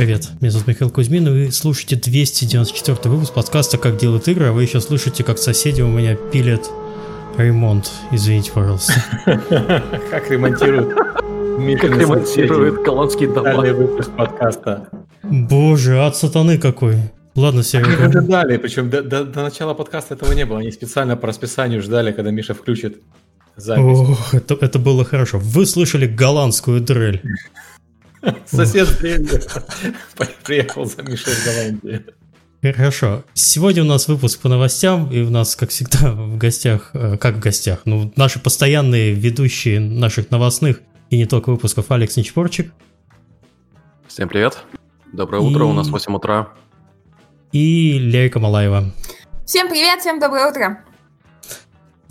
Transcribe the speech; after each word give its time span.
Привет, 0.00 0.30
меня 0.40 0.50
зовут 0.50 0.66
Михаил 0.66 0.90
Кузьмин, 0.90 1.26
и 1.26 1.30
вы 1.30 1.52
слушаете 1.52 1.94
294 1.94 2.96
выпуск 3.14 3.34
подкаста 3.34 3.76
«Как 3.76 3.98
делают 3.98 4.28
игры», 4.28 4.46
а 4.46 4.52
вы 4.52 4.62
еще 4.62 4.80
слышите, 4.80 5.22
как 5.22 5.36
соседи 5.36 5.82
у 5.82 5.88
меня 5.88 6.14
пилят 6.14 6.70
ремонт. 7.36 7.90
Извините, 8.10 8.50
пожалуйста. 8.50 8.94
Как 10.10 10.30
ремонтируют 10.30 10.94
Как 10.94 12.00
ремонтируют 12.00 12.82
голландские 12.82 13.28
дома. 13.28 13.60
выпуск 13.60 14.10
подкаста. 14.16 14.88
Боже, 15.22 15.98
ад 15.98 16.16
сатаны 16.16 16.56
какой. 16.56 16.96
Ладно, 17.34 17.60
Они 17.60 17.68
Серега. 17.68 18.06
ожидали, 18.06 18.56
причем 18.56 18.88
до, 18.88 19.02
до- 19.02 19.24
до 19.24 19.42
начала 19.42 19.74
подкаста 19.74 20.14
этого 20.14 20.32
не 20.32 20.46
было. 20.46 20.60
Они 20.60 20.72
специально 20.72 21.14
по 21.18 21.26
расписанию 21.26 21.82
ждали, 21.82 22.12
когда 22.12 22.30
Миша 22.30 22.54
включит 22.54 23.02
запись. 23.54 23.84
Ох, 23.84 24.32
это, 24.32 24.56
это 24.62 24.78
было 24.78 25.04
хорошо. 25.04 25.38
Вы 25.38 25.66
слышали 25.66 26.06
голландскую 26.06 26.80
дрель. 26.80 27.20
Сосед 28.46 28.88
приехал 30.44 30.84
за 30.84 31.02
Мишей 31.02 31.32
в 31.34 31.44
Голландии. 31.44 32.04
Хорошо. 32.62 33.24
Сегодня 33.32 33.82
у 33.82 33.86
нас 33.86 34.06
выпуск 34.08 34.40
по 34.40 34.48
новостям, 34.48 35.10
и 35.10 35.20
у 35.22 35.30
нас, 35.30 35.56
как 35.56 35.70
всегда, 35.70 36.12
в 36.12 36.36
гостях, 36.36 36.90
э, 36.92 37.16
как 37.16 37.36
в 37.36 37.40
гостях, 37.40 37.80
ну, 37.86 38.12
наши 38.16 38.38
постоянные 38.38 39.14
ведущие 39.14 39.80
наших 39.80 40.30
новостных 40.30 40.80
и 41.08 41.16
не 41.16 41.24
только 41.26 41.50
выпусков 41.50 41.90
Алекс 41.90 42.16
Нечпорчик 42.16 42.72
Всем 44.06 44.28
привет. 44.28 44.58
Доброе 45.12 45.40
утро, 45.40 45.64
у 45.64 45.72
нас 45.72 45.88
И- 45.88 45.90
8 45.90 46.14
утра. 46.16 46.50
и 47.52 47.98
Лерика 47.98 48.38
Малаева. 48.40 48.92
Всем 49.46 49.68
привет, 49.68 50.00
всем 50.00 50.20
доброе 50.20 50.50
утро. 50.50 50.84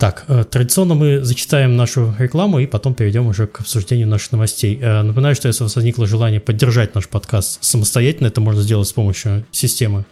Так, 0.00 0.24
э, 0.28 0.44
традиционно 0.44 0.94
мы 0.94 1.22
зачитаем 1.22 1.76
нашу 1.76 2.14
рекламу 2.18 2.58
и 2.58 2.66
потом 2.66 2.94
перейдем 2.94 3.26
уже 3.26 3.46
к 3.46 3.60
обсуждению 3.60 4.08
наших 4.08 4.32
новостей. 4.32 4.78
Э, 4.80 5.02
Напоминаю, 5.02 5.34
что 5.34 5.46
если 5.46 5.62
у 5.62 5.66
вас 5.66 5.76
возникло 5.76 6.06
желание 6.06 6.40
поддержать 6.40 6.94
наш 6.94 7.06
подкаст 7.06 7.62
самостоятельно, 7.62 8.28
это 8.28 8.40
можно 8.40 8.62
сделать 8.62 8.88
с 8.88 8.94
помощью 8.94 9.44
системы 9.50 10.06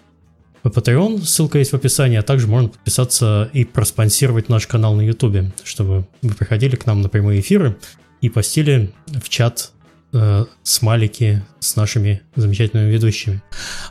Patreon, 0.62 1.22
ссылка 1.24 1.58
есть 1.58 1.72
в 1.72 1.76
описании, 1.76 2.18
а 2.18 2.22
также 2.22 2.48
можно 2.48 2.68
подписаться 2.68 3.48
и 3.54 3.64
проспонсировать 3.64 4.50
наш 4.50 4.66
канал 4.66 4.94
на 4.94 5.00
YouTube, 5.00 5.54
чтобы 5.64 6.06
вы 6.20 6.34
приходили 6.34 6.76
к 6.76 6.84
нам 6.84 7.00
на 7.00 7.08
прямые 7.08 7.40
эфиры 7.40 7.78
и 8.20 8.28
постили 8.28 8.92
в 9.06 9.30
чат 9.30 9.72
э, 10.12 10.44
смайлики 10.64 11.42
с 11.60 11.76
нашими 11.76 12.20
замечательными 12.36 12.90
ведущими. 12.90 13.42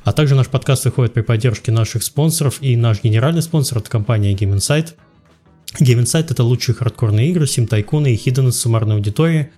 А 0.03 0.13
также 0.13 0.35
наш 0.35 0.47
подкаст 0.47 0.85
выходит 0.85 1.13
при 1.13 1.21
поддержке 1.21 1.71
наших 1.71 2.03
спонсоров, 2.03 2.59
и 2.61 2.75
наш 2.75 3.01
генеральный 3.01 3.41
спонсор– 3.41 3.77
это 3.79 3.89
компания 3.89 4.35
Game 4.35 4.55
Insight. 4.55 4.93
Game 5.79 6.01
Insight— 6.01 6.27
это 6.29 6.43
лучшие 6.43 6.75
хардкорные 6.75 7.29
игры, 7.29 7.47
сим-тайкуны 7.47 8.13
и 8.13 8.17
хидены 8.17 8.51
с 8.51 8.59
суммарной 8.59 8.95
аудиторией, 8.95 9.49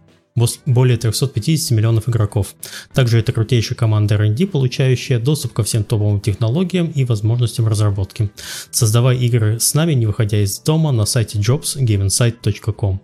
более 0.66 0.98
350 0.98 1.72
миллионов 1.72 2.08
игроков. 2.08 2.56
Также 2.94 3.20
это 3.20 3.34
крутейшая 3.34 3.78
команда 3.78 4.16
R&D, 4.16 4.48
получающая 4.48 5.20
доступ 5.20 5.54
ко 5.54 5.64
всем 5.64 5.84
топовым 5.84 6.22
технологиям 6.22 6.92
и 6.92 7.04
возможностям 7.04 7.68
разработки. 7.68 8.30
Создавай 8.72 9.18
игры 9.18 9.60
с 9.60 9.74
нами, 9.74 9.94
не 9.94 10.06
выходя 10.06 10.42
из 10.42 10.60
дома, 10.60 10.92
на 10.92 11.06
сайте 11.06 11.40
jobs.gameinsight.com. 11.40 13.02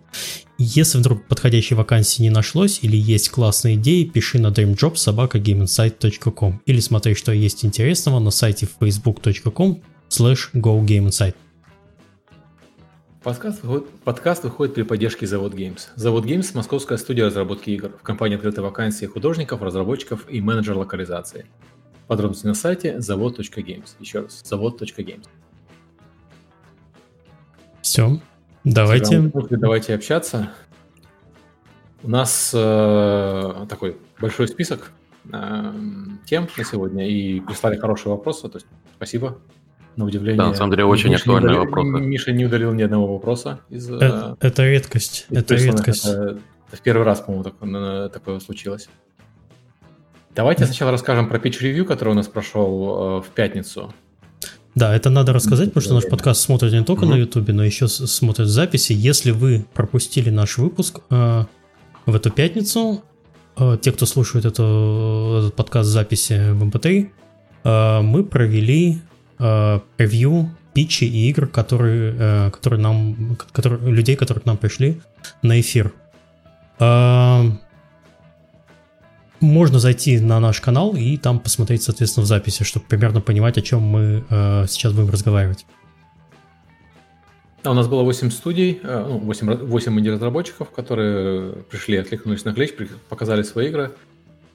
Если 0.58 0.98
вдруг 0.98 1.28
подходящей 1.28 1.76
вакансии 1.76 2.22
не 2.22 2.30
нашлось 2.30 2.78
или 2.80 2.96
есть 2.96 3.28
классные 3.28 3.76
идеи, 3.76 4.04
пиши 4.04 4.38
на 4.38 4.48
dreamjobs.gameinsight.com 4.48 6.62
или 6.64 6.80
смотри, 6.80 7.14
что 7.14 7.32
есть 7.32 7.64
интересного 7.64 8.20
на 8.20 8.30
сайте 8.30 8.66
facebook.com 8.80 9.82
slash 10.08 10.50
gogameinsight. 10.54 11.34
Подкаст 13.26 13.64
выходит, 13.64 13.90
подкаст 14.04 14.44
выходит 14.44 14.74
при 14.76 14.84
поддержке 14.84 15.26
Завод 15.26 15.52
Games. 15.52 15.88
Завод 15.96 16.24
Games– 16.24 16.48
московская 16.54 16.96
студия 16.96 17.24
разработки 17.24 17.70
игр. 17.70 17.88
В 17.88 18.04
компании 18.04 18.36
открыты 18.36 18.62
вакансии 18.62 19.06
художников, 19.06 19.62
разработчиков 19.62 20.26
и 20.28 20.40
менеджер 20.40 20.76
локализации. 20.76 21.46
Подробности 22.06 22.46
на 22.46 22.54
сайте 22.54 23.00
завод.games. 23.00 23.96
Еще 23.98 24.20
раз, 24.20 24.42
завод.games. 24.44 25.24
Все, 27.82 28.20
давайте. 28.62 29.18
Ну, 29.18 29.32
Давайте 29.50 29.96
общаться. 29.96 30.52
У 32.04 32.08
нас 32.08 32.52
э, 32.54 33.66
такой 33.68 33.96
большой 34.20 34.46
список 34.46 34.92
э, 35.32 35.72
тем 36.26 36.46
на 36.56 36.64
сегодня, 36.64 37.10
и 37.10 37.40
прислали 37.40 37.76
хорошие 37.76 38.12
вопросы, 38.12 38.48
то 38.48 38.58
есть 38.58 38.68
спасибо. 38.94 39.36
На 39.96 40.04
удивление. 40.04 40.36
Да, 40.38 40.48
на 40.48 40.54
самом 40.54 40.72
деле, 40.72 40.84
очень 40.84 41.10
Миша 41.10 41.20
актуальные 41.22 41.52
удалил- 41.58 41.64
вопросы. 41.64 42.04
Миша 42.04 42.32
не 42.32 42.44
удалил 42.44 42.72
ни 42.74 42.82
одного 42.82 43.14
вопроса 43.14 43.60
из, 43.70 43.88
э, 43.90 43.98
Э, 44.00 44.34
Это 44.40 44.64
редкость. 44.64 45.26
из 45.30 45.38
Это 45.38 45.54
присланных. 45.54 45.76
редкость. 45.86 46.04
Это, 46.06 46.22
это 46.68 46.76
в 46.76 46.80
первый 46.82 47.02
раз, 47.04 47.20
по-моему, 47.20 47.44
так- 47.44 47.54
э, 47.62 48.10
такое 48.12 48.40
случилось. 48.40 48.88
Давайте 50.34 50.66
сначала 50.66 50.90
расскажем 50.90 51.28
про 51.28 51.38
pitch-ревью, 51.38 51.84
который 51.86 52.10
у 52.10 52.14
нас 52.14 52.26
прошел 52.26 53.20
э, 53.20 53.22
в 53.22 53.28
пятницу. 53.34 53.92
Да, 54.74 54.94
это 54.94 55.08
надо 55.08 55.32
рассказать, 55.32 55.68
потому 55.68 55.82
что 55.82 55.94
наш 55.94 56.04
подкаст 56.06 56.42
смотрят 56.42 56.72
не 56.74 56.84
только 56.84 57.06
Мгм. 57.06 57.14
на 57.14 57.18
Ютубе, 57.20 57.54
но 57.54 57.64
еще 57.64 57.88
смотрят 57.88 58.48
записи. 58.48 58.92
Если 58.92 59.30
вы 59.30 59.64
пропустили 59.72 60.28
наш 60.28 60.58
выпуск 60.58 61.00
э, 61.10 61.44
в 62.04 62.14
эту 62.14 62.30
пятницу, 62.30 63.02
э, 63.56 63.78
те, 63.80 63.92
кто 63.92 64.04
слушает 64.04 64.44
эту, 64.44 65.36
этот 65.38 65.54
подкаст 65.54 65.88
записи 65.88 66.50
в 66.52 66.62
MP3, 66.62 67.10
э, 67.64 68.00
мы 68.02 68.22
провели 68.22 68.98
э, 69.38 69.80
ревью 69.98 70.50
питчи 70.74 71.04
и 71.04 71.28
игр, 71.30 71.46
которые, 71.46 72.14
э, 72.18 72.50
которые 72.50 72.80
нам, 72.80 73.36
которые, 73.52 73.90
людей, 73.90 74.16
которые 74.16 74.42
к 74.42 74.46
нам 74.46 74.56
пришли 74.56 75.00
на 75.42 75.60
эфир. 75.60 75.92
Э, 76.78 77.42
можно 79.40 79.78
зайти 79.78 80.18
на 80.20 80.40
наш 80.40 80.60
канал 80.60 80.94
и 80.96 81.16
там 81.16 81.38
посмотреть, 81.40 81.82
соответственно, 81.82 82.24
в 82.24 82.26
записи, 82.26 82.64
чтобы 82.64 82.86
примерно 82.86 83.20
понимать, 83.20 83.58
о 83.58 83.62
чем 83.62 83.82
мы 83.82 84.24
э, 84.28 84.66
сейчас 84.68 84.92
будем 84.92 85.10
разговаривать. 85.10 85.66
А 87.62 87.70
у 87.72 87.74
нас 87.74 87.88
было 87.88 88.02
8 88.02 88.30
студий, 88.30 88.80
э, 88.82 89.04
ну, 89.08 89.18
8, 89.18 89.48
раз- 89.48 89.60
8 89.60 89.98
инди-разработчиков, 89.98 90.70
которые 90.70 91.52
пришли, 91.70 91.96
откликнулись 91.96 92.44
на 92.44 92.54
клич, 92.54 92.74
показали 93.08 93.42
свои 93.42 93.68
игры, 93.68 93.92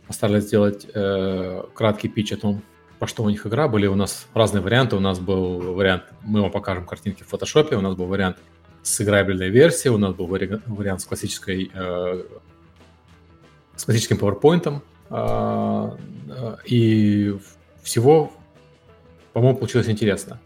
постарались 0.07 0.45
сделать 0.45 0.87
э, 0.93 1.63
краткий 1.73 2.07
пич 2.07 2.31
о 2.31 2.37
том, 2.37 2.61
по 3.01 3.07
что 3.07 3.23
у 3.23 3.29
них 3.31 3.47
игра. 3.47 3.67
Были 3.67 3.87
у 3.87 3.95
нас 3.95 4.27
разные 4.35 4.61
варианты. 4.61 4.95
У 4.95 4.99
нас 4.99 5.19
был 5.19 5.73
вариант, 5.73 6.03
мы 6.21 6.41
вам 6.41 6.51
покажем 6.51 6.85
картинки 6.85 7.23
в 7.23 7.29
фотошопе, 7.29 7.75
у 7.75 7.81
нас 7.81 7.95
был 7.95 8.05
вариант 8.05 8.37
с 8.83 9.01
играбельной 9.01 9.49
версией, 9.49 9.91
у 9.91 9.97
нас 9.97 10.13
был 10.13 10.27
вари- 10.27 10.61
вариант 10.67 11.01
с 11.01 11.05
классической 11.05 11.71
э, 11.73 12.23
с 13.75 13.85
классическим 13.85 14.17
PowerPoint. 14.17 14.81
э, 15.09 15.97
э, 16.29 16.55
и 16.65 17.35
всего, 17.81 18.31
по-моему, 19.33 19.57
получилось 19.57 19.89
интересно. 19.89 20.39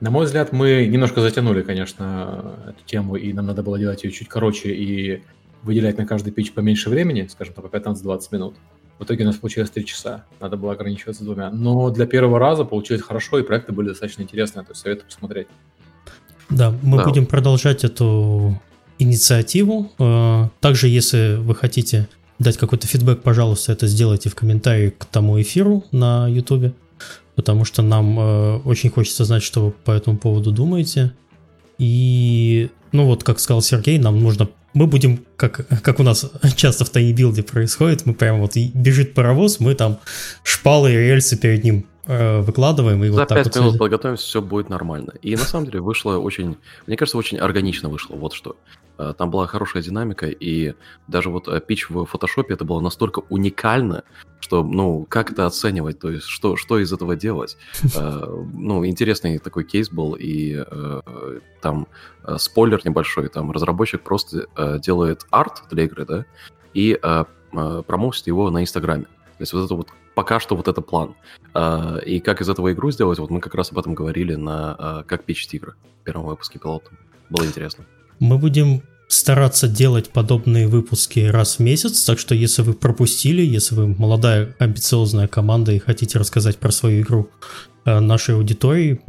На 0.00 0.10
мой 0.10 0.26
взгляд, 0.26 0.52
мы 0.52 0.84
немножко 0.84 1.22
затянули, 1.22 1.62
конечно, 1.62 2.56
эту 2.66 2.84
тему, 2.84 3.16
и 3.16 3.32
нам 3.32 3.46
надо 3.46 3.62
было 3.62 3.78
делать 3.78 4.04
ее 4.04 4.10
чуть 4.10 4.28
короче 4.28 4.68
и 4.68 5.22
выделять 5.62 5.96
на 5.96 6.06
каждый 6.06 6.30
пич 6.30 6.52
поменьше 6.52 6.90
времени, 6.90 7.26
скажем 7.28 7.54
так, 7.54 7.70
по 7.70 7.74
15-20 7.74 8.20
минут. 8.32 8.56
В 8.98 9.04
итоге 9.04 9.24
у 9.24 9.26
нас 9.26 9.36
получилось 9.36 9.70
3 9.70 9.84
часа. 9.84 10.24
Надо 10.40 10.56
было 10.56 10.72
ограничиваться 10.72 11.22
двумя. 11.22 11.50
Но 11.50 11.90
для 11.90 12.06
первого 12.06 12.38
раза 12.38 12.64
получилось 12.64 13.02
хорошо, 13.02 13.38
и 13.38 13.42
проекты 13.42 13.72
были 13.72 13.88
достаточно 13.88 14.22
интересные, 14.22 14.64
то 14.64 14.72
есть 14.72 14.80
советую 14.82 15.06
посмотреть. 15.06 15.48
Да, 16.48 16.74
мы 16.82 16.98
Да. 16.98 17.04
будем 17.04 17.26
продолжать 17.26 17.84
эту 17.84 18.58
инициативу. 18.98 19.92
Э, 19.98 20.48
Также, 20.60 20.88
если 20.88 21.36
вы 21.36 21.54
хотите 21.54 22.08
дать 22.38 22.56
какой-то 22.56 22.86
фидбэк, 22.86 23.22
пожалуйста, 23.22 23.72
это 23.72 23.86
сделайте 23.86 24.28
в 24.30 24.34
комментарии 24.34 24.90
к 24.90 25.04
тому 25.06 25.40
эфиру 25.40 25.84
на 25.92 26.26
YouTube, 26.28 26.74
потому 27.34 27.64
что 27.64 27.82
нам 27.82 28.18
э, 28.18 28.56
очень 28.64 28.90
хочется 28.90 29.24
знать, 29.24 29.42
что 29.42 29.66
вы 29.66 29.70
по 29.72 29.90
этому 29.90 30.16
поводу 30.16 30.52
думаете. 30.52 31.12
И, 31.78 32.70
ну 32.92 33.04
вот, 33.06 33.24
как 33.24 33.38
сказал 33.40 33.60
Сергей, 33.62 33.98
нам 33.98 34.20
нужно... 34.22 34.48
Мы 34.76 34.86
будем, 34.86 35.24
как, 35.36 35.66
как 35.82 36.00
у 36.00 36.02
нас 36.02 36.30
часто 36.54 36.84
в 36.84 36.90
тайнибилде 36.90 37.42
происходит, 37.42 38.04
мы 38.04 38.12
прям 38.12 38.40
вот 38.40 38.56
бежит 38.56 39.14
паровоз, 39.14 39.58
мы 39.58 39.74
там 39.74 40.00
шпалы 40.42 40.92
и 40.92 40.96
рельсы 40.96 41.38
перед 41.38 41.64
ним 41.64 41.86
э, 42.06 42.42
выкладываем, 42.42 43.02
и 43.02 43.08
За 43.08 43.20
вот 43.20 43.28
так 43.28 43.38
5 43.38 43.46
вот... 43.46 43.56
минут 43.56 43.78
подготовимся, 43.78 44.24
все 44.24 44.42
будет 44.42 44.68
нормально. 44.68 45.14
И 45.22 45.34
на 45.34 45.44
самом 45.44 45.64
деле 45.64 45.80
вышло 45.80 46.18
очень, 46.18 46.58
мне 46.86 46.98
кажется, 46.98 47.16
очень 47.16 47.38
органично 47.38 47.88
вышло. 47.88 48.16
Вот 48.16 48.34
что. 48.34 48.56
Э, 48.98 49.12
Там 49.16 49.30
была 49.30 49.46
хорошая 49.46 49.82
динамика, 49.82 50.26
и 50.26 50.74
даже 51.08 51.30
вот 51.30 51.48
э, 51.48 51.60
пич 51.60 51.90
в 51.90 52.04
фотошопе 52.06 52.54
это 52.54 52.64
было 52.64 52.80
настолько 52.80 53.20
уникально, 53.28 54.04
что, 54.40 54.62
ну, 54.62 55.06
как 55.08 55.32
это 55.32 55.46
оценивать, 55.46 55.98
то 55.98 56.10
есть 56.10 56.26
что, 56.26 56.56
что 56.56 56.78
из 56.78 56.92
этого 56.92 57.16
делать. 57.16 57.56
Э, 57.96 58.44
Ну, 58.52 58.84
интересный 58.86 59.38
такой 59.38 59.64
кейс 59.64 59.90
был, 59.90 60.16
и 60.18 60.64
там 61.60 61.86
спойлер 62.38 62.80
небольшой, 62.84 63.28
там 63.28 63.50
разработчик 63.52 64.02
просто 64.02 64.48
делает 64.82 65.26
арт 65.30 65.64
для 65.70 65.84
игры, 65.84 66.04
да, 66.06 66.24
и 66.74 66.98
промоутит 67.50 68.26
его 68.26 68.50
на 68.50 68.62
Инстаграме. 68.62 69.04
То 69.04 69.40
есть 69.40 69.52
вот 69.52 69.64
это 69.64 69.74
вот 69.74 69.88
пока 70.14 70.40
что 70.40 70.56
вот 70.56 70.68
это 70.68 70.80
план. 70.80 71.14
И 72.06 72.20
как 72.20 72.40
из 72.40 72.48
этого 72.48 72.72
игру 72.72 72.90
сделать, 72.90 73.18
вот 73.18 73.30
мы 73.30 73.40
как 73.40 73.54
раз 73.54 73.72
об 73.72 73.78
этом 73.78 73.94
говорили 73.94 74.34
на 74.34 75.04
«Как 75.06 75.24
пичить 75.24 75.54
игры» 75.54 75.74
в 76.00 76.04
первом 76.04 76.26
выпуске 76.26 76.58
пилота. 76.58 76.90
Было 77.30 77.44
интересно. 77.44 77.84
Мы 78.18 78.38
будем 78.38 78.82
стараться 79.08 79.68
делать 79.68 80.10
подобные 80.10 80.66
выпуски 80.66 81.20
раз 81.20 81.56
в 81.56 81.60
месяц, 81.60 82.04
так 82.04 82.18
что 82.18 82.34
если 82.34 82.62
вы 82.62 82.74
пропустили, 82.74 83.42
если 83.42 83.74
вы 83.74 83.86
молодая 83.88 84.54
амбициозная 84.58 85.28
команда 85.28 85.72
и 85.72 85.78
хотите 85.78 86.18
рассказать 86.18 86.56
про 86.56 86.72
свою 86.72 87.02
игру 87.02 87.30
э, 87.84 88.00
нашей 88.00 88.34
аудитории, 88.34 89.00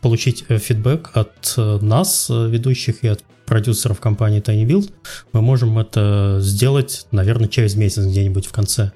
получить 0.00 0.44
э, 0.48 0.58
фидбэк 0.58 1.10
от 1.14 1.54
э, 1.56 1.78
нас, 1.82 2.28
ведущих, 2.28 3.02
и 3.02 3.08
от 3.08 3.24
продюсеров 3.44 3.98
компании 3.98 4.40
Tiny 4.40 4.64
Build, 4.64 4.92
мы 5.32 5.42
можем 5.42 5.78
это 5.78 6.38
сделать, 6.40 7.06
наверное, 7.10 7.48
через 7.48 7.74
месяц 7.74 8.04
где-нибудь 8.04 8.46
в 8.46 8.52
конце. 8.52 8.92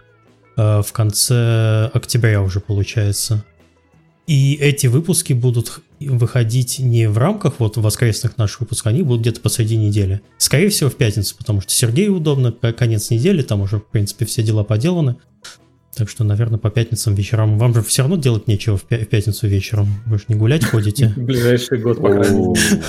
В 0.57 0.87
конце 0.93 1.91
октября 1.93 2.41
уже 2.41 2.61
получается. 2.61 3.45
И 4.27 4.55
эти 4.55 4.87
выпуски 4.87 5.35
будут 5.35 5.81
выходить 6.01 6.79
не 6.79 7.09
в 7.09 7.19
рамках 7.19 7.55
вот 7.59 7.77
воскресных 7.77 8.39
наших 8.39 8.61
выпусков, 8.61 8.87
они 8.87 9.03
будут 9.03 9.21
где-то 9.21 9.41
посреди 9.41 9.77
недели. 9.77 10.23
Скорее 10.39 10.71
всего, 10.71 10.89
в 10.89 10.97
пятницу, 10.97 11.37
потому 11.37 11.61
что 11.61 11.73
Сергею 11.73 12.17
удобно, 12.17 12.53
конец 12.53 13.11
недели, 13.11 13.43
там 13.43 13.61
уже, 13.61 13.79
в 13.79 13.87
принципе, 13.87 14.25
все 14.25 14.43
дела 14.43 14.65
поделаны. 14.65 15.17
Так 15.95 16.09
что, 16.09 16.25
наверное, 16.25 16.59
по 16.59 16.71
пятницам 16.71 17.15
вечерам. 17.15 17.59
Вам 17.59 17.75
же 17.75 17.83
все 17.83 18.03
равно 18.03 18.17
делать 18.17 18.49
нечего 18.49 18.77
в 18.77 18.83
пятницу 18.85 19.47
вечером. 19.47 19.89
Вы 20.07 20.19
же 20.19 20.25
не 20.29 20.35
гулять 20.35 20.65
ходите. 20.65 21.13
Ближайший 21.17 21.79
год, 21.79 21.99
по 22.01 22.11
крайней 22.11 22.49
мере. 22.49 22.83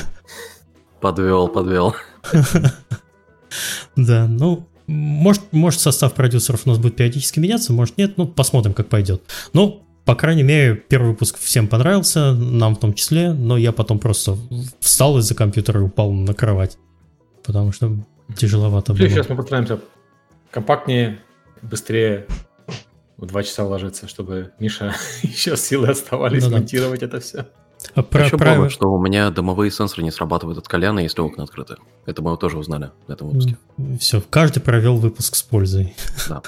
Подвел, 1.01 1.47
подвел. 1.47 1.95
Да, 3.95 4.27
ну, 4.27 4.67
может, 4.87 5.41
может 5.51 5.79
состав 5.79 6.13
продюсеров 6.13 6.63
у 6.65 6.69
нас 6.69 6.77
будет 6.77 6.97
периодически 6.97 7.39
меняться, 7.39 7.71
может 7.71 7.97
нет, 7.97 8.17
ну 8.17 8.27
посмотрим, 8.27 8.73
как 8.73 8.89
пойдет. 8.89 9.21
Но 9.53 9.84
по 10.05 10.15
крайней 10.15 10.43
мере, 10.43 10.75
первый 10.75 11.11
выпуск 11.11 11.39
всем 11.39 11.67
понравился, 11.67 12.33
нам 12.33 12.75
в 12.75 12.79
том 12.79 12.93
числе, 12.93 13.33
но 13.33 13.57
я 13.57 13.71
потом 13.71 13.97
просто 13.99 14.37
встал 14.79 15.17
из-за 15.17 15.33
компьютера 15.33 15.79
и 15.79 15.83
упал 15.83 16.11
на 16.11 16.33
кровать, 16.33 16.77
потому 17.43 17.71
что 17.71 17.91
тяжеловато 18.37 18.93
было. 18.93 19.09
Сейчас 19.09 19.29
мы 19.29 19.35
постараемся 19.35 19.79
компактнее, 20.51 21.19
быстрее, 21.63 22.27
в 23.17 23.25
два 23.25 23.43
часа 23.43 23.65
ложиться, 23.65 24.07
чтобы 24.07 24.51
Миша 24.59 24.93
еще 25.23 25.57
силы 25.57 25.89
оставались 25.89 26.45
ну, 26.45 26.51
монтировать 26.51 27.01
это 27.01 27.19
все. 27.19 27.47
А 27.93 28.03
про, 28.03 28.25
Еще 28.25 28.37
про... 28.37 28.69
что 28.69 28.89
у 28.89 29.01
меня 29.01 29.29
домовые 29.29 29.69
сенсоры 29.69 30.03
не 30.03 30.11
срабатывают 30.11 30.57
от 30.57 30.67
Коляна, 30.67 30.99
если 30.99 31.21
окна 31.21 31.43
открыты. 31.43 31.75
Это 32.05 32.21
мы 32.21 32.35
тоже 32.37 32.57
узнали 32.57 32.91
на 33.07 33.13
этом 33.13 33.29
выпуске. 33.29 33.57
Все, 33.99 34.21
каждый 34.21 34.61
провел 34.61 34.97
выпуск 34.97 35.35
с 35.35 35.43
пользой. 35.43 35.93
Да. 36.27 36.41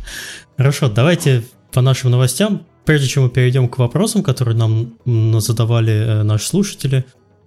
Хорошо, 0.56 0.88
давайте 0.88 1.44
по 1.72 1.80
нашим 1.80 2.10
новостям 2.10 2.66
прежде 2.90 3.06
чем 3.06 3.22
мы 3.22 3.28
перейдем 3.28 3.68
к 3.68 3.78
вопросам, 3.78 4.24
которые 4.24 4.56
нам 4.56 5.40
задавали 5.40 5.92
э, 5.92 6.22
наши 6.24 6.48
слушатели, 6.48 7.04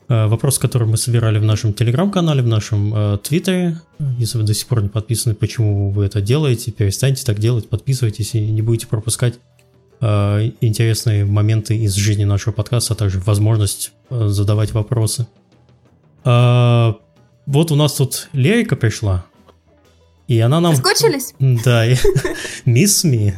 э, 0.07 0.28
вопрос, 0.28 0.57
который 0.57 0.88
мы 0.88 0.95
собирали 0.95 1.38
в 1.38 1.44
нашем 1.44 1.74
телеграм-канале, 1.74 2.42
в 2.42 2.48
нашем 2.48 2.94
э, 2.95 3.18
твиттере. 3.18 3.78
Если 4.18 4.38
вы 4.38 4.45
до 4.45 4.54
сих 4.54 4.68
пор 4.68 4.84
не 4.84 4.88
подписаны, 4.88 5.36
почему 5.36 5.92
вы 5.92 6.06
это 6.06 6.22
делаете, 6.22 6.72
перестаньте 6.72 7.25
так 7.25 7.40
делать, 7.40 7.68
подписывайтесь 7.68 8.36
и 8.36 8.40
не 8.40 8.62
будете 8.62 8.88
пропускать 8.88 9.40
интересные 10.00 11.25
моменты 11.25 11.78
из 11.78 11.94
жизни 11.94 12.24
нашего 12.24 12.54
подкаста, 12.54 12.94
а 12.94 12.98
также 12.98 13.19
возможность 13.19 13.92
задавать 14.10 14.72
вопросы. 14.72 15.28
Вот 16.24 17.72
у 17.72 17.75
нас 17.75 17.94
тут 17.94 18.30
Лерика 18.34 18.78
пришла, 18.78 19.25
и 20.28 20.39
она 20.39 20.60
нам... 20.62 20.75
Скучились? 20.75 21.34
Да, 21.39 21.86
мисс 22.66 23.04
Ми. 23.04 23.34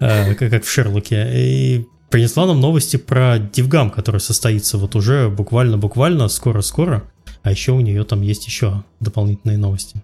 Э, 0.00 0.34
как 0.34 0.64
в 0.64 0.70
Шерлоке, 0.70 1.28
и 1.32 1.88
принесла 2.10 2.46
нам 2.46 2.60
новости 2.60 2.96
про 2.96 3.38
Дивгам, 3.38 3.90
который 3.90 4.20
состоится 4.20 4.78
вот 4.78 4.94
уже 4.94 5.28
буквально-буквально 5.28 6.28
скоро-скоро, 6.28 7.04
а 7.42 7.50
еще 7.50 7.72
у 7.72 7.80
нее 7.80 8.04
там 8.04 8.20
есть 8.20 8.46
еще 8.46 8.84
дополнительные 9.00 9.58
новости. 9.58 10.02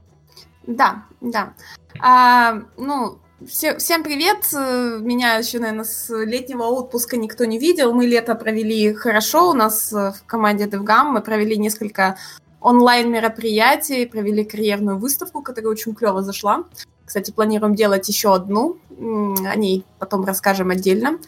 Да, 0.67 1.05
да. 1.21 1.55
А, 2.01 2.63
ну, 2.77 3.19
все, 3.47 3.79
всем 3.79 4.03
привет. 4.03 4.53
Меня 4.53 5.37
еще, 5.37 5.59
наверное, 5.59 5.85
с 5.85 6.09
летнего 6.25 6.65
отпуска 6.65 7.17
никто 7.17 7.45
не 7.45 7.59
видел. 7.59 7.95
Мы 7.95 8.07
лето 8.07 8.35
провели 8.35 8.93
хорошо. 8.95 9.51
У 9.51 9.55
нас 9.55 9.93
в 9.93 10.17
команде 10.27 10.65
DevGam 10.65 11.11
мы 11.11 11.21
провели 11.21 11.57
несколько 11.57 12.17
онлайн-мероприятий, 12.61 14.07
провели 14.07 14.45
карьерную 14.45 14.99
выставку, 14.99 15.43
которая 15.43 15.71
очень 15.71 15.95
клево 15.95 16.23
зашла. 16.23 16.65
Кстати, 17.05 17.31
планируем 17.31 17.75
делать 17.75 18.09
еще 18.09 18.35
одну, 18.35 18.77
о 18.99 19.57
ней 19.57 19.85
потом 19.99 20.25
расскажем 20.25 20.71
отдельно. 20.71 21.19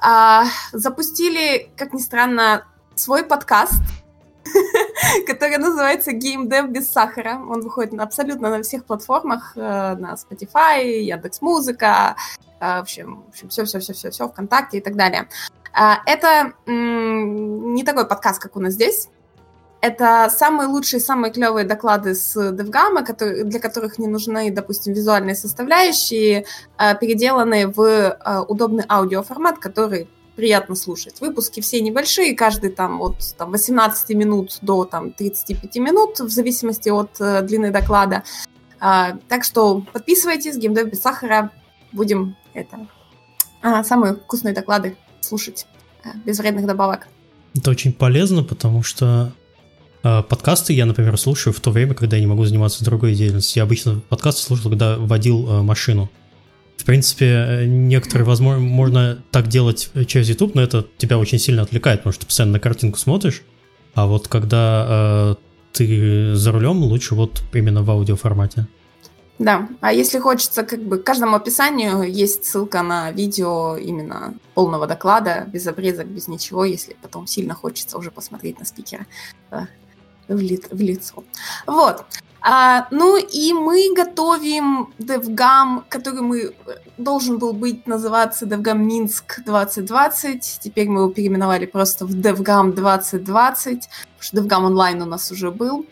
А, 0.00 0.44
запустили, 0.72 1.70
как 1.76 1.92
ни 1.92 1.98
странно, 1.98 2.64
свой 2.94 3.24
подкаст, 3.24 3.82
который 5.26 5.58
называется 5.58 6.12
Game 6.12 6.48
Dev 6.48 6.68
без 6.68 6.90
сахара. 6.90 7.34
Он 7.34 7.60
выходит 7.60 7.98
абсолютно 7.98 8.50
на 8.50 8.62
всех 8.62 8.84
платформах, 8.84 9.52
э, 9.56 9.60
на 9.60 10.14
Spotify, 10.14 10.84
Яндекс 10.84 11.42
Музыка, 11.42 12.16
э, 12.60 12.78
в 12.78 12.80
общем, 12.80 13.24
в 13.26 13.28
общем, 13.30 13.48
все, 13.48 13.64
все, 13.64 13.80
все, 13.80 13.92
все, 13.92 14.10
все, 14.10 14.28
ВКонтакте 14.28 14.78
и 14.78 14.80
так 14.80 14.96
далее. 14.96 15.28
А, 15.72 16.00
это 16.06 16.54
не 16.66 17.84
такой 17.84 18.06
подкаст, 18.06 18.40
как 18.40 18.56
у 18.56 18.60
нас 18.60 18.74
здесь. 18.74 19.08
Это 19.80 20.28
самые 20.28 20.68
лучшие, 20.68 20.98
самые 20.98 21.32
клевые 21.32 21.64
доклады 21.64 22.14
с 22.14 22.36
DevGam, 22.36 23.04
которые, 23.04 23.44
для 23.44 23.60
которых 23.60 23.98
не 23.98 24.08
нужны, 24.08 24.50
допустим, 24.50 24.92
визуальные 24.92 25.36
составляющие, 25.36 26.46
э, 26.78 26.98
переделанные 26.98 27.68
в 27.68 27.80
э, 27.80 28.40
удобный 28.48 28.84
аудиоформат, 28.88 29.58
который 29.58 30.08
приятно 30.34 30.74
слушать. 30.74 31.20
Выпуски 31.20 31.60
все 31.60 31.80
небольшие, 31.80 32.34
каждый 32.34 32.70
там 32.70 33.00
от 33.00 33.36
там, 33.36 33.52
18 33.52 34.10
минут 34.16 34.58
до 34.62 34.84
там, 34.84 35.12
35 35.12 35.76
минут, 35.76 36.18
в 36.18 36.28
зависимости 36.28 36.88
от 36.88 37.10
э, 37.20 37.42
длины 37.42 37.70
доклада. 37.70 38.24
А, 38.80 39.16
так 39.28 39.44
что 39.44 39.84
подписывайтесь, 39.92 40.56
геймдев 40.56 40.88
без 40.90 41.00
сахара. 41.00 41.52
Будем 41.92 42.36
это 42.52 42.88
а, 43.62 43.84
самые 43.84 44.14
вкусные 44.14 44.54
доклады 44.54 44.96
слушать 45.20 45.66
без 46.24 46.38
вредных 46.40 46.66
добавок. 46.66 47.06
Это 47.54 47.70
очень 47.70 47.92
полезно, 47.92 48.42
потому 48.42 48.82
что 48.82 49.32
Э, 49.47 49.47
подкасты 50.02 50.72
я, 50.72 50.86
например, 50.86 51.16
слушаю 51.18 51.52
в 51.52 51.60
то 51.60 51.70
время, 51.70 51.94
когда 51.94 52.16
я 52.16 52.20
не 52.22 52.26
могу 52.26 52.44
заниматься 52.44 52.84
другой 52.84 53.14
деятельностью. 53.14 53.60
Я 53.60 53.64
обычно 53.64 54.00
подкасты 54.08 54.42
слушал, 54.42 54.70
когда 54.70 54.96
водил 54.96 55.48
э, 55.48 55.62
машину. 55.62 56.10
В 56.76 56.84
принципе, 56.84 57.26
э, 57.26 57.64
некоторые, 57.66 58.24
возможно, 58.24 58.60
можно 58.60 59.22
так 59.30 59.48
делать 59.48 59.90
через 60.06 60.28
YouTube, 60.28 60.54
но 60.54 60.62
это 60.62 60.86
тебя 60.96 61.18
очень 61.18 61.38
сильно 61.38 61.62
отвлекает, 61.62 62.00
потому 62.00 62.12
что 62.12 62.22
ты 62.22 62.26
постоянно 62.26 62.54
на 62.54 62.60
картинку 62.60 62.98
смотришь. 62.98 63.42
А 63.94 64.06
вот 64.06 64.28
когда 64.28 64.86
э, 64.88 65.34
ты 65.72 66.34
за 66.34 66.52
рулем, 66.52 66.82
лучше 66.82 67.14
вот 67.14 67.42
именно 67.52 67.82
в 67.82 67.90
аудиоформате. 67.90 68.66
Да, 69.38 69.68
а 69.80 69.92
если 69.92 70.18
хочется, 70.18 70.64
как 70.64 70.82
бы 70.82 70.98
к 70.98 71.04
каждому 71.04 71.36
описанию 71.36 72.02
есть 72.02 72.44
ссылка 72.44 72.82
на 72.82 73.12
видео 73.12 73.76
именно 73.76 74.34
полного 74.54 74.88
доклада, 74.88 75.46
без 75.46 75.66
обрезок, 75.68 76.08
без 76.08 76.26
ничего, 76.26 76.64
если 76.64 76.96
потом 77.00 77.28
сильно 77.28 77.54
хочется 77.54 77.98
уже 77.98 78.10
посмотреть 78.10 78.58
на 78.58 78.64
спикера 78.64 79.06
в, 80.28 80.38
ли, 80.38 80.60
в 80.70 80.80
лицо. 80.80 81.24
Вот. 81.66 82.04
А, 82.40 82.86
ну 82.90 83.16
и 83.16 83.52
мы 83.52 83.92
готовим 83.94 84.94
DevGam, 84.98 85.82
который 85.88 86.22
мы 86.22 86.54
должен 86.96 87.38
был 87.38 87.52
быть 87.52 87.86
называться 87.86 88.46
DevGam 88.46 88.78
Минск 88.78 89.40
2020. 89.44 90.60
Теперь 90.62 90.88
мы 90.88 91.00
его 91.00 91.10
переименовали 91.10 91.66
просто 91.66 92.06
в 92.06 92.10
DevGam 92.10 92.72
2020, 92.72 93.88
потому 93.88 94.20
что 94.20 94.36
DevGam 94.36 94.68
Online 94.68 95.02
у 95.02 95.06
нас 95.06 95.32
уже 95.32 95.50
был. 95.50 95.86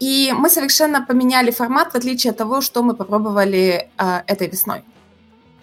И 0.00 0.32
мы 0.36 0.50
совершенно 0.50 1.06
поменяли 1.06 1.52
формат, 1.52 1.92
в 1.92 1.96
отличие 1.96 2.32
от 2.32 2.36
того, 2.36 2.60
что 2.60 2.82
мы 2.82 2.94
попробовали 2.94 3.88
э, 3.96 4.22
этой 4.26 4.48
весной. 4.48 4.82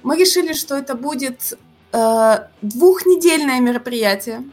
Мы 0.01 0.15
решили, 0.15 0.53
что 0.53 0.77
это 0.77 0.95
будет 0.95 1.57
э, 1.91 2.47
двухнедельное 2.61 3.59
мероприятие. 3.59 4.43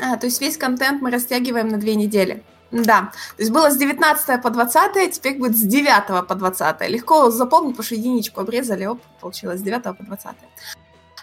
А, 0.00 0.16
то 0.16 0.26
есть 0.26 0.40
весь 0.40 0.56
контент 0.56 1.00
мы 1.00 1.12
растягиваем 1.12 1.68
на 1.68 1.78
две 1.78 1.94
недели. 1.94 2.42
Да, 2.74 3.12
то 3.36 3.42
есть 3.42 3.52
было 3.52 3.70
с 3.70 3.76
19 3.76 4.42
по 4.42 4.50
20, 4.50 5.12
теперь 5.12 5.38
будет 5.38 5.56
с 5.56 5.60
9 5.60 6.26
по 6.26 6.34
20. 6.34 6.88
Легко 6.88 7.30
запомнить, 7.30 7.74
потому 7.76 7.84
что 7.84 7.94
единичку 7.94 8.40
обрезали, 8.40 8.84
оп, 8.86 9.00
получилось 9.20 9.60
с 9.60 9.62
9 9.62 9.82
по 9.82 10.02
20. 10.04 10.32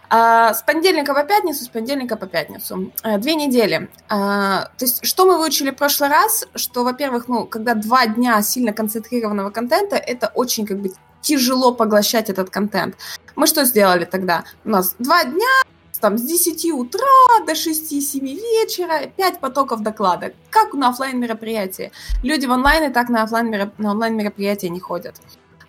А, 0.10 0.53
с 0.53 0.62
понедельника 0.62 1.13
по 1.13 1.24
пятницу, 1.24 1.63
с 1.65 1.67
понедельника 1.67 2.15
по 2.15 2.25
пятницу. 2.25 2.91
А, 3.03 3.17
две 3.17 3.36
недели. 3.36 3.89
А, 4.08 4.70
то 4.77 4.86
есть, 4.86 5.05
что 5.05 5.25
мы 5.25 5.38
выучили 5.38 5.72
в 5.72 5.75
прошлый 5.75 6.10
раз, 6.10 6.46
что, 6.55 6.86
во-первых, 6.86 7.27
ну, 7.27 7.46
когда 7.46 7.74
два 7.74 8.08
дня 8.08 8.41
сильно 8.41 8.72
концентрированного 8.72 9.50
контента, 9.50 9.98
это 9.98 10.31
очень 10.36 10.65
как 10.65 10.79
бы 10.79 10.91
тяжело 11.22 11.74
поглощать 11.74 12.29
этот 12.29 12.50
контент. 12.50 12.96
Мы 13.36 13.46
что 13.46 13.65
сделали 13.65 14.05
тогда? 14.05 14.43
У 14.63 14.70
нас 14.70 14.96
два 15.00 15.25
дня, 15.25 15.63
там 16.01 16.17
с 16.17 16.22
10 16.22 16.72
утра 16.72 17.00
до 17.46 17.53
6-7 17.53 18.20
вечера, 18.20 19.08
5 19.15 19.39
потоков 19.39 19.81
доклада, 19.81 20.34
как 20.50 20.74
на 20.74 20.89
офлайн 20.89 21.20
мероприятии. 21.20 21.91
Люди 22.24 22.46
в 22.46 22.51
онлайн 22.51 22.89
и 22.89 22.93
так 22.93 23.10
на, 23.10 23.24
офлайн 23.24 23.72
на 23.77 23.91
онлайн 23.91 24.17
мероприятия 24.17 24.70
не 24.70 24.79
ходят. 24.79 25.15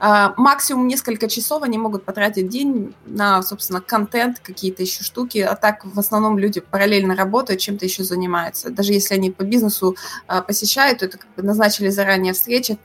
А, 0.05 0.35
максимум 0.37 0.89
несколько 0.89 1.29
часов 1.29 1.63
они 1.63 1.79
могут 1.79 2.05
потратить 2.05 2.49
день 2.49 2.93
на, 3.07 3.41
собственно, 3.43 3.81
контент, 3.81 4.41
какие-то 4.41 4.83
еще 4.83 5.05
штуки, 5.05 5.39
а 5.39 5.55
так 5.55 5.85
в 5.85 5.97
основном 5.97 6.39
люди 6.39 6.61
параллельно 6.61 7.15
работают, 7.15 7.61
чем-то 7.61 7.85
еще 7.85 8.03
занимаются. 8.03 8.71
Даже 8.71 8.93
если 8.93 9.15
они 9.15 9.31
по 9.31 9.45
бизнесу 9.45 9.95
а, 10.27 10.43
посещают, 10.43 10.99
то 10.99 11.05
это 11.05 11.19
как 11.19 11.33
бы 11.37 11.43
назначили 11.43 11.89
заранее 11.89 12.33
встречи, 12.33 12.79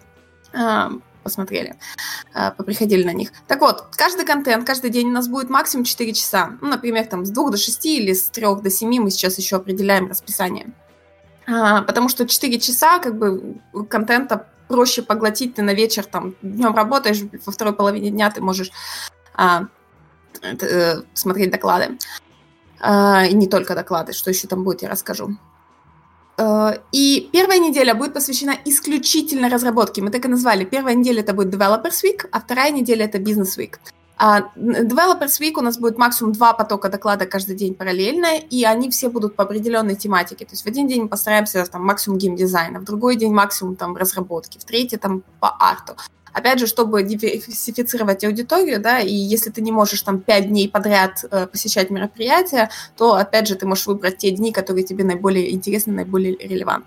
а, 0.54 0.92
посмотрели, 1.28 1.76
поприходили 2.34 3.04
на 3.04 3.14
них. 3.14 3.32
Так 3.48 3.60
вот, 3.60 3.88
каждый 3.98 4.26
контент, 4.26 4.66
каждый 4.66 4.90
день 4.90 5.08
у 5.08 5.12
нас 5.12 5.28
будет 5.28 5.50
максимум 5.50 5.84
4 5.84 6.14
часа. 6.14 6.58
Ну, 6.62 6.70
например, 6.70 7.06
там 7.06 7.26
с 7.26 7.32
2 7.32 7.50
до 7.52 7.58
6 7.58 7.86
или 7.86 8.14
с 8.14 8.30
3 8.30 8.62
до 8.62 8.70
7 8.70 9.04
мы 9.04 9.12
сейчас 9.12 9.38
еще 9.38 9.58
определяем 9.58 10.08
расписание. 10.08 10.72
Потому 11.46 12.08
что 12.08 12.26
4 12.26 12.60
часа 12.60 13.00
как 13.00 13.18
бы 13.18 13.60
контента 13.90 14.48
проще 14.68 15.02
поглотить, 15.02 15.56
ты 15.56 15.62
на 15.62 15.74
вечер 15.74 16.06
там 16.06 16.36
днем 16.42 16.76
работаешь, 16.76 17.22
во 17.46 17.52
второй 17.52 17.74
половине 17.74 18.10
дня 18.10 18.32
ты 18.32 18.42
можешь 18.42 18.72
а, 19.34 19.64
э, 20.42 21.02
смотреть 21.14 21.52
доклады. 21.52 21.98
А, 22.80 23.26
и 23.26 23.34
не 23.34 23.48
только 23.48 23.76
доклады, 23.76 24.14
что 24.14 24.30
еще 24.30 24.48
там 24.48 24.64
будет, 24.64 24.82
я 24.82 24.90
расскажу. 24.90 25.38
А, 26.38 26.78
и 26.92 27.30
первая 27.34 27.60
неделя 27.60 27.96
будет 27.96 28.14
посвящена 28.14 28.56
исключительно 28.66 29.50
разработке. 29.50 30.02
Мы 30.02 30.12
так 30.12 30.26
и 30.26 30.28
назвали. 30.28 30.66
Первая 30.66 30.96
неделя 30.96 31.22
это 31.22 31.34
будет 31.34 31.54
Developers 31.54 32.04
Week, 32.04 32.28
а 32.32 32.40
вторая 32.40 32.72
неделя 32.72 33.06
это 33.06 33.18
Business 33.18 33.58
Week. 33.58 33.76
А 34.20 34.52
Developers 34.56 35.40
Week 35.40 35.54
у 35.58 35.62
нас 35.62 35.78
будет 35.78 35.98
максимум 35.98 36.34
два 36.34 36.54
потока 36.54 36.90
доклада 36.90 37.26
каждый 37.26 37.56
день 37.56 37.76
параллельно, 37.76 38.38
и 38.38 38.64
они 38.64 38.90
все 38.90 39.10
будут 39.10 39.36
по 39.36 39.44
определенной 39.44 39.96
тематике. 39.96 40.46
То 40.46 40.54
есть 40.54 40.64
в 40.64 40.68
один 40.68 40.88
день 40.88 41.04
мы 41.04 41.08
постараемся 41.08 41.64
там 41.66 41.84
максимум 41.84 42.18
геймдизайна, 42.18 42.80
в 42.80 42.84
другой 42.84 43.16
день 43.16 43.32
максимум 43.32 43.76
там 43.76 43.96
разработки, 43.96 44.58
в 44.58 44.64
третий 44.64 44.98
там 44.98 45.24
по 45.40 45.50
арту. 45.50 45.96
Опять 46.38 46.60
же, 46.60 46.68
чтобы 46.68 47.02
диверсифицировать 47.02 48.24
аудиторию, 48.24 48.80
да, 48.80 49.00
и 49.00 49.12
если 49.12 49.50
ты 49.50 49.60
не 49.62 49.72
можешь 49.72 50.04
там 50.04 50.20
пять 50.20 50.48
дней 50.48 50.70
подряд 50.70 51.26
э, 51.32 51.48
посещать 51.48 51.90
мероприятия, 51.90 52.70
то, 52.96 53.16
опять 53.16 53.48
же, 53.48 53.56
ты 53.56 53.66
можешь 53.66 53.88
выбрать 53.88 54.20
те 54.20 54.30
дни, 54.30 54.52
которые 54.52 54.84
тебе 54.84 55.04
наиболее 55.04 55.52
интересны, 55.52 55.94
наиболее 55.94 56.38
релевантны. 56.38 56.86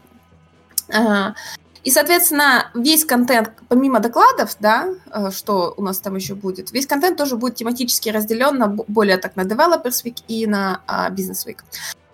И, 1.82 1.90
соответственно, 1.90 2.70
весь 2.74 3.04
контент, 3.04 3.50
помимо 3.68 3.98
докладов, 3.98 4.56
да, 4.60 4.88
э, 5.10 5.32
что 5.32 5.74
у 5.76 5.82
нас 5.82 5.98
там 5.98 6.14
еще 6.14 6.36
будет, 6.36 6.70
весь 6.70 6.86
контент 6.86 7.18
тоже 7.18 7.34
будет 7.34 7.56
тематически 7.56 8.08
разделен 8.10 8.56
на 8.56 8.68
более 8.68 9.16
так 9.16 9.34
на 9.34 9.40
Developers 9.40 10.04
Week 10.04 10.18
и 10.28 10.46
на 10.46 10.80
Business 11.10 11.44
Week. 11.44 11.58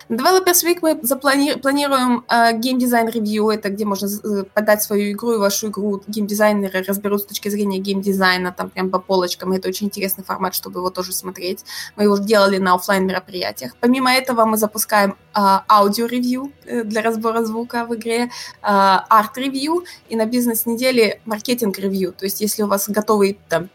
Developers 0.09 0.65
Week 0.65 0.79
мы 0.83 0.93
заплани- 1.03 1.59
планируем 1.59 2.25
э, 2.29 2.57
геймдизайн 2.57 3.09
ревью, 3.09 3.49
это 3.49 3.71
где 3.71 3.85
можно 3.85 4.09
подать 4.55 4.83
свою 4.83 5.11
игру 5.11 5.33
и 5.33 5.39
вашу 5.39 5.69
игру. 5.69 6.01
Геймдизайнеры 6.07 6.85
разберут 6.85 7.23
с 7.23 7.27
точки 7.27 7.49
зрения 7.49 7.79
геймдизайна, 7.79 8.53
там 8.53 8.71
прям 8.71 8.91
по 8.91 9.01
полочкам. 9.01 9.53
Это 9.53 9.69
очень 9.69 9.89
интересный 9.89 10.23
формат, 10.23 10.55
чтобы 10.55 10.79
его 10.79 10.91
тоже 10.91 11.13
смотреть. 11.13 11.65
Мы 11.97 12.05
его 12.05 12.19
делали 12.19 12.59
на 12.59 12.75
офлайн 12.75 13.05
мероприятиях. 13.05 13.75
Помимо 13.81 14.13
этого 14.13 14.45
мы 14.45 14.57
запускаем 14.59 15.17
э, 15.35 15.41
аудио-ревью 15.69 16.53
э, 16.67 16.85
для 16.85 17.03
разбора 17.03 17.45
звука 17.45 17.85
в 17.85 17.95
игре, 17.97 18.31
арт-ревью 18.63 19.85
и 20.09 20.15
на 20.15 20.27
бизнес-неделе 20.27 21.21
маркетинг-ревью. 21.25 22.13
То 22.13 22.27
есть 22.27 22.41
если 22.41 22.63
у 22.63 22.69
вас 22.69 22.89
готовый 22.89 23.41
там 23.49 23.71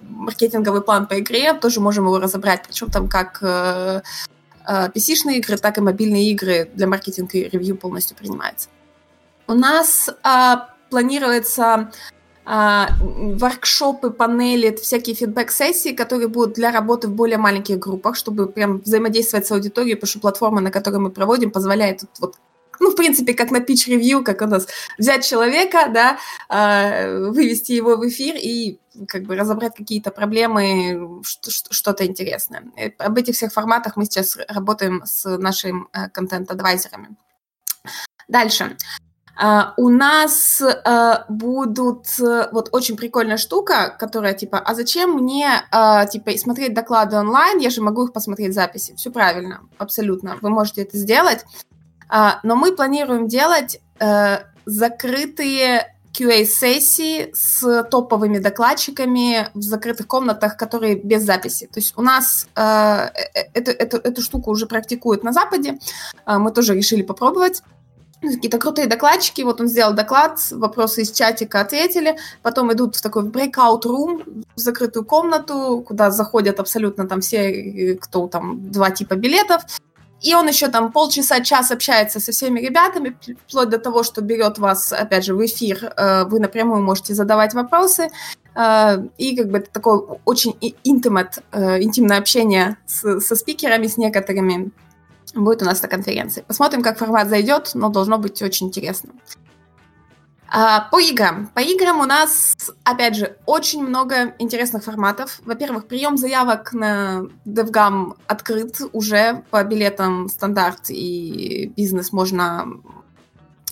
маркетинговый 0.00 0.82
план 0.82 1.06
по 1.06 1.20
игре, 1.20 1.54
тоже 1.54 1.80
можем 1.80 2.06
его 2.06 2.18
разобрать, 2.18 2.64
причем 2.66 2.90
там 2.90 3.08
как 3.08 4.02
PC-шные 4.66 5.38
игры, 5.38 5.56
так 5.56 5.78
и 5.78 5.80
мобильные 5.80 6.30
игры 6.30 6.70
для 6.74 6.86
маркетинга 6.86 7.38
и 7.38 7.48
ревью 7.48 7.76
полностью 7.76 8.16
принимаются. 8.16 8.68
У 9.46 9.54
нас 9.54 10.10
а, 10.22 10.68
планируется 10.90 11.90
а, 12.44 12.88
воркшопы, 13.00 14.10
панели, 14.10 14.74
всякие 14.76 15.14
фидбэк-сессии, 15.14 15.92
которые 15.92 16.28
будут 16.28 16.54
для 16.54 16.72
работы 16.72 17.08
в 17.08 17.12
более 17.12 17.38
маленьких 17.38 17.78
группах, 17.78 18.16
чтобы 18.16 18.46
прям 18.46 18.78
взаимодействовать 18.78 19.46
с 19.46 19.52
аудиторией, 19.52 19.96
потому 19.96 20.08
что 20.08 20.20
платформа, 20.20 20.60
на 20.60 20.70
которой 20.70 20.98
мы 20.98 21.10
проводим, 21.10 21.50
позволяет 21.50 22.04
вот 22.20 22.36
ну, 22.80 22.90
в 22.90 22.96
принципе, 22.96 23.34
как 23.34 23.52
на 23.52 23.58
pitch-ревью, 23.58 24.24
как 24.24 24.42
у 24.42 24.46
нас, 24.46 24.66
взять 24.98 25.24
человека, 25.24 25.88
да, 25.92 26.18
а, 26.48 27.28
вывести 27.30 27.72
его 27.72 27.96
в 27.96 28.08
эфир 28.08 28.34
и 28.36 28.78
как 29.08 29.24
бы 29.24 29.36
разобрать 29.36 29.74
какие-то 29.74 30.10
проблемы, 30.10 31.22
что-то 31.22 32.06
интересное. 32.06 32.64
И 32.76 32.94
об 32.98 33.16
этих 33.16 33.34
всех 33.34 33.52
форматах 33.52 33.96
мы 33.96 34.04
сейчас 34.04 34.38
работаем 34.48 35.02
с 35.04 35.36
нашими 35.38 35.86
э, 35.92 36.08
контент-адвайзерами. 36.10 37.16
Дальше. 38.28 38.76
Uh, 39.42 39.72
у 39.78 39.88
нас 39.88 40.60
uh, 40.60 41.24
будут 41.30 42.06
вот 42.52 42.68
очень 42.70 42.98
прикольная 42.98 43.38
штука, 43.38 43.96
которая 43.98 44.34
типа, 44.34 44.58
а 44.58 44.74
зачем 44.74 45.14
мне 45.14 45.64
типа 46.12 46.36
смотреть 46.36 46.74
доклады 46.74 47.16
онлайн? 47.16 47.58
Я 47.58 47.70
же 47.70 47.80
могу 47.80 48.04
их 48.04 48.12
посмотреть 48.12 48.50
в 48.50 48.54
записи. 48.54 48.94
Все 48.94 49.10
правильно, 49.10 49.62
абсолютно. 49.78 50.36
Вы 50.42 50.50
можете 50.50 50.82
это 50.82 50.98
сделать. 50.98 51.46
но 52.10 52.56
мы 52.56 52.76
планируем 52.76 53.26
делать 53.26 53.80
закрытые 54.66 55.91
QA-сессии 56.12 57.30
с 57.34 57.84
топовыми 57.84 58.38
докладчиками 58.38 59.48
в 59.54 59.62
закрытых 59.62 60.06
комнатах, 60.06 60.56
которые 60.56 60.96
без 60.96 61.22
записи. 61.22 61.66
То 61.72 61.80
есть 61.80 61.94
у 61.96 62.02
нас 62.02 62.46
э, 62.54 62.60
э 62.62 63.42
эту, 63.54 63.70
эту, 63.70 63.96
эту 63.96 64.22
штуку 64.22 64.50
уже 64.50 64.66
практикуют 64.66 65.24
на 65.24 65.32
Западе, 65.32 65.78
э, 66.26 66.38
мы 66.38 66.52
тоже 66.52 66.74
решили 66.74 67.02
попробовать. 67.02 67.62
Какие-то 68.20 68.58
крутые 68.58 68.86
докладчики, 68.86 69.42
вот 69.42 69.60
он 69.60 69.66
сделал 69.66 69.94
доклад, 69.94 70.38
вопросы 70.52 71.02
из 71.02 71.10
чатика 71.10 71.60
ответили, 71.60 72.16
потом 72.42 72.72
идут 72.72 72.94
в 72.94 73.02
такой 73.02 73.24
breakout 73.24 73.82
room, 73.84 74.44
в 74.54 74.60
закрытую 74.60 75.04
комнату, 75.04 75.84
куда 75.86 76.10
заходят 76.12 76.60
абсолютно 76.60 77.08
там 77.08 77.20
все, 77.20 77.50
э, 77.50 77.94
кто 77.96 78.28
там, 78.28 78.70
два 78.70 78.90
типа 78.90 79.16
билетов, 79.16 79.62
и 80.22 80.34
он 80.34 80.48
еще 80.48 80.68
там 80.68 80.92
полчаса-час 80.92 81.70
общается 81.70 82.20
со 82.20 82.32
всеми 82.32 82.60
ребятами, 82.60 83.16
вплоть 83.48 83.68
до 83.68 83.78
того, 83.78 84.02
что 84.04 84.20
берет 84.22 84.58
вас, 84.58 84.92
опять 84.92 85.24
же, 85.24 85.34
в 85.34 85.44
эфир, 85.44 85.92
э, 85.96 86.24
вы 86.24 86.38
напрямую 86.38 86.82
можете 86.82 87.14
задавать 87.14 87.54
вопросы, 87.54 88.08
э, 88.54 88.96
и 89.18 89.36
как 89.36 89.50
бы 89.50 89.58
это 89.58 89.70
такое 89.70 89.98
очень 90.24 90.56
intimate, 90.84 91.42
э, 91.50 91.82
интимное 91.82 92.18
общение 92.18 92.76
со 92.86 93.36
спикерами, 93.36 93.88
с 93.88 93.96
некоторыми 93.96 94.70
будет 95.34 95.62
у 95.62 95.64
нас 95.64 95.82
на 95.82 95.88
конференции. 95.88 96.44
Посмотрим, 96.46 96.82
как 96.82 96.98
формат 96.98 97.28
зайдет, 97.28 97.70
но 97.74 97.88
должно 97.88 98.18
быть 98.18 98.42
очень 98.42 98.68
интересно. 98.68 99.10
А, 100.54 100.80
по 100.90 101.00
играм. 101.00 101.46
По 101.54 101.60
играм 101.60 102.00
у 102.00 102.04
нас, 102.04 102.54
опять 102.84 103.16
же, 103.16 103.38
очень 103.46 103.82
много 103.82 104.34
интересных 104.38 104.84
форматов. 104.84 105.40
Во-первых, 105.46 105.86
прием 105.86 106.18
заявок 106.18 106.74
на 106.74 107.22
DevGam 107.46 108.18
открыт 108.26 108.76
уже 108.92 109.44
по 109.50 109.64
билетам 109.64 110.28
стандарт 110.28 110.90
и 110.90 111.72
бизнес 111.74 112.12
можно 112.12 112.66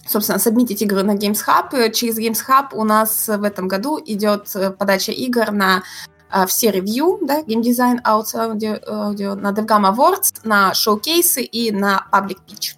собственно, 0.07 0.39
сабмитить 0.39 0.81
игры 0.81 1.03
на 1.03 1.17
Games 1.17 1.41
Hub. 1.47 1.93
Через 1.93 2.19
Games 2.19 2.41
Hub 2.49 2.69
у 2.73 2.85
нас 2.85 3.29
в 3.29 3.45
этом 3.45 3.69
году 3.69 4.01
идет 4.05 4.51
подача 4.79 5.13
игр 5.13 5.53
на 5.53 5.83
uh, 6.33 6.47
все 6.47 6.71
ревью, 6.71 7.19
да, 7.21 7.43
Design 7.43 8.03
Audio, 8.03 8.83
Audio, 8.89 9.35
на 9.35 9.53
DevGam 9.53 9.95
Awards, 9.95 10.41
на 10.45 10.73
шоу-кейсы 10.73 11.43
и 11.43 11.71
на 11.71 12.07
Public 12.11 12.39
Pitch. 12.49 12.77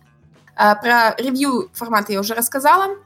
Uh, 0.60 0.74
про 0.82 1.14
ревью 1.16 1.70
формат 1.72 2.10
я 2.10 2.18
уже 2.18 2.34
рассказала. 2.34 2.96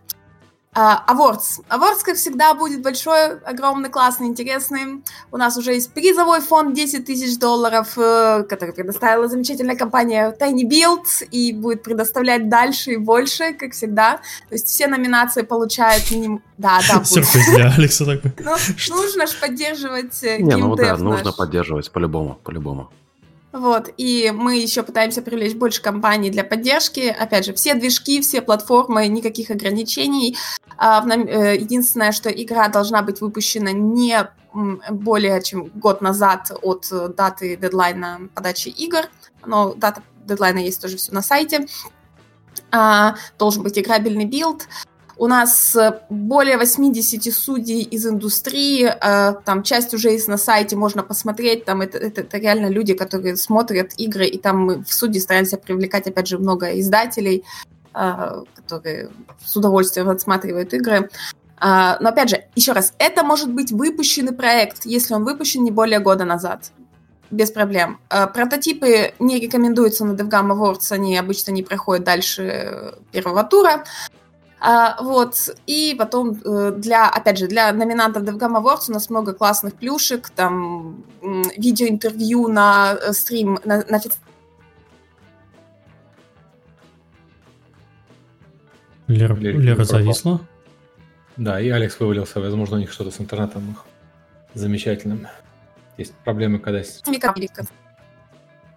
Awards. 0.77 1.63
Awards, 1.71 2.03
как 2.05 2.17
всегда, 2.17 2.53
будет 2.53 2.83
большой, 2.83 3.39
огромный, 3.41 3.89
классный, 3.89 4.27
интересный. 4.27 5.03
У 5.33 5.39
нас 5.39 5.57
уже 5.57 5.73
есть 5.73 5.91
призовой 5.93 6.41
фонд 6.41 6.75
10 6.75 7.07
тысяч 7.07 7.39
долларов, 7.39 7.97
э, 7.97 8.45
который 8.49 8.75
предоставила 8.75 9.27
замечательная 9.27 9.77
компания 9.77 10.37
Tiny 10.39 10.65
Build 10.69 11.29
и 11.31 11.55
будет 11.55 11.83
предоставлять 11.83 12.51
дальше 12.51 12.93
и 12.93 12.97
больше, 12.99 13.55
как 13.55 13.73
всегда. 13.73 14.21
То 14.49 14.55
есть 14.55 14.67
все 14.67 14.87
номинации 14.87 15.43
получают 15.43 16.11
минимум... 16.11 16.43
Да, 16.59 16.81
да, 16.87 17.05
Сюрприз 17.05 17.55
для 17.55 17.73
Алекса 17.73 18.05
такой. 18.23 18.33
Ну, 18.39 18.57
нужно 18.97 19.27
же 19.27 19.35
поддерживать 19.41 20.23
э, 20.25 20.43
Не, 20.43 20.57
ну 20.57 20.77
да, 20.77 20.97
нужно 20.99 21.33
поддерживать, 21.33 21.91
по-любому, 21.91 22.39
по-любому. 22.45 22.91
Вот, 23.57 23.89
и 23.97 24.31
мы 24.35 24.59
еще 24.59 24.83
пытаемся 24.83 25.23
привлечь 25.23 25.55
больше 25.55 25.81
компаний 25.81 26.29
для 26.29 26.45
поддержки. 26.45 27.09
Опять 27.19 27.47
же, 27.47 27.55
все 27.55 27.75
движки, 27.75 28.21
все 28.21 28.43
платформы, 28.43 29.07
никаких 29.09 29.51
ограничений. 29.51 30.37
А, 30.77 31.03
э, 31.09 31.57
единственное, 31.57 32.13
что 32.13 32.29
игра 32.29 32.69
должна 32.69 33.01
быть 33.01 33.23
выпущена 33.23 33.73
не 33.73 34.29
более 34.91 35.43
чем 35.43 35.67
год 35.75 36.03
назад 36.03 36.51
от 36.63 36.87
даты 37.17 37.57
дедлайна 37.57 38.29
подачи 38.35 38.69
игр. 38.69 39.09
Но 39.47 39.73
дата 39.73 40.03
дедлайна 40.27 40.59
есть 40.59 40.83
тоже 40.83 40.99
все 40.99 41.13
на 41.13 41.23
сайте. 41.23 41.67
А, 42.71 43.17
должен 43.39 43.63
быть 43.63 43.79
играбельный 43.79 44.27
билд. 44.27 44.69
У 45.19 45.29
нас 45.29 45.75
э, 45.75 46.01
более 46.11 46.59
80 46.59 47.33
судей 47.35 47.81
из 47.81 48.07
индустрии, 48.07 48.85
э, 48.85 49.35
там 49.45 49.63
часть 49.63 49.95
уже 49.95 50.11
есть 50.11 50.29
на 50.29 50.37
сайте, 50.37 50.77
можно 50.77 51.03
посмотреть, 51.03 51.65
там 51.65 51.81
это, 51.81 51.97
это, 51.97 52.21
это 52.21 52.37
реально 52.37 52.67
люди, 52.67 52.93
которые 52.93 53.37
смотрят 53.37 53.93
игры, 53.97 54.27
и 54.27 54.37
там 54.37 54.59
мы 54.59 54.85
в 54.85 54.93
судьи 54.93 55.19
стараемся 55.21 55.57
привлекать, 55.57 56.07
опять 56.07 56.27
же, 56.29 56.39
много 56.39 56.79
издателей, 56.79 57.45
э, 57.95 58.43
которые 58.55 59.09
с 59.43 59.57
удовольствием 59.57 60.11
отсматривают 60.11 60.75
игры. 60.75 61.09
Но 61.59 62.09
опять 62.11 62.29
же, 62.29 62.45
еще 62.55 62.73
раз, 62.73 62.93
это 62.99 63.25
может 63.25 63.51
быть 63.51 63.73
выпущенный 63.73 64.35
проект, 64.35 64.85
если 64.85 65.15
он 65.15 65.25
выпущен 65.25 65.65
не 65.65 65.71
более 65.71 66.01
года 66.01 66.27
назад. 66.27 66.71
Без 67.31 67.51
проблем. 67.51 67.99
Прототипы 68.11 69.15
не 69.19 69.41
рекомендуются 69.41 70.05
на 70.05 70.13
DevGAMM 70.13 70.53
Awards, 70.53 70.93
они 70.93 71.17
обычно 71.17 71.53
не 71.53 71.63
проходят 71.63 72.05
дальше 72.05 72.93
первого 73.11 73.43
тура. 73.43 73.85
А, 74.59 75.03
вот, 75.03 75.51
и 75.67 75.95
потом 75.99 76.41
э, 76.45 76.73
для, 76.77 77.09
опять 77.09 77.39
же, 77.39 77.47
для 77.47 77.73
номинантов 77.73 78.23
DevGam 78.23 78.63
Awards 78.63 78.89
у 78.89 78.93
нас 78.93 79.11
много 79.11 79.35
классных 79.35 79.75
плюшек, 79.75 80.31
там 80.31 81.05
видеоинтервью 81.57 82.49
на 82.49 82.95
э, 82.95 83.13
стрим, 83.13 83.59
на, 83.65 83.85
на 83.89 84.01
Лера, 89.09 89.35
Лера, 89.37 89.59
Лера 89.59 89.85
зависла. 89.85 90.41
Да, 91.37 91.61
и 91.61 91.69
Алекс 91.69 92.01
вывалился. 92.01 92.41
Возможно, 92.41 92.77
у 92.77 92.81
них 92.81 92.91
что-то 92.93 93.11
с 93.11 93.21
интернетом 93.21 93.77
замечательным. 94.55 95.29
Есть 95.99 96.15
проблемы, 96.25 96.59
когда... 96.59 96.83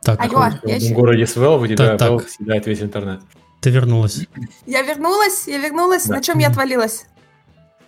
Так, 0.01 0.19
Алло, 0.21 0.49
в 0.63 0.93
городе 0.93 1.25
Свел 1.25 1.55
у 1.55 1.67
тебя 1.67 1.97
так, 1.97 1.99
так. 1.99 2.29
съедает 2.29 2.67
весь 2.67 2.81
интернет. 2.81 3.21
Ты 3.61 3.71
вернулась. 3.71 4.27
Я 4.65 4.81
вернулась, 4.81 5.47
я 5.47 5.57
вернулась. 5.57 6.05
Да. 6.05 6.15
На 6.15 6.21
чем 6.21 6.39
я 6.39 6.47
отвалилась? 6.47 7.05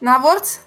На 0.01 0.17
Awards? 0.17 0.59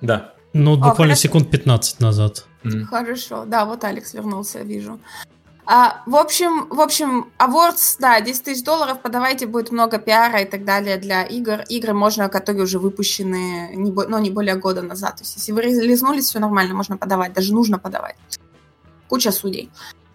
Да. 0.00 0.32
Ну, 0.52 0.76
буквально 0.76 1.14
О, 1.14 1.16
секунд 1.16 1.50
15 1.50 2.00
назад. 2.00 2.46
Хорошо, 2.90 3.44
да, 3.44 3.64
вот 3.64 3.84
Алекс 3.84 4.14
вернулся, 4.14 4.58
я 4.58 4.64
вижу. 4.64 4.98
А, 5.68 6.02
в 6.06 6.14
общем, 6.14 6.68
в 6.70 6.80
общем, 6.80 7.32
awards, 7.38 7.96
да, 7.98 8.20
10 8.20 8.44
тысяч 8.44 8.64
долларов, 8.64 9.02
подавайте, 9.02 9.46
будет 9.46 9.72
много 9.72 9.98
пиара 9.98 10.40
и 10.40 10.44
так 10.44 10.64
далее 10.64 10.96
для 10.96 11.24
игр. 11.24 11.64
Игры 11.68 11.92
можно, 11.92 12.28
которые 12.28 12.62
уже 12.62 12.78
выпущены, 12.78 13.72
не, 13.74 13.90
ну, 13.90 14.18
не 14.18 14.30
более 14.30 14.54
года 14.54 14.82
назад. 14.82 15.16
То 15.16 15.22
есть, 15.22 15.36
если 15.36 15.52
вы 15.52 15.62
релизнулись, 15.62 16.26
все 16.26 16.38
нормально, 16.38 16.74
можно 16.74 16.96
подавать, 16.96 17.32
даже 17.32 17.52
нужно 17.52 17.78
подавать. 17.78 18.16
Куча 19.08 19.32
судей. 19.32 19.70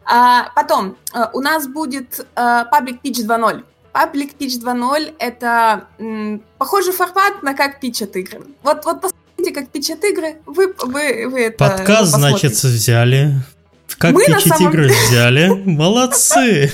А, 0.05 0.49
потом, 0.55 0.97
э, 1.13 1.25
у 1.33 1.41
нас 1.41 1.67
будет 1.67 2.25
uh, 2.35 2.65
Public 2.71 3.01
Pitch 3.03 3.25
2.0. 3.25 3.63
Public 3.93 4.37
Pitch 4.39 4.61
2.0— 4.61 5.15
это 5.19 5.87
м, 5.99 6.41
похожий 6.57 6.93
формат 6.93 7.43
на 7.43 7.53
как 7.53 7.79
питчат 7.79 8.15
игры. 8.15 8.41
Вот, 8.63 8.85
вот 8.85 9.01
посмотрите, 9.01 9.51
как 9.53 9.69
питчат 9.69 10.03
игры, 10.03 10.37
вы, 10.45 10.73
вы, 10.79 11.27
вы 11.27 11.41
это 11.45 11.57
Подкаст, 11.57 12.13
значит, 12.13 12.53
взяли. 12.53 13.33
Как 13.97 14.13
мы 14.13 14.25
пичить 14.25 14.55
самом... 14.55 14.71
игры 14.71 14.87
взяли? 14.87 15.49
Молодцы! 15.65 16.71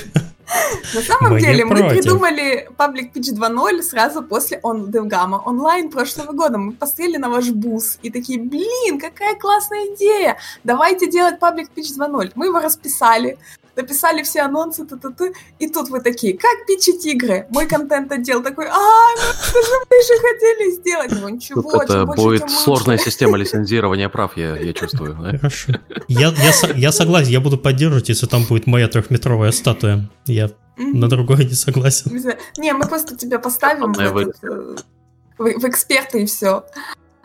На 0.94 1.02
самом 1.02 1.32
мы 1.32 1.40
деле, 1.40 1.64
мы 1.64 1.88
придумали 1.90 2.68
Public 2.78 3.12
Pitch 3.12 3.34
2.0 3.34 3.82
сразу 3.82 4.22
после 4.22 4.58
он 4.62 4.86
DevGamma 4.86 5.42
онлайн 5.44 5.90
прошлого 5.90 6.32
года. 6.32 6.56
Мы 6.56 6.72
посмотрели 6.72 7.18
на 7.18 7.28
ваш 7.28 7.50
бус 7.50 7.98
и 8.02 8.10
такие, 8.10 8.40
блин, 8.40 8.98
какая 8.98 9.34
классная 9.34 9.94
идея! 9.94 10.38
Давайте 10.64 11.10
делать 11.10 11.34
Public 11.38 11.68
Pitch 11.76 11.98
2.0. 11.98 12.32
Мы 12.34 12.46
его 12.46 12.60
расписали, 12.60 13.38
написали 13.78 14.22
все 14.22 14.40
анонсы, 14.40 14.84
т 14.84 14.96
-т 14.96 15.10
-т, 15.16 15.32
и 15.60 15.68
тут 15.68 15.90
вы 15.90 16.00
такие, 16.00 16.32
как 16.36 16.66
пичить 16.66 17.06
игры? 17.06 17.46
Мой 17.50 17.66
контент 17.66 18.12
отдел 18.12 18.42
такой, 18.42 18.66
а, 18.66 19.14
ну 19.16 19.32
что 19.42 19.62
же 19.62 19.74
мы 19.90 20.02
же 20.02 20.14
хотели 20.20 20.70
сделать? 20.72 21.12
Ну 21.22 21.28
ничего, 21.28 21.62
тут 21.62 21.82
это 21.82 22.04
будет 22.06 22.50
сложная 22.50 22.98
система 22.98 23.38
лицензирования 23.38 24.08
прав, 24.08 24.36
я, 24.36 24.56
я 24.56 24.72
чувствую. 24.72 25.14
Хорошо. 25.14 25.72
Я, 26.08 26.28
я, 26.28 26.52
я 26.76 26.92
согласен, 26.92 27.30
я 27.30 27.40
буду 27.40 27.58
поддерживать, 27.58 28.08
если 28.08 28.26
там 28.26 28.44
будет 28.44 28.66
моя 28.66 28.88
трехметровая 28.88 29.52
статуя. 29.52 30.08
Я 30.26 30.50
на 30.76 31.08
другое 31.08 31.44
не 31.44 31.54
согласен. 31.54 32.10
Не, 32.58 32.72
мы 32.72 32.86
просто 32.86 33.16
тебя 33.16 33.38
поставим 33.38 33.92
в, 33.92 34.00
этот, 34.00 34.44
э, 34.44 34.76
в, 35.38 35.44
в 35.44 35.64
эксперты 35.64 36.22
и 36.22 36.26
все. 36.26 36.64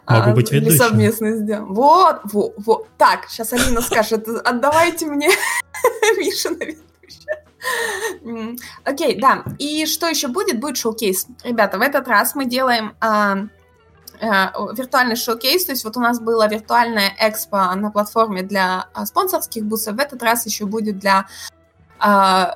Могу 0.08 0.32
а, 0.32 0.34
быть 0.34 0.52
ведущим. 0.52 0.78
совместно 0.78 1.32
сделаем. 1.38 1.74
Вот, 1.74 2.22
вот, 2.26 2.54
вот. 2.58 2.88
Так, 2.98 3.26
сейчас 3.30 3.54
Алина 3.54 3.82
скажет, 3.82 4.28
отдавайте 4.28 5.06
мне 5.06 5.30
Миша 6.18 6.50
на 6.50 6.64
ведущая. 6.64 7.44
Окей, 8.84 9.20
да. 9.20 9.44
И 9.60 9.86
что 9.86 10.08
еще 10.08 10.28
будет? 10.28 10.60
Будет 10.60 10.78
шоу-кейс. 10.78 11.28
Ребята, 11.44 11.78
в 11.78 11.82
этот 11.82 12.08
раз 12.08 12.36
мы 12.36 12.46
делаем 12.46 12.96
а, 13.00 13.48
а, 14.22 14.54
виртуальный 14.74 15.16
шоу-кейс, 15.16 15.66
то 15.66 15.72
есть 15.72 15.84
вот 15.84 15.98
у 15.98 16.00
нас 16.00 16.20
было 16.20 16.48
виртуальная 16.48 17.14
экспо 17.20 17.74
на 17.76 17.90
платформе 17.90 18.44
для 18.44 18.88
а, 18.94 19.06
спонсорских 19.06 19.66
booth 19.66 19.85
ов, 19.85 19.96
в 19.96 20.00
этот 20.00 20.22
раз 20.22 20.46
еще 20.46 20.66
будет 20.66 21.00
для 21.00 21.28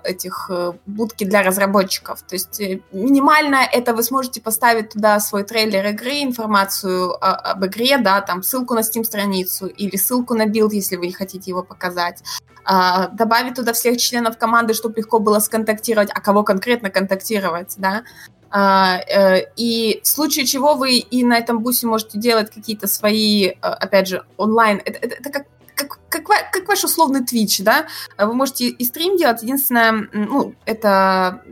этих 0.04 0.50
э, 0.50 0.74
будки 0.86 1.24
для 1.24 1.42
разработчиков. 1.42 2.22
То 2.22 2.36
есть 2.36 2.60
э, 2.60 2.82
минимально 2.92 3.60
это 3.72 3.94
вы 3.94 4.04
сможете 4.04 4.42
поставить 4.42 4.90
туда 4.90 5.20
свой 5.22 5.44
трейлер 5.44 5.86
игры, 5.88 6.24
информацию 6.24 7.16
об 7.24 7.66
игре, 7.66 7.98
да, 7.98 8.20
там 8.22 8.44
ссылку 8.44 8.74
на 8.74 8.80
Steam 8.80 9.06
страницу 9.06 9.68
или 9.68 9.96
ссылку 9.96 10.34
на 10.34 10.48
билд, 10.48 10.74
если 10.74 10.98
вы 10.98 11.12
хотите 11.14 11.50
его 11.52 11.64
показать. 11.64 12.22
А, 12.66 13.08
добавить 13.08 13.56
туда 13.56 13.72
всех 13.72 13.98
членов 13.98 14.38
команды, 14.38 14.74
чтобы 14.74 14.98
легко 14.98 15.20
было 15.20 15.40
сконтактировать, 15.40 16.10
а 16.14 16.20
кого 16.20 16.44
конкретно 16.44 16.90
контактировать, 16.90 17.76
да. 17.78 18.04
А, 18.50 18.98
э, 18.98 19.46
и 19.56 20.02
в 20.04 20.08
случае 20.08 20.46
чего 20.46 20.74
вы 20.74 20.98
и 20.98 21.24
на 21.24 21.38
этом 21.38 21.60
бусе 21.60 21.88
можете 21.88 22.20
делать 22.20 22.52
какие-то 22.52 22.88
свои, 22.88 23.54
опять 23.62 24.10
же, 24.10 24.26
онлайн. 24.36 24.82
Это, 24.84 25.00
это, 25.00 25.16
это 25.16 25.30
как 25.30 25.46
как, 25.78 26.00
как, 26.10 26.26
как 26.52 26.68
ваш 26.68 26.84
условный 26.84 27.22
Twitch, 27.22 27.64
да, 27.64 27.88
вы 28.18 28.34
можете 28.34 28.68
и 28.68 28.84
стрим 28.84 29.16
делать, 29.18 29.44
единственное, 29.44 30.10
ну, 30.12 30.56
это 30.66 31.44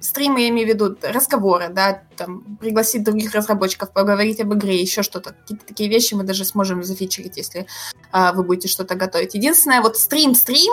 стримы, 0.00 0.42
я 0.42 0.48
имею 0.48 0.66
в 0.66 0.70
виду, 0.70 0.96
разговоры, 1.02 1.68
да, 1.68 2.02
там, 2.16 2.56
пригласить 2.60 3.02
других 3.02 3.34
разработчиков, 3.34 3.92
поговорить 3.92 4.40
об 4.40 4.54
игре, 4.54 4.80
еще 4.80 5.02
что-то, 5.02 5.32
какие-то 5.32 5.66
такие 5.66 5.90
вещи 5.90 6.14
мы 6.14 6.22
даже 6.22 6.44
сможем 6.44 6.84
зафичерить, 6.84 7.36
если 7.36 7.66
а, 8.12 8.32
вы 8.32 8.44
будете 8.44 8.68
что-то 8.68 8.94
готовить. 8.94 9.34
Единственное, 9.34 9.82
вот 9.82 9.96
стрим-стрим, 9.96 10.72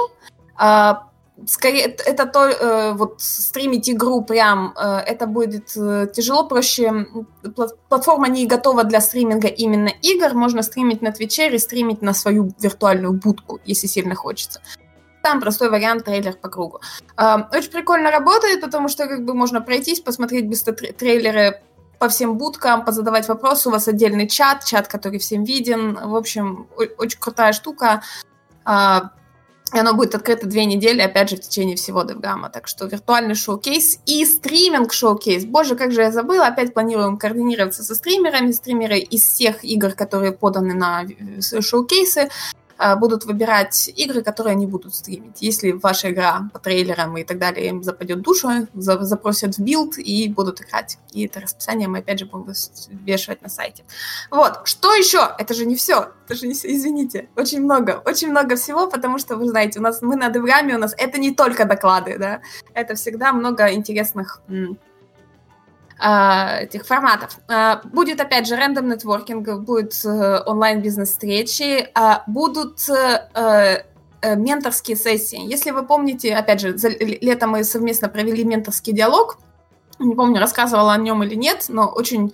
а, 0.55 1.08
скорее 1.47 1.85
это 1.85 2.25
то 2.25 2.47
э, 2.47 2.93
вот 2.93 3.21
стримить 3.21 3.89
игру 3.89 4.21
прям 4.23 4.73
э, 4.75 4.97
это 5.05 5.27
будет 5.27 5.75
э, 5.75 6.07
тяжело 6.13 6.47
проще 6.47 7.07
платформа 7.87 8.27
не 8.27 8.45
готова 8.45 8.83
для 8.83 9.01
стриминга 9.01 9.47
именно 9.47 9.89
игр 10.01 10.33
можно 10.33 10.63
стримить 10.63 11.01
на 11.01 11.11
твиче 11.11 11.47
или 11.47 11.57
стримить 11.57 12.01
на 12.01 12.13
свою 12.13 12.51
виртуальную 12.59 13.13
будку 13.13 13.59
если 13.65 13.87
сильно 13.87 14.15
хочется 14.15 14.61
там 15.23 15.41
простой 15.41 15.69
вариант 15.69 16.05
трейлер 16.05 16.33
по 16.33 16.49
кругу 16.49 16.81
очень 17.17 17.71
прикольно 17.71 18.11
работает 18.11 18.61
потому 18.61 18.89
что 18.89 19.07
как 19.07 19.25
бы 19.25 19.33
можно 19.33 19.61
пройтись 19.61 19.99
посмотреть 19.99 20.47
быстро 20.47 20.73
трейлеры 20.73 21.61
по 21.99 22.07
всем 22.07 22.37
будкам, 22.37 22.85
позадавать 22.85 23.27
вопросы. 23.27 23.67
У 23.67 23.73
вас 23.73 23.89
отдельный 23.89 24.25
чат, 24.25 24.63
чат, 24.63 24.87
который 24.87 25.19
всем 25.19 25.43
виден. 25.43 25.99
В 26.01 26.15
общем, 26.15 26.69
очень 26.97 27.19
крутая 27.19 27.51
штука. 27.51 28.01
А, 28.63 29.11
и 29.73 29.77
оно 29.77 29.93
будет 29.93 30.15
открыто 30.15 30.47
две 30.47 30.65
недели, 30.65 31.01
опять 31.01 31.29
же, 31.29 31.35
в 31.35 31.41
течение 31.41 31.75
всего 31.75 32.03
DevGAMM 32.03 32.39
а. 32.39 32.49
Так 32.51 32.67
что 32.67 32.85
виртуальный 32.85 33.35
шоу-кейс 33.35 33.99
и 34.05 34.25
стриминг 34.25 34.93
шоу-кейс. 34.93 35.45
Боже, 35.45 35.75
как 35.75 35.91
же 35.91 36.01
я 36.01 36.11
забыла. 36.11 36.47
Опять 36.47 36.73
планируем 36.73 37.17
координироваться 37.17 37.83
со 37.83 37.95
стримерами. 37.95 38.51
Стримеры 38.51 38.99
из 38.99 39.23
всех 39.23 39.63
игр, 39.63 39.91
которые 39.91 40.31
поданы 40.31 40.73
на 40.73 41.03
э, 41.03 41.61
шоу-кейсы, 41.61 42.29
будут 42.97 43.25
выбирать 43.25 43.91
игры, 43.95 44.21
которые 44.23 44.53
они 44.53 44.65
будут 44.67 44.95
стримить. 44.95 45.41
Если 45.41 45.71
ваша 45.71 46.11
игра 46.11 46.49
по 46.53 46.59
трейлерам 46.59 47.17
и 47.17 47.23
так 47.23 47.37
далее 47.37 47.67
им 47.67 47.83
западет 47.83 48.21
душу, 48.21 48.49
запросят 48.73 49.57
в 49.57 49.59
билд 49.59 49.97
и 49.97 50.29
будут 50.29 50.61
играть. 50.61 50.97
И 51.11 51.25
это 51.25 51.41
расписание 51.41 51.87
мы 51.87 51.99
опять 51.99 52.19
же 52.19 52.25
будем 52.25 52.53
вешать 53.05 53.41
на 53.41 53.49
сайте. 53.49 53.83
Вот. 54.31 54.61
Что 54.63 54.93
еще? 54.93 55.35
Это 55.37 55.53
же 55.53 55.65
не 55.65 55.75
все. 55.75 56.13
Это 56.25 56.35
же 56.35 56.47
не 56.47 56.53
все. 56.53 56.73
Извините. 56.73 57.29
Очень 57.35 57.61
много. 57.61 58.01
Очень 58.05 58.29
много 58.29 58.55
всего, 58.55 58.87
потому 58.87 59.17
что, 59.19 59.35
вы 59.35 59.49
знаете, 59.49 59.79
у 59.79 59.81
нас 59.81 60.01
мы 60.01 60.15
на 60.15 60.29
Девраме, 60.29 60.75
у 60.75 60.79
нас 60.79 60.95
это 60.97 61.19
не 61.19 61.35
только 61.35 61.65
доклады, 61.65 62.17
да. 62.17 62.41
Это 62.73 62.95
всегда 62.95 63.33
много 63.33 63.73
интересных 63.73 64.41
а, 65.99 66.61
этих 66.61 66.85
форматов. 66.85 67.39
А, 67.47 67.81
будет, 67.83 68.21
опять 68.21 68.47
же, 68.47 68.55
рандом 68.55 68.87
нетворкинг, 68.89 69.59
будет 69.59 69.93
э, 70.05 70.41
онлайн-бизнес-встречи, 70.45 71.89
а, 71.93 72.23
будут 72.25 72.87
э, 72.89 73.83
э, 74.21 74.35
менторские 74.35 74.95
сессии. 74.95 75.41
Если 75.45 75.71
вы 75.71 75.85
помните, 75.85 76.33
опять 76.33 76.61
же, 76.61 76.75
летом 77.21 77.51
мы 77.51 77.63
совместно 77.63 78.07
провели 78.07 78.45
менторский 78.45 78.93
диалог, 78.93 79.39
не 79.99 80.15
помню, 80.15 80.39
рассказывала 80.39 80.93
о 80.93 80.97
нем 80.97 81.21
или 81.23 81.35
нет, 81.35 81.65
но 81.67 81.87
очень 81.87 82.33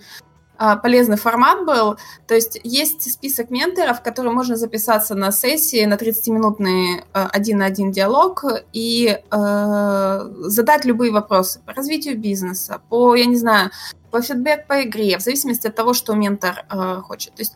полезный 0.82 1.16
формат 1.16 1.64
был. 1.64 1.96
То 2.26 2.34
есть 2.34 2.60
есть 2.64 3.10
список 3.12 3.50
менторов, 3.50 3.98
в 3.98 4.02
который 4.02 4.32
можно 4.32 4.56
записаться 4.56 5.14
на 5.14 5.32
сессии, 5.32 5.84
на 5.84 5.94
30-минутный 5.94 7.04
а, 7.12 7.28
один 7.32 7.58
на 7.58 7.66
один 7.66 7.90
диалог 7.92 8.44
и 8.72 9.18
э, 9.30 10.30
задать 10.40 10.84
любые 10.84 11.12
вопросы 11.12 11.60
по 11.64 11.72
развитию 11.72 12.18
бизнеса, 12.18 12.80
по, 12.88 13.14
я 13.14 13.26
не 13.26 13.36
знаю, 13.36 13.70
по 14.10 14.22
фидбэк 14.22 14.66
по 14.66 14.82
игре, 14.82 15.18
в 15.18 15.22
зависимости 15.22 15.66
от 15.66 15.74
того, 15.74 15.92
что 15.92 16.14
ментор 16.14 16.64
э, 16.70 17.00
хочет. 17.02 17.34
То 17.34 17.42
есть 17.42 17.54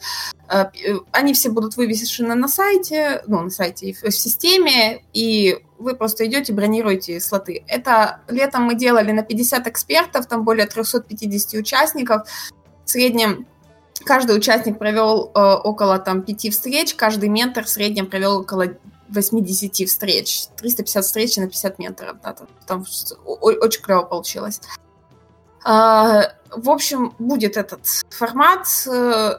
э, 0.48 0.64
они 1.12 1.32
все 1.32 1.50
будут 1.50 1.76
вывешены 1.76 2.34
на 2.34 2.48
сайте, 2.48 3.22
ну, 3.26 3.40
на 3.40 3.50
сайте, 3.50 3.92
в, 3.92 4.02
в 4.02 4.10
системе, 4.10 5.02
и 5.12 5.58
вы 5.78 5.94
просто 5.94 6.26
идете, 6.26 6.52
бронируете 6.52 7.20
слоты. 7.20 7.64
Это 7.66 8.20
летом 8.28 8.64
мы 8.64 8.74
делали 8.74 9.12
на 9.12 9.22
50 9.22 9.66
экспертов, 9.68 10.26
там 10.26 10.44
более 10.44 10.66
350 10.66 11.60
участников, 11.60 12.28
среднем 12.90 13.46
Каждый 14.04 14.36
участник 14.36 14.78
провел 14.78 15.30
э, 15.34 15.40
около 15.40 15.98
там 15.98 16.22
пяти 16.22 16.50
встреч, 16.50 16.94
каждый 16.94 17.28
ментор 17.28 17.64
в 17.64 17.68
среднем 17.68 18.06
провел 18.06 18.38
около 18.38 18.68
80 19.08 19.88
встреч. 19.88 20.46
350 20.56 21.04
встреч 21.04 21.36
на 21.36 21.46
50 21.46 21.78
менторов. 21.78 22.16
Да, 22.22 22.32
там, 22.32 22.48
там 22.66 22.84
очень 23.24 23.82
клево 23.82 24.02
получилось. 24.02 24.60
А, 25.64 26.32
в 26.50 26.70
общем, 26.70 27.12
будет 27.18 27.56
этот 27.56 27.80
формат. 28.08 28.66
Э, 28.86 29.38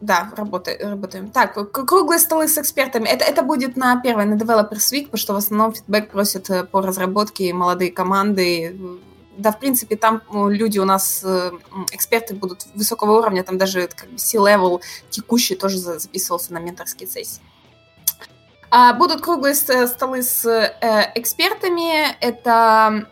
да, 0.00 0.32
работаем, 0.34 0.88
работаем. 0.88 1.30
Так, 1.30 1.54
круглые 1.72 2.18
столы 2.18 2.48
с 2.48 2.56
экспертами. 2.56 3.06
Это, 3.06 3.24
это 3.24 3.42
будет 3.42 3.76
на 3.76 4.00
первой, 4.00 4.24
на 4.24 4.34
Developers 4.34 4.92
Week, 4.92 5.04
потому 5.04 5.18
что 5.18 5.34
в 5.34 5.36
основном 5.36 5.74
фидбэк 5.74 6.10
просят 6.10 6.48
э, 6.50 6.64
по 6.64 6.80
разработке 6.80 7.52
молодые 7.52 7.92
команды. 7.92 8.76
Да, 9.38 9.50
в 9.50 9.58
принципе, 9.58 9.96
там 9.96 10.22
ну, 10.32 10.50
люди 10.50 10.78
у 10.78 10.84
нас, 10.84 11.22
э, 11.24 11.52
эксперты 11.90 12.34
будут 12.34 12.66
высокого 12.74 13.18
уровня, 13.18 13.42
там 13.42 13.56
даже 13.56 13.88
как 13.88 14.10
бы 14.10 14.18
C-level 14.18 14.82
текущий 15.10 15.54
тоже 15.54 15.78
записывался 15.78 16.52
на 16.52 16.58
менторские 16.58 17.08
сессии. 17.08 17.40
А, 18.74 18.94
будут 18.94 19.20
круглые 19.20 19.54
столы 19.54 20.22
с 20.22 20.46
э, 20.46 21.12
экспертами. 21.14 22.16
Это, 22.20 23.06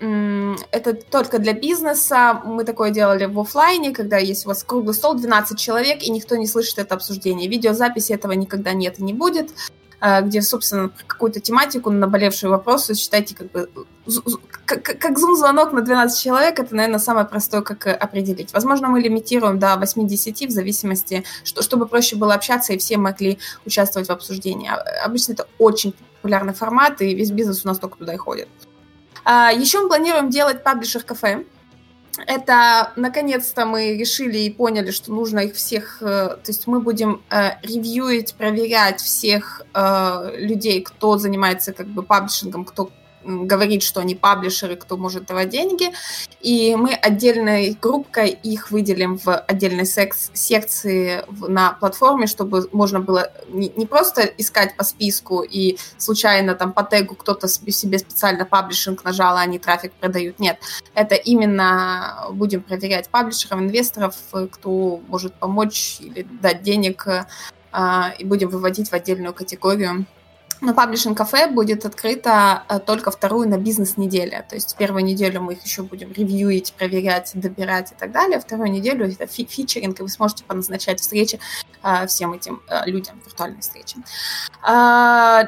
это 0.70 0.94
только 0.94 1.38
для 1.38 1.52
бизнеса. 1.52 2.40
Мы 2.46 2.64
такое 2.64 2.90
делали 2.90 3.26
в 3.26 3.38
офлайне, 3.38 3.92
когда 3.92 4.16
есть 4.16 4.46
у 4.46 4.48
вас 4.48 4.64
круглый 4.64 4.94
стол, 4.94 5.16
12 5.16 5.59
человек, 5.59 6.02
и 6.02 6.11
никто 6.11 6.37
не 6.37 6.46
слышит 6.46 6.78
это 6.78 6.94
обсуждение. 6.94 7.46
Видеозаписи 7.46 8.12
этого 8.12 8.33
никогда 8.33 8.72
нет 8.72 9.00
и 9.00 9.02
не 9.02 9.12
будет. 9.12 9.50
А, 10.00 10.22
где, 10.22 10.40
собственно, 10.40 10.90
какую-то 11.06 11.40
тематику, 11.40 11.90
наболевшие 11.90 12.48
вопросы, 12.48 12.94
считайте, 12.94 13.34
как 13.34 13.50
бы, 13.50 13.68
как, 14.64 15.18
зум-звонок 15.18 15.72
на 15.72 15.82
12 15.82 16.22
человек, 16.22 16.58
это, 16.58 16.74
наверное, 16.74 16.98
самое 16.98 17.26
простое, 17.26 17.60
как 17.60 17.86
э, 17.86 17.92
определить. 17.92 18.52
Возможно, 18.54 18.88
мы 18.88 19.00
лимитируем 19.00 19.58
до 19.58 19.74
8-10 19.74 20.46
в 20.46 20.50
зависимости, 20.50 21.24
что, 21.44 21.62
чтобы 21.62 21.86
проще 21.86 22.16
было 22.16 22.32
общаться 22.32 22.72
и 22.72 22.78
все 22.78 22.96
могли 22.96 23.38
участвовать 23.66 24.08
в 24.08 24.12
обсуждении. 24.12 24.70
А, 24.70 25.04
обычно 25.04 25.32
это 25.32 25.46
очень 25.58 25.94
популярный 26.16 26.54
формат, 26.54 27.02
и 27.02 27.14
весь 27.14 27.30
бизнес 27.30 27.64
у 27.64 27.68
нас 27.68 27.78
только 27.78 27.98
туда 27.98 28.14
и 28.14 28.16
ходит. 28.16 28.48
А, 29.24 29.52
еще 29.52 29.80
мы 29.80 29.88
планируем 29.88 30.30
делать 30.30 30.62
паблишер-кафе 30.62 31.44
это 32.27 32.92
наконец-то 32.96 33.66
мы 33.66 33.96
решили 33.96 34.38
и 34.38 34.51
поняли, 34.51 34.90
что 34.90 35.12
нужно 35.12 35.40
их 35.40 35.55
всех, 35.55 36.03
э, 36.03 36.05
то 36.05 36.42
есть 36.46 36.66
мы 36.66 36.81
будем 36.81 37.23
э, 37.31 37.53
ревьюить, 37.62 38.35
проверять 38.35 39.01
всех 39.01 39.62
э, 39.75 40.33
людей, 40.37 40.83
кто 40.83 41.18
занимается 41.18 41.73
как 41.73 41.87
бы 41.87 42.03
паблишингом, 42.03 42.64
кто 42.64 42.90
говорит, 43.24 43.83
что 43.83 44.00
они 44.00 44.14
паблишеры, 44.14 44.76
кто 44.76 44.96
может 44.96 45.26
давать 45.26 45.50
деньги, 45.50 45.90
и 46.40 46.74
мы 46.76 46.94
отдельной 46.94 47.76
группкой 47.80 48.30
их 48.30 48.70
выделим 48.70 49.18
в 49.18 49.37
отдельной 49.37 49.87
секс 49.87 50.30
секции 50.33 51.24
на 51.46 51.72
платформе, 51.72 52.26
чтобы 52.26 52.68
можно 52.72 53.00
было 53.00 53.30
не, 53.48 53.72
не 53.76 53.87
просто 53.87 54.22
искать 54.22 54.76
по 54.76 54.85
списку 54.85 55.42
и 55.42 55.78
случайно 55.98 56.54
там 56.54 56.72
по 56.72 56.83
тегу 56.83 57.14
кто-то 57.14 57.48
себе 57.48 57.98
специально 57.98 58.44
паблишинг 58.44 59.04
нажал, 59.04 59.37
а 59.37 59.40
они 59.40 59.59
трафик 59.59 59.92
продают. 59.92 60.38
Нет, 60.38 60.59
это 60.94 61.14
именно 61.14 62.26
будем 62.30 62.62
проверять 62.62 63.09
паблишеров, 63.09 63.61
инвесторов, 63.61 64.14
кто 64.50 65.00
может 65.09 65.35
помочь 65.35 65.98
или 66.00 66.26
дать 66.40 66.62
денег, 66.62 67.06
а, 67.72 68.12
и 68.18 68.24
будем 68.24 68.48
выводить 68.48 68.90
в 68.90 68.94
отдельную 68.94 69.33
категорию 69.33 70.06
но 70.61 70.75
паблишинг 70.75 71.16
кафе 71.16 71.49
будет 71.49 71.87
открыто 71.87 72.64
э, 72.68 72.79
только 72.81 73.11
вторую 73.11 73.49
на 73.49 73.57
бизнес-неделе. 73.57 74.44
То 74.49 74.57
есть 74.57 74.77
первую 74.77 75.05
неделю 75.05 75.40
мы 75.40 75.55
их 75.55 75.64
еще 75.64 75.83
будем 75.83 76.12
ревьюить, 76.12 76.75
проверять, 76.75 77.33
добирать 77.35 77.92
и 77.92 77.94
так 77.94 78.12
далее. 78.12 78.40
Вторую 78.40 78.70
неделю 78.70 79.07
это 79.07 79.27
фи 79.27 79.46
фичеринг, 79.46 80.01
и 80.01 80.03
вы 80.03 80.09
сможете 80.09 80.44
поназначать 80.44 81.01
встречи 81.01 81.40
всем 82.07 82.33
этим 82.33 82.62
э, 82.69 82.88
людям, 82.90 83.21
виртуальные 83.25 83.61
встречи. 83.61 83.97
А, 84.62 85.45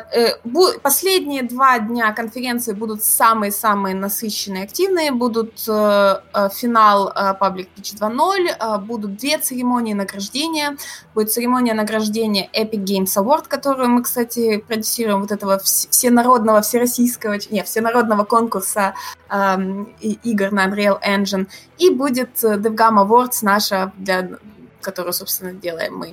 последние 0.82 1.42
два 1.42 1.78
дня 1.78 2.12
конференции 2.12 2.72
будут 2.72 3.02
самые-самые 3.02 3.94
насыщенные, 3.94 4.64
активные. 4.64 5.12
Будут 5.12 5.58
финал 5.60 7.12
Public 7.40 7.68
Pitch 7.76 7.94
2.0, 7.98 8.78
будут 8.80 9.16
две 9.16 9.38
церемонии 9.38 9.92
награждения. 9.92 10.76
Будет 11.14 11.32
церемония 11.32 11.74
награждения 11.74 12.48
Epic 12.52 12.84
Games 12.84 13.16
Award, 13.16 13.44
которую 13.48 13.90
мы, 13.90 14.02
кстати, 14.02 14.58
продюсируем 14.58 15.20
вот 15.20 15.32
этого 15.32 15.58
всенародного, 15.58 16.60
всероссийского, 16.62 17.38
не, 17.50 17.62
всенародного 17.62 18.24
конкурса 18.24 18.94
э, 19.30 19.56
игр 20.00 20.52
на 20.52 20.66
Unreal 20.66 20.98
Engine. 21.02 21.46
И 21.78 21.90
будет 21.90 22.42
э, 22.44 22.56
DevGam 22.56 23.06
Awards 23.06 23.38
наша, 23.42 23.92
для, 23.96 24.38
которую, 24.82 25.12
собственно, 25.12 25.52
делаем 25.52 25.96
мы 25.96 26.12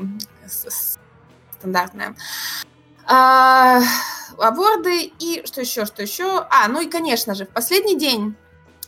стандартная. 1.57 2.15
А, 3.05 3.81
аворды 4.37 5.11
и 5.19 5.41
что 5.45 5.61
еще, 5.61 5.85
что 5.85 6.01
еще? 6.01 6.45
А, 6.49 6.67
ну 6.67 6.81
и, 6.81 6.89
конечно 6.89 7.33
же, 7.35 7.45
в 7.45 7.49
последний 7.49 7.97
день 7.97 8.35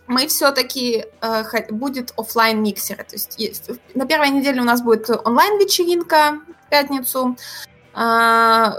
мы 0.08 0.28
все-таки 0.28 1.06
э, 1.22 1.72
будет 1.72 2.14
офлайн 2.18 2.62
миксеры. 2.62 3.04
То 3.04 3.16
есть 3.16 3.72
на 3.96 4.06
первой 4.06 4.30
неделе 4.30 4.62
у 4.62 4.66
нас 4.66 4.82
будет 4.82 5.10
онлайн 5.10 5.58
вечеринка 5.60 6.42
в 6.66 6.70
пятницу. 6.70 7.36
А, 7.94 8.76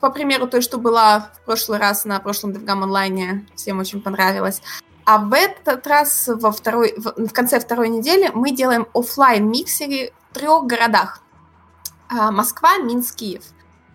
по 0.00 0.10
примеру 0.10 0.46
той, 0.46 0.60
что 0.60 0.78
была 0.78 1.32
в 1.34 1.44
прошлый 1.44 1.78
раз 1.78 2.04
на 2.04 2.20
прошлом 2.20 2.52
DevGam 2.52 2.84
онлайне, 2.84 3.46
всем 3.56 3.78
очень 3.78 4.02
понравилось. 4.02 4.60
А 5.04 5.18
в 5.18 5.32
этот 5.32 5.86
раз 5.86 6.28
во 6.28 6.50
второй, 6.50 6.94
в, 6.96 7.28
в 7.28 7.32
конце 7.32 7.58
второй 7.60 7.88
недели 7.88 8.30
мы 8.34 8.50
делаем 8.50 8.86
офлайн 8.92 9.48
миксеры 9.48 10.12
трех 10.38 10.66
городах. 10.66 11.22
А, 12.08 12.30
Москва, 12.30 12.78
Минск, 12.78 13.16
Киев. 13.16 13.42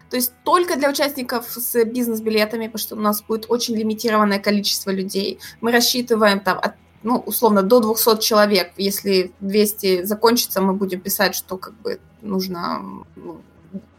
То 0.09 0.17
есть 0.17 0.33
только 0.43 0.75
для 0.75 0.89
участников 0.89 1.45
с 1.49 1.85
бизнес-билетами, 1.85 2.67
потому 2.67 2.79
что 2.79 2.95
у 2.95 2.99
нас 2.99 3.21
будет 3.21 3.45
очень 3.49 3.75
лимитированное 3.77 4.39
количество 4.39 4.91
людей. 4.91 5.39
Мы 5.61 5.71
рассчитываем 5.71 6.39
там 6.39 6.57
от 6.57 6.73
ну, 7.03 7.17
условно, 7.25 7.63
до 7.63 7.79
200 7.79 8.21
человек. 8.21 8.73
Если 8.77 9.31
200 9.39 10.03
закончится, 10.03 10.61
мы 10.61 10.73
будем 10.73 10.99
писать, 10.99 11.33
что 11.33 11.57
как 11.57 11.73
бы 11.81 11.99
нужно 12.21 12.83
ну, 13.15 13.41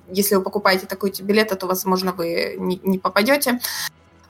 если 0.09 0.37
вы 0.37 0.43
покупаете 0.43 0.87
такой 0.87 1.11
тип 1.11 1.27
билета, 1.27 1.57
то, 1.57 1.67
возможно, 1.67 2.13
вы 2.13 2.57
не, 2.59 2.81
не 2.85 2.99
попадете. 2.99 3.61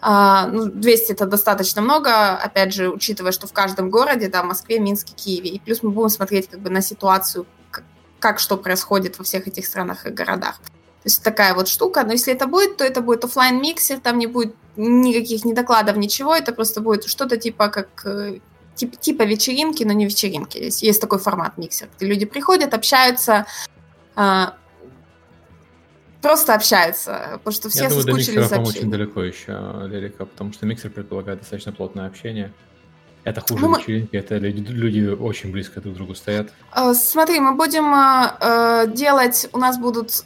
А, 0.01 0.47
ну, 0.47 0.67
200 0.67 1.13
это 1.13 1.27
достаточно 1.27 1.83
много, 1.83 2.35
опять 2.37 2.73
же, 2.73 2.89
учитывая, 2.89 3.33
что 3.33 3.47
в 3.47 3.53
каждом 3.53 3.91
городе, 3.91 4.29
да, 4.29 4.43
Москве, 4.43 4.79
Минске, 4.79 5.15
Киеве. 5.15 5.51
И 5.51 5.61
плюс 5.61 5.83
мы 5.83 5.91
будем 5.91 6.09
смотреть 6.09 6.49
как 6.49 6.61
бы 6.61 6.71
на 6.71 6.83
ситуацию, 6.83 7.47
как, 8.23 8.39
что 8.39 8.57
происходит 8.57 9.19
во 9.19 9.25
всех 9.25 9.49
этих 9.49 9.67
странах 9.67 10.07
и 10.07 10.11
городах. 10.11 10.59
То 11.03 11.09
есть 11.09 11.23
такая 11.25 11.55
вот 11.55 11.69
штука. 11.69 12.05
Но 12.05 12.13
если 12.13 12.33
это 12.33 12.47
будет, 12.47 12.77
то 12.77 12.85
это 12.85 13.01
будет 13.01 13.25
офлайн 13.25 13.61
миксер 13.61 13.99
там 13.99 14.19
не 14.19 14.29
будет 14.29 14.55
никаких 14.77 15.45
ни 15.45 15.53
докладов, 15.53 15.97
ничего. 15.97 16.35
Это 16.35 16.53
просто 16.53 16.81
будет 16.81 17.05
что-то 17.05 17.37
типа 17.37 17.69
как 17.69 17.89
э, 18.07 18.39
тип, 18.77 18.97
типа 18.97 19.25
вечеринки, 19.25 19.83
но 19.85 19.93
не 19.93 20.05
вечеринки. 20.05 20.59
Есть, 20.59 20.83
есть 20.83 21.01
такой 21.01 21.19
формат 21.19 21.59
миксер, 21.59 21.89
где 21.97 22.07
люди 22.07 22.25
приходят, 22.25 22.73
общаются, 22.73 23.47
а, 24.15 24.55
просто 26.23 26.55
общаются, 26.55 27.31
потому 27.33 27.53
что 27.53 27.69
все 27.69 27.85
Я 27.85 27.89
думаю, 27.89 28.05
соскучились 28.05 28.49
до 28.49 28.61
очень 28.61 28.91
далеко 28.91 29.23
еще, 29.25 29.59
Лерика, 29.89 30.25
потому 30.25 30.53
что 30.53 30.67
миксер 30.67 30.91
предполагает 30.91 31.41
достаточно 31.41 31.73
плотное 31.73 32.07
общение. 32.07 32.53
Это 33.25 33.41
хуже 33.41 33.69
ну, 33.69 33.79
вечеринки, 33.79 34.17
это 34.17 34.37
люди, 34.37 34.61
люди 34.73 35.07
очень 35.07 35.53
близко 35.53 35.81
друг 35.81 35.95
к 35.95 35.97
другу 35.97 36.15
стоят. 36.15 36.53
Э, 36.75 36.93
смотри, 36.93 37.39
мы 37.39 37.55
будем 37.55 37.95
э, 37.95 38.93
делать, 38.93 39.49
у 39.53 39.59
нас 39.59 39.79
будут, 39.79 40.25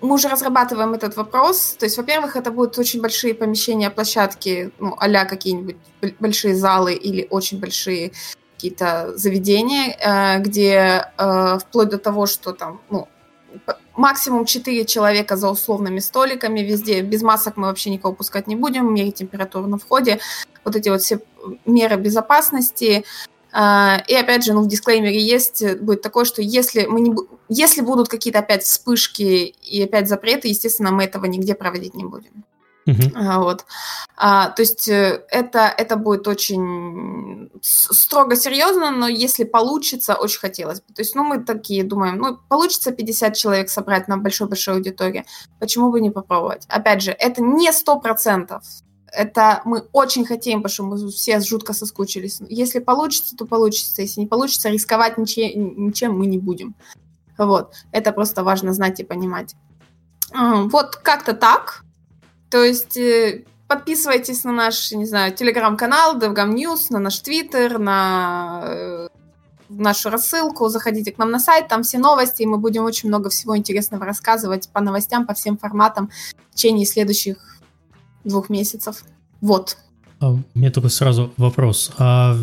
мы 0.00 0.14
уже 0.14 0.28
разрабатываем 0.28 0.94
этот 0.94 1.16
вопрос, 1.16 1.74
то 1.78 1.86
есть, 1.86 1.96
во-первых, 1.96 2.36
это 2.36 2.52
будут 2.52 2.78
очень 2.78 3.00
большие 3.00 3.34
помещения, 3.34 3.90
площадки, 3.90 4.70
ну, 4.78 4.94
а 4.96 5.24
какие-нибудь 5.24 5.76
большие 6.20 6.54
залы 6.54 6.94
или 6.94 7.26
очень 7.30 7.58
большие 7.58 8.12
какие-то 8.54 9.16
заведения, 9.16 9.96
э, 9.98 10.40
где 10.40 11.06
э, 11.18 11.58
вплоть 11.58 11.88
до 11.88 11.98
того, 11.98 12.26
что 12.26 12.52
там, 12.52 12.80
ну, 12.90 13.08
максимум 14.00 14.46
4 14.46 14.84
человека 14.86 15.36
за 15.36 15.50
условными 15.50 16.00
столиками 16.00 16.60
везде. 16.60 17.02
Без 17.02 17.22
масок 17.22 17.56
мы 17.56 17.68
вообще 17.68 17.90
никого 17.90 18.14
пускать 18.14 18.46
не 18.46 18.56
будем, 18.56 18.92
мерить 18.92 19.16
температуру 19.16 19.66
на 19.66 19.78
входе. 19.78 20.18
Вот 20.64 20.74
эти 20.74 20.88
вот 20.88 21.02
все 21.02 21.20
меры 21.66 21.96
безопасности. 21.96 23.04
А, 23.52 24.02
и 24.06 24.14
опять 24.14 24.44
же, 24.44 24.52
ну, 24.52 24.62
в 24.62 24.68
дисклеймере 24.68 25.20
есть, 25.20 25.64
будет 25.80 26.02
такое, 26.02 26.24
что 26.24 26.40
если, 26.40 26.86
мы 26.86 27.00
не, 27.00 27.14
если 27.48 27.82
будут 27.82 28.08
какие-то 28.08 28.38
опять 28.38 28.62
вспышки 28.62 29.54
и 29.62 29.82
опять 29.82 30.08
запреты, 30.08 30.48
естественно, 30.48 30.92
мы 30.92 31.04
этого 31.04 31.26
нигде 31.26 31.54
проводить 31.54 31.94
не 31.94 32.04
будем. 32.04 32.44
Uh-huh. 32.90 33.42
Вот. 33.42 33.64
А, 34.16 34.50
то 34.50 34.62
есть 34.62 34.88
э, 34.88 35.24
это, 35.30 35.72
это 35.76 35.96
будет 35.96 36.28
очень 36.28 37.50
строго 37.62 38.36
серьезно, 38.36 38.90
но 38.90 39.08
если 39.08 39.44
получится, 39.44 40.14
очень 40.14 40.40
хотелось 40.40 40.80
бы. 40.80 40.94
То 40.94 41.02
есть, 41.02 41.14
ну, 41.14 41.24
мы 41.24 41.42
такие 41.44 41.84
думаем, 41.84 42.18
ну, 42.18 42.38
получится 42.48 42.92
50 42.92 43.36
человек 43.36 43.70
собрать 43.70 44.08
на 44.08 44.16
большой-большой 44.16 44.74
аудитории, 44.74 45.24
почему 45.58 45.90
бы 45.90 46.00
не 46.00 46.10
попробовать? 46.10 46.66
Опять 46.68 47.02
же, 47.02 47.12
это 47.12 47.42
не 47.42 47.70
100%, 47.70 48.60
это 49.12 49.62
мы 49.64 49.84
очень 49.92 50.24
хотим, 50.24 50.62
потому 50.62 50.72
что 50.72 50.82
мы 50.84 51.10
все 51.10 51.40
жутко 51.40 51.72
соскучились. 51.72 52.40
Если 52.48 52.78
получится, 52.78 53.36
то 53.36 53.46
получится. 53.46 54.02
Если 54.02 54.20
не 54.20 54.26
получится, 54.26 54.68
рисковать 54.68 55.18
ничем, 55.18 55.86
ничем 55.86 56.18
мы 56.18 56.26
не 56.26 56.38
будем. 56.38 56.74
Вот. 57.38 57.74
Это 57.92 58.12
просто 58.12 58.44
важно 58.44 58.72
знать 58.72 59.00
и 59.00 59.04
понимать. 59.04 59.54
Вот 60.32 60.96
как-то 60.96 61.32
так. 61.32 61.84
То 62.50 62.64
есть 62.64 62.96
э, 62.96 63.44
подписывайтесь 63.68 64.44
на 64.44 64.52
наш, 64.52 64.90
не 64.92 65.06
знаю, 65.06 65.32
телеграм-канал 65.32 66.18
DevGam 66.18 66.54
News, 66.54 66.86
на 66.90 66.98
наш 66.98 67.20
твиттер, 67.20 67.78
на 67.78 68.62
э, 68.64 69.08
нашу 69.68 70.10
рассылку, 70.10 70.68
заходите 70.68 71.12
к 71.12 71.18
нам 71.18 71.30
на 71.30 71.38
сайт, 71.38 71.68
там 71.68 71.82
все 71.82 71.98
новости, 71.98 72.42
и 72.42 72.46
мы 72.46 72.58
будем 72.58 72.84
очень 72.84 73.08
много 73.08 73.30
всего 73.30 73.56
интересного 73.56 74.04
рассказывать 74.04 74.68
по 74.70 74.80
новостям, 74.80 75.26
по 75.26 75.34
всем 75.34 75.56
форматам 75.56 76.10
в 76.50 76.56
течение 76.56 76.86
следующих 76.86 77.36
двух 78.24 78.50
месяцев. 78.50 79.04
Вот. 79.40 79.78
А, 80.18 80.32
у 80.32 80.42
меня 80.54 80.70
только 80.70 80.88
сразу 80.88 81.32
вопрос. 81.36 81.92
А 81.98 82.36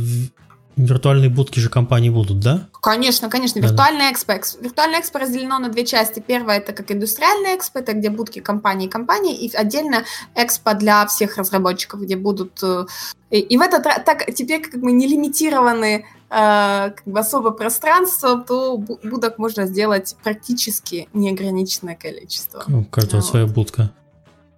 Виртуальные 0.77 1.31
будки 1.31 1.59
же 1.59 1.69
компании 1.69 2.11
будут, 2.11 2.39
да? 2.39 2.69
Конечно, 2.81 3.29
конечно. 3.29 3.59
Виртуальный 3.59 4.11
экспо. 4.11 4.33
Виртуальный 4.61 4.99
экспо 4.99 5.17
разделено 5.17 5.57
на 5.57 5.69
две 5.69 5.83
части. 5.83 6.23
Первое 6.25 6.57
это 6.57 6.71
как 6.71 6.91
индустриальный 6.91 7.55
экспо, 7.55 7.79
это 7.79 7.93
где 7.93 8.11
будки 8.11 8.39
компании 8.39 8.85
и 8.85 8.89
компании, 8.89 9.35
и 9.35 9.53
отдельно 9.55 10.03
экспо 10.35 10.75
для 10.75 11.07
всех 11.07 11.37
разработчиков, 11.37 12.01
где 12.01 12.15
будут... 12.15 12.61
Э, 12.61 12.85
и, 13.31 13.39
и 13.39 13.57
в 13.57 13.61
это 13.61 13.81
так 13.81 14.25
теперь 14.35 14.61
как 14.61 14.75
мы 14.75 14.91
не 14.91 15.07
лимитированы 15.07 16.05
э, 16.29 16.91
как 16.95 17.03
бы 17.05 17.19
особо 17.19 17.49
пространство, 17.49 18.39
то 18.47 18.77
будок 18.77 19.39
можно 19.39 19.65
сделать 19.65 20.15
практически 20.23 21.09
неограниченное 21.13 21.95
количество. 21.95 22.63
Ну, 22.67 22.85
каждая 22.85 23.21
вот. 23.21 23.27
своя 23.27 23.47
будка. 23.47 23.91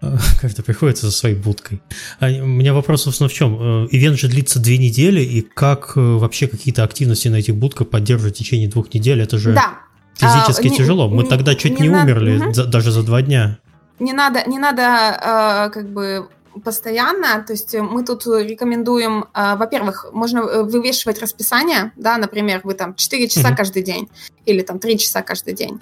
Как-то 0.41 0.63
приходится 0.63 1.07
за 1.07 1.11
своей 1.11 1.35
будкой. 1.35 1.81
А 2.19 2.27
у 2.27 2.45
меня 2.45 2.73
вопрос, 2.73 3.03
собственно, 3.03 3.29
в 3.29 3.33
чем? 3.33 3.57
Э, 3.59 3.87
ивент 3.91 4.17
же 4.17 4.27
длится 4.27 4.59
две 4.59 4.77
недели, 4.77 5.21
и 5.21 5.41
как 5.41 5.93
э, 5.95 5.99
вообще 5.99 6.47
какие-то 6.47 6.83
активности 6.83 7.27
на 7.27 7.37
этих 7.37 7.55
будках 7.55 7.89
поддерживать 7.89 8.35
в 8.35 8.37
течение 8.37 8.69
двух 8.69 8.93
недель? 8.93 9.21
Это 9.21 9.37
же 9.37 9.53
да. 9.53 9.79
физически 10.15 10.67
а, 10.67 10.77
тяжело. 10.77 11.09
Мы 11.09 11.23
не, 11.23 11.29
тогда 11.29 11.53
чуть 11.55 11.79
не, 11.79 11.87
не 11.87 11.89
умерли, 11.89 12.37
угу. 12.37 12.53
за, 12.53 12.65
даже 12.65 12.91
за 12.91 13.03
два 13.03 13.21
дня. 13.21 13.59
Не 13.99 14.13
надо, 14.13 14.43
не 14.47 14.57
надо 14.57 14.81
э, 14.81 15.69
как 15.71 15.89
бы 15.89 16.29
постоянно, 16.63 17.43
то 17.45 17.53
есть 17.53 17.73
мы 17.75 18.03
тут 18.03 18.25
рекомендуем, 18.25 19.25
во-первых, 19.33 20.07
можно 20.11 20.63
вывешивать 20.63 21.21
расписание, 21.21 21.93
да, 21.95 22.17
например, 22.17 22.61
вы 22.63 22.73
там 22.73 22.95
4 22.95 23.29
часа 23.29 23.51
mm 23.51 23.55
каждый 23.55 23.83
день 23.83 24.09
или 24.45 24.61
там 24.61 24.79
3 24.79 24.97
часа 24.97 25.21
каждый 25.21 25.53
день. 25.53 25.79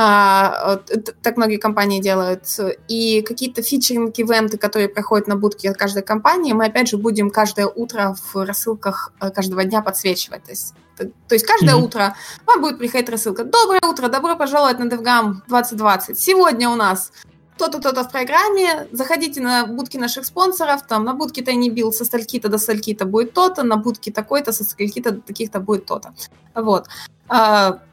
А, 0.00 0.78
так 1.22 1.36
многие 1.36 1.56
компании 1.56 2.00
делают. 2.00 2.44
И 2.86 3.20
какие-то 3.22 3.62
фичеринг-ивенты, 3.62 4.56
которые 4.56 4.88
проходят 4.88 5.26
на 5.26 5.34
будке 5.34 5.74
каждой 5.74 6.04
компании, 6.04 6.52
мы 6.52 6.66
опять 6.66 6.88
же 6.88 6.98
будем 6.98 7.30
каждое 7.30 7.66
утро 7.66 8.14
в 8.32 8.44
рассылках 8.44 9.12
э, 9.20 9.30
каждого 9.30 9.64
дня 9.64 9.82
подсвечивать. 9.82 10.44
То 10.44 10.50
есть, 10.50 10.74
то 10.96 11.34
есть 11.34 11.44
каждое 11.44 11.74
mm-hmm. 11.74 11.84
утро 11.84 12.14
вам 12.46 12.60
будет 12.60 12.78
приходить 12.78 13.08
рассылка. 13.08 13.42
Доброе 13.42 13.80
утро, 13.90 14.06
добро 14.06 14.36
пожаловать 14.36 14.78
на 14.78 14.84
DevGam 14.84 15.38
2020. 15.48 16.16
Сегодня 16.16 16.70
у 16.70 16.76
нас 16.76 17.10
то-то, 17.56 17.80
то-то 17.80 18.04
в 18.04 18.12
программе, 18.12 18.86
заходите 18.92 19.40
на 19.40 19.66
будки 19.66 19.96
наших 19.96 20.26
спонсоров, 20.26 20.86
там 20.86 21.04
на 21.04 21.14
будке 21.14 21.40
Tiny 21.40 21.74
Build 21.74 21.90
со 21.90 22.04
стальки-то 22.04 22.48
до 22.48 22.58
стальки-то 22.58 23.04
будет 23.04 23.32
то-то, 23.32 23.64
на 23.64 23.76
будке 23.76 24.12
такой-то 24.12 24.52
со 24.52 24.62
стальки-то 24.62 25.10
до 25.10 25.20
таких-то 25.22 25.58
будет 25.58 25.86
то-то. 25.86 26.14
Вот. 26.54 26.86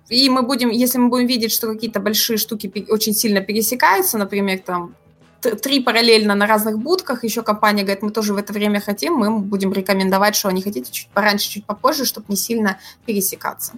И 0.10 0.30
мы 0.30 0.44
будем, 0.44 0.70
если 0.70 1.00
мы 1.00 1.10
будем 1.10 1.28
видеть, 1.28 1.52
что 1.52 1.68
какие-то 1.68 2.00
большие 2.00 2.38
штуки 2.38 2.86
очень 2.90 3.14
сильно 3.14 3.42
пересекаются, 3.42 4.18
например, 4.18 4.60
там 4.60 4.96
три 5.42 5.80
параллельно 5.80 6.36
на 6.36 6.48
разных 6.48 6.80
будках, 6.80 7.24
еще 7.24 7.44
компания 7.44 7.84
говорит, 7.84 8.04
мы 8.04 8.12
тоже 8.12 8.34
в 8.34 8.38
это 8.38 8.54
время 8.54 8.80
хотим, 8.80 9.14
мы 9.14 9.40
будем 9.40 9.74
рекомендовать, 9.74 10.36
что 10.36 10.50
они 10.50 10.62
хотите 10.62 10.92
чуть 10.92 11.10
пораньше, 11.10 11.50
чуть 11.50 11.66
попозже, 11.66 12.06
чтобы 12.06 12.26
не 12.30 12.36
сильно 12.36 12.80
пересекаться. 13.06 13.74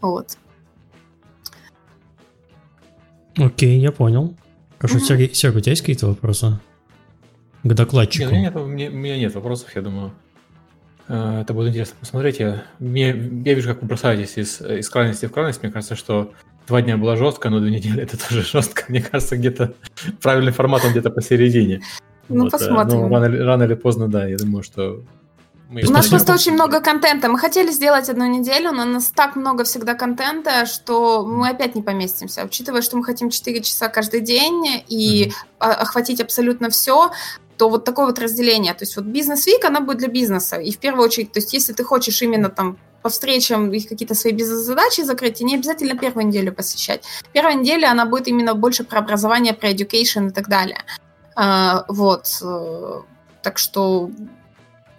Вот. 0.00 0.36
Окей, 3.36 3.78
я 3.78 3.92
понял. 3.92 4.34
Хорошо, 4.78 4.98
угу. 4.98 5.04
Сергей, 5.04 5.34
Сергей, 5.34 5.58
у 5.58 5.60
тебя 5.60 5.72
есть 5.72 5.82
какие-то 5.82 6.06
вопросы 6.06 6.58
к 7.62 7.74
докладчику? 7.74 8.32
Нет, 8.34 8.54
у, 8.56 8.66
меня 8.66 8.86
нет, 8.86 8.92
у 8.92 8.96
меня 8.96 9.18
нет 9.18 9.34
вопросов, 9.34 9.74
я 9.74 9.82
думаю. 9.82 10.12
Э, 11.08 11.40
это 11.42 11.54
будет 11.54 11.70
интересно 11.70 11.96
посмотреть. 11.98 12.38
Я, 12.38 12.64
мне, 12.78 13.08
я 13.08 13.54
вижу, 13.54 13.68
как 13.68 13.82
вы 13.82 13.88
бросаетесь 13.88 14.36
из, 14.36 14.60
из 14.60 14.88
крайности 14.90 15.26
в 15.26 15.32
крайность. 15.32 15.62
Мне 15.62 15.72
кажется, 15.72 15.96
что 15.96 16.32
два 16.66 16.82
дня 16.82 16.96
было 16.96 17.16
жестко, 17.16 17.50
но 17.50 17.60
две 17.60 17.70
недели 17.70 18.02
это 18.02 18.18
тоже 18.28 18.42
жестко. 18.42 18.84
Мне 18.88 19.02
кажется, 19.02 19.36
где-то 19.36 19.74
правильный 20.22 20.52
формат 20.52 20.84
он 20.84 20.92
где-то 20.92 21.10
посередине. 21.10 21.80
Ну, 22.28 22.44
вот, 22.44 22.52
посмотрим. 22.52 23.00
Ну, 23.00 23.08
рано, 23.08 23.44
рано 23.44 23.62
или 23.62 23.74
поздно, 23.74 24.08
да, 24.08 24.26
я 24.26 24.36
думаю, 24.36 24.62
что 24.62 25.02
мы 25.70 25.82
у 25.86 25.90
нас 25.90 26.08
просто 26.08 26.32
очень 26.32 26.52
много 26.52 26.80
контента. 26.80 27.28
Мы 27.28 27.38
хотели 27.38 27.70
сделать 27.70 28.08
одну 28.08 28.26
неделю, 28.26 28.72
но 28.72 28.84
у 28.84 28.86
нас 28.86 29.10
так 29.14 29.36
много 29.36 29.64
всегда 29.64 29.94
контента, 29.94 30.64
что 30.64 31.26
мы 31.26 31.50
опять 31.50 31.74
не 31.74 31.82
поместимся. 31.82 32.44
Учитывая, 32.44 32.80
что 32.80 32.96
мы 32.96 33.04
хотим 33.04 33.28
4 33.28 33.62
часа 33.62 33.88
каждый 33.88 34.20
день 34.20 34.82
и 34.88 35.26
mm-hmm. 35.26 35.66
охватить 35.66 36.22
абсолютно 36.22 36.70
все, 36.70 37.10
то 37.58 37.68
вот 37.68 37.84
такое 37.84 38.06
вот 38.06 38.18
разделение. 38.18 38.72
То 38.72 38.84
есть 38.84 38.96
вот 38.96 39.04
бизнес-вик, 39.04 39.64
она 39.64 39.80
будет 39.80 39.98
для 39.98 40.08
бизнеса. 40.08 40.56
И 40.56 40.70
в 40.70 40.78
первую 40.78 41.04
очередь, 41.04 41.32
то 41.32 41.40
есть 41.40 41.52
если 41.52 41.72
ты 41.72 41.84
хочешь 41.84 42.22
именно 42.22 42.48
там 42.48 42.78
по 43.02 43.08
встречам 43.08 43.72
их 43.72 43.88
какие-то 43.88 44.14
свои 44.14 44.32
бизнес-задачи 44.32 45.02
закрыть, 45.02 45.34
тебе 45.34 45.50
не 45.50 45.54
обязательно 45.56 45.96
первую 45.96 46.26
неделю 46.26 46.52
посещать. 46.52 47.04
Первая 47.32 47.54
неделя, 47.54 47.90
она 47.90 48.06
будет 48.06 48.28
именно 48.28 48.54
больше 48.54 48.84
про 48.84 49.00
образование, 49.00 49.54
про 49.54 49.70
education 49.70 50.28
и 50.28 50.30
так 50.30 50.48
далее. 50.48 50.78
А, 51.34 51.84
вот. 51.88 52.26
Э, 52.42 53.02
так 53.42 53.58
что 53.58 54.10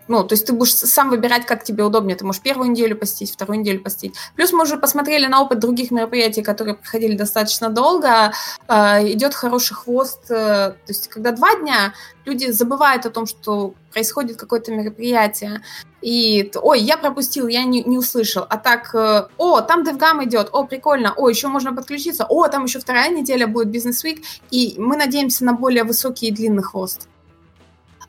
ну, 0.09 0.23
то 0.23 0.33
есть 0.33 0.47
ты 0.47 0.53
будешь 0.53 0.73
сам 0.73 1.11
выбирать, 1.11 1.45
как 1.45 1.63
тебе 1.63 1.83
удобнее. 1.83 2.17
Ты 2.17 2.25
можешь 2.25 2.41
первую 2.41 2.71
неделю 2.71 2.97
посетить, 2.97 3.31
вторую 3.31 3.59
неделю 3.59 3.79
посетить. 3.79 4.15
Плюс 4.35 4.51
мы 4.51 4.63
уже 4.63 4.75
посмотрели 4.77 5.27
на 5.27 5.41
опыт 5.41 5.59
других 5.59 5.91
мероприятий, 5.91 6.41
которые 6.41 6.73
проходили 6.73 7.15
достаточно 7.15 7.69
долго. 7.69 8.33
Э, 8.67 9.07
идет 9.07 9.35
хороший 9.35 9.75
хвост. 9.75 10.23
Э, 10.31 10.71
то 10.71 10.87
есть 10.87 11.09
когда 11.09 11.31
два 11.31 11.55
дня, 11.55 11.93
люди 12.25 12.49
забывают 12.49 13.05
о 13.05 13.11
том, 13.11 13.27
что 13.27 13.75
происходит 13.93 14.37
какое-то 14.37 14.71
мероприятие. 14.71 15.61
И, 16.01 16.51
ой, 16.55 16.79
я 16.79 16.97
пропустил, 16.97 17.47
я 17.47 17.63
не, 17.63 17.83
не 17.83 17.99
услышал. 17.99 18.43
А 18.49 18.57
так, 18.57 18.95
э, 18.95 19.27
о, 19.37 19.61
там 19.61 19.83
DevGam 19.83 20.23
идет, 20.25 20.49
о, 20.53 20.63
прикольно, 20.63 21.13
о, 21.15 21.29
еще 21.29 21.49
можно 21.49 21.71
подключиться, 21.71 22.25
о, 22.27 22.47
там 22.47 22.65
еще 22.65 22.79
вторая 22.79 23.11
неделя 23.11 23.45
будет 23.45 23.67
Business 23.67 24.03
Week. 24.03 24.23
И 24.49 24.73
мы 24.79 24.97
надеемся 24.97 25.45
на 25.45 25.53
более 25.53 25.83
высокий 25.83 26.29
и 26.29 26.31
длинный 26.31 26.63
хвост. 26.63 27.07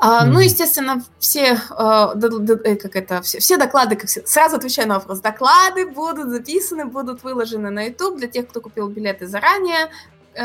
А, 0.03 0.25
mm-hmm. 0.25 0.31
Ну, 0.31 0.41
естественно, 0.41 1.05
все, 1.19 1.61
а, 1.71 2.15
э, 2.15 2.77
как 2.77 2.97
это, 2.97 3.21
все, 3.21 3.39
все 3.39 3.59
доклады, 3.59 3.97
как 3.97 4.09
все, 4.09 4.27
сразу 4.27 4.57
отвечаю 4.57 4.89
на 4.89 4.95
вопрос, 4.95 5.21
доклады 5.21 5.87
будут 5.87 6.31
записаны, 6.31 6.87
будут 6.87 7.23
выложены 7.23 7.69
на 7.69 7.83
YouTube 7.83 8.17
для 8.17 8.27
тех, 8.27 8.49
кто 8.49 8.63
купил 8.63 8.89
билеты 8.89 9.27
заранее, 9.27 9.91
э, 10.33 10.43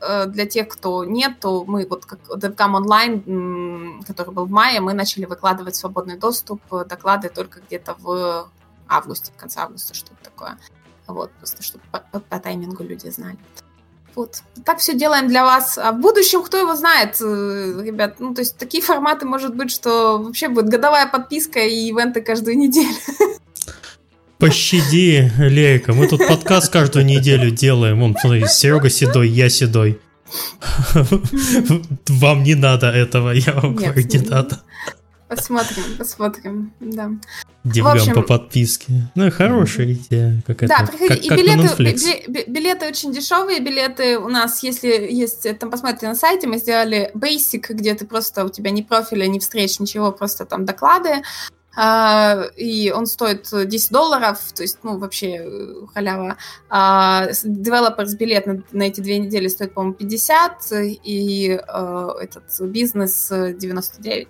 э, 0.00 0.26
для 0.26 0.44
тех, 0.44 0.66
кто 0.66 1.04
нет, 1.04 1.38
то 1.38 1.64
мы 1.64 1.86
вот 1.88 2.04
как 2.04 2.18
DevCam 2.30 2.80
Online, 2.80 4.04
который 4.08 4.34
был 4.34 4.46
в 4.46 4.50
мае, 4.50 4.80
мы 4.80 4.92
начали 4.92 5.24
выкладывать 5.24 5.76
свободный 5.76 6.16
доступ, 6.16 6.60
доклады 6.88 7.28
только 7.28 7.60
где-то 7.60 7.94
в 7.96 8.50
августе, 8.88 9.30
в 9.30 9.40
конце 9.40 9.60
августа, 9.60 9.94
что-то 9.94 10.24
такое. 10.24 10.58
Вот, 11.06 11.30
просто 11.38 11.62
чтобы 11.62 11.84
по, 11.92 12.00
по, 12.00 12.18
по 12.18 12.40
таймингу 12.40 12.82
люди 12.82 13.08
знали. 13.08 13.38
Вот. 14.14 14.42
Так 14.64 14.78
все 14.78 14.94
делаем 14.94 15.28
для 15.28 15.44
вас. 15.44 15.78
А 15.78 15.92
в 15.92 16.00
будущем, 16.00 16.42
кто 16.42 16.58
его 16.58 16.74
знает, 16.74 17.16
э, 17.20 17.82
ребят. 17.84 18.16
Ну, 18.18 18.34
то 18.34 18.40
есть 18.40 18.56
такие 18.56 18.82
форматы, 18.82 19.26
может 19.26 19.54
быть, 19.54 19.70
что 19.70 20.18
вообще 20.18 20.48
будет 20.48 20.68
годовая 20.68 21.06
подписка 21.06 21.60
и 21.60 21.88
ивенты 21.88 22.20
каждую 22.20 22.58
неделю. 22.58 22.94
Пощади, 24.38 25.30
Лейка, 25.38 25.92
мы 25.92 26.08
тут 26.08 26.26
подкаст 26.26 26.72
каждую 26.72 27.04
неделю 27.04 27.50
делаем. 27.50 28.00
Вон, 28.00 28.16
смотри, 28.18 28.46
Серега 28.46 28.88
седой, 28.88 29.28
я 29.28 29.50
седой. 29.50 30.00
Вам 32.08 32.42
не 32.42 32.54
надо 32.54 32.90
этого, 32.90 33.30
я 33.30 33.52
вам 33.52 33.74
говорю, 33.74 34.06
не 34.06 34.18
надо. 34.18 34.62
Посмотрим, 35.30 35.84
посмотрим, 35.96 36.72
да. 36.80 37.12
Дивгам 37.62 37.98
общем, 37.98 38.14
по 38.14 38.22
подписке. 38.22 39.12
Ну, 39.14 39.30
хорошая 39.30 39.92
идея. 39.92 40.42
Как 40.44 40.66
да, 40.66 40.84
приходи. 40.84 41.08
Как, 41.08 41.24
и 41.24 41.28
как 41.28 41.38
билеты, 41.38 42.44
билеты 42.48 42.88
очень 42.88 43.12
дешевые. 43.12 43.60
Билеты 43.60 44.18
у 44.18 44.28
нас, 44.28 44.64
если 44.64 44.88
есть, 44.88 45.46
там 45.60 45.70
посмотрите 45.70 46.08
на 46.08 46.16
сайте, 46.16 46.48
мы 46.48 46.58
сделали 46.58 47.12
basic, 47.14 47.72
где 47.74 47.94
ты 47.94 48.06
просто, 48.06 48.44
у 48.44 48.48
тебя 48.48 48.72
ни 48.72 48.82
профиля, 48.82 49.28
ни 49.28 49.38
встреч, 49.38 49.78
ничего, 49.78 50.10
просто 50.10 50.46
там 50.46 50.64
доклады. 50.64 51.22
Uh, 51.78 52.52
и 52.56 52.90
он 52.90 53.06
стоит 53.06 53.48
10 53.52 53.92
долларов, 53.92 54.40
то 54.52 54.62
есть, 54.62 54.78
ну, 54.82 54.98
вообще 54.98 55.36
э, 55.36 55.86
халява. 55.94 56.36
Uh, 56.68 57.30
developers 57.44 58.16
билет 58.16 58.46
на, 58.46 58.64
на 58.72 58.82
эти 58.82 59.00
две 59.00 59.18
недели 59.18 59.46
стоит, 59.46 59.72
по-моему, 59.72 59.94
50, 59.94 60.72
и 60.72 61.60
uh, 61.72 62.18
этот 62.18 62.60
бизнес 62.62 63.28
99 63.30 64.26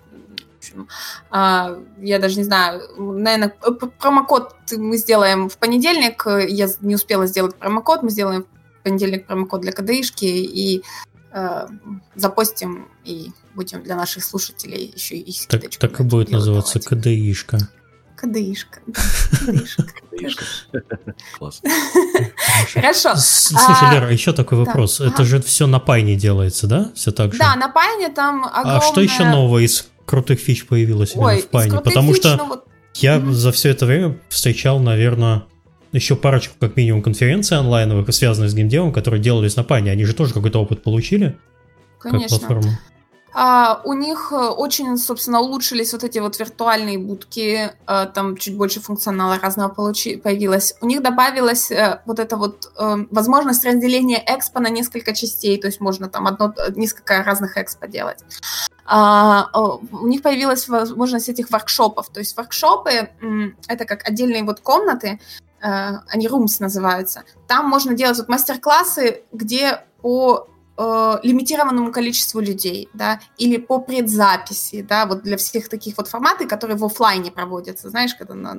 общем, 0.71 0.87
а, 1.29 1.77
я 1.99 2.19
даже 2.19 2.37
не 2.37 2.43
знаю, 2.43 2.81
наверное, 2.97 3.49
промокод 3.99 4.55
мы 4.77 4.97
сделаем 4.97 5.49
в 5.49 5.57
понедельник, 5.57 6.25
я 6.25 6.69
не 6.81 6.95
успела 6.95 7.27
сделать 7.27 7.55
промокод, 7.55 8.03
мы 8.03 8.09
сделаем 8.09 8.43
в 8.79 8.83
понедельник 8.83 9.27
промокод 9.27 9.61
для 9.61 9.71
КДИшки 9.71 10.25
и 10.25 10.83
э, 11.31 11.67
запостим, 12.15 12.87
и 13.03 13.31
будем 13.53 13.83
для 13.83 13.95
наших 13.95 14.23
слушателей 14.23 14.91
еще 14.95 15.15
и 15.17 15.33
Так, 15.47 15.69
так 15.77 15.99
и 15.99 16.03
будет 16.03 16.31
называться 16.31 16.79
КДИшка. 16.79 17.59
КДИшка. 18.21 18.79
Класс. 21.37 21.61
Хорошо. 22.73 23.15
Слушай, 23.15 23.75
а, 23.81 23.93
Лера, 23.93 24.11
еще 24.11 24.31
такой 24.31 24.59
вопрос. 24.59 25.01
Это 25.01 25.23
же 25.23 25.41
все 25.41 25.65
на 25.65 25.79
Пайне 25.79 26.15
делается, 26.15 26.67
да? 26.67 26.91
Все 26.93 27.11
так 27.11 27.33
же? 27.33 27.39
Да, 27.39 27.55
на 27.55 27.69
Пайне 27.69 28.09
там 28.09 28.45
огромное... 28.45 28.77
А 28.77 28.81
что 28.81 29.01
еще 29.01 29.25
нового 29.25 29.65
из 29.65 29.89
крутых 30.11 30.39
фич 30.39 30.65
появилось 30.67 31.15
именно 31.15 31.37
в 31.37 31.47
Пайне? 31.47 31.79
Потому 31.79 32.13
что 32.13 32.37
ну 32.37 32.61
я 32.95 33.19
за 33.19 33.51
все 33.51 33.69
это 33.69 33.85
время 33.85 34.17
встречал, 34.29 34.79
наверное, 34.79 35.43
еще 35.93 36.15
парочку, 36.15 36.55
как 36.59 36.75
минимум, 36.75 37.01
конференций 37.01 37.57
онлайновых, 37.57 38.13
связанных 38.13 38.51
с 38.51 38.53
геймдевом, 38.53 38.91
которые 38.91 39.21
делались 39.21 39.55
на 39.55 39.63
Пайне. 39.63 39.91
Они 39.91 40.03
же 40.03 40.13
тоже 40.13 40.33
какой-то 40.33 40.61
опыт 40.61 40.83
получили? 40.83 41.37
Конечно. 41.99 42.39
Как 42.39 42.47
платформа. 42.47 42.79
А, 43.33 43.81
у 43.85 43.93
них 43.93 44.31
э, 44.31 44.35
очень, 44.35 44.97
собственно, 44.97 45.39
улучшились 45.39 45.93
вот 45.93 46.03
эти 46.03 46.19
вот 46.19 46.37
виртуальные 46.37 46.97
будки, 46.97 47.71
а, 47.85 48.05
там 48.05 48.35
чуть 48.35 48.57
больше 48.57 48.81
функционала 48.81 49.39
разного 49.39 49.69
получи, 49.69 50.17
появилось. 50.17 50.75
У 50.81 50.85
них 50.85 51.01
добавилась 51.01 51.71
а, 51.71 52.01
вот 52.05 52.19
эта 52.19 52.35
вот 52.35 52.71
а, 52.75 52.97
возможность 53.09 53.65
разделения 53.65 54.21
экспо 54.27 54.59
на 54.59 54.69
несколько 54.69 55.13
частей, 55.13 55.57
то 55.59 55.67
есть 55.67 55.79
можно 55.79 56.09
там 56.09 56.27
одно, 56.27 56.53
несколько 56.75 57.23
разных 57.23 57.57
экспо 57.57 57.87
делать. 57.87 58.19
А, 58.85 59.49
у 59.53 60.07
них 60.07 60.21
появилась 60.21 60.67
возможность 60.67 61.29
этих 61.29 61.51
воркшопов, 61.51 62.09
то 62.09 62.19
есть 62.19 62.35
воркшопы 62.35 63.09
это 63.67 63.85
как 63.85 64.07
отдельные 64.07 64.43
вот 64.43 64.59
комнаты, 64.59 65.19
они 65.61 66.27
rooms 66.27 66.57
называются. 66.59 67.23
Там 67.47 67.69
можно 67.69 67.93
делать 67.93 68.17
вот 68.17 68.27
мастер-классы, 68.27 69.21
где 69.31 69.83
по 70.01 70.47
э, 70.81 71.19
лимитированному 71.23 71.91
количеству 71.91 72.39
людей, 72.39 72.89
да, 72.93 73.19
или 73.37 73.57
по 73.57 73.79
предзаписи, 73.79 74.81
да, 74.81 75.05
вот 75.05 75.23
для 75.23 75.37
всех 75.37 75.69
таких 75.69 75.97
вот 75.97 76.07
форматов, 76.07 76.47
которые 76.47 76.77
в 76.77 76.83
офлайне 76.85 77.31
проводятся, 77.31 77.89
знаешь, 77.89 78.15
когда 78.15 78.33
на, 78.33 78.57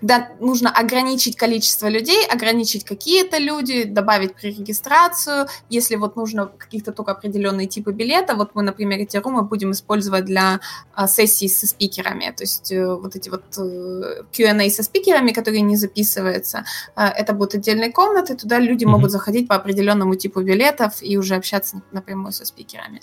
когда 0.00 0.28
нужно 0.40 0.70
ограничить 0.70 1.36
количество 1.36 1.88
людей, 1.88 2.26
ограничить 2.26 2.84
какие-то 2.84 3.38
люди, 3.38 3.84
добавить 3.84 4.34
пререгистрацию, 4.34 5.46
если 5.70 5.96
вот 5.96 6.16
нужно 6.16 6.46
каких-то 6.46 6.92
только 6.92 7.12
определенные 7.12 7.68
типы 7.68 7.92
билета, 7.92 8.34
вот 8.34 8.54
мы, 8.54 8.62
например, 8.62 8.98
эти 8.98 9.16
румы 9.16 9.42
будем 9.42 9.70
использовать 9.70 10.24
для 10.24 10.60
а, 10.94 11.06
сессий 11.06 11.48
со 11.48 11.66
спикерами, 11.66 12.34
то 12.36 12.42
есть 12.42 12.72
э, 12.72 12.94
вот 12.94 13.14
эти 13.16 13.30
вот 13.30 13.44
э, 13.56 14.24
Q&A 14.36 14.70
со 14.70 14.82
спикерами, 14.82 15.30
которые 15.30 15.62
не 15.62 15.76
записываются, 15.76 16.64
э, 16.96 17.04
это 17.04 17.32
будут 17.32 17.54
отдельные 17.54 17.92
комнаты, 17.92 18.34
туда 18.34 18.58
люди 18.58 18.84
mm-hmm. 18.84 18.88
могут 18.88 19.10
заходить 19.10 19.48
по 19.48 19.54
определенному 19.54 20.16
типу 20.16 20.42
билетов 20.42 21.02
и 21.02 21.16
уже 21.16 21.36
общаться 21.36 21.82
напрямую 21.92 22.32
со 22.32 22.44
спикерами. 22.44 23.00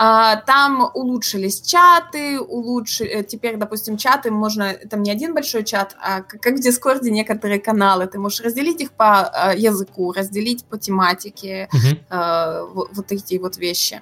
А, 0.00 0.36
там 0.36 0.92
улучшились 0.94 1.60
чаты, 1.60 2.38
улучшили, 2.38 3.08
э, 3.10 3.24
теперь, 3.24 3.56
допустим, 3.56 3.96
чаты 3.96 4.30
можно, 4.30 4.74
там 4.88 5.02
не 5.02 5.10
один 5.10 5.34
большой 5.34 5.64
чат, 5.64 5.96
а 6.00 6.22
как 6.22 6.54
в 6.54 6.60
Дискорде 6.60 7.10
некоторые 7.10 7.58
каналы, 7.58 8.06
ты 8.06 8.20
можешь 8.20 8.40
разделить 8.40 8.80
их 8.80 8.92
по 8.92 9.22
а, 9.22 9.54
языку, 9.56 10.12
разделить 10.12 10.64
по 10.66 10.78
тематике, 10.78 11.68
вот, 12.10 12.90
вот 12.92 13.10
эти 13.10 13.38
вот 13.38 13.56
вещи. 13.56 14.00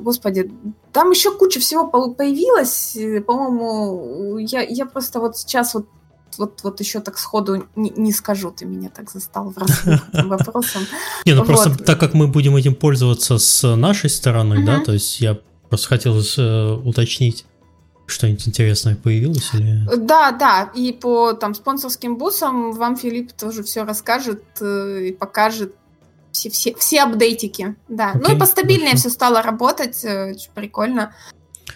Господи, 0.00 0.50
там 0.92 1.10
еще 1.10 1.30
куча 1.36 1.60
всего 1.60 1.86
появилось, 1.88 2.96
по-моему, 3.26 4.38
я, 4.38 4.62
я 4.62 4.86
просто 4.86 5.20
вот 5.20 5.36
сейчас 5.36 5.74
вот 5.74 5.86
вот, 6.38 6.60
вот 6.62 6.80
еще 6.80 7.00
так 7.00 7.18
сходу 7.18 7.66
не, 7.76 7.90
не 7.90 8.12
скажу, 8.12 8.50
ты 8.50 8.64
меня 8.64 8.88
так 8.88 9.10
застал 9.10 9.52
в 9.52 9.56
вопросом. 10.28 10.82
Не, 11.24 11.34
ну 11.34 11.44
просто 11.44 11.76
так 11.76 12.00
как 12.00 12.14
мы 12.14 12.28
будем 12.28 12.56
этим 12.56 12.74
пользоваться 12.74 13.38
с 13.38 13.76
нашей 13.76 14.10
стороны, 14.10 14.64
да, 14.64 14.80
то 14.80 14.92
есть 14.92 15.20
я 15.20 15.38
просто 15.68 15.88
хотел 15.88 16.20
э, 16.20 16.72
уточнить, 16.84 17.46
что-нибудь 18.06 18.46
интересное 18.46 18.94
появилось 18.94 19.50
или... 19.54 19.88
Да, 19.96 20.32
да, 20.32 20.70
и 20.74 20.92
по 20.92 21.32
там 21.32 21.54
спонсорским 21.54 22.16
бусам 22.16 22.72
вам 22.72 22.96
Филипп 22.96 23.32
тоже 23.32 23.62
все 23.62 23.84
расскажет 23.84 24.42
э, 24.60 25.06
и 25.08 25.12
покажет 25.12 25.74
все, 26.32 26.50
все, 26.50 26.74
все 26.74 27.02
апдейтики, 27.02 27.76
да. 27.88 28.12
Okay, 28.12 28.20
ну 28.22 28.34
и 28.34 28.38
постабильнее 28.38 28.96
все 28.96 29.10
стало 29.10 29.42
работать, 29.42 30.04
э, 30.04 30.34
прикольно. 30.54 31.14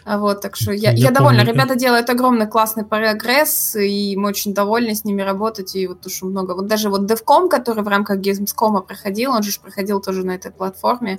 Вот, 0.07 0.41
так 0.41 0.55
что 0.55 0.73
я, 0.73 0.93
я, 0.93 1.07
я 1.07 1.11
довольна. 1.11 1.41
Помню. 1.41 1.53
Ребята 1.53 1.75
делают 1.75 2.09
огромный 2.09 2.47
классный 2.47 2.85
прогресс, 2.85 3.75
и 3.75 4.15
мы 4.17 4.29
очень 4.29 4.55
довольны 4.55 4.95
с 4.95 5.05
ними 5.05 5.23
работать, 5.23 5.75
и 5.75 5.89
вот 5.89 6.07
уж 6.07 6.23
много. 6.23 6.55
Вот 6.55 6.69
даже 6.69 6.91
вот 6.91 7.11
DevCom, 7.11 7.49
который 7.49 7.83
в 7.83 7.89
рамках 7.89 8.21
Gamescom 8.21 8.83
проходил, 8.83 9.33
он 9.33 9.43
же 9.43 9.61
проходил 9.61 10.01
тоже 10.01 10.25
на 10.25 10.37
этой 10.37 10.53
платформе, 10.53 11.19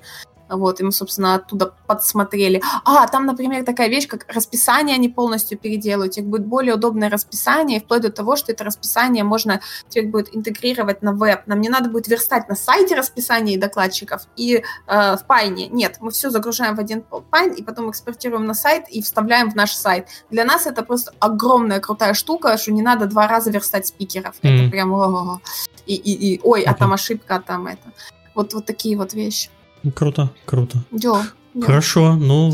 вот, 0.49 0.79
и 0.79 0.83
мы, 0.83 0.91
собственно, 0.91 1.35
оттуда 1.35 1.73
подсмотрели. 1.87 2.61
А, 2.85 3.07
там, 3.07 3.25
например, 3.25 3.63
такая 3.63 3.89
вещь, 3.89 4.07
как 4.07 4.25
расписание 4.33 4.95
они 4.95 5.09
полностью 5.09 5.57
переделают. 5.57 6.13
Теперь 6.13 6.29
будет 6.29 6.45
более 6.45 6.75
удобное 6.75 7.09
расписание, 7.09 7.79
вплоть 7.79 8.01
до 8.01 8.11
того, 8.11 8.35
что 8.35 8.51
это 8.51 8.63
расписание 8.63 9.23
можно 9.23 9.61
теперь 9.89 10.09
будет 10.09 10.35
интегрировать 10.35 11.01
на 11.01 11.13
веб. 11.13 11.41
Нам 11.47 11.61
не 11.61 11.69
надо 11.69 11.89
будет 11.89 12.07
верстать 12.07 12.49
на 12.49 12.55
сайте 12.55 12.95
расписание 12.95 13.57
докладчиков 13.57 14.23
и 14.35 14.63
э, 14.87 15.17
в 15.17 15.25
пайне. 15.27 15.67
Нет, 15.67 15.97
мы 15.99 16.11
все 16.11 16.29
загружаем 16.29 16.75
в 16.75 16.79
один 16.79 17.03
пайн 17.31 17.53
и 17.53 17.63
потом 17.63 17.89
экспортируем 17.89 18.45
на 18.45 18.53
сайт 18.53 18.85
и 18.89 19.01
вставляем 19.01 19.51
в 19.51 19.55
наш 19.55 19.73
сайт. 19.73 20.07
Для 20.29 20.45
нас 20.45 20.65
это 20.65 20.83
просто 20.83 21.13
огромная 21.19 21.79
крутая 21.79 22.13
штука, 22.13 22.57
что 22.57 22.71
не 22.71 22.81
надо 22.81 23.05
два 23.07 23.27
раза 23.27 23.51
верстать 23.51 23.87
спикеров. 23.87 24.35
Mm-hmm. 24.41 24.61
Это 24.61 24.71
прям... 24.71 25.41
И, 25.85 25.95
и, 25.95 26.33
и, 26.35 26.41
ой, 26.43 26.63
а 26.63 26.73
там 26.73 26.91
ошибка, 26.93 27.35
а 27.35 27.39
там 27.39 27.67
это. 27.67 27.93
Вот, 28.35 28.53
вот 28.53 28.65
такие 28.65 28.97
вот 28.97 29.13
вещи. 29.13 29.49
Круто, 29.93 30.31
круто. 30.45 30.83
Да. 30.91 31.27
Хорошо, 31.61 32.15
ну, 32.15 32.53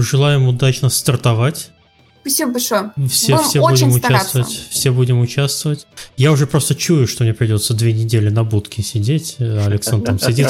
желаем 0.00 0.46
удачно 0.46 0.88
стартовать. 0.88 1.70
Спасибо 2.20 2.52
большое. 2.52 2.90
Все, 3.10 3.36
будем 3.36 3.48
все 3.48 3.60
будем 3.60 3.92
участвовать. 3.92 4.66
Все 4.70 4.90
будем 4.92 5.20
участвовать. 5.20 5.86
Я 6.16 6.32
уже 6.32 6.46
просто 6.46 6.74
чую, 6.74 7.06
что 7.06 7.22
мне 7.22 7.34
придется 7.34 7.74
две 7.74 7.92
недели 7.92 8.30
на 8.30 8.44
будке 8.44 8.82
сидеть. 8.82 9.36
Александр 9.38 10.06
там 10.06 10.18
сидит, 10.18 10.48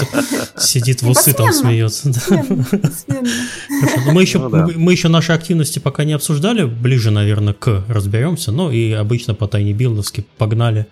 сидит 0.56 1.02
в 1.02 1.10
усы 1.10 1.32
там 1.32 1.52
смеется. 1.52 2.12
Мы 4.06 4.22
еще, 4.22 4.38
ну 4.38 4.70
мы 4.76 4.92
еще 4.92 5.08
наши 5.08 5.32
активности 5.32 5.80
пока 5.80 6.04
не 6.04 6.12
обсуждали. 6.12 6.62
Ближе, 6.62 7.10
наверное, 7.10 7.54
к 7.54 7.84
разберемся. 7.88 8.52
Ну 8.52 8.70
и 8.70 8.92
обычно 8.92 9.34
по 9.34 9.48
тайне 9.48 9.72
билдовски 9.72 10.24
погнали. 10.38 10.86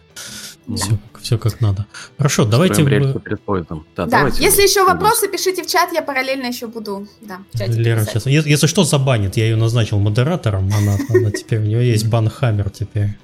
Все, 0.77 0.99
все 1.21 1.39
как 1.39 1.61
надо. 1.61 1.87
Хорошо, 2.17 2.45
давайте... 2.45 2.85
Рельсы 2.85 3.19
перед 3.19 3.41
поездом. 3.41 3.85
Да, 3.97 4.05
да. 4.05 4.19
Давайте 4.19 4.43
если 4.43 4.63
еще 4.63 4.85
вопросы, 4.85 5.29
пишите 5.29 5.63
в 5.63 5.67
чат, 5.67 5.93
я 5.93 6.03
параллельно 6.03 6.47
еще 6.47 6.69
буду 6.69 7.09
да, 7.21 7.41
в 7.53 7.59
чате 7.59 7.73
Лера 7.73 8.05
сейчас... 8.05 8.27
Если 8.27 8.67
что, 8.67 8.85
забанит. 8.85 9.37
Я 9.37 9.45
ее 9.45 9.57
назначил 9.57 9.99
модератором. 9.99 10.71
Она, 10.73 10.97
она 11.09 11.31
теперь... 11.33 11.59
У 11.59 11.63
нее 11.63 11.89
есть 11.89 12.09
банхаммер 12.09 12.71
теперь. 12.71 13.17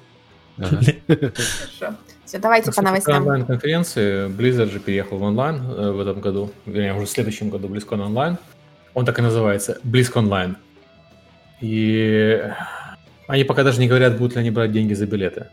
Хорошо. 0.57 1.95
Все, 2.25 2.37
давайте 2.37 2.71
по 2.71 2.83
новостям. 2.83 3.23
онлайн-конференции 3.23 4.27
Blizzard 4.27 4.71
же 4.71 4.79
переехал 4.79 5.17
в 5.17 5.23
онлайн 5.23 5.55
э, 5.55 5.91
в 5.91 5.99
этом 5.99 6.21
году, 6.21 6.51
вернее, 6.67 6.93
уже 6.93 7.07
в 7.07 7.09
следующем 7.09 7.49
году 7.49 7.67
BlizzCon 7.67 8.01
онлайн. 8.01 8.37
Он 8.93 9.03
так 9.03 9.17
и 9.17 9.23
называется, 9.23 9.79
BlizzCon 9.83 10.19
онлайн. 10.19 10.57
И 11.59 12.39
они 13.27 13.43
пока 13.45 13.63
даже 13.63 13.79
не 13.79 13.87
говорят, 13.87 14.19
будут 14.19 14.35
ли 14.35 14.41
они 14.41 14.51
брать 14.51 14.71
деньги 14.71 14.93
за 14.93 15.07
билеты. 15.07 15.47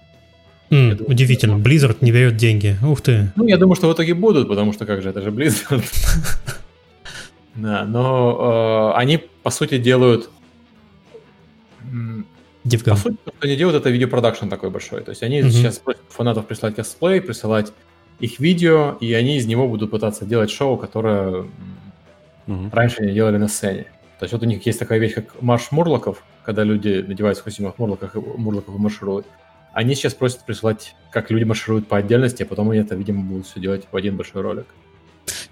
Mm, 0.70 0.94
думаю, 0.94 1.10
удивительно, 1.10 1.54
Blizzard 1.54 1.98
не 2.00 2.10
берет 2.10 2.36
деньги. 2.36 2.76
Ух 2.84 3.00
ты. 3.00 3.32
Ну, 3.36 3.46
я 3.46 3.56
думаю, 3.56 3.76
что 3.76 3.88
в 3.88 3.92
итоге 3.92 4.14
будут, 4.14 4.48
потому 4.48 4.72
что 4.72 4.84
как 4.84 5.02
же, 5.02 5.10
это 5.10 5.22
же 5.22 5.30
Blizzard. 5.30 5.84
Да, 7.54 7.86
но 7.86 8.92
э, 8.94 8.98
они, 8.98 9.16
по 9.42 9.48
сути, 9.48 9.78
делают... 9.78 10.28
По 12.90 12.96
сути, 12.96 13.16
что 13.24 13.32
они 13.40 13.56
делают, 13.56 13.80
это 13.80 13.88
видеопродакшн 13.88 14.48
такой 14.48 14.68
большой. 14.68 15.02
То 15.02 15.10
есть 15.10 15.22
они 15.22 15.42
сейчас 15.42 15.78
просят 15.78 16.02
фанатов 16.10 16.46
прислать 16.46 16.74
косплей, 16.74 17.22
присылать 17.22 17.72
их 18.18 18.40
видео, 18.40 18.96
и 19.00 19.12
они 19.14 19.36
из 19.36 19.46
него 19.46 19.68
будут 19.68 19.90
пытаться 19.90 20.26
делать 20.26 20.50
шоу, 20.50 20.76
которое 20.76 21.46
раньше 22.72 23.06
не 23.06 23.12
делали 23.12 23.38
на 23.38 23.48
сцене. 23.48 23.86
То 24.18 24.24
есть 24.24 24.32
вот 24.32 24.42
у 24.42 24.46
них 24.46 24.64
есть 24.66 24.78
такая 24.78 24.98
вещь, 24.98 25.14
как 25.14 25.40
марш 25.42 25.70
Мурлоков, 25.70 26.22
когда 26.44 26.64
люди 26.64 27.04
надеваются 27.06 27.42
в 27.42 27.44
костюмах 27.44 27.78
Мурлоков, 27.78 28.14
Мурлоков 28.14 28.74
и 28.74 28.78
маршируют. 28.78 29.26
Они 29.76 29.94
сейчас 29.94 30.14
просят 30.14 30.46
присылать, 30.46 30.94
как 31.12 31.30
люди 31.30 31.44
маршируют 31.44 31.86
по 31.86 31.98
отдельности, 31.98 32.42
а 32.42 32.46
потом 32.46 32.70
они 32.70 32.80
это, 32.80 32.94
видимо, 32.94 33.22
будут 33.22 33.46
все 33.46 33.60
делать 33.60 33.84
в 33.92 33.94
один 33.94 34.16
большой 34.16 34.40
ролик. 34.40 34.64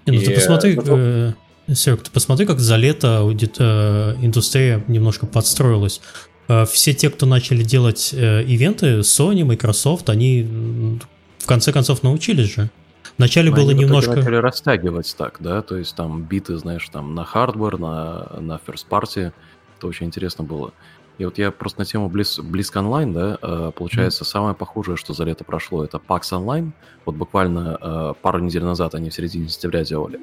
Не, 0.07 0.17
ну 0.17 0.23
и, 0.23 0.25
ты 0.25 0.33
посмотри, 0.33 0.75
потом... 0.75 0.99
э, 0.99 1.33
Серег, 1.71 2.01
ты 2.01 2.09
посмотри, 2.09 2.47
как 2.47 2.59
за 2.59 2.75
лето 2.75 3.19
аудит, 3.19 3.57
э, 3.59 4.15
индустрия 4.19 4.83
немножко 4.87 5.27
подстроилась. 5.27 6.01
Э, 6.47 6.65
все 6.65 6.95
те, 6.95 7.11
кто 7.11 7.27
начали 7.27 7.61
делать 7.61 8.15
э, 8.17 8.41
ивенты, 8.41 9.01
Sony, 9.01 9.43
Microsoft, 9.43 10.09
они 10.09 10.99
в 11.37 11.45
конце 11.45 11.71
концов 11.71 12.01
научились 12.01 12.51
же. 12.51 12.71
Вначале 13.19 13.51
Но 13.51 13.57
было 13.57 13.69
они 13.69 13.81
немножко... 13.81 14.15
начали 14.15 14.37
растягивать 14.37 15.15
так, 15.15 15.37
да, 15.39 15.61
то 15.61 15.77
есть 15.77 15.95
там 15.95 16.23
биты, 16.23 16.57
знаешь, 16.57 16.89
там 16.89 17.13
на 17.13 17.25
хардвар, 17.25 17.77
на, 17.77 18.37
на 18.39 18.59
first 18.65 18.87
party, 18.89 19.33
это 19.77 19.85
очень 19.85 20.07
интересно 20.07 20.43
было. 20.43 20.73
И 21.17 21.25
вот 21.25 21.37
я 21.37 21.51
просто 21.51 21.79
на 21.79 21.85
тему 21.85 22.09
Близ, 22.09 22.39
Близк 22.39 22.75
онлайн, 22.75 23.13
да, 23.13 23.37
э, 23.41 23.71
получается, 23.75 24.23
mm. 24.23 24.27
самое 24.27 24.55
похожее, 24.55 24.97
что 24.97 25.13
за 25.13 25.23
лето 25.23 25.43
прошло, 25.43 25.83
это 25.83 25.97
PAX 25.97 26.35
онлайн. 26.35 26.73
Вот 27.05 27.15
буквально 27.15 27.77
э, 27.79 28.13
пару 28.21 28.39
недель 28.39 28.63
назад 28.63 28.95
они 28.95 29.09
в 29.09 29.13
середине 29.13 29.47
сентября 29.47 29.83
делали. 29.83 30.19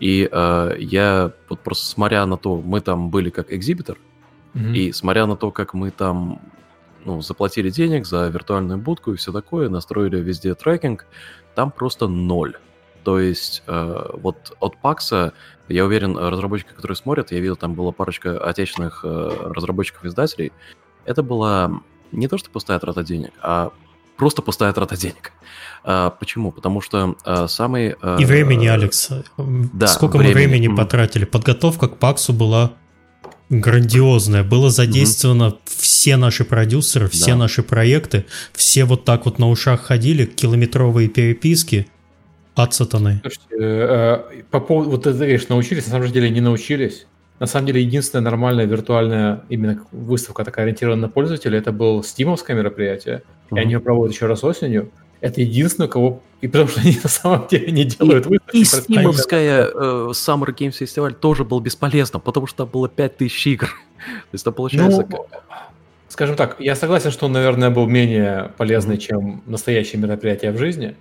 И 0.00 0.28
э, 0.30 0.74
я 0.78 1.32
вот 1.48 1.60
просто 1.60 1.86
смотря 1.86 2.24
на 2.26 2.36
то, 2.36 2.56
мы 2.56 2.80
там 2.80 3.10
были 3.10 3.30
как 3.30 3.52
экзибитор, 3.52 3.98
mm-hmm. 4.54 4.74
и 4.74 4.92
смотря 4.92 5.26
на 5.26 5.36
то, 5.36 5.50
как 5.50 5.74
мы 5.74 5.90
там 5.90 6.40
ну, 7.04 7.20
заплатили 7.20 7.70
денег 7.70 8.06
за 8.06 8.28
виртуальную 8.28 8.78
будку 8.78 9.12
и 9.12 9.16
все 9.16 9.32
такое, 9.32 9.68
настроили 9.68 10.18
везде 10.20 10.54
трекинг, 10.54 11.06
там 11.54 11.70
просто 11.70 12.08
ноль. 12.08 12.56
То 13.04 13.18
есть 13.18 13.62
э, 13.66 14.10
вот 14.14 14.56
от 14.60 14.76
Пакса, 14.78 15.32
я 15.68 15.84
уверен, 15.84 16.16
разработчики, 16.16 16.72
которые 16.74 16.96
смотрят, 16.96 17.32
я 17.32 17.40
видел, 17.40 17.56
там 17.56 17.74
была 17.74 17.92
парочка 17.92 18.38
отечественных 18.38 19.00
э, 19.04 19.50
разработчиков-издателей, 19.54 20.52
это 21.04 21.22
была 21.22 21.82
не 22.12 22.28
то, 22.28 22.38
что 22.38 22.50
пустая 22.50 22.78
трата 22.78 23.02
денег, 23.02 23.32
а 23.40 23.72
просто 24.16 24.42
пустая 24.42 24.72
трата 24.72 24.96
денег. 24.96 25.32
А, 25.84 26.10
почему? 26.10 26.52
Потому 26.52 26.80
что 26.80 27.16
а, 27.24 27.48
самый... 27.48 27.96
А, 28.02 28.16
И 28.18 28.24
времени, 28.24 28.66
Алекс. 28.66 29.10
Да, 29.36 29.86
Сколько 29.88 30.16
времени. 30.16 30.34
мы 30.34 30.48
времени 30.48 30.76
потратили? 30.76 31.24
Подготовка 31.24 31.88
к 31.88 31.98
Паксу 31.98 32.32
была 32.32 32.72
грандиозная. 33.48 34.44
Было 34.44 34.70
задействовано 34.70 35.44
mm-hmm. 35.44 35.58
все 35.66 36.16
наши 36.16 36.44
продюсеры, 36.44 37.08
все 37.08 37.32
да. 37.32 37.36
наши 37.36 37.62
проекты. 37.62 38.26
Все 38.52 38.84
вот 38.84 39.04
так 39.04 39.24
вот 39.24 39.38
на 39.38 39.48
ушах 39.48 39.82
ходили, 39.82 40.24
километровые 40.24 41.08
переписки. 41.08 41.88
От 42.54 42.74
сатаны. 42.74 43.20
Слушайте, 43.22 43.46
э, 43.58 44.42
по 44.50 44.60
поводу, 44.60 44.90
вот 44.90 45.04
ты 45.04 45.12
говоришь, 45.12 45.48
научились, 45.48 45.86
на 45.86 45.92
самом 45.92 46.08
деле 46.08 46.28
не 46.30 46.40
научились. 46.40 47.06
На 47.38 47.46
самом 47.46 47.66
деле, 47.66 47.82
единственная 47.82 48.22
нормальная 48.22 48.66
виртуальная 48.66 49.42
именно 49.48 49.84
выставка 49.90 50.44
такая 50.44 50.66
ориентированная 50.66 51.08
на 51.08 51.08
пользователя, 51.08 51.58
это 51.58 51.72
был 51.72 52.04
стимовское 52.04 52.56
мероприятие, 52.56 53.22
mm-hmm. 53.50 53.56
и 53.56 53.60
они 53.60 53.72
ее 53.72 53.80
проводят 53.80 54.14
еще 54.14 54.26
раз 54.26 54.44
осенью. 54.44 54.90
Это 55.20 55.40
единственное, 55.40 55.88
кого... 55.88 56.20
И 56.40 56.48
потому 56.48 56.68
что 56.68 56.80
они 56.80 56.98
на 57.02 57.08
самом 57.08 57.48
деле 57.48 57.72
не 57.72 57.84
делают 57.84 58.26
выставки. 58.26 58.56
И 58.56 58.64
стимовская 58.64 59.66
э, 59.66 59.70
Summer 60.10 60.54
Games 60.54 60.80
Festival 60.80 61.12
тоже 61.12 61.44
был 61.44 61.60
бесполезно, 61.60 62.20
потому 62.20 62.46
что 62.46 62.58
там 62.58 62.68
было 62.68 62.88
5000 62.88 63.46
игр. 63.46 63.66
То 63.96 64.34
есть 64.34 64.44
это 64.44 64.52
получается... 64.52 65.06
Ну, 65.10 65.26
скажем 66.08 66.36
так, 66.36 66.56
я 66.60 66.76
согласен, 66.76 67.10
что 67.10 67.26
он, 67.26 67.32
наверное, 67.32 67.70
был 67.70 67.86
менее 67.86 68.52
полезный, 68.58 68.96
mm-hmm. 68.96 69.00
чем 69.00 69.42
настоящее 69.46 70.00
мероприятие 70.02 70.52
в 70.52 70.58
жизни. 70.58 70.96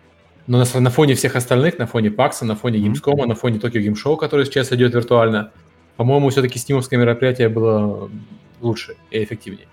Но 0.47 0.63
на, 0.63 0.79
на 0.79 0.89
фоне 0.89 1.15
всех 1.15 1.35
остальных, 1.35 1.77
на 1.77 1.87
фоне 1.87 2.11
Пакса, 2.11 2.45
на 2.45 2.55
фоне 2.55 2.79
Gamescom, 2.79 3.15
mm-hmm. 3.15 3.27
на 3.27 3.35
фоне 3.35 3.57
Tokyo 3.59 3.85
Game 3.85 3.95
Show, 3.95 4.17
который 4.17 4.45
сейчас 4.45 4.71
идет 4.71 4.93
виртуально, 4.93 5.51
по-моему, 5.97 6.29
все-таки 6.29 6.57
стимовское 6.57 6.99
мероприятие 6.99 7.49
было 7.49 8.09
лучше 8.61 8.95
и 9.11 9.23
эффективнее. 9.23 9.67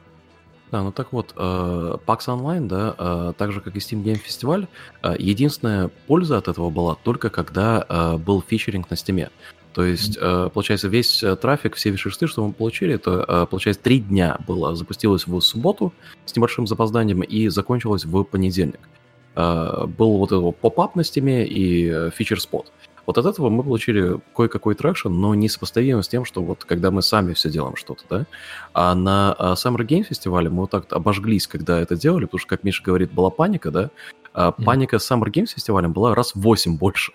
Да, 0.71 0.83
ну 0.83 0.93
так 0.93 1.12
вот, 1.12 1.33
э, 1.35 1.97
PAX 2.07 2.27
Online, 2.27 2.66
да, 2.66 2.95
э, 2.99 3.33
так 3.39 3.53
же 3.53 3.61
как 3.61 3.75
и 3.75 3.79
Steam 3.79 4.03
Game 4.03 4.21
Festival, 4.23 4.69
э, 5.03 5.16
единственная 5.19 5.89
польза 6.07 6.37
от 6.37 6.49
этого 6.49 6.69
была 6.69 6.95
только 6.95 7.31
когда 7.31 8.19
был 8.19 8.45
фичеринг 8.47 8.91
на 8.91 8.95
Steam. 8.95 9.31
То 9.73 9.85
есть, 9.85 10.19
получается, 10.19 10.89
весь 10.89 11.23
трафик, 11.41 11.77
все 11.77 11.91
вишерсты, 11.91 12.27
что 12.27 12.45
мы 12.45 12.53
получили, 12.53 12.95
это, 12.95 13.47
получается, 13.49 13.83
три 13.83 14.01
дня 14.01 14.37
было. 14.47 14.75
Запустилось 14.75 15.27
в 15.27 15.41
субботу 15.41 15.93
с 16.25 16.35
небольшим 16.35 16.66
запозданием 16.66 17.23
и 17.23 17.49
закончилось 17.49 18.05
в 18.05 18.25
понедельник. 18.25 18.81
Был 19.39 20.18
вот 20.18 20.32
этот 20.32 20.57
поп-ап 20.57 20.97
и 20.97 22.11
фичер-спот. 22.14 22.72
Вот 23.09 23.16
от 23.16 23.24
этого 23.24 23.49
мы 23.49 23.62
получили 23.62 24.20
кое-какой 24.36 24.74
traction, 24.74 25.09
но 25.09 25.34
не 25.34 25.49
сопоставимо 25.49 26.03
с 26.03 26.09
тем, 26.09 26.26
что 26.26 26.43
вот 26.43 26.66
когда 26.66 26.91
мы 26.91 27.01
сами 27.01 27.32
все 27.32 27.49
делаем 27.49 27.74
что-то, 27.74 28.03
да. 28.11 28.26
А 28.74 28.95
на 28.95 29.32
а, 29.32 29.55
Summer 29.55 29.78
Game 29.78 30.03
фестивале 30.03 30.51
мы 30.51 30.61
вот 30.62 30.70
так 30.72 30.93
обожглись, 30.93 31.47
когда 31.47 31.80
это 31.80 31.97
делали, 31.97 32.26
потому 32.26 32.41
что, 32.41 32.49
как 32.49 32.64
Миша 32.64 32.82
говорит, 32.84 33.11
была 33.11 33.30
паника, 33.30 33.70
да. 33.70 33.89
А 34.34 34.53
паника 34.53 34.99
с 34.99 35.11
Summer 35.11 35.30
Games 35.30 35.55
фестивалем 35.55 35.95
была 35.95 36.14
раз 36.14 36.34
в 36.34 36.41
8 36.41 36.76
больше. 36.76 37.12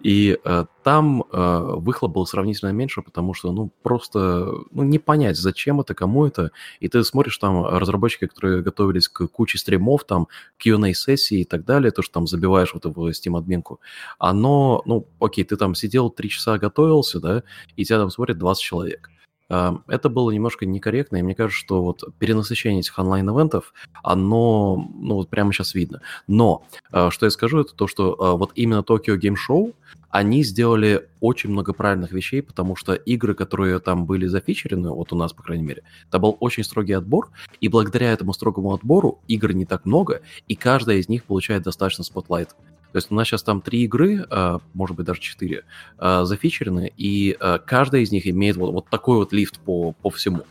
И 0.00 0.38
э, 0.44 0.64
там 0.84 1.24
э, 1.32 1.60
выхлоп 1.76 2.12
был 2.12 2.26
сравнительно 2.26 2.70
меньше, 2.70 3.02
потому 3.02 3.34
что, 3.34 3.52
ну, 3.52 3.70
просто 3.82 4.52
ну, 4.70 4.82
не 4.84 4.98
понять, 4.98 5.36
зачем 5.36 5.80
это, 5.80 5.94
кому 5.94 6.26
это. 6.26 6.52
И 6.80 6.88
ты 6.88 7.02
смотришь 7.02 7.38
там 7.38 7.64
разработчики, 7.64 8.26
которые 8.26 8.62
готовились 8.62 9.08
к 9.08 9.26
куче 9.26 9.58
стримов, 9.58 10.04
там, 10.04 10.28
Q&A-сессии 10.58 11.40
и 11.40 11.44
так 11.44 11.64
далее, 11.64 11.90
то, 11.90 12.02
что 12.02 12.14
там 12.14 12.26
забиваешь 12.26 12.74
вот 12.74 12.84
в 12.84 13.08
Steam-админку. 13.10 13.80
Оно, 14.18 14.82
ну, 14.86 15.06
окей, 15.20 15.44
ты 15.44 15.56
там 15.56 15.74
сидел 15.74 16.10
три 16.10 16.28
часа 16.30 16.58
готовился, 16.58 17.20
да, 17.20 17.42
и 17.76 17.84
тебя 17.84 17.98
там 17.98 18.10
смотрит 18.10 18.38
20 18.38 18.62
человек. 18.62 19.10
Это 19.48 20.10
было 20.10 20.30
немножко 20.30 20.66
некорректно, 20.66 21.16
и 21.16 21.22
мне 21.22 21.34
кажется, 21.34 21.58
что 21.58 21.82
вот 21.82 22.04
перенасыщение 22.18 22.80
этих 22.80 22.98
онлайн-эвентов, 22.98 23.72
оно, 24.02 24.88
ну, 24.94 25.14
вот 25.14 25.28
прямо 25.30 25.52
сейчас 25.52 25.74
видно. 25.74 26.02
Но, 26.26 26.64
а, 26.90 27.10
что 27.10 27.24
я 27.24 27.30
скажу, 27.30 27.60
это 27.60 27.74
то, 27.74 27.86
что 27.86 28.14
а, 28.18 28.36
вот 28.36 28.52
именно 28.56 28.80
Tokyo 28.80 29.18
Game 29.18 29.36
Show, 29.36 29.74
они 30.10 30.42
сделали 30.42 31.08
очень 31.20 31.50
много 31.50 31.72
правильных 31.72 32.12
вещей, 32.12 32.42
потому 32.42 32.76
что 32.76 32.94
игры, 32.94 33.34
которые 33.34 33.78
там 33.78 34.06
были 34.06 34.26
зафичерены, 34.26 34.90
вот 34.90 35.12
у 35.12 35.16
нас, 35.16 35.32
по 35.32 35.42
крайней 35.42 35.64
мере, 35.64 35.82
это 36.08 36.18
был 36.18 36.36
очень 36.40 36.64
строгий 36.64 36.94
отбор, 36.94 37.30
и 37.60 37.68
благодаря 37.68 38.12
этому 38.12 38.32
строгому 38.32 38.74
отбору 38.74 39.20
игр 39.28 39.52
не 39.52 39.64
так 39.64 39.84
много, 39.84 40.20
и 40.46 40.56
каждая 40.56 40.98
из 40.98 41.08
них 41.08 41.24
получает 41.24 41.62
достаточно 41.62 42.04
spotlight. 42.04 42.54
То 42.92 42.96
есть 42.96 43.10
у 43.10 43.14
нас 43.14 43.26
сейчас 43.26 43.42
там 43.42 43.60
три 43.60 43.84
игры, 43.84 44.26
а, 44.30 44.60
может 44.72 44.96
быть 44.96 45.06
даже 45.06 45.20
четыре, 45.20 45.64
а, 45.98 46.24
зафичерены, 46.24 46.92
и 46.96 47.36
а, 47.38 47.58
каждая 47.58 48.02
из 48.02 48.12
них 48.12 48.26
имеет 48.26 48.56
вот, 48.56 48.72
вот 48.72 48.88
такой 48.88 49.18
вот 49.18 49.32
лифт 49.32 49.58
по, 49.60 49.92
по 49.92 50.10
всему. 50.10 50.44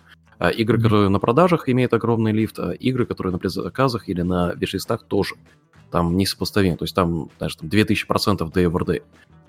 Игры, 0.56 0.80
которые 0.80 1.10
на 1.10 1.18
продажах 1.18 1.68
имеют 1.68 1.94
огромный 1.94 2.32
лифт, 2.32 2.60
а 2.60 2.70
игры, 2.70 3.08
которые 3.08 3.34
на 3.34 3.40
предзаказах 3.40 4.08
или 4.08 4.22
на 4.22 4.54
виш-листах 4.54 5.04
тоже. 5.04 5.34
Там 5.90 6.16
несопоставимо. 6.16 6.78
То 6.78 6.84
есть 6.84 6.94
там, 6.94 7.32
знаешь, 7.40 7.56
там 7.56 7.70
2000% 7.70 8.54
day 8.54 8.72
over 8.72 9.02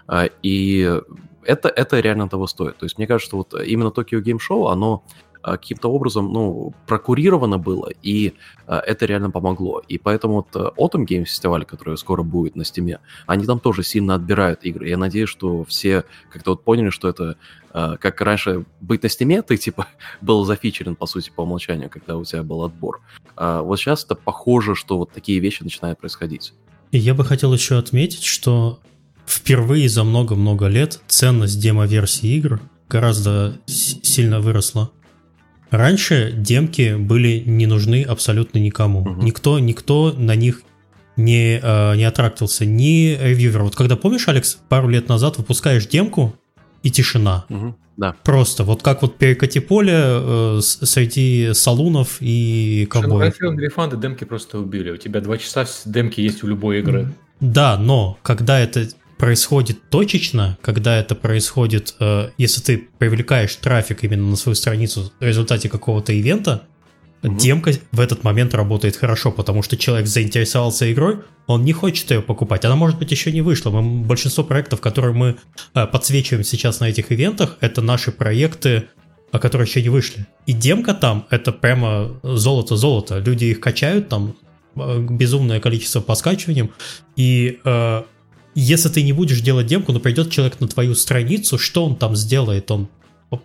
day. 0.09 0.33
И 0.43 0.99
это, 1.43 1.69
это 1.69 2.01
реально 2.01 2.31
того 2.31 2.47
стоит. 2.47 2.79
То 2.79 2.87
есть 2.87 2.97
мне 2.97 3.07
кажется, 3.07 3.29
что 3.29 3.37
вот 3.37 3.53
именно 3.63 3.89
Tokyo 3.89 4.23
Game 4.23 4.39
Show, 4.39 4.73
оно 4.73 5.05
каким-то 5.53 5.91
образом, 5.91 6.33
ну, 6.33 6.75
прокурировано 6.87 7.59
было, 7.59 7.91
и 8.03 8.35
а, 8.67 8.81
это 8.81 9.07
реально 9.07 9.31
помогло. 9.31 9.83
И 9.89 9.99
поэтому 9.99 10.35
вот 10.35 10.49
э, 10.55 10.71
Autumn 10.77 11.07
Games 11.07 11.25
фестиваль, 11.25 11.65
который 11.65 11.97
скоро 11.97 12.23
будет 12.23 12.57
на 12.57 12.65
Стиме, 12.65 13.01
они 13.27 13.47
там 13.47 13.61
тоже 13.61 13.83
сильно 13.83 14.15
отбирают 14.15 14.65
игры. 14.65 14.89
Я 14.89 14.97
надеюсь, 14.97 15.29
что 15.29 15.65
все 15.65 16.05
как-то 16.31 16.51
вот 16.51 16.65
поняли, 16.65 16.91
что 16.91 17.09
это, 17.09 17.37
а, 17.73 17.97
как 17.97 18.21
раньше 18.21 18.65
быть 18.81 19.03
на 19.03 19.09
Стиме, 19.09 19.43
ты 19.49 19.57
типа 19.57 19.87
был 20.21 20.45
зафичерен, 20.45 20.97
по 20.97 21.07
сути, 21.07 21.33
по 21.35 21.43
умолчанию, 21.43 21.91
когда 21.91 22.17
у 22.17 22.25
тебя 22.25 22.43
был 22.43 22.65
отбор. 22.65 23.01
А 23.37 23.63
вот 23.63 23.79
сейчас 23.79 24.05
это 24.05 24.15
похоже, 24.15 24.75
что 24.75 24.99
вот 24.99 25.13
такие 25.13 25.39
вещи 25.41 25.63
начинают 25.63 25.99
происходить. 25.99 26.53
И 26.91 26.99
я 26.99 27.15
бы 27.15 27.25
хотел 27.25 27.53
еще 27.53 27.79
отметить, 27.79 28.25
что 28.25 28.81
впервые 29.27 29.89
за 29.89 30.05
много-много 30.05 30.67
лет 30.67 31.01
ценность 31.07 31.61
демо-версии 31.61 32.29
игр 32.37 32.61
гораздо 32.89 33.59
сильно 33.67 34.41
выросла. 34.41 34.91
Раньше 35.71 36.33
демки 36.33 36.97
были 36.97 37.43
не 37.45 37.67
нужны 37.67 38.03
абсолютно 38.03 38.59
никому. 38.59 39.01
Угу. 39.01 39.23
Никто, 39.23 39.59
никто 39.59 40.13
на 40.17 40.35
них 40.35 40.63
не, 41.17 41.61
э, 41.63 41.97
не 41.97 42.05
аттрактился, 42.05 42.65
ни 42.65 43.19
ревьювер. 43.21 43.63
Вот 43.63 43.77
когда, 43.77 43.97
помнишь, 43.97 44.29
Алекс, 44.29 44.59
пару 44.69 44.89
лет 44.89 45.09
назад 45.09 45.37
выпускаешь 45.37 45.87
демку, 45.87 46.35
и 46.83 46.91
тишина. 46.91 47.45
Угу, 47.49 47.77
да. 47.97 48.15
Просто 48.25 48.65
вот 48.65 48.83
как 48.83 49.03
вот 49.03 49.17
перекати 49.17 49.61
поле 49.61 49.95
э, 49.95 50.61
среди 50.63 51.51
салунов 51.53 52.19
и 52.21 52.87
ковбоев. 52.91 53.35
Battlefield 53.35 53.59
рефанды 53.59 53.97
демки 53.97 54.25
просто 54.25 54.59
убили. 54.59 54.91
У 54.91 54.97
тебя 54.97 55.21
два 55.21 55.39
часа 55.39 55.67
демки 55.85 56.21
есть 56.21 56.43
у 56.45 56.47
любой 56.47 56.81
игры. 56.81 57.13
Да, 57.41 57.77
но 57.79 58.19
когда 58.23 58.59
это 58.59 58.89
происходит 59.19 59.91
точечно, 59.91 60.57
когда 60.63 60.99
это 60.99 61.15
происходит, 61.15 61.95
э, 61.99 62.31
если 62.39 62.61
ты 62.61 62.89
привлекаешь 62.99 63.55
трафик 63.57 64.05
именно 64.05 64.29
на 64.29 64.37
свою 64.37 64.55
страницу 64.55 65.13
в 65.19 65.23
результате 65.23 65.69
какого-то 65.69 66.13
ивента, 66.13 66.63
угу. 67.23 67.37
демка 67.37 67.73
в 67.91 68.01
этот 68.01 68.23
момент 68.25 68.55
работает 68.55 68.97
хорошо, 68.97 69.33
потому 69.33 69.63
что 69.63 69.77
человек 69.77 70.07
заинтересовался 70.07 70.91
игрой, 70.91 71.19
он 71.47 71.65
не 71.65 71.73
хочет 71.73 72.11
ее 72.11 72.23
покупать. 72.23 72.65
Она, 72.65 72.77
может 72.77 72.99
быть, 72.99 73.11
еще 73.11 73.33
не 73.33 73.43
вышла. 73.43 73.71
Мы, 73.71 74.05
большинство 74.05 74.45
проектов, 74.45 74.81
которые 74.81 75.15
мы 75.15 75.37
э, 75.75 75.87
подсвечиваем 75.87 76.45
сейчас 76.45 76.81
на 76.81 76.89
этих 76.89 77.11
ивентах, 77.11 77.57
это 77.61 77.83
наши 77.83 78.13
проекты, 78.13 78.85
которые 79.33 79.67
еще 79.67 79.83
не 79.83 79.89
вышли. 79.89 80.27
И 80.47 80.53
демка 80.53 80.95
там— 80.95 81.27
это 81.31 81.53
прямо 81.53 82.19
золото-золото. 82.23 83.19
Люди 83.19 83.47
их 83.47 83.61
качают 83.61 84.09
там, 84.09 84.37
э, 84.77 85.07
безумное 85.11 85.59
количество 85.59 86.01
по 86.01 86.15
скачиваниям, 86.15 86.71
и 87.17 87.59
э, 87.65 88.03
если 88.61 88.89
ты 88.89 89.03
не 89.05 89.13
будешь 89.13 89.41
делать 89.41 89.67
демку, 89.67 89.93
но 89.93 90.01
придет 90.01 90.31
человек 90.31 90.59
на 90.61 90.67
твою 90.67 90.95
страницу, 90.95 91.59
что 91.59 91.85
он 91.85 91.95
там 91.95 92.17
сделает? 92.17 92.71
Он 92.71 92.89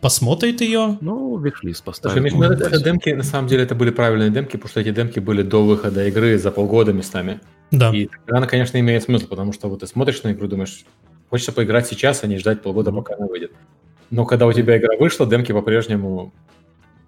посмотрит 0.01 0.61
ее? 0.61 0.97
Ну, 1.01 1.37
вишлист 1.37 1.83
поставит. 1.83 2.17
Слушай, 2.17 2.35
ну, 2.35 2.43
это, 2.43 2.83
демки, 2.83 3.09
на 3.09 3.23
самом 3.23 3.47
деле, 3.47 3.63
это 3.63 3.75
были 3.75 3.91
правильные 3.91 4.31
демки, 4.31 4.53
потому 4.53 4.69
что 4.69 4.79
эти 4.79 4.91
демки 4.91 5.19
были 5.19 5.43
до 5.43 5.63
выхода 5.63 6.07
игры 6.07 6.39
за 6.39 6.49
полгода 6.49 6.93
местами. 6.93 7.41
Да. 7.69 7.91
И 7.93 8.09
она, 8.27 8.47
конечно, 8.47 8.79
имеет 8.79 9.03
смысл, 9.03 9.27
потому 9.27 9.53
что 9.53 9.69
вот 9.69 9.81
ты 9.81 9.87
смотришь 9.87 10.23
на 10.23 10.31
игру, 10.31 10.47
думаешь, 10.47 10.83
хочется 11.29 11.51
поиграть 11.51 11.85
сейчас, 11.85 12.23
а 12.23 12.27
не 12.27 12.39
ждать 12.39 12.63
полгода, 12.63 12.91
пока 12.91 13.13
она 13.13 13.27
выйдет. 13.27 13.51
Но 14.09 14.25
когда 14.25 14.47
у 14.47 14.53
тебя 14.53 14.77
игра 14.79 14.97
вышла, 14.97 15.27
демки 15.27 15.51
по-прежнему 15.51 16.33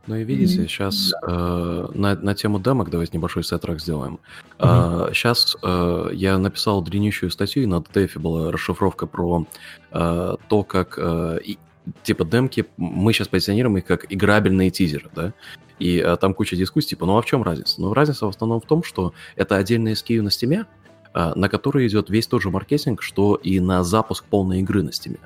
Ну 0.07 0.15
и 0.15 0.23
видите, 0.23 0.61
mm-hmm. 0.61 0.67
сейчас 0.67 1.13
э, 1.21 1.87
на, 1.93 2.15
на 2.15 2.35
тему 2.35 2.59
демок 2.59 2.89
давайте 2.89 3.17
небольшой 3.17 3.43
сетрак 3.43 3.79
сделаем. 3.79 4.19
Mm-hmm. 4.59 5.09
Э, 5.09 5.13
сейчас 5.13 5.57
э, 5.61 6.09
я 6.13 6.37
написал 6.37 6.81
длиннющую 6.83 7.31
статью, 7.31 7.63
и 7.63 7.65
на 7.65 7.79
DTF 7.79 8.19
была 8.19 8.51
расшифровка 8.51 9.07
про 9.07 9.47
э, 9.91 10.35
то, 10.47 10.63
как 10.63 10.95
э, 10.97 11.39
и, 11.43 11.57
типа 12.03 12.23
демки, 12.23 12.65
мы 12.77 13.13
сейчас 13.13 13.27
позиционируем 13.27 13.77
их 13.77 13.85
как 13.85 14.05
играбельные 14.11 14.69
тизеры, 14.69 15.09
да? 15.15 15.33
И 15.79 15.97
э, 15.97 16.15
там 16.17 16.33
куча 16.33 16.55
дискуссий, 16.55 16.89
типа, 16.89 17.05
ну 17.05 17.17
а 17.17 17.21
в 17.21 17.25
чем 17.25 17.43
разница? 17.43 17.81
Ну 17.81 17.93
разница 17.93 18.27
в 18.27 18.29
основном 18.29 18.61
в 18.61 18.65
том, 18.65 18.83
что 18.83 19.13
это 19.35 19.57
отдельные 19.57 19.95
SKU 19.95 20.21
на 20.21 20.31
стиме, 20.31 20.65
э, 21.13 21.33
на 21.35 21.49
который 21.49 21.87
идет 21.87 22.09
весь 22.09 22.27
тот 22.27 22.43
же 22.43 22.51
маркетинг, 22.51 23.01
что 23.01 23.35
и 23.35 23.59
на 23.59 23.83
запуск 23.83 24.23
полной 24.25 24.59
игры 24.59 24.83
на 24.83 24.91
стиме. 24.91 25.17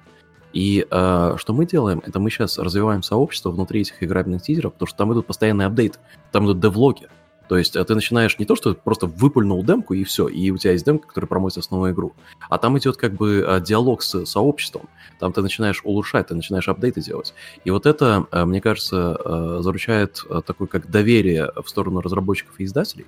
И 0.51 0.87
э, 0.89 1.35
что 1.37 1.53
мы 1.53 1.65
делаем, 1.65 2.01
это 2.05 2.19
мы 2.19 2.31
сейчас 2.31 2.57
развиваем 2.57 3.03
сообщество 3.03 3.51
внутри 3.51 3.81
этих 3.81 4.01
играбельных 4.01 4.41
тизеров, 4.41 4.73
потому 4.73 4.87
что 4.87 4.97
там 4.97 5.13
идут 5.13 5.27
постоянные 5.27 5.67
апдейты, 5.67 5.99
там 6.31 6.45
идут 6.45 6.59
девлоги. 6.59 7.07
То 7.47 7.57
есть 7.57 7.75
э, 7.75 7.83
ты 7.83 7.93
начинаешь 7.93 8.37
не 8.39 8.45
то, 8.45 8.55
что 8.55 8.73
просто 8.73 9.05
выпульнул 9.05 9.63
демку 9.63 9.93
и 9.93 10.03
все, 10.03 10.27
и 10.27 10.49
у 10.49 10.57
тебя 10.57 10.71
есть 10.73 10.85
демка, 10.85 11.07
которая 11.07 11.27
промоется 11.27 11.59
основную 11.59 11.93
игру, 11.93 12.13
а 12.49 12.57
там 12.57 12.77
идет 12.79 12.97
как 12.97 13.13
бы 13.13 13.45
э, 13.47 13.61
диалог 13.61 14.01
с 14.01 14.25
сообществом. 14.25 14.89
Там 15.19 15.33
ты 15.33 15.41
начинаешь 15.41 15.81
улучшать, 15.83 16.27
ты 16.27 16.35
начинаешь 16.35 16.67
апдейты 16.67 17.01
делать. 17.01 17.33
И 17.63 17.71
вот 17.71 17.85
это, 17.85 18.25
мне 18.31 18.61
кажется, 18.61 19.61
заручает 19.61 20.23
такое 20.45 20.67
как 20.67 20.89
доверие 20.89 21.51
в 21.61 21.67
сторону 21.67 21.99
разработчиков 21.99 22.57
и 22.57 22.63
издателей, 22.63 23.05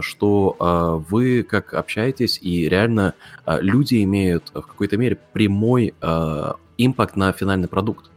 что 0.00 1.04
вы 1.08 1.44
как 1.44 1.72
общаетесь, 1.74 2.40
и 2.42 2.68
реально 2.68 3.14
люди 3.46 4.02
имеют 4.02 4.50
в 4.52 4.62
какой-то 4.62 4.96
мере 4.96 5.18
прямой 5.32 5.94
импакт 6.78 7.16
на 7.16 7.32
финальный 7.32 7.68
продукт. 7.68 8.10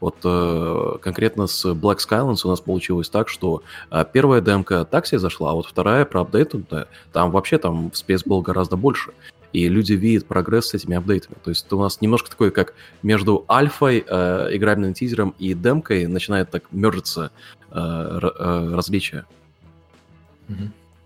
Вот 0.00 0.16
э, 0.24 0.98
конкретно 1.00 1.46
с 1.46 1.64
Black 1.64 1.98
Skylands 1.98 2.40
у 2.44 2.48
нас 2.48 2.60
получилось 2.60 3.08
так, 3.08 3.28
что 3.28 3.62
э, 3.90 4.04
первая 4.12 4.40
демка 4.40 4.84
так 4.84 5.06
себе 5.06 5.18
зашла, 5.18 5.52
а 5.52 5.54
вот 5.54 5.66
вторая 5.66 6.04
про 6.04 6.20
апдейтнутая, 6.20 6.88
там 7.12 7.30
вообще 7.30 7.56
там 7.58 7.90
спец 7.94 8.22
был 8.24 8.42
гораздо 8.42 8.76
больше. 8.76 9.12
И 9.52 9.68
люди 9.68 9.94
видят 9.94 10.26
прогресс 10.26 10.68
с 10.68 10.74
этими 10.74 10.96
апдейтами. 10.96 11.36
То 11.42 11.50
есть 11.50 11.64
это 11.64 11.76
у 11.76 11.80
нас 11.80 12.02
немножко 12.02 12.28
такое, 12.28 12.50
как 12.50 12.74
между 13.02 13.46
альфой, 13.48 14.04
э, 14.06 14.48
играбельным 14.52 14.92
тизером 14.92 15.34
и 15.38 15.54
демкой 15.54 16.06
начинает 16.06 16.50
так 16.50 16.64
мержиться 16.72 17.30
э, 17.70 17.74
э, 17.80 18.74
различия. 18.74 19.24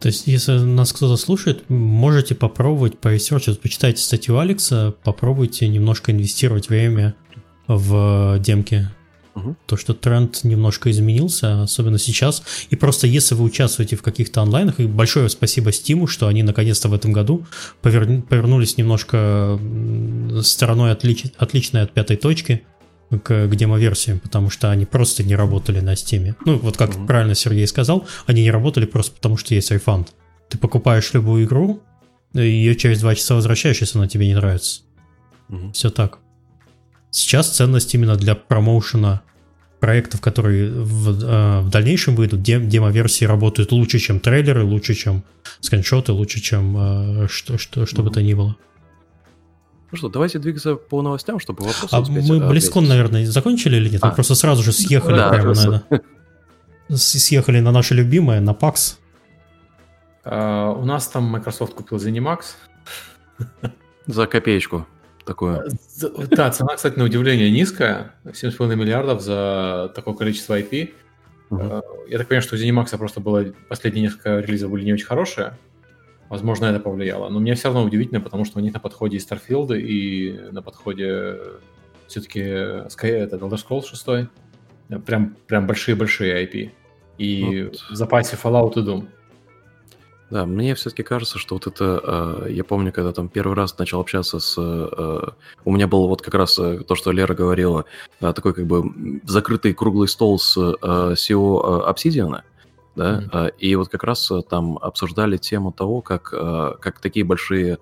То 0.00 0.08
есть, 0.08 0.26
если 0.26 0.52
нас 0.52 0.94
кто-то 0.94 1.16
слушает, 1.18 1.68
можете 1.68 2.34
попробовать 2.34 2.98
поресерчить, 2.98 3.60
почитайте 3.60 4.02
статью 4.02 4.38
Алекса, 4.38 4.94
попробуйте 5.04 5.68
немножко 5.68 6.10
инвестировать 6.10 6.70
время 6.70 7.14
в 7.66 8.38
демке. 8.40 8.90
Угу. 9.34 9.56
То, 9.66 9.76
что 9.76 9.92
тренд 9.92 10.42
немножко 10.42 10.90
изменился, 10.90 11.62
особенно 11.62 11.98
сейчас. 11.98 12.42
И 12.70 12.76
просто 12.76 13.06
если 13.06 13.34
вы 13.34 13.44
участвуете 13.44 13.96
в 13.96 14.02
каких-то 14.02 14.40
онлайнах, 14.40 14.80
и 14.80 14.86
большое 14.86 15.28
спасибо 15.28 15.70
Стиму, 15.70 16.06
что 16.06 16.28
они 16.28 16.42
наконец-то 16.42 16.88
в 16.88 16.94
этом 16.94 17.12
году 17.12 17.46
повер... 17.82 18.22
повернулись 18.22 18.78
немножко 18.78 19.60
стороной 20.42 20.92
отлич... 20.92 21.26
отличной 21.36 21.82
от 21.82 21.92
пятой 21.92 22.16
точки 22.16 22.62
к, 23.10 23.48
к 23.48 23.56
демо-версиям, 23.56 24.20
потому 24.20 24.50
что 24.50 24.70
они 24.70 24.86
просто 24.86 25.22
не 25.22 25.34
работали 25.34 25.80
на 25.80 25.94
Steam. 25.94 26.34
Ну, 26.44 26.58
вот 26.58 26.76
как 26.76 26.90
угу. 26.90 27.06
правильно 27.06 27.34
Сергей 27.34 27.66
сказал, 27.66 28.06
они 28.26 28.42
не 28.42 28.50
работали 28.50 28.86
просто 28.86 29.14
потому, 29.14 29.36
что 29.36 29.54
есть 29.54 29.70
рефанд. 29.70 30.12
Ты 30.48 30.58
покупаешь 30.58 31.12
любую 31.12 31.44
игру, 31.44 31.82
ее 32.34 32.76
через 32.76 33.00
два 33.00 33.14
часа 33.14 33.34
возвращаешь, 33.34 33.80
если 33.80 33.98
она 33.98 34.08
тебе 34.08 34.26
не 34.26 34.34
нравится. 34.34 34.82
Угу. 35.48 35.72
Все 35.72 35.90
так. 35.90 36.18
Сейчас 37.10 37.50
ценность 37.50 37.92
именно 37.94 38.16
для 38.16 38.36
промоушена 38.36 39.22
проектов, 39.80 40.20
которые 40.20 40.70
в, 40.70 41.24
э, 41.24 41.60
в 41.62 41.70
дальнейшем 41.70 42.14
выйдут, 42.14 42.42
дем, 42.42 42.68
демо-версии 42.68 43.24
работают 43.24 43.72
лучше, 43.72 43.98
чем 43.98 44.20
трейлеры, 44.20 44.62
лучше, 44.62 44.94
чем 44.94 45.24
скриншоты, 45.60 46.12
лучше, 46.12 46.40
чем 46.40 46.76
э, 47.24 47.28
что, 47.28 47.58
что, 47.58 47.86
что 47.86 47.96
mm-hmm. 47.96 48.04
бы 48.04 48.10
то 48.10 48.22
ни 48.22 48.34
было. 48.34 48.56
Ну 49.92 49.98
что, 49.98 50.08
давайте 50.08 50.38
двигаться 50.38 50.76
по 50.76 51.02
новостям, 51.02 51.40
чтобы 51.40 51.64
вопросы 51.64 51.88
А 51.92 52.00
мы 52.00 52.48
Близкон, 52.48 52.86
наверное, 52.86 53.26
закончили 53.26 53.76
или 53.76 53.88
нет? 53.88 54.04
А. 54.04 54.08
Мы 54.08 54.14
просто 54.14 54.34
сразу 54.34 54.62
же 54.62 54.72
съехали 54.72 55.16
да, 55.16 55.28
прямо 55.30 55.54
на 55.54 55.84
это. 55.90 56.04
Съехали 56.96 57.60
на 57.60 57.72
наше 57.72 57.94
любимое, 57.94 58.40
на 58.40 58.50
PAX. 58.50 58.96
Uh, 60.24 60.80
у 60.80 60.84
нас 60.84 61.08
там 61.08 61.34
Microsoft 61.34 61.74
купил 61.74 61.98
ZeniMax. 61.98 62.40
За 64.06 64.26
копеечку 64.26 64.86
такое. 65.24 65.64
Да, 66.30 66.50
цена, 66.50 66.74
кстати, 66.76 66.98
на 66.98 67.04
удивление 67.04 67.50
низкая. 67.50 68.14
7,5 68.24 68.74
миллиардов 68.74 69.22
за 69.22 69.92
такое 69.94 70.14
количество 70.14 70.58
IP. 70.58 70.92
Угу. 71.50 71.82
Я 72.08 72.18
так 72.18 72.28
понимаю, 72.28 72.42
что 72.42 72.56
у 72.56 72.58
ZeniMax 72.58 72.96
просто 72.98 73.20
было 73.20 73.44
последние 73.68 74.04
несколько 74.04 74.40
релизов 74.40 74.70
были 74.70 74.84
не 74.84 74.92
очень 74.92 75.06
хорошие. 75.06 75.56
Возможно, 76.30 76.66
это 76.66 76.78
повлияло. 76.78 77.28
Но 77.28 77.40
мне 77.40 77.54
все 77.56 77.68
равно 77.68 77.82
удивительно, 77.82 78.20
потому 78.20 78.44
что 78.44 78.60
у 78.60 78.62
них 78.62 78.72
на 78.72 78.78
подходе 78.78 79.16
и 79.16 79.20
Starfield, 79.20 79.76
и 79.76 80.38
на 80.52 80.62
подходе 80.62 81.38
все-таки 82.06 82.40
Sky, 82.40 83.08
это 83.08 83.36
Elder 83.36 83.58
Scrolls 83.58 83.86
6. 83.86 84.28
Прям, 85.04 85.36
прям 85.48 85.66
большие-большие 85.66 86.46
IP. 86.46 86.70
И 87.18 87.64
вот. 87.64 87.84
в 87.90 87.94
запасе 87.96 88.38
Fallout 88.40 88.74
и 88.74 88.86
Doom. 88.86 89.08
Да, 90.30 90.46
мне 90.46 90.76
все-таки 90.76 91.02
кажется, 91.02 91.38
что 91.38 91.56
вот 91.56 91.66
это, 91.66 92.44
э, 92.46 92.52
я 92.52 92.62
помню, 92.62 92.92
когда 92.92 93.12
там 93.12 93.28
первый 93.28 93.56
раз 93.56 93.76
начал 93.78 93.98
общаться 93.98 94.38
с, 94.38 94.54
э, 94.56 95.30
у 95.64 95.72
меня 95.72 95.88
было 95.88 96.06
вот 96.06 96.22
как 96.22 96.34
раз 96.34 96.56
э, 96.60 96.84
то, 96.86 96.94
что 96.94 97.10
Лера 97.10 97.34
говорила, 97.34 97.84
э, 98.20 98.32
такой 98.32 98.54
как 98.54 98.66
бы 98.66 99.20
закрытый 99.24 99.74
круглый 99.74 100.06
стол 100.06 100.38
с 100.38 100.56
э, 100.56 101.14
SEO 101.14 101.92
Obsidian, 101.92 102.42
да, 102.96 103.20
mm-hmm. 103.20 103.54
и 103.58 103.76
вот 103.76 103.88
как 103.88 104.04
раз 104.04 104.30
э, 104.30 104.42
там 104.42 104.76
обсуждали 104.78 105.36
тему 105.36 105.72
того, 105.72 106.00
как, 106.02 106.34
э, 106.36 106.72
как 106.80 107.00
такие 107.00 107.24
большие 107.24 107.78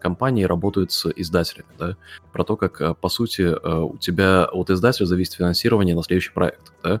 компании 0.00 0.44
работают 0.44 0.92
с 0.92 1.10
издателями, 1.16 1.68
да, 1.78 1.96
про 2.32 2.44
то, 2.44 2.56
как, 2.56 2.98
по 2.98 3.08
сути, 3.08 3.54
у 3.66 3.98
тебя 3.98 4.44
от 4.44 4.70
издателя 4.70 5.06
зависит 5.06 5.34
финансирование 5.34 5.96
на 5.96 6.02
следующий 6.02 6.32
проект, 6.32 6.72
да, 6.82 7.00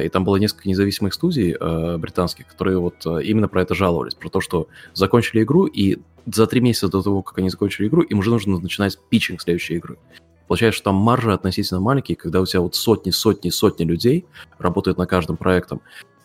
и 0.00 0.08
там 0.08 0.24
было 0.24 0.36
несколько 0.36 0.68
независимых 0.68 1.14
студий 1.14 1.56
британских, 1.98 2.46
которые 2.46 2.78
вот 2.78 3.04
именно 3.04 3.48
про 3.48 3.62
это 3.62 3.74
жаловались, 3.74 4.14
про 4.14 4.28
то, 4.28 4.40
что 4.40 4.68
закончили 4.94 5.42
игру, 5.42 5.66
и 5.66 5.98
за 6.26 6.46
три 6.46 6.60
месяца 6.60 6.88
до 6.88 7.02
того, 7.02 7.22
как 7.22 7.38
они 7.38 7.50
закончили 7.50 7.88
игру, 7.88 8.02
им 8.02 8.20
уже 8.20 8.30
нужно 8.30 8.60
начинать 8.60 8.96
питчинг 9.10 9.42
следующей 9.42 9.74
игры. 9.74 9.98
Получается, 10.46 10.78
что 10.78 10.84
там 10.90 10.96
маржи 10.96 11.32
относительно 11.32 11.80
маленькие, 11.80 12.16
когда 12.16 12.40
у 12.40 12.46
тебя 12.46 12.60
вот 12.60 12.74
сотни, 12.74 13.10
сотни, 13.10 13.50
сотни 13.50 13.84
людей 13.84 14.26
работают 14.58 14.98
на 14.98 15.06
каждом 15.06 15.36
проектом, 15.36 15.80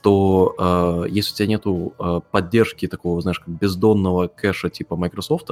то 0.08 0.56
э, 0.58 1.10
если 1.10 1.34
у 1.34 1.36
тебя 1.36 1.48
нету 1.48 1.94
э, 2.00 2.22
поддержки 2.32 2.88
такого, 2.88 3.20
знаешь, 3.20 3.40
как 3.40 3.50
бездонного 3.50 4.30
кэша 4.30 4.70
типа 4.70 4.96
Microsoft, 4.96 5.50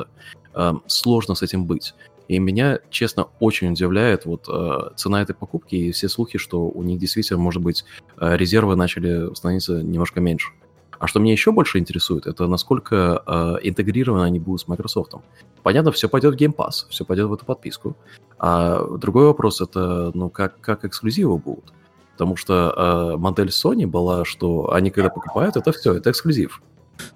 э, 0.53 0.74
сложно 0.88 1.36
с 1.36 1.41
этим 1.41 1.66
быть. 1.66 1.93
И 2.30 2.39
меня, 2.39 2.80
честно, 2.89 3.28
очень 3.41 3.70
удивляет 3.70 4.26
вот 4.26 4.47
э, 4.47 4.91
цена 4.95 5.22
этой 5.22 5.36
покупки 5.36 5.76
и 5.76 5.91
все 5.91 6.08
слухи, 6.08 6.38
что 6.39 6.70
у 6.70 6.84
них 6.84 6.99
действительно, 6.99 7.38
может 7.38 7.62
быть, 7.62 7.84
э, 8.18 8.38
резервы 8.38 8.78
начали 8.78 9.36
становиться 9.36 9.84
немножко 9.84 10.22
меньше. 10.22 10.53
А 10.99 11.08
что 11.08 11.20
меня 11.20 11.34
еще 11.34 11.51
больше 11.51 11.78
интересует, 11.78 12.26
это 12.26 12.47
насколько 12.47 13.24
э, 13.28 13.68
интегрированы 13.68 14.24
они 14.24 14.39
будут 14.39 14.62
с 14.62 14.68
Microsoft. 14.70 15.16
Понятно, 15.64 15.91
все 15.91 16.08
пойдет 16.08 16.36
в 16.36 16.38
Game 16.38 16.56
Pass, 16.56 16.88
все 16.88 17.03
пойдет 17.03 17.28
в 17.28 17.34
эту 17.34 17.43
подписку. 17.43 17.97
А 18.39 18.82
другой 18.97 19.26
вопрос 19.26 19.60
это, 19.60 20.12
ну, 20.14 20.30
как, 20.30 20.62
как 20.62 20.86
эксклюзивы 20.86 21.38
будут. 21.38 21.74
Потому 22.16 22.38
что 22.38 23.13
э, 23.13 23.18
модель 23.18 23.49
Sony 23.49 23.86
была, 23.86 24.24
что 24.24 24.74
они 24.74 24.89
когда 24.89 25.09
покупают, 25.09 25.57
это 25.57 25.74
все, 25.74 25.95
это 25.95 26.11
эксклюзив. 26.11 26.61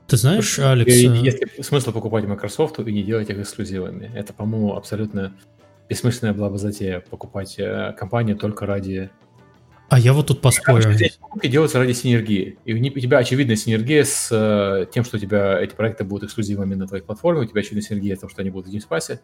Ты 0.08 0.18
знаешь, 0.18 0.60
Алекс... 0.60 0.93
Есть 0.93 1.39
ли 1.39 1.64
смысл 1.64 1.93
покупать 1.93 2.26
Microsoft 2.26 2.80
и 2.80 2.91
не 2.91 3.02
делать 3.02 3.30
их 3.30 3.39
эксклюзивами? 3.39 4.12
Это, 4.14 4.34
по-моему, 4.34 4.76
абсолютно 4.76 5.34
бессмысленная 5.88 6.34
была 6.34 6.50
бы 6.50 6.58
затея 6.58 7.00
покупать 7.00 7.56
э, 7.58 7.93
компанию 7.97 8.36
только 8.36 8.66
ради... 8.66 9.10
А 9.88 9.97
я 9.97 10.12
вот 10.12 10.28
тут 10.28 10.41
поспорю. 10.41 10.93
Покупки 11.22 11.47
делаются 11.47 11.80
ради 11.80 11.93
синергии. 11.93 12.60
И 12.66 12.74
у 12.74 13.00
тебя 13.00 13.20
очевидная 13.20 13.56
синергия 13.56 14.04
с 14.04 14.28
э, 14.32 14.86
тем, 14.93 15.06
что 15.06 15.16
у 15.16 15.20
тебя 15.20 15.60
эти 15.62 15.74
проекты 15.74 16.04
будут 16.04 16.26
эксклюзивами 16.26 16.76
на 16.76 16.88
твоей 16.88 17.04
платформе, 17.04 17.41
у 17.41 17.45
тебя 17.45 17.62
очевидная 17.62 17.84
синергия 17.84 18.18
с 18.18 18.20
тем, 18.20 18.30
что 18.30 18.41
они 18.41 18.52
будут 18.52 18.70
в 18.70 18.76
Game 18.76 18.84
Pass. 18.88 19.20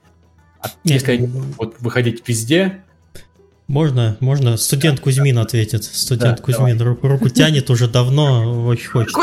А 0.62 0.70
если 0.86 1.12
они 1.12 1.28
будут 1.28 1.80
выходить 1.82 2.28
везде, 2.28 2.84
можно, 3.68 4.18
можно. 4.20 4.58
Студент 4.58 5.00
Кузьмин 5.00 5.38
ответит. 5.40 5.84
Студент 5.84 6.38
да, 6.38 6.44
Кузьмин 6.44 6.82
руку, 6.82 7.08
руку 7.08 7.30
тянет 7.30 7.70
уже 7.70 7.88
давно, 7.88 8.66
очень 8.66 8.90
хочет. 8.90 9.16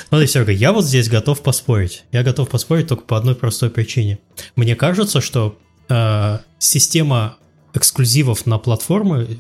Смотри, 0.09 0.27
Серега, 0.27 0.51
я 0.51 0.71
вот 0.71 0.85
здесь 0.85 1.09
готов 1.09 1.41
поспорить. 1.41 2.05
Я 2.11 2.23
готов 2.23 2.49
поспорить 2.49 2.87
только 2.87 3.03
по 3.03 3.17
одной 3.17 3.35
простой 3.35 3.69
причине. 3.69 4.19
Мне 4.55 4.75
кажется, 4.75 5.21
что 5.21 5.57
э, 5.89 6.39
система 6.59 7.37
эксклюзивов 7.73 8.45
на 8.45 8.57
платформы 8.57 9.39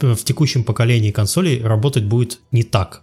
в 0.00 0.16
текущем 0.16 0.64
поколении 0.64 1.10
консолей 1.10 1.62
работать 1.62 2.04
будет 2.04 2.40
не 2.50 2.62
так. 2.62 3.02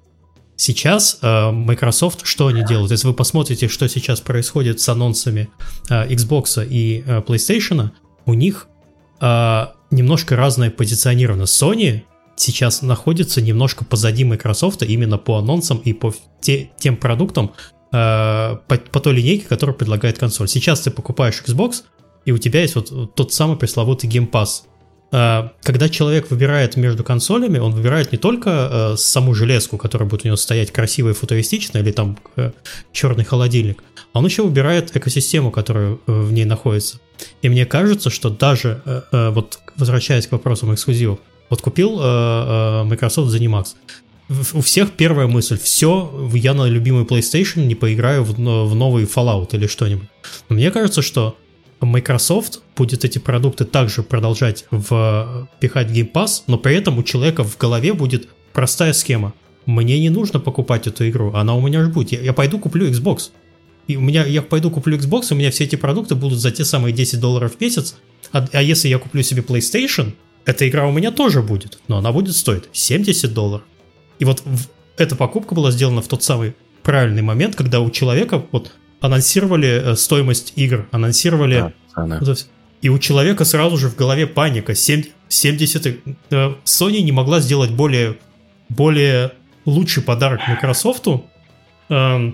Сейчас 0.56 1.20
э, 1.22 1.52
Microsoft, 1.52 2.22
что 2.24 2.48
они 2.48 2.64
делают? 2.64 2.92
Если 2.92 3.08
вы 3.08 3.14
посмотрите, 3.14 3.68
что 3.68 3.88
сейчас 3.90 4.22
происходит 4.22 4.80
с 4.80 4.90
анонсами 4.90 5.50
э, 5.90 6.08
Xbox 6.10 6.66
и 6.68 7.04
э, 7.06 7.22
PlayStation, 7.22 7.90
у 8.26 8.34
них 8.34 8.68
э, 9.22 9.66
немножко 9.92 10.36
разное 10.36 10.72
позиционировано. 10.72 11.44
Sony 11.44 12.02
сейчас 12.36 12.82
находится 12.82 13.42
немножко 13.42 13.86
позади 13.86 14.24
Microsoft 14.24 14.84
именно 14.84 15.18
по 15.18 15.38
анонсам 15.38 15.78
и 15.78 15.94
по 15.94 16.14
те, 16.42 16.72
тем 16.78 16.98
продуктам, 16.98 17.54
э, 17.92 18.58
по, 18.68 18.78
по 18.78 19.00
той 19.00 19.14
линейке, 19.14 19.48
которую 19.48 19.76
предлагает 19.76 20.18
консоль. 20.18 20.48
Сейчас 20.48 20.82
ты 20.82 20.92
покупаешь 20.92 21.42
Xbox, 21.46 21.84
и 22.26 22.32
у 22.32 22.38
тебя 22.38 22.62
есть 22.62 22.76
вот 22.76 23.16
тот 23.16 23.34
самый 23.34 23.58
пресловутый 23.58 24.10
Game 24.10 24.30
Pass. 24.30 24.64
Э, 25.12 25.50
когда 25.62 25.90
человек 25.90 26.32
выбирает 26.32 26.78
между 26.78 27.04
консолями, 27.04 27.60
он 27.60 27.74
выбирает 27.74 28.12
не 28.12 28.18
только 28.18 28.94
э, 28.94 28.98
саму 28.98 29.34
железку, 29.34 29.78
которая 29.78 30.08
будет 30.08 30.24
у 30.24 30.28
него 30.28 30.38
стоять 30.38 30.72
красиво 30.72 31.10
и 31.10 31.14
футуристично, 31.14 31.80
или 31.80 31.92
там 31.92 32.18
э, 32.38 32.52
черный 32.94 33.26
холодильник, 33.26 33.84
он 34.14 34.26
еще 34.26 34.44
выбирает 34.44 34.96
экосистему, 34.96 35.52
которая 35.52 35.98
в 36.06 36.32
ней 36.32 36.46
находится. 36.46 37.00
И 37.42 37.50
мне 37.50 37.66
кажется, 37.66 38.10
что 38.10 38.30
даже, 38.30 38.82
вот 39.12 39.60
возвращаясь 39.78 40.28
к 40.28 40.34
вопросам 40.34 40.74
эксклюзивов, 40.74 41.20
вот 41.50 41.62
купил 41.62 41.92
Microsoft 41.92 43.34
ZeniMax, 43.34 43.76
у 44.54 44.62
всех 44.62 44.92
первая 44.94 45.28
мысль, 45.28 45.58
все, 45.58 46.30
я 46.34 46.54
на 46.54 46.68
любимый 46.68 47.06
PlayStation 47.06 47.66
не 47.66 47.76
поиграю 47.76 48.24
в, 48.24 48.34
в 48.34 48.76
новый 48.76 49.06
Fallout 49.06 49.50
или 49.54 49.68
что-нибудь. 49.68 50.10
Мне 50.50 50.72
кажется, 50.72 51.02
что 51.02 51.38
Microsoft 51.82 52.62
будет 52.76 53.04
эти 53.04 53.18
продукты 53.18 53.66
также 53.66 54.04
продолжать 54.04 54.66
в, 54.72 55.50
пихать 55.60 55.90
Game 55.90 56.12
Pass, 56.12 56.44
но 56.48 56.58
при 56.58 56.76
этом 56.76 56.98
у 57.00 57.04
человека 57.04 57.44
в 57.44 57.58
голове 57.58 57.94
будет 57.94 58.30
простая 58.54 58.94
схема. 58.94 59.34
Мне 59.66 60.00
не 60.00 60.10
нужно 60.10 60.40
покупать 60.40 60.88
эту 60.88 61.08
игру, 61.10 61.34
она 61.34 61.56
у 61.56 61.62
меня 61.66 61.84
же 61.84 61.90
будет. 61.90 62.12
Я, 62.12 62.22
я 62.22 62.34
пойду 62.34 62.60
куплю 62.60 62.90
Xbox. 62.90 63.32
И 63.88 63.98
у 63.98 64.02
меня, 64.02 64.26
я 64.26 64.42
пойду 64.42 64.70
куплю 64.70 64.98
Xbox, 64.98 65.28
у 65.32 65.36
меня 65.36 65.52
все 65.52 65.64
эти 65.64 65.76
продукты 65.76 66.16
будут 66.16 66.40
за 66.40 66.52
те 66.52 66.64
самые 66.66 66.94
10 66.94 67.20
долларов 67.20 67.56
в 67.56 67.62
месяц. 67.62 67.96
А, 68.32 68.48
а 68.52 68.62
если 68.62 68.88
я 68.88 69.00
куплю 69.00 69.24
себе 69.24 69.42
PlayStation, 69.42 70.14
эта 70.46 70.68
игра 70.68 70.88
у 70.88 70.92
меня 70.92 71.12
тоже 71.12 71.42
будет, 71.42 71.80
но 71.88 71.98
она 71.98 72.12
будет 72.12 72.36
стоить 72.36 72.66
70 72.72 73.34
долларов. 73.34 73.66
И 74.20 74.26
вот 74.26 74.42
в, 74.46 74.68
эта 74.98 75.16
покупка 75.16 75.56
была 75.56 75.72
сделана 75.72 76.02
в 76.02 76.08
тот 76.08 76.24
самый 76.24 76.56
правильный 76.84 77.22
момент, 77.22 77.56
когда 77.56 77.80
у 77.80 77.90
человека 77.90 78.44
вот 78.52 78.72
анонсировали 79.02 79.68
э, 79.68 79.96
стоимость 79.96 80.54
игр, 80.56 80.88
анонсировали... 80.92 81.74
Да, 81.96 82.36
и 82.82 82.90
у 82.90 82.98
человека 82.98 83.46
сразу 83.46 83.78
же 83.78 83.90
в 83.90 83.96
голове 83.96 84.28
паника. 84.28 84.74
70... 84.74 85.86
Э, 86.30 86.54
Sony 86.64 87.02
не 87.02 87.12
могла 87.12 87.40
сделать 87.42 87.72
более, 87.72 88.18
более 88.70 89.34
лучший 89.66 90.04
подарок 90.04 90.42
Microsoft, 90.48 91.08
э, 91.90 92.32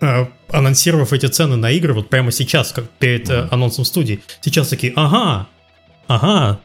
э, 0.00 0.26
анонсировав 0.48 1.12
эти 1.12 1.26
цены 1.26 1.56
на 1.56 1.70
игры 1.70 1.94
вот 1.94 2.08
прямо 2.08 2.30
сейчас, 2.30 2.72
как 2.72 2.88
перед 2.90 3.28
э, 3.28 3.48
анонсом 3.50 3.84
студии. 3.84 4.20
Сейчас 4.40 4.68
такие, 4.68 4.92
ага, 4.96 5.48
ага, 6.06 6.60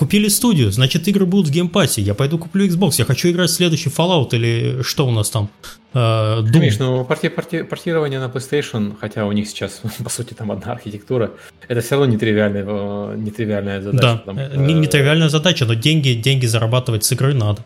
Купили 0.00 0.28
студию, 0.28 0.72
значит 0.72 1.06
игры 1.08 1.26
будут 1.26 1.48
в 1.48 1.50
геймпассе. 1.50 2.00
Я 2.00 2.14
пойду 2.14 2.38
куплю 2.38 2.66
Xbox, 2.66 2.94
я 2.96 3.04
хочу 3.04 3.28
играть 3.28 3.50
в 3.50 3.52
следующий 3.52 3.90
Fallout 3.90 4.30
или 4.32 4.80
что 4.82 5.06
у 5.06 5.10
нас 5.10 5.28
там? 5.28 5.50
Э, 5.92 6.40
Doom. 6.40 6.52
Конечно, 6.52 6.86
ну, 6.86 7.04
порти 7.04 7.28
порти 7.28 7.62
портирование 7.62 8.20
на 8.20 8.28
PlayStation, 8.28 8.94
хотя 9.00 9.26
у 9.26 9.32
них 9.32 9.48
сейчас, 9.48 9.82
по 10.04 10.10
сути, 10.10 10.34
там 10.34 10.50
одна 10.52 10.72
архитектура, 10.72 11.30
это 11.68 11.80
все 11.80 11.96
равно 11.96 12.12
нетривиальная, 12.12 12.64
э, 12.66 13.14
нетривиальная 13.16 13.82
задача. 13.82 14.02
Да, 14.02 14.16
там, 14.18 14.38
э, 14.38 14.56
нетривиальная 14.56 15.28
задача, 15.28 15.64
но 15.66 15.74
деньги, 15.74 16.10
деньги 16.14 16.46
зарабатывать 16.46 17.04
с 17.04 17.12
игры 17.12 17.34
надо. 17.34 17.64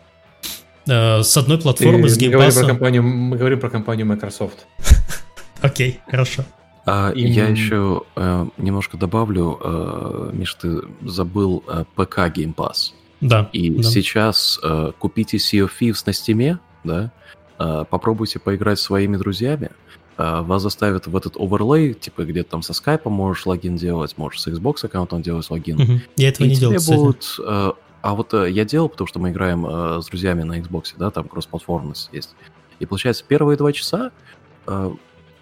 С 0.87 1.35
одной 1.35 1.57
платформы, 1.57 2.03
Ты, 2.03 2.09
с 2.09 2.17
геймпассом. 2.17 2.77
Мы 2.79 3.37
говорим 3.37 3.59
про 3.59 3.71
компанию 3.71 4.05
Microsoft. 4.05 4.67
Окей, 5.61 5.99
хорошо. 6.07 6.45
А 6.85 7.11
Им... 7.11 7.31
я 7.31 7.47
еще 7.47 8.03
э, 8.15 8.45
немножко 8.57 8.95
добавлю, 8.95 9.59
э, 9.59 10.29
Миш, 10.33 10.53
ты 10.53 10.81
забыл 11.03 11.63
э, 11.67 11.83
ПК 11.95 12.19
Game 12.29 12.53
Pass. 12.53 12.91
Да. 13.21 13.49
И 13.53 13.71
да. 13.71 13.83
сейчас 13.83 14.59
э, 14.61 14.91
купите 14.99 15.37
Sea 15.37 15.65
of 15.65 15.71
Thieves 15.79 16.03
на 16.05 16.13
стиме, 16.13 16.59
да, 16.83 17.11
попробуйте 17.57 18.39
поиграть 18.39 18.79
с 18.79 18.83
своими 18.83 19.17
друзьями, 19.17 19.71
э, 20.17 20.41
вас 20.41 20.61
заставят 20.61 21.07
в 21.07 21.15
этот 21.15 21.37
оверлей, 21.37 21.93
типа 21.93 22.23
где 22.23 22.43
то 22.43 22.51
там 22.51 22.61
со 22.61 22.73
скайпа 22.73 23.09
можешь 23.09 23.45
логин 23.45 23.75
делать, 23.75 24.17
можешь 24.17 24.41
с 24.41 24.47
Xbox 24.47 24.85
аккаунтом 24.85 25.21
делать 25.21 25.49
логин. 25.49 25.81
Угу. 25.81 26.01
Я 26.17 26.29
этого 26.29 26.47
и 26.47 26.49
не 26.49 26.55
делал, 26.55 26.75
будут, 26.85 27.39
э, 27.45 27.71
а 28.01 28.15
вот 28.15 28.33
э, 28.33 28.51
я 28.51 28.65
делал, 28.65 28.89
потому 28.89 29.07
что 29.07 29.19
мы 29.19 29.31
играем 29.31 29.65
э, 29.65 30.01
с 30.01 30.05
друзьями 30.07 30.43
на 30.43 30.59
Xbox, 30.59 30.93
да, 30.97 31.11
там 31.11 31.27
кроссплатформенность 31.27 32.09
есть. 32.11 32.35
И 32.79 32.85
получается, 32.85 33.23
первые 33.27 33.57
два 33.57 33.71
часа 33.71 34.11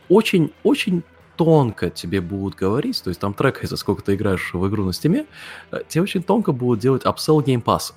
очень-очень 0.10 1.00
э, 1.00 1.02
тонко 1.36 1.90
тебе 1.90 2.22
будут 2.22 2.56
говорить, 2.56 3.02
то 3.04 3.10
есть 3.10 3.20
там 3.20 3.34
трекается, 3.34 3.78
сколько 3.78 4.04
ты 4.04 4.16
играешь 4.16 4.54
в 4.54 4.68
игру 4.68 4.86
на 4.86 4.94
стиме, 4.94 5.26
э, 5.72 5.82
тебе 5.88 6.04
очень 6.04 6.24
тонко 6.24 6.52
будут 6.52 6.80
делать 6.80 7.04
Game 7.04 7.64
Pass. 7.64 7.94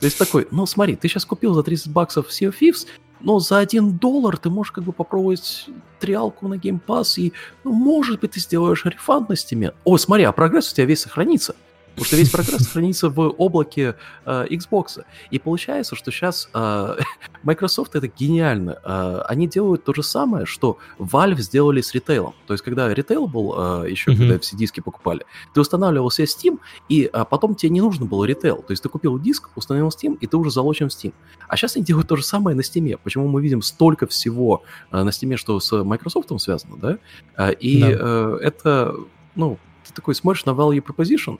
То 0.00 0.04
есть 0.04 0.16
такой, 0.16 0.46
ну 0.52 0.64
смотри, 0.64 0.94
ты 0.94 1.08
сейчас 1.08 1.24
купил 1.24 1.54
за 1.54 1.62
30 1.62 1.92
баксов 1.92 2.28
Sea 2.28 2.50
of 2.50 2.54
Thieves, 2.60 2.86
но 3.20 3.38
за 3.38 3.58
1 3.58 3.98
доллар 3.98 4.36
ты 4.36 4.50
можешь 4.50 4.72
как 4.72 4.84
бы 4.84 4.92
попробовать 4.92 5.66
триалку 5.98 6.48
на 6.48 6.54
Game 6.54 6.80
Pass, 6.84 7.20
и 7.20 7.32
ну, 7.64 7.72
может 7.72 8.20
быть 8.20 8.32
ты 8.32 8.40
сделаешь 8.40 8.84
рефанд 8.84 9.28
на. 9.28 9.74
О, 9.84 9.96
смотри, 9.98 10.24
а 10.24 10.32
прогресс 10.32 10.72
у 10.72 10.74
тебя 10.74 10.86
весь 10.86 11.00
сохранится. 11.00 11.54
Потому 11.98 12.06
что 12.06 12.16
весь 12.16 12.30
прогресс 12.30 12.66
хранится 12.66 13.08
в 13.08 13.20
облаке 13.38 13.96
э, 14.24 14.46
Xbox. 14.50 15.04
И 15.30 15.38
получается, 15.38 15.96
что 15.96 16.10
сейчас 16.10 16.48
э, 16.54 16.96
Microsoft 17.42 17.94
это 17.94 18.08
гениально. 18.08 18.78
Э, 18.84 19.22
они 19.26 19.48
делают 19.48 19.84
то 19.84 19.92
же 19.92 20.02
самое, 20.02 20.46
что 20.46 20.78
Valve 20.98 21.38
сделали 21.40 21.80
с 21.80 21.92
ритейлом. 21.94 22.34
То 22.46 22.54
есть, 22.54 22.64
когда 22.64 22.92
ритейл 22.92 23.26
был 23.26 23.54
э, 23.84 23.90
еще, 23.90 24.10
mm-hmm. 24.10 24.16
когда 24.16 24.38
все 24.38 24.56
диски 24.56 24.80
покупали, 24.80 25.24
ты 25.54 25.60
устанавливал 25.60 26.10
себе 26.10 26.26
Steam, 26.26 26.58
и 26.88 27.10
э, 27.12 27.24
потом 27.28 27.54
тебе 27.54 27.70
не 27.70 27.80
нужно 27.80 28.06
было 28.06 28.24
ритейл. 28.24 28.62
То 28.62 28.72
есть, 28.72 28.82
ты 28.82 28.88
купил 28.88 29.18
диск, 29.18 29.50
установил 29.56 29.88
Steam, 29.88 30.16
и 30.20 30.26
ты 30.26 30.36
уже 30.36 30.50
залочен 30.50 30.88
в 30.88 30.92
Steam. 30.92 31.12
А 31.48 31.56
сейчас 31.56 31.76
они 31.76 31.84
делают 31.84 32.08
то 32.08 32.16
же 32.16 32.24
самое 32.24 32.56
на 32.56 32.60
Steam. 32.60 32.98
Почему 33.02 33.28
мы 33.28 33.42
видим 33.42 33.62
столько 33.62 34.06
всего 34.06 34.62
э, 34.90 35.02
на 35.02 35.08
Steam, 35.08 35.36
что 35.36 35.58
с 35.60 35.84
Microsoft 35.84 36.28
связано, 36.40 36.76
да? 36.76 36.98
Э, 37.36 37.52
и 37.52 37.80
да. 37.80 37.88
Э, 37.90 38.38
это, 38.42 38.94
ну, 39.34 39.58
ты 39.86 39.92
такой 39.94 40.14
смотришь 40.14 40.44
на 40.44 40.50
value 40.50 40.84
proposition, 40.84 41.38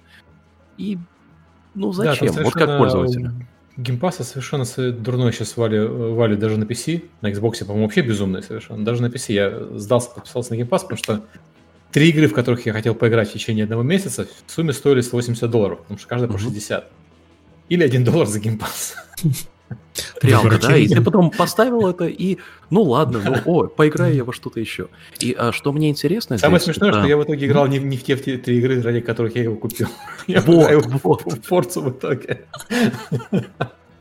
и, 0.78 0.98
ну, 1.74 1.92
зачем? 1.92 2.32
Да, 2.34 2.42
вот 2.42 2.54
как 2.54 2.78
пользователь. 2.78 3.30
Геймпаса 3.76 4.24
совершенно 4.24 4.64
дурной 4.92 5.32
сейчас 5.32 5.56
value, 5.56 5.78
value 5.78 6.36
даже 6.36 6.56
на 6.56 6.64
PC. 6.64 7.04
На 7.20 7.30
Xbox, 7.30 7.60
по-моему, 7.60 7.84
вообще 7.84 8.00
безумный 8.00 8.42
совершенно. 8.42 8.84
Даже 8.84 9.02
на 9.02 9.06
PC 9.06 9.32
я 9.32 9.78
сдался, 9.78 10.10
подписался 10.10 10.52
на 10.52 10.56
геймпас, 10.56 10.82
потому 10.82 10.98
что 10.98 11.24
три 11.92 12.08
игры, 12.08 12.26
в 12.26 12.32
которых 12.32 12.66
я 12.66 12.72
хотел 12.72 12.94
поиграть 12.94 13.30
в 13.30 13.32
течение 13.32 13.64
одного 13.64 13.82
месяца, 13.82 14.26
в 14.46 14.50
сумме 14.50 14.72
стоили 14.72 15.00
180 15.00 15.48
долларов, 15.48 15.78
потому 15.80 15.98
что 15.98 16.08
каждая 16.08 16.30
по 16.30 16.38
60. 16.38 16.90
Или 17.68 17.84
1 17.84 18.04
доллар 18.04 18.26
за 18.26 18.40
геймпас. 18.40 18.96
Реалка, 20.22 20.58
да, 20.58 20.76
и 20.76 20.88
ты 20.88 21.00
потом 21.00 21.30
поставил 21.30 21.88
это, 21.88 22.06
и 22.06 22.38
ну 22.70 22.82
ладно, 22.82 23.20
ну 23.24 23.36
о, 23.44 23.66
поиграю 23.66 24.14
я 24.14 24.24
во 24.24 24.32
что-то 24.32 24.60
еще. 24.60 24.88
И 25.20 25.34
а, 25.36 25.52
что 25.52 25.72
мне 25.72 25.90
интересно 25.90 26.38
Самое 26.38 26.58
здесь, 26.58 26.74
смешное, 26.74 26.90
это... 26.90 27.00
что 27.00 27.08
я 27.08 27.16
в 27.16 27.24
итоге 27.24 27.46
играл 27.46 27.66
не, 27.66 27.78
не 27.78 27.96
в 27.96 28.04
те, 28.04 28.16
в 28.16 28.24
те 28.24 28.38
три 28.38 28.58
игры, 28.58 28.80
ради 28.82 29.00
которых 29.00 29.36
я 29.36 29.42
его 29.42 29.56
купил. 29.56 29.88
Я 30.26 30.40
вот, 30.42 30.86
вот. 31.02 31.22
в 31.24 31.42
Форцу 31.42 31.82
в 31.82 31.90
итоге. 31.90 32.46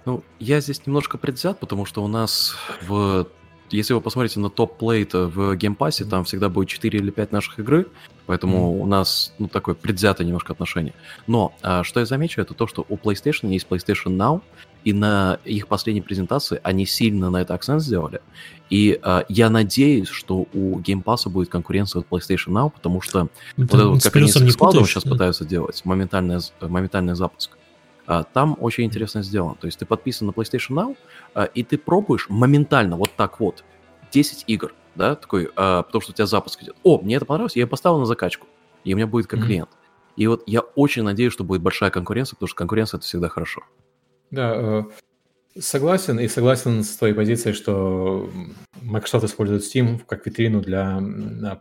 Ну, 0.06 0.24
я 0.40 0.62
здесь 0.62 0.88
немножко 0.88 1.18
предвзят, 1.18 1.60
потому 1.60 1.86
что 1.86 2.02
у 2.02 2.08
нас 2.08 2.56
в 2.88 3.28
если 3.70 3.94
вы 3.94 4.02
посмотрите 4.02 4.40
на 4.40 4.50
top 4.50 4.71
played 4.71 5.14
в 5.14 5.56
геймпассе, 5.56 6.06
там 6.06 6.24
всегда 6.24 6.50
будет 6.50 6.70
4 6.70 7.00
или 7.00 7.12
5 7.12 7.32
наших 7.32 7.60
игры, 7.60 7.88
поэтому 8.26 8.58
mm-hmm. 8.58 8.82
у 8.82 8.86
нас 8.86 9.34
ну, 9.40 9.48
такое 9.48 9.76
предвзятое 9.76 10.26
немножко 10.26 10.54
отношение. 10.54 10.94
Но 11.28 11.54
а, 11.62 11.84
что 11.84 12.00
я 12.00 12.06
замечу, 12.06 12.40
это 12.40 12.54
то, 12.54 12.68
что 12.68 12.86
у 12.88 12.96
PlayStation 12.96 13.52
есть 13.52 13.68
PlayStation 13.70 14.16
Now, 14.16 14.42
и 14.84 14.94
на 14.94 15.40
их 15.44 15.68
последней 15.68 16.02
презентации 16.02 16.60
они 16.64 16.86
сильно 16.86 17.30
на 17.30 17.38
это 17.38 17.54
акцент 17.54 17.82
сделали. 17.82 18.22
И 18.70 19.00
а, 19.02 19.26
я 19.30 19.50
надеюсь, 19.50 20.10
что 20.10 20.48
у 20.54 20.80
Game 20.80 21.04
Pass 21.04 21.30
будет 21.30 21.50
конкуренция 21.50 22.02
от 22.02 22.08
PlayStation 22.08 22.50
Now, 22.50 22.70
потому 22.70 23.02
что 23.02 23.30
это, 23.58 23.88
вот 23.88 23.98
это, 23.98 24.04
как 24.04 24.16
они 24.18 24.28
с 24.28 24.36
Xcloud 24.36 24.86
сейчас 24.86 25.04
да? 25.04 25.12
пытаются 25.12 25.46
делать, 25.46 25.84
моментальный, 25.86 26.40
моментальный 26.62 27.16
запуск. 27.16 27.58
А, 28.06 28.24
там 28.24 28.58
очень 28.60 28.86
интересно 28.86 29.24
сделано. 29.24 29.56
То 29.56 29.68
есть 29.68 29.80
ты 29.80 29.86
подписан 29.86 30.28
на 30.28 30.32
PlayStation 30.32 30.72
Now, 30.72 30.98
а, 31.34 31.44
и 31.44 31.64
ты 31.64 31.78
пробуешь 31.78 32.28
моментально, 32.30 32.96
вот 32.98 33.12
так 33.16 33.40
вот, 33.40 33.64
10 34.12 34.46
игр, 34.48 34.74
да, 34.96 35.16
такой, 35.16 35.50
а, 35.56 35.84
потому 35.84 36.02
что 36.02 36.12
у 36.12 36.16
тебя 36.16 36.26
запуск 36.26 36.64
идет. 36.64 36.76
О, 36.84 37.00
мне 37.00 37.16
это 37.16 37.26
понравилось, 37.26 37.56
я 37.56 37.68
поставил 37.68 38.00
на 38.00 38.06
закачку, 38.06 38.48
и 38.84 38.94
у 38.94 38.98
меня 38.98 39.08
будет 39.08 39.28
как 39.28 39.40
mm-hmm. 39.40 39.46
клиент. 39.46 39.70
И 40.16 40.26
вот 40.28 40.44
я 40.48 40.62
очень 40.62 41.04
надеюсь, 41.04 41.32
что 41.32 41.44
будет 41.44 41.62
большая 41.62 41.92
конкуренция, 41.92 42.36
потому 42.36 42.48
что 42.48 42.58
конкуренция 42.58 42.98
это 42.98 43.06
всегда 43.06 43.30
хорошо. 43.30 43.62
Да, 44.32 44.54
э, 44.56 44.84
согласен, 45.60 46.20
и 46.20 46.28
согласен 46.28 46.84
с 46.84 46.96
твоей 46.98 47.14
позицией, 47.14 47.54
что 47.54 48.30
Microsoft 48.82 49.26
использует 49.26 49.64
Steam 49.64 50.00
как 50.06 50.26
витрину 50.26 50.62
для 50.62 51.02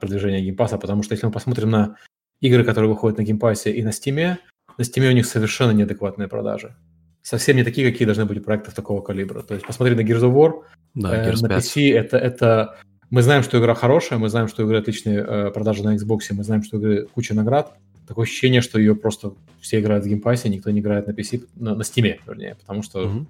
продвижения 0.00 0.42
геймпаса, 0.42 0.78
потому 0.78 1.02
что 1.02 1.14
если 1.14 1.26
мы 1.26 1.32
посмотрим 1.32 1.70
на 1.70 1.96
игры, 2.40 2.64
которые 2.64 2.90
выходят 2.90 3.18
на 3.18 3.22
геймпассе 3.22 3.72
и 3.72 3.82
на 3.82 3.90
Steam, 3.90 4.36
на 4.78 4.82
Steam 4.82 5.08
у 5.08 5.12
них 5.12 5.26
совершенно 5.26 5.70
неадекватные 5.70 6.28
продажи. 6.28 6.74
Совсем 7.22 7.56
не 7.56 7.64
такие, 7.64 7.90
какие 7.90 8.06
должны 8.06 8.24
быть 8.24 8.38
у 8.38 8.42
проектов 8.42 8.74
такого 8.74 9.00
калибра. 9.00 9.42
То 9.42 9.54
есть 9.54 9.66
посмотри 9.66 9.94
на 9.94 10.00
Gears 10.00 10.22
of 10.22 10.32
War, 10.32 10.62
да, 10.94 11.24
э, 11.24 11.32
на 11.32 11.46
PC 11.46 11.92
это, 11.92 12.16
это... 12.16 12.76
Мы 13.10 13.22
знаем, 13.22 13.42
что 13.42 13.58
игра 13.58 13.74
хорошая, 13.74 14.18
мы 14.18 14.28
знаем, 14.28 14.48
что 14.48 14.62
у 14.62 14.66
игры 14.66 14.78
отличные 14.78 15.18
э, 15.18 15.50
продажи 15.50 15.82
на 15.84 15.94
Xbox, 15.96 16.20
мы 16.30 16.44
знаем, 16.44 16.62
что 16.62 16.76
у 16.76 16.80
игры 16.80 17.06
куча 17.06 17.34
наград, 17.34 17.76
такое 18.07 18.24
ощущение, 18.24 18.61
что 18.61 18.78
ее 18.78 18.94
просто 18.94 19.34
все 19.61 19.80
играют 19.80 20.04
в 20.04 20.09
геймпассе, 20.09 20.48
никто 20.48 20.70
не 20.70 20.80
играет 20.80 21.07
на 21.07 21.12
PC, 21.12 21.46
на, 21.57 21.74
на 21.74 21.82
Steam, 21.82 22.18
вернее, 22.26 22.57
потому 22.61 22.82
что 22.82 23.07
Мгм. 23.07 23.26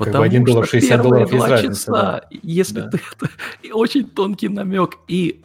Как 0.00 0.06
бы 0.06 0.12
Потому 0.12 0.24
один 0.24 0.44
доллар 0.44 0.64
что 0.64 0.78
60 0.78 1.02
долларов 1.02 1.30
есть 1.30 1.46
разница, 1.46 1.74
часа, 1.74 1.92
да. 1.92 2.26
если 2.42 2.80
Да. 2.80 2.88
ты 2.88 3.00
это... 3.12 3.30
Очень 3.74 4.08
тонкий 4.08 4.48
намек. 4.48 4.96
И 5.08 5.42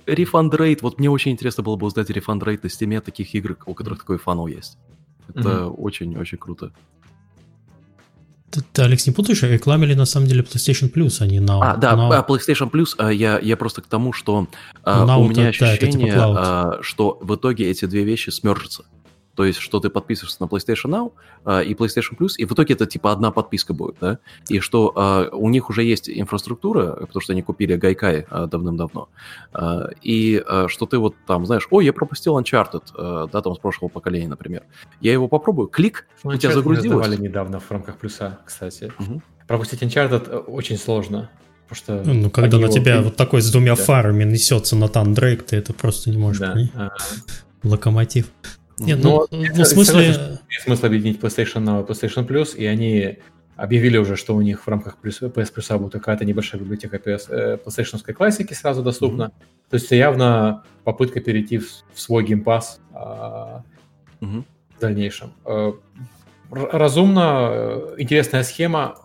rate. 0.54 0.80
Вот 0.82 0.98
мне 0.98 1.10
очень 1.10 1.34
интересно 1.34 1.62
было 1.62 1.76
бы 1.76 1.86
узнать 1.86 2.10
rate 2.40 2.62
на 2.64 2.70
стиме 2.70 3.02
таких 3.02 3.36
игр, 3.36 3.58
у 3.66 3.74
которых 3.74 4.00
такой 4.00 4.18
funnel 4.18 4.48
есть. 4.48 4.78
Это 5.28 5.68
очень-очень 5.68 6.38
круто. 6.38 6.72
Ты, 8.52 8.82
Алекс, 8.84 9.06
не 9.08 9.12
путаешь? 9.14 9.42
Рекламили 9.44 9.96
на 9.96 10.06
самом 10.06 10.28
деле 10.28 10.42
PlayStation 10.42 10.92
Plus, 10.92 11.18
а 11.20 11.26
не 11.26 11.40
Now. 11.40 11.60
А, 11.62 11.76
да, 11.76 11.94
Now- 11.94 12.14
а, 12.14 12.26
PlayStation 12.28 12.70
Plus, 12.72 12.94
а, 12.98 13.12
я, 13.12 13.40
я 13.40 13.58
просто 13.58 13.82
к 13.82 13.88
тому, 13.88 14.14
что 14.14 14.48
а, 14.84 15.06
Now 15.06 15.18
у 15.20 15.26
это- 15.26 15.30
меня 15.32 15.44
да, 15.44 15.50
это 15.50 15.58
типа 15.58 15.86
ощущение, 15.88 16.14
cloud. 16.14 16.36
а, 16.38 16.78
что 16.82 17.18
в 17.22 17.36
итоге 17.36 17.70
эти 17.70 17.86
две 17.86 18.04
вещи 18.04 18.30
смержатся. 18.30 18.86
То 19.36 19.44
есть, 19.46 19.60
что 19.60 19.80
ты 19.80 19.90
подписываешься 19.90 20.38
на 20.42 20.46
PlayStation 20.48 20.90
Now 20.90 21.12
а, 21.44 21.60
и 21.62 21.74
PlayStation 21.74 22.18
Plus, 22.18 22.32
и 22.38 22.46
в 22.46 22.54
итоге 22.54 22.74
это 22.74 22.86
типа 22.86 23.12
одна 23.12 23.32
подписка 23.32 23.74
будет, 23.74 23.98
да? 24.00 24.20
И 24.48 24.60
что 24.60 24.94
а, 24.96 25.30
у 25.32 25.50
них 25.50 25.70
уже 25.70 25.84
есть 25.84 26.10
инфраструктура, 26.10 26.96
потому 27.06 27.22
что 27.22 27.34
они 27.34 27.42
купили 27.42 27.76
Гайкай 27.76 28.26
а, 28.30 28.48
давным-давно, 28.48 29.10
А, 29.54 29.90
и 30.02 30.42
а, 30.48 30.68
что 30.70 30.86
ты 30.86 30.98
вот 30.98 31.16
там, 31.28 31.46
знаешь, 31.46 31.68
ой, 31.70 31.86
я 31.86 31.94
пропустил 31.94 32.38
Uncharted, 32.40 32.84
а, 32.98 33.28
да, 33.28 33.42
там 33.42 33.56
с 33.56 33.60
прошлого 33.60 33.90
поколения, 33.90 34.28
например. 34.28 34.64
Я 35.02 35.12
его 35.12 35.28
попробую, 35.28 35.68
клик, 35.68 36.08
у 36.24 36.34
тебя 36.36 36.54
загрузилось. 36.54 37.20
недавно 37.20 37.60
в 37.60 37.70
рамках 37.70 37.98
плюса, 37.98 38.40
кстати. 38.46 38.92
Мгм. 39.00 39.22
Пропустить 39.48 39.84
Uncharted 39.84 40.30
э, 40.30 40.38
очень 40.38 40.78
сложно. 40.78 41.30
Потому 41.68 42.04
что 42.04 42.14
Ну, 42.14 42.30
когда 42.30 42.58
они 42.58 42.66
на 42.66 42.70
его 42.70 42.80
тебя 42.80 43.02
вот 43.02 43.16
такой 43.16 43.42
с 43.42 43.52
двумя 43.52 43.76
Да. 43.76 43.84
фарами 43.84 44.24
несется 44.24 44.76
Натан 44.76 45.14
Дрейк, 45.14 45.44
ты 45.44 45.56
это 45.58 45.74
просто 45.74 46.10
не 46.10 46.18
можешь 46.18 46.40
Да. 46.40 46.52
понять. 46.54 46.72
а, 46.76 46.90
Локомотив. 47.64 48.28
Нет, 48.78 49.00
Но 49.02 49.28
ну, 49.32 49.42
я 49.42 49.52
ну, 49.56 49.64
в 49.64 49.68
смысле... 49.68 50.14
согласен, 50.14 50.40
смысл 50.64 50.86
объединить 50.86 51.20
PlayStation 51.20 51.64
Now 51.64 51.84
и 51.84 51.90
PlayStation 51.90 52.28
Plus, 52.28 52.56
и 52.56 52.66
они 52.66 53.20
объявили 53.56 53.98
уже, 53.98 54.16
что 54.16 54.36
у 54.36 54.42
них 54.42 54.66
в 54.66 54.68
рамках 54.68 54.98
PS 55.02 55.32
Plus 55.34 55.78
будет 55.78 55.94
какая-то 55.94 56.26
небольшая 56.26 56.60
библиотека 56.62 56.98
PS, 56.98 57.26
э, 57.30 57.58
PlayStation 57.64 58.02
классики 58.14 58.54
сразу 58.54 58.84
доступна. 58.84 59.32
То 59.70 59.76
есть 59.76 59.86
это 59.86 59.96
явно 59.96 60.64
попытка 60.84 61.22
перейти 61.22 61.58
в, 61.58 61.70
в 61.94 62.00
свой 62.00 62.26
геймпас 62.26 62.82
а, 62.94 63.64
Мгм. 64.20 64.46
в 64.78 64.80
дальнейшем. 64.80 65.32
Э, 65.46 65.72
Разумно, 66.52 67.50
э, 67.52 67.96
интересная 67.98 68.44
схема. 68.44 68.96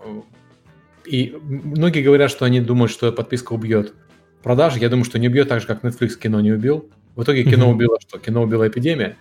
И 1.07 1.35
многие 1.43 2.03
говорят, 2.03 2.31
что 2.31 2.45
они 2.45 2.61
думают, 2.61 2.93
что 2.93 3.11
подписка 3.12 3.55
убьет 3.55 3.95
продажи. 4.43 4.79
Я 4.79 4.89
думаю, 4.89 5.05
что 5.05 5.18
не 5.18 5.29
убьет 5.29 5.49
так 5.49 5.61
же, 5.61 5.66
как 5.66 5.83
Netflix 5.83 6.18
кино 6.18 6.41
не 6.41 6.53
убил. 6.53 6.91
В 7.16 7.23
итоге 7.23 7.45
кино 7.45 7.66
Мгм. 7.66 7.77
убило 7.77 7.99
что? 8.01 8.18
Кино 8.18 8.43
убила 8.43 8.68
эпидемия. 8.68 9.16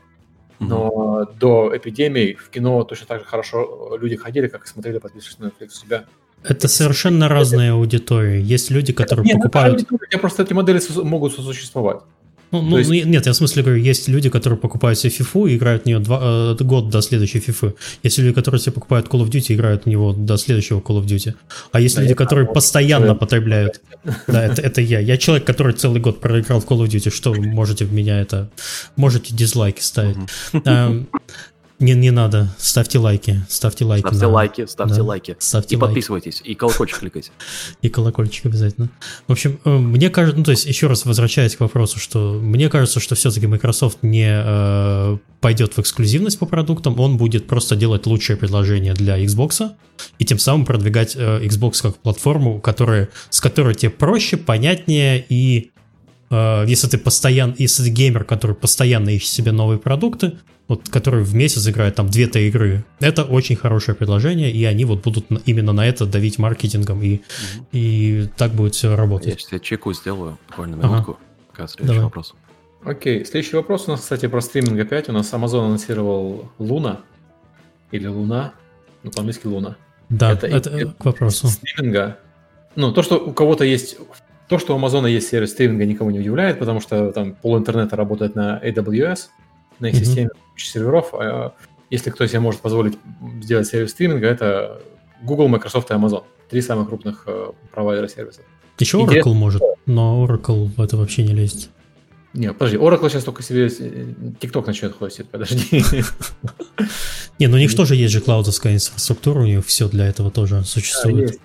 Но 0.60 1.26
до 1.40 1.72
эпидемии 1.76 2.34
в 2.34 2.50
кино 2.50 2.84
точно 2.84 3.08
так 3.08 3.20
же 3.20 3.26
хорошо 3.26 3.98
люди 4.00 4.16
ходили, 4.16 4.48
как 4.48 4.68
смотрели 4.68 5.00
подписываясь 5.00 5.40
на 5.40 5.46
Netflix 5.46 5.68
у 5.68 5.86
себя. 5.86 6.06
Это 6.44 6.68
совершенно 6.68 7.28
разные 7.28 7.72
аудитории. 7.72 8.42
Есть 8.42 8.72
люди, 8.72 8.94
которые 8.94 9.26
Нет, 9.26 9.36
ну, 9.36 9.42
покупают... 9.42 9.90
не 9.92 10.18
просто 10.18 10.44
эти 10.44 10.54
модели 10.54 10.82
могут 11.04 11.34
сосуществовать. 11.34 12.02
Ну, 12.52 12.62
ну, 12.62 12.78
есть- 12.78 12.90
нет, 13.06 13.26
я 13.26 13.32
в 13.32 13.36
смысле 13.36 13.64
говорю, 13.64 13.82
есть 13.82 14.08
люди, 14.08 14.30
которые 14.30 14.58
покупают 14.58 14.98
себе 14.98 15.12
фифу 15.12 15.46
и 15.48 15.56
играют 15.56 15.84
в 15.84 15.86
нее 15.86 16.00
два, 16.00 16.20
э, 16.22 16.64
год 16.64 16.90
до 16.90 17.02
следующей 17.02 17.40
фифы. 17.40 17.74
Есть 18.04 18.18
люди, 18.18 18.34
которые 18.34 18.60
себе 18.60 18.72
покупают 18.74 19.08
Call 19.08 19.22
of 19.22 19.30
Duty 19.30 19.46
и 19.50 19.56
играют 19.56 19.84
в 19.84 19.86
него 19.88 20.14
до 20.14 20.38
следующего 20.38 20.80
Call 20.80 21.00
of 21.02 21.06
Duty. 21.06 21.34
А 21.72 21.80
есть 21.80 21.96
Да, 21.96 22.02
люди, 22.02 22.14
которые 22.16 22.46
вот 22.46 22.54
постоянно 22.54 23.06
человек. 23.06 23.20
потребляют. 23.20 23.82
Да, 24.28 24.44
это, 24.46 24.62
это 24.62 24.82
я. 24.82 25.00
Я 25.00 25.18
человек, 25.18 25.46
который 25.46 25.74
целый 25.74 26.02
год 26.02 26.20
проиграл 26.22 26.60
в 26.60 26.66
Call 26.66 26.80
of 26.84 26.88
Duty. 26.88 27.12
Что 27.14 27.32
вы 27.32 27.42
можете 27.42 27.86
в 27.86 27.94
меня 27.94 28.20
это... 28.20 28.50
Можете 28.96 29.36
дизлайки 29.36 29.82
ставить. 29.82 30.18
Не, 31.80 31.94
не 31.94 32.12
надо. 32.12 32.54
Ставьте 32.58 33.00
лайки. 33.00 33.42
Ставьте 33.48 33.86
лайки. 33.86 34.02
Ставьте 34.02 34.26
на- 34.26 34.32
лайки, 34.32 34.66
ставьте 34.66 34.96
да. 34.98 35.04
лайки. 35.04 35.36
Ставьте 35.40 35.76
И 35.76 35.78
лайки. 35.78 35.88
подписывайтесь, 35.88 36.42
и 36.44 36.54
колокольчик 36.54 37.00
кликайте. 37.00 37.32
И 37.82 37.90
колокольчик 37.90 38.46
обязательно. 38.48 38.90
В 39.28 39.32
общем, 39.32 39.60
э, 39.64 39.70
мне 39.70 40.10
кажется, 40.10 40.38
ну 40.38 40.44
то 40.44 40.52
есть 40.52 40.66
еще 40.66 40.88
раз 40.88 41.06
возвращаясь 41.06 41.56
к 41.56 41.62
вопросу, 41.62 42.00
что 42.00 42.34
мне 42.42 42.70
кажется, 42.70 43.00
что 43.00 43.16
все-таки 43.16 43.48
Microsoft 43.48 44.00
не 44.02 44.30
э, 44.30 45.18
пойдет 45.40 45.74
в 45.78 45.80
эксклюзивность 45.80 46.38
по 46.38 46.46
продуктам, 46.46 47.00
он 47.00 47.18
будет 47.18 47.48
просто 47.48 47.76
делать 47.78 48.06
лучшее 48.06 48.36
предложение 48.36 48.94
для 48.94 49.18
Xbox 49.24 49.72
и 50.18 50.26
тем 50.26 50.38
самым 50.38 50.66
продвигать 50.66 51.16
э, 51.16 51.46
Xbox 51.46 51.82
как 51.82 51.96
платформу, 51.98 52.60
которая, 52.60 53.10
с 53.30 53.40
которой 53.40 53.74
тебе 53.76 53.90
проще, 53.90 54.36
понятнее 54.38 55.26
и 55.30 55.72
если 56.32 56.88
ты 56.88 56.98
постоянно, 56.98 57.56
если 57.58 57.84
ты 57.84 57.90
геймер, 57.90 58.24
который 58.24 58.56
постоянно 58.56 59.10
ищет 59.10 59.30
себе 59.30 59.52
новые 59.52 59.80
продукты, 59.80 60.38
вот, 60.68 60.88
который 60.90 61.24
в 61.24 61.34
месяц 61.34 61.68
играет 61.68 61.96
там 61.96 62.06
2-3 62.08 62.48
игры, 62.48 62.86
это 63.00 63.24
очень 63.24 63.56
хорошее 63.56 63.96
предложение, 63.96 64.52
и 64.52 64.64
они 64.66 64.86
вот 64.86 65.02
будут 65.04 65.32
на- 65.32 65.42
именно 65.46 65.74
на 65.74 65.88
это 65.88 66.06
давить 66.06 66.38
маркетингом, 66.38 67.02
и, 67.02 67.22
и 67.72 68.28
так 68.38 68.52
будет 68.52 68.76
все 68.76 68.92
Я 68.92 68.96
работать. 68.96 69.42
сейчас 69.42 69.62
чеку 69.62 69.92
сделаю, 69.94 70.38
буквально 70.48 70.78
Ага. 70.78 70.88
минутку. 70.88 71.18
Какая 71.52 71.68
следующий 71.68 71.88
Давай. 71.96 72.04
вопрос? 72.04 72.36
Окей, 72.86 73.26
следующий 73.26 73.56
вопрос 73.56 73.88
у 73.88 73.92
нас, 73.92 74.02
кстати, 74.02 74.28
про 74.28 74.42
стриминг 74.42 74.80
опять. 74.80 75.10
У 75.10 75.12
нас 75.12 75.34
Amazon 75.34 75.66
анонсировал 75.66 76.50
Луна. 76.60 77.00
Или 77.92 78.06
Луна. 78.08 78.54
Ну, 79.04 79.10
по-английски 79.12 79.48
Луна. 79.48 79.76
Да, 80.10 80.32
это- 80.34 80.46
это, 80.48 80.70
это- 80.70 80.92
к 80.94 81.04
вопросу. 81.04 81.48
стриминга. 81.48 82.20
Ну, 82.76 82.92
то, 82.94 83.02
что 83.02 83.18
у 83.18 83.34
кого-то 83.34 83.64
есть... 83.66 83.98
То, 84.50 84.58
что 84.58 84.74
у 84.74 84.78
Амазона 84.78 85.06
есть 85.06 85.30
сервис 85.30 85.52
стриминга, 85.52 85.86
никого 85.86 86.10
не 86.10 86.20
удивляет, 86.20 86.58
потому 86.58 86.82
что 86.82 87.12
там 87.12 87.36
пол 87.36 87.58
интернета 87.58 87.96
работает 87.96 88.34
на 88.36 88.60
AWS, 88.64 89.28
на 89.80 89.86
их 89.88 89.94
Мгм. 89.94 90.04
системе 90.04 90.30
куча 90.52 90.66
серверов. 90.66 91.14
А 91.14 91.54
если 91.92 92.10
кто 92.10 92.26
себе 92.26 92.40
может 92.40 92.60
позволить 92.62 92.98
сделать 93.44 93.68
сервис 93.68 93.92
стриминга, 93.92 94.28
это 94.28 94.82
Google, 95.22 95.48
Microsoft 95.50 95.92
и 95.92 95.94
Amazon. 95.94 96.24
Три 96.50 96.62
самых 96.62 96.88
крупных 96.90 97.24
э, 97.28 97.52
провайдера 97.72 98.08
сервисов. 98.08 98.44
Еще 98.80 99.00
Интересно. 99.00 99.30
Oracle 99.30 99.34
может, 99.34 99.62
но 99.86 100.26
Oracle 100.26 100.66
в 100.76 100.82
это 100.82 100.98
вообще 100.98 101.24
не 101.24 101.34
лезет. 101.34 101.70
Не, 102.34 102.52
подожди, 102.54 102.78
Oracle 102.78 103.10
сейчас 103.10 103.24
только 103.26 103.44
себе 103.44 103.68
э, 103.68 103.70
TikTok 104.42 104.66
начнет 104.66 104.96
хостить, 104.98 105.30
подожди. 105.30 105.84
Не, 107.38 107.48
ну 107.48 107.56
у 107.56 107.60
них 107.60 107.76
тоже 107.76 107.96
есть 107.96 108.14
же 108.14 108.22
клаудовская 108.22 108.74
инфраструктура, 108.74 109.42
у 109.42 109.46
них 109.46 109.64
все 109.66 109.88
для 109.88 110.08
этого 110.08 110.32
тоже 110.32 110.64
существует. 110.64 111.40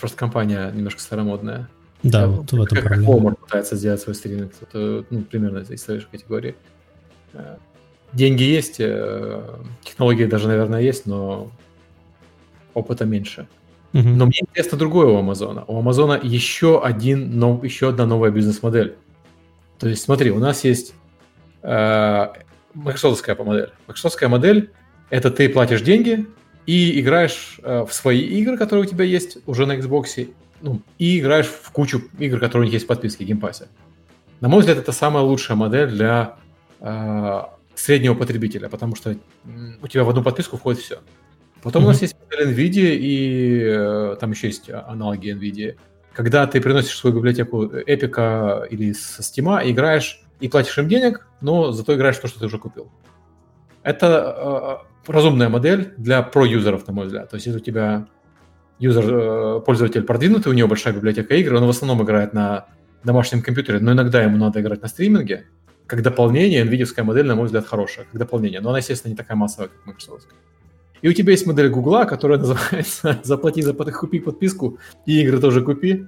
Просто 0.00 0.16
компания 0.16 0.70
немножко 0.74 1.00
старомодная. 1.00 1.68
Да, 2.10 2.22
Да, 2.22 2.26
вот 2.28 2.52
в 2.52 2.62
этом 2.62 2.78
как 2.78 2.86
проблема. 2.86 3.12
Walmart 3.12 3.38
пытается 3.40 3.76
сделать 3.76 4.00
свой 4.00 4.14
стриминг. 4.14 4.52
Это, 4.60 5.04
ну, 5.10 5.22
примерно 5.22 5.58
из 5.58 5.82
той 5.82 6.00
же 6.00 6.06
категории. 6.10 6.54
Э, 7.32 7.56
Деньги 8.12 8.44
есть, 8.44 8.76
э, 8.78 9.42
технологии 9.84 10.24
даже, 10.24 10.48
наверное, 10.48 10.80
есть, 10.80 11.06
но 11.06 11.50
опыта 12.72 13.04
меньше. 13.04 13.46
Мгм. 13.92 14.16
Но 14.16 14.26
мне 14.26 14.40
интересно 14.40 14.78
другое 14.78 15.06
у 15.08 15.16
Амазона. 15.16 15.64
У 15.66 15.78
Амазона 15.78 16.18
еще, 16.22 16.82
один, 16.82 17.38
нов- 17.38 17.64
еще 17.64 17.88
одна 17.88 18.06
новая 18.06 18.30
бизнес-модель. 18.30 18.96
То 19.78 19.88
есть, 19.88 20.02
смотри, 20.02 20.30
у 20.30 20.38
нас 20.38 20.64
есть 20.64 20.94
э, 21.62 22.28
майкрософтская 22.74 23.36
модель. 23.36 23.70
Майкрософтская 23.86 24.28
модель– 24.28 24.70
это 25.10 25.30
ты 25.30 25.48
платишь 25.48 25.82
деньги 25.82 26.26
и 26.66 27.00
играешь 27.00 27.58
э, 27.62 27.84
в 27.86 27.92
свои 27.92 28.20
игры, 28.20 28.56
которые 28.56 28.84
у 28.86 28.88
тебя 28.88 29.04
есть 29.04 29.38
уже 29.46 29.66
на 29.66 29.76
Xbox, 29.76 30.28
ну, 30.60 30.80
и 30.98 31.20
играешь 31.20 31.46
в 31.46 31.70
кучу 31.70 32.02
игр, 32.18 32.38
которые 32.38 32.62
у 32.62 32.64
них 32.64 32.72
есть 32.72 32.84
в 32.84 32.88
подписке 32.88 33.24
в 33.24 33.26
Game 33.26 33.41
Pass'е. 33.41 33.68
На 34.40 34.48
мой 34.48 34.60
взгляд, 34.60 34.78
это 34.78 34.92
самая 34.92 35.22
лучшая 35.22 35.56
модель 35.56 35.88
для 35.88 36.36
э, 36.80 37.42
среднего 37.74 38.14
потребителя, 38.14 38.68
потому 38.68 38.96
что 38.96 39.16
у 39.82 39.88
тебя 39.88 40.04
в 40.04 40.10
одну 40.10 40.22
подписку 40.22 40.56
входит 40.56 40.80
все. 40.80 40.98
Потом 41.62 41.84
у 41.84 41.86
нас 41.88 42.02
есть 42.02 42.16
модель 42.30 42.54
NVIDIA, 42.54 42.96
и 42.96 43.62
э, 43.64 44.16
там 44.20 44.30
еще 44.30 44.48
есть 44.48 44.70
аналоги 44.70 45.32
NVIDIA. 45.32 45.76
Когда 46.12 46.46
ты 46.46 46.60
приносишь 46.60 46.96
свою 46.96 47.16
библиотеку 47.16 47.64
Эпика 47.64 48.66
или 48.70 48.92
со 48.92 49.22
Steam, 49.22 49.70
играешь 49.70 50.22
и 50.40 50.48
платишь 50.48 50.78
им 50.78 50.88
денег, 50.88 51.26
но 51.40 51.72
зато 51.72 51.94
играешь 51.94 52.16
в 52.16 52.20
то, 52.20 52.28
что 52.28 52.40
ты 52.40 52.46
уже 52.46 52.58
купил. 52.58 52.90
Это 53.82 54.82
э, 55.06 55.12
разумная 55.12 55.48
модель 55.48 55.94
для 55.96 56.22
про-юзеров, 56.22 56.86
на 56.86 56.92
мой 56.92 57.06
взгляд. 57.06 57.30
То 57.30 57.36
есть, 57.36 57.46
если 57.46 57.60
у 57.60 57.62
тебя 57.62 58.06
юзер, 58.78 59.04
э, 59.08 59.60
пользователь 59.64 60.02
продвинутый, 60.02 60.52
у 60.52 60.54
него 60.54 60.68
большая 60.68 60.94
библиотека 60.94 61.34
игр, 61.34 61.54
он 61.54 61.66
в 61.66 61.70
основном 61.70 62.02
играет 62.04 62.32
на 62.34 62.66
домашнем 63.04 63.42
компьютере, 63.42 63.78
но 63.80 63.92
иногда 63.92 64.22
ему 64.22 64.36
надо 64.36 64.60
играть 64.60 64.82
на 64.82 64.88
стриминге, 64.88 65.44
как 65.86 66.02
дополнение, 66.02 66.64
NVIDIA 66.64 67.02
модель, 67.02 67.26
на 67.26 67.36
мой 67.36 67.46
взгляд, 67.46 67.66
хорошая, 67.66 68.06
как 68.10 68.18
дополнение. 68.18 68.60
Но 68.60 68.70
она, 68.70 68.78
естественно, 68.78 69.12
не 69.12 69.16
такая 69.16 69.36
массовая, 69.36 69.68
как 69.68 69.86
Microsoft. 69.86 70.26
И 71.02 71.08
у 71.08 71.12
тебя 71.12 71.32
есть 71.32 71.46
модель 71.46 71.68
Гугла, 71.68 72.04
которая 72.04 72.38
называется 72.42 73.20
«Заплати 73.22 73.62
за 73.62 73.74
под- 73.74 73.92
купи 73.92 74.18
подписку, 74.18 74.78
и 75.06 75.20
игры 75.22 75.38
тоже 75.38 75.62
купи». 75.62 76.06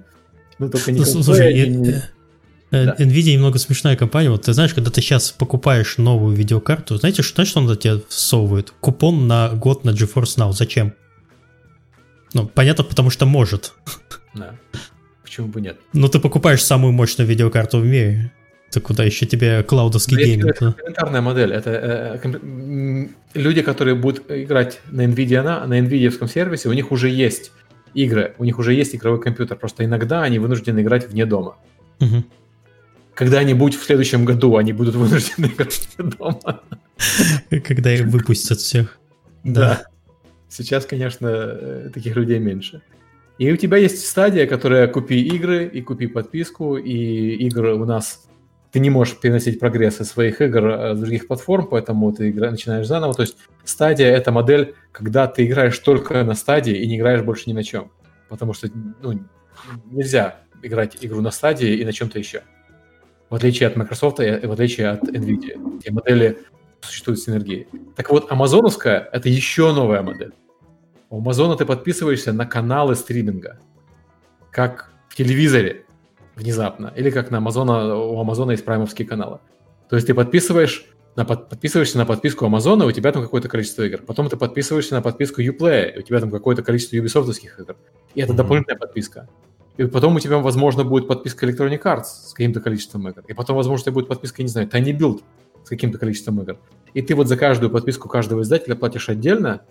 Ну, 0.57 0.69
только 0.69 0.91
не 0.91 0.99
Ну, 0.99 1.05
слушай, 1.05 1.53
и 1.53 1.63
э, 1.63 1.67
не- 1.67 1.89
э, 1.91 2.85
Да. 2.85 2.95
Nvidia 2.99 3.33
немного 3.33 3.57
смешная 3.59 3.95
компания. 3.95 4.29
Вот 4.29 4.41
ты 4.43 4.53
знаешь, 4.53 4.73
когда 4.73 4.91
ты 4.91 5.01
сейчас 5.01 5.31
покупаешь 5.31 5.97
новую 5.97 6.35
видеокарту, 6.35 6.97
знаете, 6.97 7.21
что, 7.23 7.35
знаешь, 7.35 7.49
что 7.49 7.61
он 7.61 7.77
тебе 7.77 8.01
всовывает? 8.09 8.73
Купон 8.81 9.27
на 9.27 9.49
год 9.49 9.85
на 9.85 9.91
GeForce 9.91 10.37
Now. 10.37 10.51
Зачем? 10.51 10.93
Ну, 12.33 12.47
понятно, 12.47 12.83
потому 12.83 13.09
что 13.09 13.25
может. 13.25 13.73
Да. 14.33 14.55
Почему 15.23 15.47
бы 15.47 15.61
нет? 15.61 15.79
Но 15.93 16.07
ты 16.07 16.19
покупаешь 16.19 16.63
самую 16.63 16.93
мощную 16.93 17.27
видеокарту 17.27 17.79
в 17.79 17.85
мире. 17.85 18.31
Ты 18.71 18.81
куда 18.81 19.03
еще 19.03 19.25
тебе 19.25 19.63
клаудовский 19.63 20.17
я 20.19 20.25
гейминг? 20.25 20.49
Это 20.49 20.59
да? 20.59 20.71
комплементарная 20.71 21.21
модель. 21.21 21.53
Это 21.53 22.19
э, 22.23 22.27
м, 22.27 23.15
люди, 23.33 23.61
которые 23.61 23.95
будут 23.95 24.29
играть 24.29 24.79
на 24.91 25.05
NVIDIA, 25.05 25.41
на, 25.41 25.65
на 25.65 25.79
NVIDIA 25.79 26.27
сервисе, 26.27 26.69
у 26.69 26.73
них 26.73 26.91
уже 26.91 27.09
есть 27.09 27.51
игры, 27.95 28.35
у 28.37 28.43
них 28.43 28.59
уже 28.59 28.73
есть 28.73 28.95
игровой 28.95 29.21
компьютер. 29.21 29.57
Просто 29.57 29.85
иногда 29.85 30.21
они 30.21 30.37
вынуждены 30.37 30.81
играть 30.81 31.09
вне 31.09 31.25
дома. 31.25 31.57
Мгм. 31.99 32.25
Когда-нибудь 33.15 33.75
в 33.75 33.83
следующем 33.83 34.23
году 34.23 34.55
они 34.57 34.71
будут 34.73 34.95
вынуждены 35.03 35.47
играть 35.47 35.87
вне 35.97 36.11
дома. 36.11 36.61
Когда 37.65 37.93
их 37.93 38.05
выпустят 38.05 38.59
всех. 38.59 38.99
Да. 39.43 39.83
Сейчас, 40.49 40.85
конечно, 40.85 41.27
э, 41.27 41.89
таких 41.93 42.15
людей 42.15 42.39
меньше. 42.39 42.81
И 43.37 43.51
у 43.51 43.55
тебя 43.55 43.77
есть 43.77 44.05
стадия, 44.05 44.47
которая 44.47 44.87
купи 44.87 45.21
игры 45.21 45.65
и 45.65 45.81
купи 45.81 46.07
подписку, 46.07 46.75
и 46.75 47.35
игры 47.47 47.75
у 47.75 47.85
нас 47.85 48.27
ты 48.71 48.79
не 48.79 48.89
можешь 48.89 49.19
переносить 49.19 49.59
прогресс 49.59 49.99
из 50.01 50.09
своих 50.09 50.41
игр 50.41 50.67
э, 50.67 50.95
с 50.95 50.99
других 50.99 51.27
платформ, 51.27 51.67
поэтому 51.67 52.11
ты 52.11 52.29
игра, 52.29 52.51
начинаешь 52.51 52.87
заново. 52.87 53.13
То 53.13 53.21
есть 53.23 53.37
стадия— 53.63 54.07
это 54.15 54.31
модель, 54.31 54.75
когда 54.91 55.27
ты 55.27 55.45
играешь 55.45 55.77
только 55.79 56.23
на 56.23 56.35
стадии 56.35 56.75
и 56.75 56.87
не 56.87 56.97
играешь 56.97 57.21
больше 57.21 57.49
ни 57.49 57.53
на 57.53 57.63
чем. 57.63 57.91
Потому 58.27 58.53
что 58.53 58.69
ну, 59.01 59.19
нельзя 59.85 60.41
играть 60.61 60.97
игру 61.01 61.21
на 61.21 61.31
стадии 61.31 61.77
и 61.77 61.85
на 61.85 61.93
чем-то 61.93 62.19
еще. 62.19 62.41
В 63.29 63.35
отличие 63.35 63.67
от 63.67 63.75
Microsoft 63.75 64.19
и 64.19 64.45
в 64.45 64.51
отличие 64.51 64.89
от 64.89 65.03
NVIDIA. 65.03 65.79
Эти 65.79 65.91
модели 65.91 66.39
существуют 66.81 67.19
синергии. 67.19 67.67
Так 67.95 68.09
вот, 68.09 68.31
амазоновская— 68.31 69.09
это 69.11 69.29
еще 69.29 69.73
новая 69.73 70.01
модель. 70.01 70.33
У 71.09 71.17
Амазона 71.17 71.55
ты 71.55 71.65
подписываешься 71.65 72.33
на 72.33 72.45
каналы 72.45 72.95
стриминга, 72.95 73.57
как 74.51 74.91
в 75.09 75.15
телевизоре 75.15 75.85
внезапно, 76.35 76.93
или 76.95 77.09
как 77.09 77.31
на 77.31 77.39
Амазона, 77.39 77.95
у 77.95 78.19
Амазона 78.19 78.51
есть 78.51 78.63
праймовские 78.63 79.07
каналы. 79.07 79.39
То 79.89 79.95
есть 79.95 80.07
ты 80.07 80.13
подписываешь 80.13 80.85
на 81.15 81.25
под- 81.25 81.49
подписываешься 81.49 81.97
на 81.97 82.05
подписку 82.05 82.45
Амазона, 82.45 82.85
у 82.85 82.91
тебя 82.91 83.11
там 83.11 83.23
какое-то 83.23 83.49
количество 83.49 83.81
игр. 83.83 84.01
Потом 84.05 84.29
ты 84.29 84.37
подписываешься 84.37 84.93
на 84.93 85.01
подписку 85.01 85.41
Uplay, 85.41 85.95
и 85.95 85.99
у 85.99 86.01
тебя 86.03 86.19
там 86.19 86.29
какое-то 86.29 86.61
количество 86.61 86.95
Ubisoft'овских 86.95 87.59
игр. 87.59 87.75
И 88.13 88.21
это 88.21 88.33
Мгм. 88.33 88.37
дополнительная 88.37 88.77
подписка. 88.77 89.27
И 89.77 89.85
потом 89.85 90.15
у 90.15 90.19
тебя, 90.19 90.37
возможно, 90.37 90.83
будет 90.83 91.07
подписка 91.07 91.47
Electronic 91.47 91.81
Arts 91.81 92.03
с 92.27 92.33
каким-то 92.33 92.61
количеством 92.61 93.07
игр. 93.07 93.23
И 93.27 93.33
потом, 93.33 93.55
возможно, 93.55 93.81
у 93.81 93.85
тебя 93.85 93.93
будет 93.93 94.07
подписка, 94.07 94.41
я 94.41 94.43
не 94.43 94.49
знаю, 94.49 94.67
Tiny 94.67 94.95
Build 94.95 95.23
с 95.69 95.75
каким-то 95.77 95.99
количеством 95.99 96.41
игр. 96.41 96.57
И 96.95 97.03
ты 97.03 97.13
вот 97.13 97.27
за 97.27 97.37
каждую 97.37 97.69
подписку 97.69 98.09
каждого 98.09 98.41
издателя 98.41 98.73
платишь 98.75 99.07
отдельно 99.07 99.61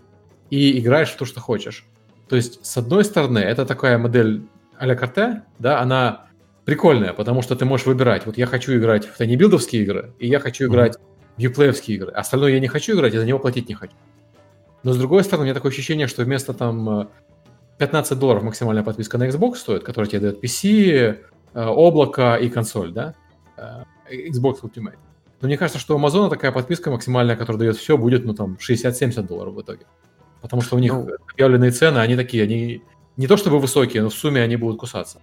и 0.49 0.78
играешь 0.78 1.11
в 1.11 1.16
то, 1.16 1.24
что 1.24 1.40
хочешь. 1.40 1.86
То 2.28 2.36
есть, 2.36 2.64
с 2.64 2.76
одной 2.76 3.05
стороны, 3.05 3.40
это 3.40 3.66
такая 3.66 3.99
модель 3.99 4.46
а-ля 4.78 4.94
карте, 4.94 5.42
да, 5.59 5.80
она 5.80 6.26
прикольная, 6.64 7.14
потому 7.14 7.42
что 7.42 7.57
ты 7.57 7.64
можешь 7.64 7.86
выбирать. 7.86 8.26
Вот 8.26 8.38
я 8.38 8.46
хочу 8.46 8.76
играть 8.76 9.07
в 9.07 9.16
тайнибилдовские 9.16 9.82
игры, 9.82 10.14
и 10.20 10.28
я 10.28 10.38
хочу 10.38 10.68
играть 10.68 10.99
в 11.36 11.40
юплеевские 11.40 11.96
игры. 11.96 12.12
Остальное 12.12 12.53
я 12.53 12.61
не 12.61 12.68
хочу 12.68 12.94
играть, 12.94 13.14
и 13.14 13.18
за 13.18 13.24
него 13.24 13.40
платить 13.40 13.68
не 13.68 13.74
хочу. 13.74 13.94
Но 14.84 14.92
с 14.92 14.96
другой 14.96 15.24
стороны, 15.24 15.42
у 15.42 15.44
меня 15.46 15.55
такое 15.55 15.72
ощущение, 15.72 16.07
что 16.07 16.22
вместо 16.22 16.55
там 16.55 16.88
э, 17.01 17.07
15 17.78 18.16
долларов 18.16 18.44
максимальная 18.44 18.84
подписка 18.84 19.18
на 19.18 19.26
Xbox 19.26 19.57
стоит, 19.57 19.82
которая 19.82 20.09
тебе 20.09 20.20
дает 20.20 20.44
PC, 20.44 21.18
э, 21.55 21.64
облако 21.66 22.36
и 22.36 22.49
консоль, 22.49 22.92
да? 22.92 23.16
Э, 23.57 23.82
Xbox 24.09 24.61
Ultimate. 24.62 24.99
Но 25.41 25.47
мне 25.49 25.57
кажется, 25.57 25.78
что 25.78 25.97
у 25.97 26.01
Amazon 26.01 26.28
такая 26.30 26.51
подписка 26.53 26.91
максимальная, 26.91 27.36
которая 27.36 27.59
дает 27.61 27.76
все, 27.76 27.97
будет, 27.97 28.24
ну, 28.24 28.34
там, 28.34 28.57
60-70 28.61 29.26
долларов 29.26 29.55
в 29.55 29.61
итоге. 29.61 29.86
Потому 30.43 30.62
что 30.62 30.76
у 30.76 30.78
них 30.78 30.93
Ну. 30.93 31.09
объявленные 31.32 31.70
цены, 31.70 31.99
они 31.99 32.16
такие, 32.16 32.43
они 32.43 32.82
не 33.16 33.26
то 33.26 33.36
чтобы 33.36 33.59
высокие, 33.59 34.03
но 34.03 34.09
в 34.09 34.14
сумме 34.14 34.43
они 34.43 34.57
будут 34.57 34.78
кусаться. 34.80 35.20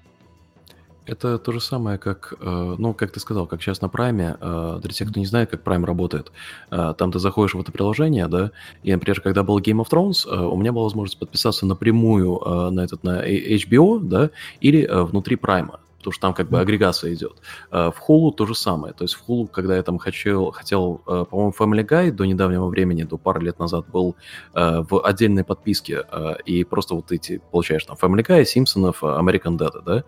Это 1.06 1.38
то 1.38 1.52
же 1.52 1.60
самое, 1.62 2.00
как, 2.00 2.34
э, 2.40 2.76
ну, 2.80 2.96
как 2.96 3.12
ты 3.12 3.20
сказал, 3.20 3.46
как 3.46 3.62
сейчас 3.62 3.80
на 3.82 3.90
Прайме. 3.90 4.38
э, 4.42 4.80
Для 4.82 4.92
тех, 4.92 5.08
кто 5.12 5.20
не 5.20 5.28
знает, 5.28 5.52
как 5.52 5.62
Прайм 5.62 5.86
работает, 5.86 6.32
э, 6.72 6.94
там 6.98 7.12
ты 7.12 7.20
заходишь 7.20 7.54
в 7.54 7.60
это 7.62 7.72
приложение, 7.72 8.28
да, 8.28 8.52
и, 8.82 8.92
например, 8.92 9.22
когда 9.22 9.44
был 9.44 9.60
Game 9.60 9.84
of 9.86 9.88
Thrones, 9.92 10.28
у 10.28 10.58
меня 10.58 10.72
была 10.72 10.86
возможность 10.86 11.20
подписаться 11.20 11.68
напрямую 11.68 12.40
на 12.72 12.80
этот, 12.84 13.04
на 13.04 13.24
HBO, 13.24 14.00
да, 14.00 14.32
или 14.62 14.90
внутри 14.92 15.36
Прайма, 15.36 15.80
потому 16.06 16.14
что 16.14 16.22
там 16.22 16.34
как 16.34 16.50
бы 16.50 16.60
агрегация 16.60 17.14
идет. 17.14 17.42
Э, 17.72 17.92
В 17.92 18.10
Hulu 18.10 18.32
то 18.36 18.46
же 18.46 18.54
самое. 18.54 18.94
То 18.94 19.04
есть 19.04 19.16
в 19.16 19.28
Hulu, 19.28 19.48
когда 19.48 19.76
я 19.76 19.82
там 19.82 19.98
хотел, 19.98 20.52
хотел 20.52 21.02
э, 21.08 21.26
по-моему, 21.30 21.54
Family 21.58 21.88
Guy 21.88 22.12
до 22.12 22.26
недавнего 22.26 22.68
времени, 22.68 23.04
до 23.04 23.18
пары 23.18 23.42
лет 23.42 23.58
назад 23.60 23.88
был 23.92 24.16
э, 24.54 24.84
в 24.88 25.04
отдельной 25.04 25.44
подписке, 25.44 26.04
и 26.46 26.64
просто 26.64 26.96
вот 26.96 27.12
эти 27.12 27.42
получаешь 27.52 27.86
там 27.86 27.98
Family 28.00 28.24
Guy, 28.26 28.46
Симпсонов, 28.46 29.04
American 29.04 29.58
Dad, 29.58 29.82
да, 29.86 30.04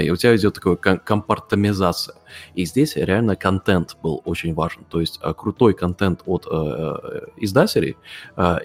и 0.00 0.10
у 0.10 0.16
тебя 0.16 0.36
идет 0.36 0.54
такая 0.54 0.76
ком- 0.76 0.98
компартамизация. 0.98 2.14
И 2.54 2.64
здесь 2.64 2.96
реально 2.96 3.34
контент 3.34 3.96
был 4.02 4.22
очень 4.24 4.54
важен, 4.54 4.84
то 4.88 5.00
есть 5.00 5.20
крутой 5.36 5.74
контент 5.74 6.22
от 6.26 6.46
издателей. 7.36 7.96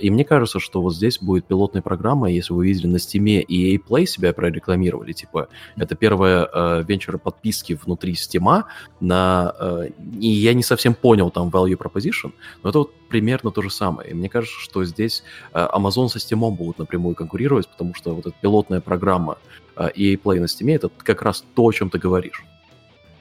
И 0.01 0.09
мне 0.11 0.23
кажется, 0.23 0.59
что 0.59 0.81
вот 0.81 0.95
здесь 0.95 1.19
будет 1.19 1.47
пилотная 1.47 1.81
программа, 1.81 2.29
если 2.29 2.53
вы 2.53 2.67
видели 2.67 2.87
на 2.87 2.97
Steam 2.97 3.41
и 3.41 3.75
EA 3.75 3.81
Play 3.83 4.05
себя 4.05 4.33
прорекламировали, 4.33 5.13
типа 5.13 5.47
это 5.75 5.95
первая 5.95 6.74
э, 6.79 6.83
венчура 6.83 7.17
подписки 7.17 7.73
внутри 7.73 8.13
Steam 8.13 8.63
на... 8.99 9.53
э, 9.59 9.89
и 10.19 10.27
я 10.27 10.53
не 10.53 10.63
совсем 10.63 10.93
понял 10.93 11.31
там 11.31 11.49
value 11.49 11.77
proposition, 11.77 12.31
но 12.63 12.69
это 12.69 12.79
вот 12.79 12.93
примерно 13.09 13.51
то 13.51 13.61
же 13.61 13.69
самое. 13.69 14.11
И 14.11 14.13
мне 14.13 14.29
кажется, 14.29 14.59
что 14.59 14.83
здесь 14.85 15.23
э, 15.53 15.67
Amazon 15.73 16.09
со 16.09 16.19
Steam 16.19 16.51
будут 16.51 16.79
напрямую 16.79 17.15
конкурировать, 17.15 17.67
потому 17.67 17.93
что 17.93 18.15
вот 18.15 18.25
эта 18.25 18.35
пилотная 18.41 18.81
программа 18.81 19.37
э, 19.75 19.89
EA 19.95 20.21
Play 20.21 20.39
на 20.39 20.45
Steam 20.45 20.73
это 20.75 20.89
как 21.03 21.21
раз 21.21 21.43
то, 21.55 21.63
о 21.63 21.71
чем 21.71 21.89
ты 21.89 21.97
говоришь. 21.97 22.43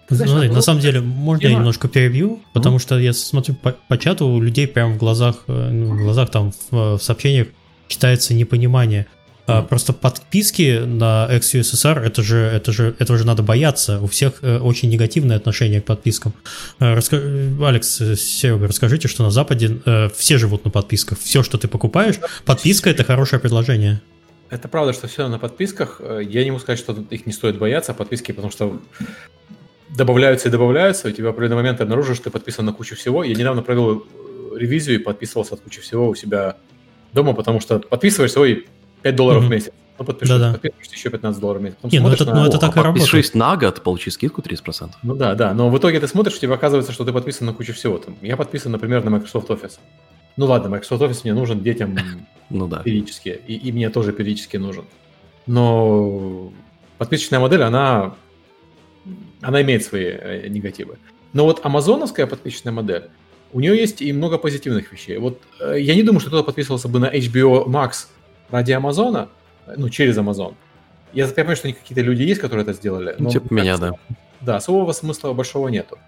Знаешь, 0.09 0.31
Смотри, 0.31 0.49
а 0.51 0.53
на 0.53 0.61
самом 0.61 0.81
деле, 0.81 1.01
можно 1.01 1.47
я 1.47 1.55
немножко 1.55 1.89
перебью, 1.89 2.41
потому 2.53 2.79
что 2.79 2.99
я 2.99 3.13
смотрю 3.13 3.55
по, 3.55 3.75
по 3.89 3.97
чату, 3.97 4.27
у 4.27 4.41
людей 4.41 4.69
прям 4.69 4.95
в 4.95 4.99
глазах, 4.99 5.45
э, 5.47 5.71
ну, 5.71 5.95
в 5.95 5.99
глазах 5.99 6.31
там 6.31 6.53
в, 6.71 6.99
в 6.99 7.03
сообщениях 7.03 7.49
читается 7.89 8.35
непонимание. 8.35 9.07
А, 9.47 9.63
просто 9.63 9.93
подписки 9.93 10.83
на 10.85 11.29
ex-USSR, 11.31 12.01
это 12.01 12.23
же, 12.23 12.39
это 12.39 12.73
же, 12.73 12.97
этого 12.99 13.19
же 13.19 13.27
надо 13.27 13.43
бояться. 13.43 14.01
У 14.01 14.07
всех 14.07 14.35
э, 14.41 14.59
очень 14.59 14.89
негативное 14.89 15.37
отношение 15.37 15.83
к 15.83 15.85
подпискам. 15.85 16.33
Э, 16.81 16.95
раска- 16.97 17.21
э, 17.21 17.65
Алекс, 17.65 17.89
Серега, 17.89 18.69
расскажите, 18.69 19.07
что 19.07 19.23
на 19.23 19.31
Западе 19.31 19.81
все 20.17 20.39
живут 20.39 20.65
на 20.65 20.71
подписках. 20.71 21.19
Все, 21.19 21.43
что 21.43 21.59
ты 21.59 21.69
покупаешь, 21.69 22.17
подписка 22.47 22.89
это 22.89 23.05
хорошее 23.05 23.39
предложение. 23.39 24.01
Это 24.49 24.69
правда, 24.69 24.93
что 24.93 25.09
все 25.09 25.29
на 25.29 25.39
подписках. 25.39 26.01
Я 26.01 26.45
не 26.45 26.51
могу 26.51 26.61
сказать, 26.61 26.79
что 26.79 26.97
их 27.11 27.27
не 27.27 27.33
стоит 27.33 27.59
бояться, 27.59 27.93
а 27.93 27.95
подписки, 27.95 28.33
потому 28.33 28.51
что 28.53 28.81
добавляются 29.91 30.49
и 30.49 30.51
добавляются. 30.51 31.09
У 31.09 31.11
тебя 31.11 31.27
в 31.27 31.31
определенный 31.31 31.57
момент 31.57 31.79
ты 31.79 31.83
обнаружишь, 31.83 32.17
что 32.17 32.25
ты 32.25 32.31
подписан 32.31 32.65
на 32.65 32.73
кучу 32.73 32.97
всего. 32.97 33.25
Я 33.25 33.35
недавно 33.35 33.63
провел 33.63 34.07
ревизию 34.57 35.01
и 35.01 35.03
подписывался 35.03 35.55
от 35.55 35.61
кучи 35.61 35.81
всего 35.81 36.09
у 36.09 36.15
себя 36.15 36.57
дома, 37.13 37.33
потому 37.33 37.61
что 37.61 37.79
подписываешься, 37.79 38.41
ой, 38.41 38.67
5 39.05 39.17
долларов 39.17 39.43
Мгм. 39.43 39.49
в 39.49 39.53
месяц. 39.53 39.73
Ну, 39.99 40.05
подпишись, 40.05 40.29
Да-да. 40.35 40.53
подписываешься 40.53 40.95
еще 40.97 41.11
15 41.11 41.41
долларов 41.41 41.61
в 41.61 41.65
месяц. 41.65 41.77
Потом 41.81 41.91
Не, 41.93 42.01
ну 42.01 42.09
это- 42.13 42.25
на- 42.25 42.35
ну 42.35 42.47
это 42.47 42.59
так 42.59 42.77
а 42.77 42.81
и 42.81 42.83
работает. 42.83 43.07
подпишись 43.11 43.35
на 43.35 43.57
год, 43.57 43.81
получи 43.83 44.11
скидку 44.11 44.43
30%. 44.43 44.97
Ну 45.05 45.15
да, 45.15 45.35
да, 45.35 45.55
но 45.55 45.69
в 45.71 45.79
итоге 45.79 46.01
ты 46.01 46.09
смотришь, 46.09 46.35
у 46.37 46.41
тебя 46.41 46.55
оказывается, 46.55 46.91
что 46.93 47.05
ты 47.05 47.13
подписан 47.13 47.47
на 47.47 47.53
кучу 47.53 47.73
всего. 47.75 47.99
Там, 47.99 48.17
я 48.23 48.37
подписан, 48.37 48.73
например, 48.73 49.05
на 49.05 49.11
Microsoft 49.11 49.51
Office. 49.51 49.79
Ну 50.37 50.47
ладно, 50.47 50.69
Microsoft 50.71 51.01
Office 51.03 51.21
мне 51.25 51.35
нужен 51.35 51.63
детям 51.63 51.97
Ну 52.51 52.67
да. 52.67 52.79
периодически, 52.79 53.41
и, 53.47 53.55
и 53.55 53.73
мне 53.73 53.89
тоже 53.91 54.13
периодически 54.13 54.57
нужен. 54.57 54.85
Но 55.47 56.53
подписочная 56.99 57.39
модель, 57.41 57.63
она, 57.63 58.15
она 59.43 59.63
имеет 59.63 59.85
свои 59.85 60.07
э, 60.07 60.49
негативы. 60.49 60.97
Но 61.33 61.45
вот 61.45 61.61
амазоновская 61.65 62.27
подписочная 62.27 62.73
модель, 62.73 63.05
у 63.53 63.61
нее 63.61 63.77
есть 63.77 64.03
и 64.03 64.13
много 64.13 64.39
позитивных 64.39 64.93
вещей. 64.93 65.19
Вот 65.19 65.41
э, 65.61 65.77
я 65.81 65.95
не 65.95 66.03
думаю, 66.03 66.21
что 66.21 66.31
кто-то 66.31 66.45
подписывался 66.45 66.89
бы 66.89 66.99
на 66.99 67.07
HBO 67.15 67.67
Max 67.67 68.07
ради 68.51 68.73
Амазона, 68.73 69.29
ну, 69.77 69.89
через 69.89 70.17
Amazon. 70.19 70.55
Я, 71.13 71.27
понимаю, 71.29 71.57
что 71.57 71.73
какие-то 71.73 72.03
люди 72.03 72.23
есть, 72.23 72.41
которые 72.41 72.65
это 72.65 72.73
сделали. 72.73 73.15
Ну, 73.19 73.31
типа 73.31 73.53
меня, 73.53 73.77
кажется, 73.77 74.01
Да, 74.41 74.57
особого 74.57 74.93
смысла 74.93 75.33
большого 75.33 75.69
нету. 75.69 75.99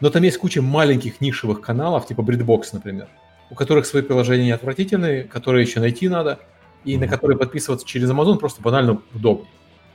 Но 0.00 0.10
там 0.10 0.22
есть 0.22 0.38
куча 0.38 0.60
маленьких 0.60 1.20
нишевых 1.20 1.60
каналов, 1.60 2.06
типа 2.06 2.20
Breadbox, 2.20 2.64
например, 2.72 3.08
у 3.50 3.54
которых 3.54 3.86
свои 3.86 4.02
приложения 4.02 4.54
отвратительные, 4.54 5.24
которые 5.24 5.64
еще 5.64 5.80
найти 5.80 6.08
надо, 6.08 6.38
и 6.84 6.96
на 6.96 7.06
Мгм. 7.06 7.10
которые 7.10 7.38
подписываться 7.38 7.86
через 7.86 8.10
Amazon 8.10 8.38
просто 8.38 8.62
банально 8.62 9.00
удобнее. 9.14 9.48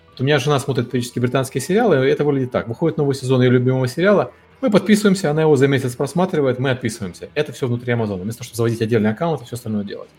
Вот 0.09 0.21
у 0.21 0.23
меня 0.23 0.39
жена 0.39 0.59
смотрит 0.59 0.89
периодически 0.89 1.19
британские 1.19 1.61
сериалы, 1.61 2.05
и 2.05 2.09
это 2.09 2.23
выглядит 2.23 2.51
так. 2.51 2.67
Выходит 2.67 2.97
новый 2.97 3.15
сезон 3.15 3.41
ее 3.41 3.49
любимого 3.49 3.87
сериала, 3.87 4.31
мы 4.59 4.69
подписываемся, 4.69 5.31
она 5.31 5.41
его 5.41 5.55
за 5.55 5.67
месяц 5.67 5.95
просматривает, 5.95 6.59
мы 6.59 6.69
отписываемся. 6.69 7.29
Это 7.33 7.51
все 7.51 7.67
внутри 7.67 7.93
Амазона. 7.93 8.23
Вместо 8.23 8.39
того, 8.39 8.45
чтобы 8.45 8.57
заводить 8.57 8.81
отдельный 8.81 9.09
аккаунт 9.09 9.41
и 9.41 9.45
все 9.45 9.55
остальное 9.55 9.83
делать. 9.83 10.09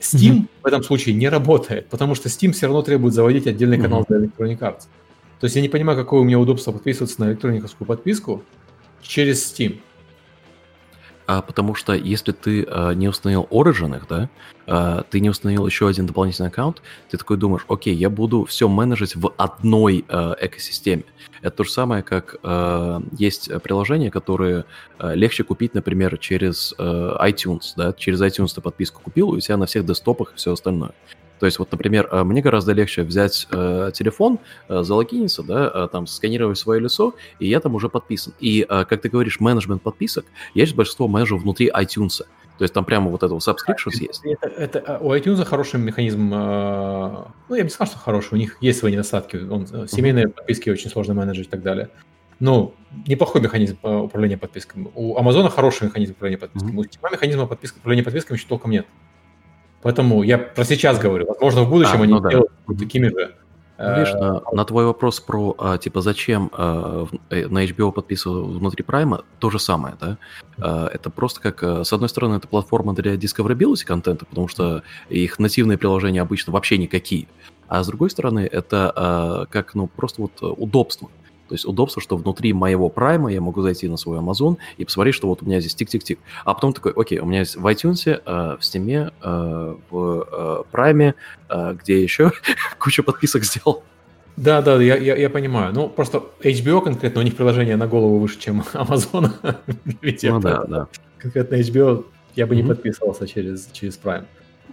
Steam 0.00 0.32
Мгм. 0.32 0.48
в 0.62 0.66
этом 0.66 0.82
случае 0.82 1.14
не 1.14 1.28
работает, 1.28 1.88
потому 1.88 2.14
что 2.14 2.28
Steam 2.28 2.52
все 2.52 2.66
равно 2.66 2.82
требует 2.82 3.14
заводить 3.14 3.46
отдельный 3.46 3.78
канал 3.78 4.04
для 4.08 4.18
Electronic 4.18 4.58
Arts. 4.58 4.84
То 5.38 5.44
есть 5.44 5.56
я 5.56 5.62
не 5.62 5.68
понимаю, 5.68 5.98
какое 5.98 6.20
у 6.20 6.24
меня 6.24 6.38
удобство 6.38 6.72
подписываться 6.72 7.20
на 7.20 7.30
электрониковскую 7.30 7.86
подписку 7.86 8.42
через 9.02 9.52
Steam. 9.52 9.80
А, 11.30 11.42
потому 11.42 11.76
что 11.76 11.92
если 11.92 12.32
ты 12.32 12.66
а, 12.68 12.90
не 12.90 13.06
установил 13.06 13.46
Origin 13.52 13.96
их, 13.96 14.08
да, 14.08 14.28
а, 14.66 15.04
ты 15.10 15.20
не 15.20 15.30
установил 15.30 15.64
еще 15.64 15.86
один 15.86 16.06
дополнительный 16.06 16.48
аккаунт, 16.48 16.82
ты 17.08 17.18
такой 17.18 17.36
думаешь, 17.36 17.64
окей, 17.68 17.94
я 17.94 18.10
буду 18.10 18.44
все 18.46 18.66
менеджить 18.66 19.14
в 19.14 19.32
одной 19.36 20.04
а, 20.08 20.34
экосистеме. 20.40 21.04
Это 21.40 21.58
то 21.58 21.62
же 21.62 21.70
самое, 21.70 22.02
как 22.02 22.34
а, 22.42 23.00
есть 23.16 23.48
приложения, 23.62 24.10
которые 24.10 24.64
а, 24.98 25.14
легче 25.14 25.44
купить, 25.44 25.72
например, 25.72 26.18
через 26.18 26.74
а, 26.78 27.24
iTunes, 27.24 27.74
да, 27.76 27.92
через 27.92 28.20
iTunes 28.20 28.52
ты 28.52 28.60
подписку 28.60 29.00
купил, 29.00 29.32
и 29.32 29.36
у 29.36 29.40
тебя 29.40 29.56
на 29.56 29.66
всех 29.66 29.86
десктопах 29.86 30.32
и 30.32 30.36
все 30.36 30.52
остальное. 30.52 30.94
То 31.40 31.46
есть 31.46 31.58
вот, 31.58 31.72
например, 31.72 32.08
э, 32.12 32.22
мне 32.22 32.42
гораздо 32.42 32.72
легче 32.72 33.02
взять 33.02 33.48
э, 33.50 33.90
телефон, 33.94 34.38
э, 34.68 34.82
залогиниться, 34.82 35.42
да, 35.42 35.70
э, 35.74 35.88
там 35.90 36.06
сканировать 36.06 36.58
свое 36.58 36.80
лицо, 36.80 37.14
и 37.38 37.48
я 37.48 37.60
там 37.60 37.74
уже 37.74 37.88
подписан. 37.88 38.34
И, 38.38 38.66
э, 38.68 38.84
как 38.84 39.00
ты 39.00 39.08
говоришь, 39.08 39.40
менеджмент 39.40 39.82
подписок, 39.82 40.26
я 40.54 40.66
сейчас 40.66 40.76
большинство 40.76 41.08
менеджу 41.08 41.38
внутри 41.38 41.70
iTunes. 41.70 42.22
То 42.58 42.64
есть 42.64 42.74
там 42.74 42.84
прямо 42.84 43.10
вот 43.10 43.22
этого 43.22 43.38
subscriptions 43.38 43.94
это, 43.94 44.04
есть. 44.04 44.20
Это, 44.22 44.48
это, 44.48 44.80
а, 44.80 44.98
у 44.98 45.14
iTunes 45.14 45.42
хороший 45.46 45.80
механизм, 45.80 46.30
э, 46.34 47.24
ну, 47.48 47.54
я 47.54 47.62
бы 47.62 47.64
не 47.64 47.70
сказал, 47.70 47.90
что 47.90 47.98
хороший, 47.98 48.34
у 48.34 48.36
них 48.36 48.58
есть 48.60 48.78
свои 48.78 48.92
недостатки. 48.92 49.36
Он, 49.36 49.66
э, 49.72 49.86
семейные 49.88 50.26
mm-hmm. 50.26 50.32
подписки 50.32 50.68
очень 50.68 50.90
сложно 50.90 51.14
менеджить 51.14 51.46
и 51.46 51.50
так 51.50 51.62
далее. 51.62 51.88
Ну, 52.38 52.74
неплохой 53.06 53.40
механизм 53.40 53.78
э, 53.82 53.96
управления 53.96 54.36
подписками. 54.36 54.90
У 54.94 55.16
Амазона 55.16 55.48
хороший 55.48 55.84
механизм 55.84 56.12
управления 56.12 56.36
подписками. 56.36 56.72
Mm-hmm. 56.72 56.80
У 56.80 56.82
Steam 56.82 57.12
механизма 57.12 57.46
подписки, 57.46 57.78
управления 57.78 58.02
подписками 58.02 58.36
еще 58.36 58.46
толком 58.46 58.72
нет. 58.72 58.86
Поэтому 59.82 60.22
я 60.22 60.38
про 60.38 60.64
сейчас 60.64 60.98
говорю. 60.98 61.26
Возможно, 61.26 61.62
в 61.62 61.70
будущем 61.70 62.00
а, 62.00 62.02
они 62.02 62.12
ну, 62.12 62.20
да. 62.20 62.30
делают 62.30 62.52
такими 62.78 63.08
же. 63.08 63.34
Ну, 63.82 63.96
видишь, 63.96 64.12
на, 64.12 64.42
на 64.52 64.64
твой 64.66 64.84
вопрос 64.84 65.20
про, 65.20 65.54
а, 65.58 65.78
типа, 65.78 66.02
зачем 66.02 66.50
а, 66.52 67.06
на 67.30 67.64
HBO 67.64 67.92
подписываться 67.92 68.58
внутри 68.58 68.82
Прайма, 68.84 69.24
то 69.38 69.48
же 69.48 69.58
самое, 69.58 69.94
да? 69.98 70.18
А, 70.58 70.86
это 70.92 71.08
просто 71.08 71.40
как, 71.40 71.86
с 71.86 71.90
одной 71.90 72.10
стороны, 72.10 72.34
это 72.34 72.46
платформа 72.46 72.94
для 72.94 73.14
discoverability 73.14 73.86
контента, 73.86 74.26
потому 74.26 74.48
что 74.48 74.82
их 75.08 75.38
нативные 75.38 75.78
приложения 75.78 76.20
обычно 76.20 76.52
вообще 76.52 76.76
никакие, 76.76 77.26
а 77.68 77.82
с 77.82 77.86
другой 77.86 78.10
стороны, 78.10 78.40
это 78.40 79.46
как, 79.50 79.74
ну, 79.74 79.86
просто 79.86 80.22
вот 80.22 80.32
удобство. 80.42 81.08
То 81.50 81.54
есть 81.54 81.66
удобство, 81.66 82.00
что 82.00 82.16
внутри 82.16 82.52
моего 82.52 82.88
прайма 82.88 83.32
я 83.32 83.40
могу 83.40 83.60
зайти 83.60 83.88
на 83.88 83.96
свой 83.96 84.20
Amazon 84.20 84.56
и 84.76 84.84
посмотреть, 84.84 85.16
что 85.16 85.26
вот 85.26 85.42
у 85.42 85.46
меня 85.46 85.58
здесь 85.58 85.74
тик-тик-тик. 85.74 86.20
А 86.44 86.54
потом 86.54 86.72
такой, 86.72 86.92
окей, 86.94 87.18
у 87.18 87.26
меня 87.26 87.40
есть 87.40 87.56
в 87.56 87.66
iTunes, 87.66 88.06
э, 88.06 88.56
в 88.56 88.60
Steam, 88.60 89.12
э, 89.20 89.74
в 89.90 90.66
прайме, 90.70 91.16
э, 91.48 91.74
где 91.82 92.00
еще 92.00 92.30
кучу 92.78 93.02
подписок 93.02 93.42
сделал. 93.42 93.82
Да, 94.36 94.62
да, 94.62 94.80
я, 94.80 94.96
я, 94.96 95.16
я 95.16 95.28
понимаю. 95.28 95.74
Ну, 95.74 95.88
просто 95.88 96.22
HBO 96.40 96.84
конкретно, 96.84 97.20
у 97.20 97.24
них 97.24 97.34
приложение 97.34 97.74
на 97.74 97.88
голову 97.88 98.20
выше, 98.20 98.38
чем 98.38 98.60
Amazon. 98.74 99.32
ну 100.22 100.40
да, 100.40 100.64
да. 100.68 100.86
Конкретно 101.18 101.56
HBO 101.56 102.04
я 102.36 102.46
бы 102.46 102.54
mm-hmm. 102.54 102.56
не 102.58 102.62
подписывался 102.62 103.26
через, 103.26 103.68
через 103.72 103.98
Prime. 103.98 104.26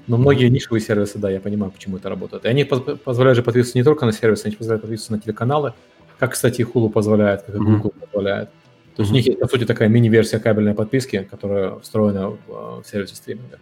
Но 0.05 0.17
многие 0.19 0.47
нишевые 0.49 0.81
сервисы, 0.81 1.17
да, 1.17 1.31
я 1.31 1.39
понимаю, 1.39 1.71
почему 1.71 1.97
это 1.97 2.07
работает. 2.07 2.45
И 2.45 2.47
они 2.47 2.65
позволяют 2.65 3.35
же 3.35 3.41
подписываться 3.41 3.79
не 3.79 3.83
только 3.83 4.05
на 4.05 4.11
сервисы, 4.11 4.45
они 4.45 4.55
позволяют 4.55 4.83
подписываться 4.83 5.13
на 5.13 5.19
телеканалы, 5.19 5.73
как, 6.19 6.33
кстати, 6.33 6.61
и 6.61 6.63
Hulu 6.63 6.89
позволяет, 6.89 7.43
как 7.43 7.55
и 7.55 7.57
Google 7.57 7.93
mm-hmm. 7.95 8.05
позволяет. 8.05 8.49
То 8.95 9.03
есть 9.03 9.11
mm-hmm. 9.11 9.13
у 9.13 9.15
них 9.15 9.25
есть, 9.27 9.39
по 9.39 9.47
сути, 9.47 9.65
такая 9.65 9.89
мини-версия 9.89 10.39
кабельной 10.39 10.73
подписки, 10.73 11.27
которая 11.29 11.77
встроена 11.79 12.29
в, 12.29 12.81
в 12.81 12.83
сервисе 12.85 13.15
стриминга. 13.15 13.59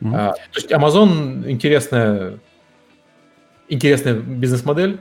Mm-hmm. 0.00 0.14
А, 0.14 0.32
то 0.32 0.56
есть 0.56 0.70
Amazon 0.70 1.50
интересная, 1.50 2.38
интересная 3.68 4.14
бизнес-модель. 4.14 5.00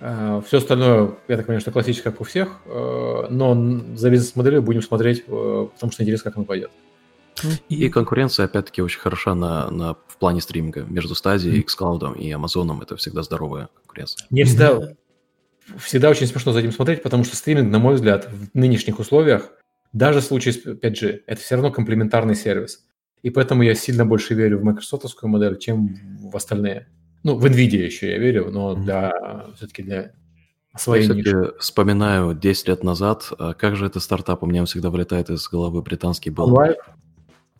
А, 0.00 0.40
все 0.40 0.58
остальное, 0.58 1.12
я 1.28 1.36
так 1.36 1.46
понимаю, 1.46 1.60
что 1.60 1.70
классическое, 1.70 2.12
как 2.12 2.20
у 2.20 2.24
всех, 2.24 2.60
а, 2.66 3.28
но 3.30 3.54
за 3.96 4.10
бизнес-моделью 4.10 4.62
будем 4.62 4.82
смотреть, 4.82 5.24
а, 5.28 5.66
потому 5.66 5.92
что 5.92 6.02
интересно, 6.02 6.30
как 6.30 6.38
оно 6.38 6.44
пойдет. 6.44 6.70
И, 7.68 7.88
конкуренция, 7.88 8.46
опять-таки, 8.46 8.82
очень 8.82 9.00
хороша 9.00 9.34
на, 9.34 9.70
на, 9.70 9.94
в 10.06 10.16
плане 10.18 10.40
стриминга. 10.40 10.84
Между 10.84 11.14
стадией, 11.14 11.62
xCloud 11.62 12.18
и 12.18 12.30
Amazon 12.30 12.82
это 12.82 12.96
всегда 12.96 13.22
здоровая 13.22 13.68
конкуренция. 13.74 14.26
Не 14.30 14.44
всегда, 14.44 14.94
всегда 15.78 16.10
очень 16.10 16.26
смешно 16.26 16.52
за 16.52 16.60
этим 16.60 16.72
смотреть, 16.72 17.02
потому 17.02 17.24
что 17.24 17.36
стриминг, 17.36 17.70
на 17.70 17.78
мой 17.78 17.94
взгляд, 17.94 18.28
в 18.30 18.56
нынешних 18.56 18.98
условиях, 18.98 19.50
даже 19.92 20.20
в 20.20 20.24
случае 20.24 20.54
с 20.54 20.66
5G, 20.66 21.20
это 21.26 21.40
все 21.40 21.54
равно 21.54 21.70
комплементарный 21.70 22.34
сервис. 22.34 22.84
И 23.22 23.30
поэтому 23.30 23.62
я 23.62 23.74
сильно 23.74 24.04
больше 24.04 24.34
верю 24.34 24.58
в 24.58 24.64
майкрософтовскую 24.64 25.30
модель, 25.30 25.58
чем 25.58 25.96
в 26.30 26.36
остальные. 26.36 26.88
Ну, 27.22 27.36
в 27.36 27.46
NVIDIA 27.46 27.84
еще 27.86 28.10
я 28.10 28.18
верю, 28.18 28.50
но 28.50 28.74
для 28.74 29.46
все-таки 29.56 29.82
для 29.82 30.12
своей 30.76 31.06
Я, 31.06 31.14
кстати, 31.14 31.58
вспоминаю 31.58 32.34
10 32.34 32.68
лет 32.68 32.84
назад, 32.84 33.32
а 33.38 33.54
как 33.54 33.76
же 33.76 33.86
это 33.86 34.00
стартап, 34.00 34.42
у 34.42 34.46
меня 34.46 34.64
всегда 34.66 34.90
вылетает 34.90 35.30
из 35.30 35.48
головы 35.48 35.80
британский 35.80 36.30
был. 36.30 36.54
OnLive? 36.54 36.76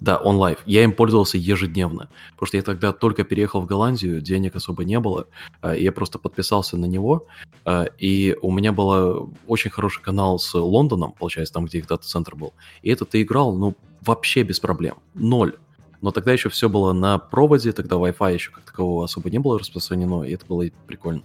Да, 0.00 0.18
OnLive. 0.18 0.58
Я 0.66 0.84
им 0.84 0.92
пользовался 0.92 1.38
ежедневно, 1.38 2.08
потому 2.32 2.46
что 2.48 2.56
я 2.56 2.62
тогда 2.62 2.92
только 2.92 3.24
переехал 3.24 3.60
в 3.60 3.66
Голландию, 3.66 4.20
денег 4.20 4.56
особо 4.56 4.84
не 4.84 4.98
было, 5.00 5.26
а, 5.60 5.74
я 5.74 5.92
просто 5.92 6.18
подписался 6.18 6.76
на 6.76 6.86
него, 6.86 7.26
а, 7.64 7.84
и 7.98 8.36
у 8.42 8.50
меня 8.50 8.72
был 8.72 9.32
очень 9.46 9.70
хороший 9.70 10.02
канал 10.02 10.38
с 10.38 10.52
Лондоном, 10.54 11.12
получается, 11.12 11.54
там, 11.54 11.66
где 11.66 11.78
их 11.78 11.86
дата-центр 11.86 12.34
был, 12.34 12.52
и 12.82 12.90
этот 12.90 13.10
ты 13.10 13.22
играл, 13.22 13.54
ну, 13.56 13.76
вообще 14.02 14.42
без 14.42 14.60
проблем, 14.60 14.96
ноль. 15.14 15.54
Но 16.02 16.10
тогда 16.10 16.32
еще 16.32 16.50
все 16.50 16.68
было 16.68 16.92
на 16.92 17.18
проводе, 17.18 17.72
тогда 17.72 17.96
Wi-Fi 17.96 18.34
еще 18.34 18.50
как 18.50 18.64
такового 18.64 19.04
особо 19.04 19.30
не 19.30 19.38
было 19.38 19.58
распространено, 19.58 20.24
и 20.24 20.34
это 20.34 20.44
было 20.44 20.66
прикольно. 20.86 21.22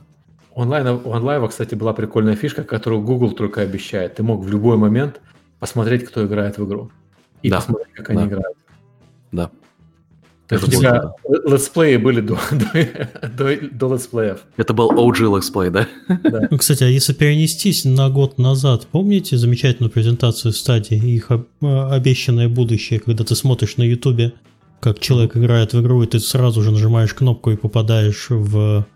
Онлайн, 0.53 0.87
у 1.03 1.11
онлайва, 1.11 1.47
кстати, 1.47 1.75
была 1.75 1.93
прикольная 1.93 2.35
фишка, 2.35 2.63
которую 2.63 3.01
Google 3.01 3.31
только 3.31 3.61
обещает. 3.61 4.15
Ты 4.15 4.23
мог 4.23 4.41
в 4.41 4.49
любой 4.49 4.77
момент 4.77 5.21
посмотреть, 5.59 6.05
кто 6.05 6.25
играет 6.25 6.57
в 6.57 6.65
игру. 6.65 6.91
И 7.41 7.49
да. 7.49 7.57
посмотреть, 7.57 7.93
как 7.93 8.09
они 8.09 8.25
играют. 8.25 8.57
Да. 9.31 9.51
То 10.49 10.55
есть 10.55 10.67
у 10.67 10.71
тебя 10.71 11.13
летсплеи 11.45 11.97
были 11.97 12.21
до, 12.21 12.39
до, 12.51 13.27
до, 13.29 13.69
до 13.71 13.93
летсплеев. 13.93 14.39
Это 14.57 14.73
был 14.73 14.91
OG 14.91 15.35
летсплей, 15.35 15.69
да? 15.69 15.87
да? 16.07 16.47
Ну, 16.49 16.57
кстати, 16.57 16.83
а 16.83 16.87
если 16.87 17.13
перенестись 17.13 17.85
на 17.85 18.09
год 18.09 18.39
назад, 18.39 18.87
помните 18.87 19.37
замечательную 19.37 19.91
презентацию 19.91 20.51
Stadia, 20.53 20.97
их 20.97 21.29
обещанное 21.61 22.49
будущее, 22.49 22.99
когда 22.99 23.23
ты 23.23 23.35
смотришь 23.35 23.77
на 23.77 23.83
ютубе, 23.83 24.33
как 24.79 24.99
человек 24.99 25.37
играет 25.37 25.73
в 25.73 25.81
игру, 25.81 26.01
и 26.01 26.07
ты 26.07 26.19
сразу 26.19 26.63
же 26.63 26.71
нажимаешь 26.71 27.13
кнопку 27.13 27.51
и 27.51 27.55
попадаешь 27.55 28.27
в, 28.31 28.87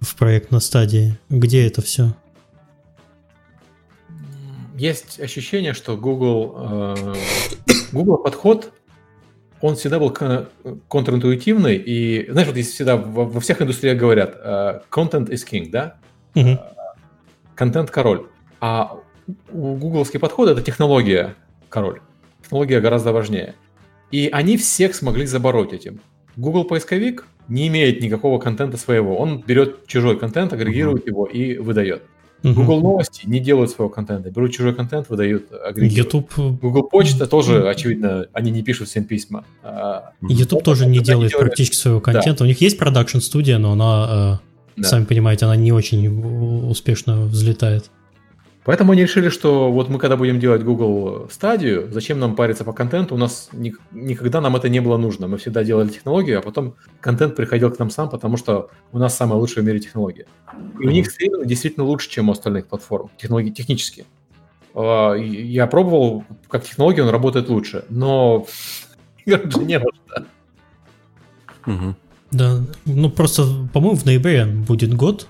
в 0.00 0.16
проект 0.16 0.50
на 0.50 0.58
Stadia. 0.58 1.16
Где 1.28 1.68
это 1.68 1.82
все? 1.82 2.16
Есть 4.76 5.20
ощущение, 5.20 5.74
что 5.74 5.96
Google, 5.96 6.56
э, 6.56 7.14
Google 7.92 8.16
подход 8.16 8.72
он 9.60 9.76
всегда 9.76 9.98
был 9.98 10.10
контринтуитивный, 10.88 11.76
и, 11.76 12.30
знаешь, 12.30 12.48
вот 12.48 12.54
здесь 12.54 12.72
всегда 12.72 12.96
во, 12.96 13.40
всех 13.40 13.60
индустриях 13.60 13.98
говорят, 13.98 14.36
uh, 14.36 14.82
content 14.90 15.28
is 15.28 15.46
king, 15.48 15.70
да? 15.70 15.96
Uh, 16.34 16.58
контент 17.54 17.90
король. 17.90 18.26
А 18.60 18.98
у 19.52 19.76
гугловский 19.76 20.18
подход 20.18 20.48
это 20.48 20.62
технология 20.62 21.34
король. 21.68 22.00
Технология 22.42 22.80
гораздо 22.80 23.12
важнее. 23.12 23.54
И 24.10 24.28
они 24.32 24.56
всех 24.56 24.94
смогли 24.94 25.26
забороть 25.26 25.72
этим. 25.72 26.00
Google 26.36 26.64
поисковик 26.64 27.26
не 27.48 27.68
имеет 27.68 28.00
никакого 28.00 28.38
контента 28.38 28.76
своего. 28.76 29.18
Он 29.18 29.42
берет 29.42 29.86
чужой 29.86 30.18
контент, 30.18 30.52
агрегирует 30.52 31.06
его 31.06 31.26
и 31.26 31.58
выдает. 31.58 32.02
Угу. 32.42 32.54
Google 32.54 32.80
Новости 32.80 33.26
не 33.26 33.40
делают 33.40 33.70
своего 33.70 33.88
контента, 33.88 34.30
берут 34.30 34.52
чужой 34.52 34.74
контент, 34.74 35.08
выдают, 35.08 35.52
агрегируют. 35.52 36.14
YouTube... 36.14 36.60
Google 36.60 36.84
Почта 36.84 37.26
тоже, 37.26 37.68
очевидно, 37.68 38.26
они 38.32 38.50
не 38.50 38.62
пишут 38.62 38.88
всем 38.88 39.04
письма. 39.04 39.44
А, 39.62 40.12
YouTube 40.22 40.62
тоже 40.62 40.86
не 40.86 41.00
делает 41.00 41.30
делает... 41.30 41.48
практически 41.48 41.76
своего 41.76 42.00
контента. 42.00 42.38
Да. 42.40 42.44
У 42.44 42.48
них 42.48 42.60
есть 42.60 42.78
продакшн 42.78 43.18
студия, 43.18 43.58
но 43.58 43.72
она, 43.72 44.40
э, 44.76 44.80
да. 44.80 44.88
сами 44.88 45.04
понимаете, 45.04 45.44
она 45.44 45.56
не 45.56 45.72
очень 45.72 46.08
успешно 46.68 47.22
взлетает. 47.22 47.90
Поэтому 48.64 48.92
они 48.92 49.02
решили, 49.02 49.30
что 49.30 49.72
вот 49.72 49.88
мы 49.88 49.98
когда 49.98 50.16
будем 50.16 50.38
делать 50.38 50.62
Google 50.62 51.28
стадию, 51.30 51.88
зачем 51.90 52.18
нам 52.18 52.36
париться 52.36 52.62
по 52.62 52.74
контенту, 52.74 53.14
у 53.14 53.18
нас 53.18 53.48
ни, 53.52 53.72
никогда 53.90 54.42
нам 54.42 54.54
это 54.54 54.68
не 54.68 54.80
было 54.80 54.98
нужно. 54.98 55.28
Мы 55.28 55.38
всегда 55.38 55.64
делали 55.64 55.88
технологию, 55.88 56.38
а 56.38 56.42
потом 56.42 56.74
контент 57.00 57.36
приходил 57.36 57.70
к 57.70 57.78
нам 57.78 57.88
сам, 57.88 58.10
потому 58.10 58.36
что 58.36 58.68
у 58.92 58.98
нас 58.98 59.16
самая 59.16 59.38
лучшая 59.38 59.64
в 59.64 59.66
мире 59.66 59.80
технология. 59.80 60.26
И 60.78 60.86
у 60.86 60.90
них 60.90 61.10
стриминг 61.10 61.46
действительно 61.46 61.86
лучше, 61.86 62.10
чем 62.10 62.28
у 62.28 62.32
остальных 62.32 62.66
платформ, 62.66 63.10
технологии, 63.16 63.50
технически. 63.50 64.04
А, 64.74 65.14
я 65.14 65.66
пробовал, 65.66 66.24
как 66.48 66.64
технология, 66.64 67.02
он 67.02 67.08
работает 67.08 67.48
лучше, 67.48 67.86
но 67.88 68.46
не 69.24 69.78
нужно. 69.78 70.26
Угу. 71.66 71.94
Да, 72.30 72.60
ну 72.84 73.10
просто, 73.10 73.44
по-моему, 73.72 73.96
в 73.96 74.04
ноябре 74.04 74.44
будет 74.44 74.94
год, 74.94 75.28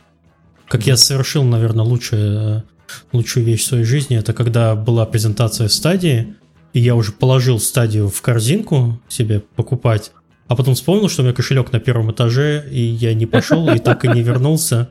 как 0.66 0.87
я 0.87 0.97
совершил, 0.97 1.45
наверное, 1.45 1.85
лучшее 1.85 2.64
лучшую 3.12 3.45
вещь 3.45 3.62
в 3.62 3.66
своей 3.66 3.84
жизни, 3.84 4.16
это 4.16 4.32
когда 4.32 4.74
была 4.74 5.07
презентация 5.07 5.68
стадии, 5.68 6.34
и 6.72 6.80
я 6.80 6.95
уже 6.95 7.12
положил 7.12 7.59
стадию 7.59 8.09
в 8.09 8.20
корзинку 8.22 9.01
себе 9.09 9.41
покупать, 9.57 10.12
а 10.49 10.57
потом 10.57 10.74
вспомнил, 10.74 11.09
что 11.09 11.22
у 11.22 11.24
меня 11.24 11.34
кошелек 11.34 11.72
на 11.72 11.80
первом 11.80 12.11
этаже, 12.12 12.66
и 12.70 12.80
я 12.80 13.14
не 13.14 13.26
пошел, 13.26 13.68
и 13.70 13.78
так 13.78 14.05
и 14.05 14.09
не 14.09 14.22
вернулся. 14.22 14.91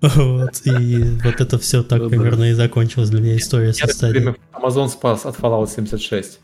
Вот, 0.00 0.60
и 0.66 1.02
вот 1.24 1.40
это 1.40 1.58
все 1.58 1.82
так 1.82 2.08
примерно 2.08 2.50
и 2.50 2.52
закончилось 2.52 3.10
для 3.10 3.20
меня 3.20 3.36
история 3.36 3.72
со 3.72 3.88
стадией. 3.88 4.36
Amazon 4.52 4.88
спас 4.88 5.26
от 5.26 5.36
Fallout 5.36 5.68
76. 5.74 6.38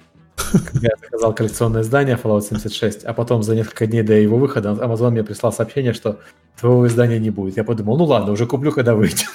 когда 0.53 0.88
я 0.88 0.96
заказал 1.01 1.34
коллекционное 1.34 1.82
издание 1.82 2.18
Fallout 2.22 2.42
76, 2.42 3.05
а 3.05 3.12
потом 3.12 3.42
за 3.42 3.55
несколько 3.55 3.86
дней 3.86 4.03
до 4.03 4.14
его 4.14 4.38
выхода 4.38 4.70
Amazon 4.70 5.11
мне 5.11 5.22
прислал 5.22 5.53
сообщение, 5.53 5.92
что 5.92 6.18
твоего 6.59 6.86
издания 6.86 7.18
не 7.18 7.30
будет. 7.30 7.57
Я 7.57 7.64
подумал, 7.64 7.96
ну 7.96 8.05
ладно, 8.05 8.32
уже 8.32 8.46
куплю, 8.46 8.72
когда 8.72 8.94
выйдет. 8.94 9.26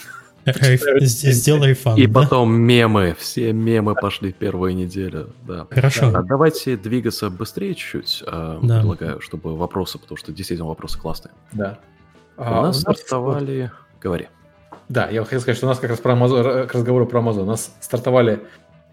Сделай 0.45 1.69
рефанд. 1.69 1.97
И 1.97 2.07
потом 2.07 2.53
мемы, 2.55 3.15
все 3.17 3.51
мемы 3.53 3.95
пошли 3.95 4.31
в 4.31 4.35
первую 4.35 4.75
неделю. 4.75 5.29
Да. 5.47 5.67
Хорошо. 5.69 6.11
А 6.13 6.21
давайте 6.21 6.77
двигаться 6.77 7.29
быстрее 7.29 7.73
чуть-чуть, 7.73 8.23
а, 8.27 8.59
предлагаю, 8.59 9.21
чтобы 9.21 9.57
вопросы, 9.57 9.97
потому 9.97 10.17
что 10.17 10.31
действительно 10.31 10.67
вопросы 10.67 10.99
классные. 10.99 11.33
Да. 11.51 11.79
У 12.37 12.43
А, 12.43 12.61
нас 12.63 12.81
стартовали... 12.81 13.71
Говори. 14.01 14.27
Да, 14.89 15.09
я 15.09 15.23
хотел 15.23 15.39
сказать, 15.41 15.57
что 15.57 15.65
у 15.65 15.69
нас 15.69 15.79
как 15.79 15.89
раз 15.89 15.99
про 15.99 16.13
Amazon, 16.13 16.67
к 16.67 16.73
разговору 16.73 17.07
про 17.07 17.21
Amazon. 17.21 17.41
У 17.41 17.45
нас 17.45 17.73
стартовали 17.79 18.41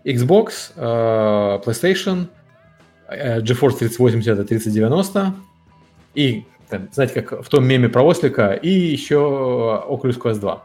Xbox, 0.05 0.73
э, 0.77 1.61
PlayStation, 1.65 2.29
э, 3.09 3.41
GeForce 3.41 3.79
3080 3.79 4.39
и 4.39 4.45
3090, 4.45 5.35
и, 6.15 6.45
там, 6.71 6.89
знаете, 6.93 7.21
как 7.21 7.45
в 7.45 7.49
том 7.49 7.67
меме 7.67 7.91
про 7.91 8.03
ослика, 8.03 8.53
и 8.53 8.71
еще 8.71 9.85
Oculus 9.87 10.19
Quest 10.19 10.41
2. 10.41 10.63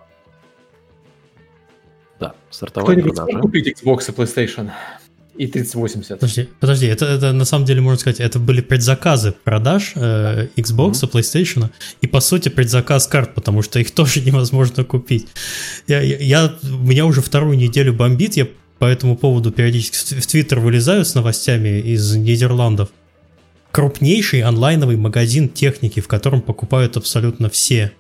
Да, 2.20 2.34
стартовали 2.49 3.01
продажи. 3.01 3.38
купить 3.39 3.68
Xbox 3.68 4.09
и 4.09 4.11
PlayStation 4.11 4.72
и 5.38 5.45
3080? 5.47 6.20
Подожди, 6.20 6.49
подожди, 6.59 6.88
это, 6.88 7.05
это 7.05 7.32
на 7.32 7.45
самом 7.45 7.65
деле, 7.65 7.82
можно 7.82 7.99
сказать, 7.99 8.20
это 8.20 8.39
были 8.39 8.61
предзаказы 8.61 9.34
продаж 9.43 9.91
э, 9.95 10.47
Xbox, 10.55 10.93
PlayStation, 11.11 11.70
и 12.01 12.07
по 12.07 12.20
сути 12.22 12.49
предзаказ 12.49 13.05
карт, 13.07 13.36
потому 13.36 13.61
что 13.61 13.80
их 13.80 13.91
тоже 13.95 14.22
невозможно 14.22 14.84
купить. 14.84 15.28
Я, 15.88 16.01
я, 16.01 16.18
я- 16.18 16.55
меня 16.63 17.05
уже 17.05 17.22
вторую 17.22 17.55
неделю 17.57 17.93
бомбит, 17.93 18.36
я 18.36 18.47
по 18.80 18.86
этому 18.86 19.15
поводу 19.15 19.51
периодически 19.51 20.15
в- 20.15 20.24
в 20.24 20.28
Твиттер 20.28 20.59
вылезаю 20.59 21.05
с 21.05 21.13
новостями 21.13 21.80
из 21.82 22.15
Нидерландов. 22.15 22.89
Крупнейший 23.72 24.41
онлайновый 24.41 24.95
магазин 24.95 25.49
техники, 25.49 25.99
в 25.99 26.07
котором 26.07 26.41
покупают 26.41 26.97
абсолютно 26.97 27.49
все. 27.49 27.91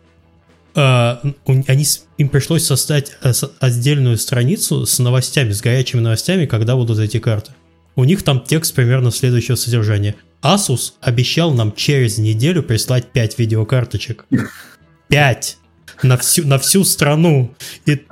А, 0.79 1.19
они, 1.47 1.85
им 2.19 2.29
пришлось 2.29 2.63
создать 2.63 3.17
э, 3.23 3.31
отдельную 3.59 4.15
страницу 4.17 4.85
с 4.85 4.99
новостями, 4.99 5.51
с 5.51 5.59
горячими 5.59 6.01
новостями, 6.01 6.45
когда 6.45 6.75
будут 6.75 6.99
эти 6.99 7.17
карты. 7.17 7.51
У 7.95 8.03
них 8.03 8.21
там 8.21 8.41
текст 8.41 8.75
примерно 8.75 9.09
следующего 9.09 9.55
содержания. 9.55 10.13
Asus 10.43 10.93
обещал 11.01 11.51
нам 11.51 11.73
через 11.73 12.19
неделю 12.19 12.61
прислать 12.61 13.07
5 13.11 13.39
видеокарточек. 13.39 14.27
5! 15.07 15.57
На 16.03 16.17
всю, 16.17 16.45
на 16.45 16.59
всю 16.59 16.83
страну. 16.83 17.55
И 17.87 18.05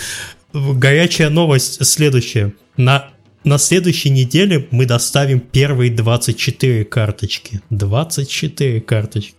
горячая 0.52 1.30
новость 1.30 1.82
следующая. 1.86 2.52
На, 2.76 3.08
на 3.42 3.56
следующей 3.56 4.10
неделе 4.10 4.68
мы 4.70 4.84
доставим 4.84 5.40
первые 5.40 5.90
24 5.90 6.84
карточки. 6.84 7.62
24 7.70 8.82
карточки. 8.82 9.34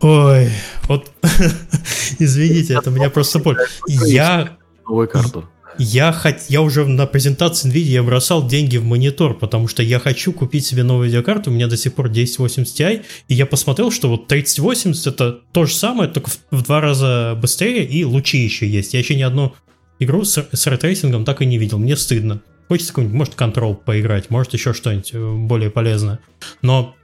Ой, 0.00 0.50
вот, 0.86 1.10
извините, 2.18 2.74
это 2.74 2.90
меня 2.90 3.10
просто 3.10 3.40
боль. 3.40 3.58
Я 3.86 4.56
Новую 4.86 5.08
карту. 5.08 5.44
я, 5.76 6.12
хот... 6.12 6.36
я 6.48 6.62
уже 6.62 6.84
на 6.86 7.06
презентации 7.06 7.68
NVIDIA 7.68 7.90
я 7.90 8.02
бросал 8.04 8.46
деньги 8.46 8.76
в 8.76 8.84
монитор, 8.84 9.34
потому 9.36 9.66
что 9.66 9.82
я 9.82 9.98
хочу 9.98 10.32
купить 10.32 10.64
себе 10.64 10.84
новую 10.84 11.06
видеокарту, 11.06 11.50
у 11.50 11.54
меня 11.54 11.66
до 11.66 11.76
сих 11.76 11.94
пор 11.94 12.06
1080 12.06 12.80
Ti, 12.80 13.04
и 13.26 13.34
я 13.34 13.44
посмотрел, 13.44 13.90
что 13.90 14.08
вот 14.08 14.28
3080 14.28 15.06
это 15.08 15.40
то 15.52 15.66
же 15.66 15.74
самое, 15.74 16.08
только 16.08 16.30
в, 16.30 16.38
в 16.52 16.62
два 16.62 16.80
раза 16.80 17.36
быстрее, 17.40 17.84
и 17.84 18.04
лучи 18.04 18.38
еще 18.38 18.68
есть. 18.68 18.94
Я 18.94 19.00
еще 19.00 19.16
ни 19.16 19.22
одну 19.22 19.54
игру 19.98 20.24
с, 20.24 20.46
с 20.52 20.66
рейтрейсингом 20.66 21.24
так 21.24 21.42
и 21.42 21.46
не 21.46 21.58
видел, 21.58 21.78
мне 21.78 21.96
стыдно. 21.96 22.40
Хочется 22.68 22.92
какой-нибудь, 22.92 23.16
может, 23.16 23.34
Control 23.34 23.74
поиграть, 23.74 24.30
может, 24.30 24.52
еще 24.52 24.74
что-нибудь 24.74 25.10
э, 25.12 25.34
более 25.34 25.70
полезное. 25.70 26.20
Но 26.62 26.94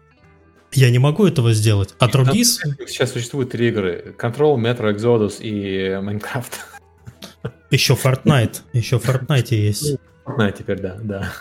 я 0.76 0.90
не 0.90 0.98
могу 0.98 1.26
этого 1.26 1.52
сделать. 1.52 1.94
А 1.98 2.08
другие... 2.08 2.44
Сейчас 2.44 3.12
существует 3.12 3.50
три 3.50 3.68
игры. 3.68 4.14
Control, 4.18 4.56
Metro 4.56 4.94
Exodus 4.94 5.40
и 5.40 5.90
Minecraft. 5.90 6.52
Еще 7.70 7.94
Fortnite. 7.94 8.60
Еще 8.72 8.96
Fortnite 8.96 9.54
есть. 9.54 9.96
На, 10.26 10.50
теперь 10.52 10.80
да, 10.80 10.96
да. 11.02 11.32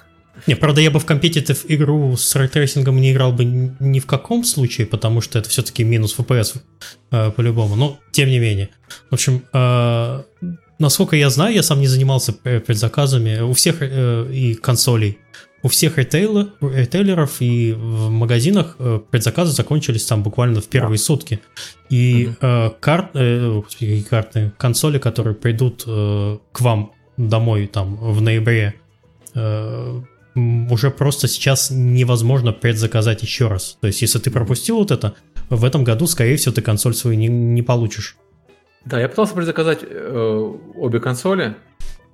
Не, 0.47 0.55
правда, 0.55 0.81
я 0.81 0.91
бы 0.91 0.99
в 0.99 1.05
competitive 1.05 1.65
игру 1.67 2.17
с 2.17 2.35
рейтрейсингом 2.35 2.99
не 2.99 3.11
играл 3.11 3.31
бы 3.31 3.45
ни 3.45 3.99
в 3.99 4.05
каком 4.05 4.43
случае, 4.43 4.87
потому 4.87 5.21
что 5.21 5.39
это 5.39 5.47
все-таки 5.49 5.83
минус 5.83 6.17
FPS 6.17 6.57
э, 7.11 7.31
по-любому. 7.31 7.75
Но, 7.75 7.99
тем 8.11 8.29
не 8.29 8.39
менее. 8.39 8.69
В 9.09 9.13
общем, 9.13 9.43
э, 9.53 10.23
насколько 10.79 11.15
я 11.15 11.29
знаю, 11.29 11.53
я 11.53 11.63
сам 11.63 11.79
не 11.79 11.87
занимался 11.87 12.31
пре- 12.31 12.59
предзаказами 12.59 13.39
у 13.39 13.53
всех 13.53 13.77
э, 13.81 14.27
и 14.31 14.55
консолей. 14.55 15.19
У 15.63 15.69
всех 15.69 15.97
ритейлеров 15.97 17.41
и 17.41 17.71
в 17.71 18.09
магазинах 18.09 18.75
э, 18.79 18.99
предзаказы 19.09 19.53
закончились 19.53 20.05
там 20.05 20.21
буквально 20.21 20.59
в 20.59 20.67
первые 20.67 20.97
сутки. 20.97 21.39
И 21.89 22.25
Мгм. 22.27 22.37
э, 22.41 22.69
карт, 22.81 23.11
э, 23.13 23.61
карты, 24.09 24.51
консоли, 24.57 24.99
которые 24.99 25.35
придут 25.35 25.83
э, 25.87 26.37
к 26.51 26.61
вам 26.61 26.91
домой 27.15 27.67
там 27.67 27.95
в 27.95 28.21
ноябре, 28.21 28.73
э, 29.35 30.01
уже 30.35 30.91
просто 30.91 31.27
сейчас 31.27 31.71
невозможно 31.71 32.51
предзаказать 32.51 33.21
еще 33.23 33.47
раз. 33.47 33.77
То 33.79 33.87
есть, 33.87 34.01
если 34.01 34.19
ты 34.19 34.31
пропустил 34.31 34.77
вот 34.77 34.91
это, 34.91 35.13
в 35.49 35.63
этом 35.63 35.83
году, 35.83 36.07
скорее 36.07 36.35
всего, 36.35 36.53
ты 36.53 36.61
консоль 36.61 36.93
свою 36.95 37.17
не, 37.17 37.27
не 37.27 37.61
получишь. 37.61 38.17
Да, 38.85 38.99
я 38.99 39.07
пытался 39.07 39.33
предзаказать 39.33 39.79
э, 39.83 40.53
обе 40.75 40.99
консоли, 40.99 41.55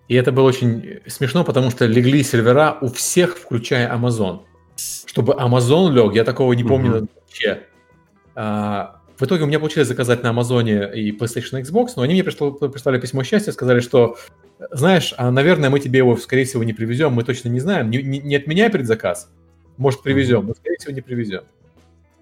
и 0.09 0.15
это 0.15 0.31
было 0.33 0.47
очень 0.47 0.99
смешно, 1.07 1.43
потому 1.45 1.69
что 1.71 1.85
легли 1.85 2.23
сервера 2.23 2.77
у 2.81 2.87
всех, 2.89 3.37
включая 3.37 3.89
Amazon. 3.95 4.41
Чтобы 5.05 5.33
Amazon 5.33 5.91
лег, 5.93 6.13
я 6.15 6.23
такого 6.25 6.51
не 6.53 6.63
помню 6.63 6.89
Мгм. 6.97 7.09
вообще. 7.15 7.61
А, 8.35 8.99
в 9.17 9.23
итоге 9.23 9.43
у 9.43 9.45
меня 9.47 9.59
получилось 9.59 9.87
заказать 9.87 10.23
на 10.23 10.29
Амазоне 10.29 10.89
и 10.95 11.11
PlayStation 11.11 11.59
и 11.59 11.63
Xbox, 11.63 11.89
но 11.95 12.01
они 12.03 12.13
мне 12.13 12.23
пришло- 12.23 12.51
прислали 12.69 12.99
письмо 12.99 13.23
счастья, 13.23 13.51
сказали, 13.51 13.81
что, 13.81 14.17
знаешь, 14.71 15.13
а, 15.17 15.29
наверное, 15.31 15.69
мы 15.69 15.79
тебе 15.79 15.99
его, 15.99 16.15
скорее 16.17 16.45
всего, 16.45 16.63
не 16.63 16.73
привезем, 16.73 17.11
мы 17.13 17.23
точно 17.23 17.49
не 17.49 17.59
знаем, 17.59 17.89
не, 17.89 18.01
не- 18.01 18.19
не 18.19 18.35
отменяй 18.35 18.69
предзаказ, 18.69 19.29
может, 19.77 20.01
привезем, 20.01 20.47
но, 20.47 20.53
скорее 20.55 20.77
всего, 20.77 20.93
не 20.93 21.01
привезем. 21.01 21.43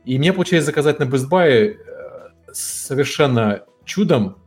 И 0.05 0.17
мне 0.17 0.33
получилось 0.33 0.65
заказать 0.65 0.99
на 0.99 1.03
Best 1.03 1.29
Buy 1.29 1.75
э, 1.77 2.29
совершенно 2.51 3.61
чудом, 3.85 4.37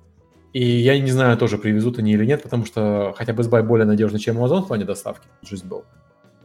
и 0.52 0.64
я 0.64 0.98
не 0.98 1.10
знаю, 1.10 1.36
тоже 1.36 1.58
привезут 1.58 1.98
они 1.98 2.12
или 2.12 2.24
нет, 2.26 2.42
потому 2.42 2.66
что 2.66 3.14
хотя 3.16 3.32
Best 3.32 3.50
Buy 3.50 3.62
более 3.62 3.86
надежный, 3.86 4.18
чем 4.18 4.38
Amazon 4.38 4.62
в 4.62 4.68
плане 4.68 4.84
доставки, 4.84 5.26
жизнь 5.42 5.66
был. 5.68 5.84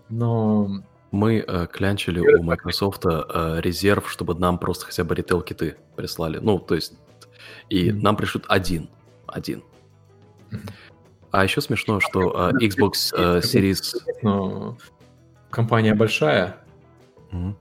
Но 0.10 0.70
Мы 1.12 1.44
э, 1.48 1.68
клянчили 1.72 2.20
у 2.20 2.44
Microsoft 2.44 3.06
э, 3.06 3.60
резерв, 3.62 4.12
чтобы 4.12 4.36
нам 4.36 4.58
просто 4.60 4.86
хотя 4.86 5.04
бы 5.04 5.16
ритейл-киты 5.16 5.76
прислали. 5.96 6.40
Ну, 6.42 6.60
то 6.60 6.76
есть, 6.76 6.94
и 7.70 7.92
Мгм. 7.92 8.02
нам 8.02 8.16
пришлют 8.18 8.46
один. 8.50 8.90
Один. 9.28 9.64
А 11.32 11.44
еще 11.44 11.62
смешно, 11.62 12.00
что 12.00 12.52
э, 12.60 12.66
Xbox 12.66 13.14
э, 13.18 13.40
Series... 13.40 13.96
но 14.22 14.78
компания 15.50 15.96
большая, 15.96 16.58
Мгм. 17.32 17.56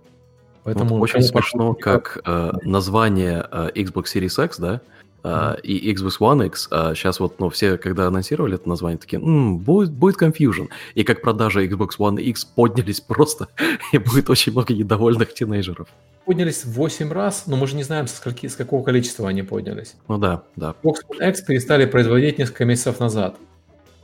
поэтому... 0.64 0.96
Вот 0.98 1.02
очень 1.04 1.22
смешно, 1.22 1.74
как 1.74 2.20
э, 2.24 2.52
название 2.62 3.46
э, 3.50 3.70
Xbox 3.74 4.04
Series 4.14 4.44
X, 4.44 4.58
да, 4.58 4.80
э, 5.24 5.56
и 5.62 5.92
Xbox 5.92 6.18
One 6.20 6.46
X, 6.46 6.68
сейчас 6.70 7.18
вот, 7.18 7.40
ну, 7.40 7.48
все, 7.48 7.76
когда 7.78 8.06
анонсировали 8.06 8.54
это 8.54 8.68
название, 8.68 8.98
такие, 8.98 9.20
«М, 9.20 9.58
будет, 9.58 9.90
будет 9.90 10.20
confusion. 10.20 10.68
И 10.94 11.02
как 11.02 11.22
продажи 11.22 11.66
Xbox 11.66 11.92
One 11.98 12.20
X 12.20 12.44
поднялись 12.44 13.00
просто, 13.08 13.48
и 13.92 13.98
будет 13.98 14.30
очень 14.30 14.52
много 14.52 14.72
недовольных 14.74 15.34
тинейджеров. 15.34 15.88
Поднялись 16.26 16.64
8 16.64 17.12
раз, 17.12 17.44
но 17.46 17.56
мы 17.56 17.66
же 17.66 17.76
не 17.76 17.82
знаем, 17.82 18.06
со 18.06 18.16
скольки, 18.16 18.46
с 18.46 18.54
какого 18.56 18.82
количества 18.84 19.28
они 19.28 19.42
поднялись. 19.42 19.94
Ну 20.08 20.18
да, 20.18 20.44
да. 20.56 20.74
Xbox 20.82 20.94
One 21.10 21.28
X 21.30 21.40
перестали 21.42 21.84
производить 21.86 22.38
несколько 22.38 22.64
месяцев 22.64 23.00
назад. 23.00 23.36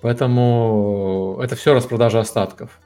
Поэтому 0.02 1.38
это 1.42 1.56
все 1.56 1.74
распродажа 1.74 2.20
остатков. 2.20 2.78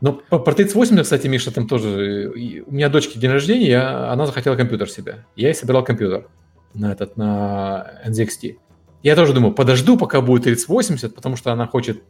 Но 0.00 0.12
про 0.12 0.52
3080, 0.52 1.02
кстати, 1.02 1.26
Миша, 1.26 1.50
там 1.52 1.66
тоже... 1.66 2.30
У 2.66 2.72
меня 2.72 2.88
дочки 2.88 3.18
день 3.18 3.30
рождения, 3.32 3.68
я- 3.68 4.12
она 4.12 4.26
захотела 4.26 4.54
компьютер 4.54 4.88
себе. 4.88 5.24
Я 5.34 5.48
ей 5.48 5.54
собирал 5.54 5.82
компьютер 5.84 6.26
на 6.74 6.92
этот, 6.92 7.16
на 7.16 8.00
NZXT. 8.06 8.56
Я 9.02 9.16
тоже 9.16 9.32
думаю, 9.32 9.52
подожду, 9.54 9.96
пока 9.96 10.20
будет 10.20 10.44
3080, 10.44 11.14
потому 11.14 11.36
что 11.36 11.52
она 11.52 11.66
хочет 11.66 12.02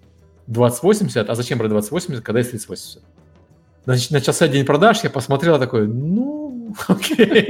2080, 0.46 1.28
а 1.28 1.34
зачем 1.34 1.58
брать 1.58 1.70
2080, 1.70 2.24
когда 2.24 2.40
есть 2.40 2.50
3080? 2.50 3.02
Значит, 3.84 4.10
начался 4.10 4.48
день 4.48 4.64
продаж, 4.64 5.02
я 5.04 5.10
посмотрел 5.10 5.58
такой, 5.58 5.86
ну, 5.86 6.74
окей. 6.88 7.48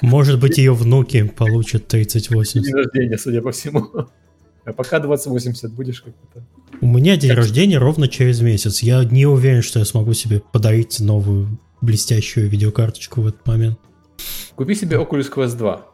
Может 0.00 0.40
быть, 0.40 0.58
ее 0.58 0.74
внуки 0.74 1.22
получат 1.24 1.86
3080. 1.86 2.64
День 2.64 2.74
рождения, 2.74 3.18
судя 3.18 3.42
по 3.42 3.52
всему. 3.52 3.86
А 4.64 4.72
пока 4.72 4.98
2080 4.98 5.72
будешь 5.72 6.02
как-то... 6.02 6.44
У 6.80 6.86
меня 6.86 7.16
день 7.16 7.32
рождения 7.32 7.78
ровно 7.78 8.08
через 8.08 8.40
месяц. 8.40 8.82
Я 8.82 9.04
не 9.04 9.26
уверен, 9.26 9.62
что 9.62 9.78
я 9.78 9.84
смогу 9.84 10.12
себе 10.12 10.42
подарить 10.52 11.00
новую 11.00 11.58
блестящую 11.80 12.48
видеокарточку 12.48 13.22
в 13.22 13.28
этот 13.28 13.46
момент. 13.46 13.78
Купи 14.60 14.74
себе 14.74 14.98
Oculus 14.98 15.32
Quest 15.34 15.56
2. 15.56 15.86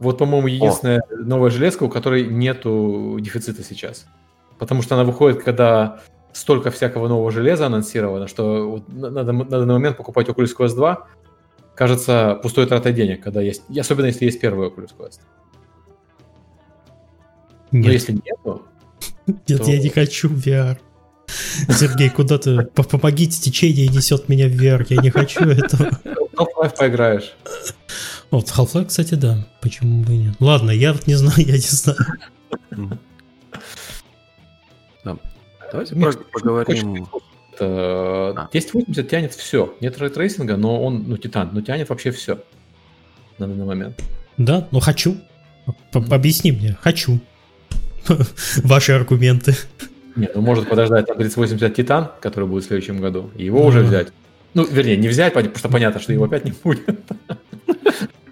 Вот, 0.00 0.18
по-моему, 0.18 0.46
единственная 0.46 1.00
новая 1.10 1.48
железка, 1.48 1.84
у 1.84 1.88
которой 1.88 2.26
нету 2.26 3.16
дефицита 3.18 3.64
сейчас. 3.64 4.04
Потому 4.58 4.82
что 4.82 4.94
она 4.94 5.04
выходит, 5.04 5.42
когда 5.42 6.02
столько 6.34 6.70
всякого 6.70 7.08
нового 7.08 7.30
железа 7.30 7.64
анонсировано, 7.64 8.28
что 8.28 8.68
вот 8.72 8.88
надо 8.88 9.32
на 9.32 9.44
данный 9.46 9.72
момент 9.72 9.96
покупать 9.96 10.28
Oculus 10.28 10.54
Quest 10.54 10.74
2 10.74 11.06
кажется 11.74 12.38
пустой 12.42 12.66
тратой 12.66 12.92
денег, 12.92 13.22
когда 13.22 13.40
есть, 13.40 13.62
особенно 13.74 14.04
если 14.04 14.26
есть 14.26 14.38
первый 14.38 14.68
Oculus 14.68 14.90
Quest. 14.94 15.20
Нет. 17.72 17.86
Но 17.86 17.90
если 17.90 18.12
нету, 18.12 18.66
Нет, 19.26 19.62
то- 19.62 19.70
я 19.70 19.80
не 19.80 19.88
хочу 19.88 20.28
VR. 20.28 20.76
Сергей, 21.70 22.10
куда 22.10 22.36
ты? 22.36 22.64
По- 22.66 22.82
Помогите, 22.82 23.40
течение 23.40 23.88
несет 23.88 24.28
меня 24.28 24.46
вверх, 24.46 24.90
я 24.90 25.00
не 25.00 25.08
хочу 25.08 25.40
этого. 25.44 25.88
Half-Life 26.38 26.76
поиграешь. 26.78 27.32
Вот, 28.30 28.46
Half-Life, 28.46 28.86
кстати, 28.86 29.14
да. 29.14 29.46
Почему 29.60 30.02
бы 30.02 30.12
и 30.14 30.18
нет? 30.18 30.34
Ладно, 30.40 30.70
я 30.70 30.92
вот 30.92 31.06
не 31.06 31.14
знаю, 31.14 31.34
я 31.38 31.52
не 31.54 31.58
знаю. 31.58 31.98
Давайте 35.70 35.94
поговорим. 36.32 37.06
Это, 37.54 37.64
А. 37.64 38.46
1080 38.48 39.08
тянет 39.10 39.34
все. 39.34 39.74
Нет 39.80 39.98
рейтрейсинга, 39.98 40.56
но 40.56 40.82
он, 40.82 41.04
ну, 41.08 41.16
Ti, 41.18 41.50
но 41.52 41.60
тянет 41.60 41.88
вообще 41.88 42.10
все 42.10 42.38
на 43.38 43.46
данный 43.48 43.64
момент. 43.64 44.00
Да, 44.36 44.66
ну 44.70 44.80
хочу. 44.80 45.16
Объясни 45.92 46.52
мне, 46.52 46.76
хочу. 46.80 47.18
Ваши 48.62 48.92
аргументы. 48.92 49.54
Нет, 50.16 50.32
ну 50.34 50.40
может 50.40 50.68
подождать 50.68 51.06
там 51.06 51.16
3080 51.18 51.74
Ti, 51.74 52.10
который 52.20 52.48
будет 52.48 52.64
в 52.64 52.66
следующем 52.66 53.00
году, 53.00 53.30
и 53.36 53.44
его 53.44 53.64
уже 53.64 53.80
Ага. 53.80 53.88
взять. 53.88 54.08
Ну, 54.54 54.64
вернее, 54.64 54.96
не 54.96 55.08
взять, 55.08 55.34
потому 55.34 55.56
что 55.56 55.68
понятно, 55.68 56.00
что 56.00 56.12
его 56.12 56.24
опять 56.24 56.44
не 56.44 56.52
будет. 56.62 57.00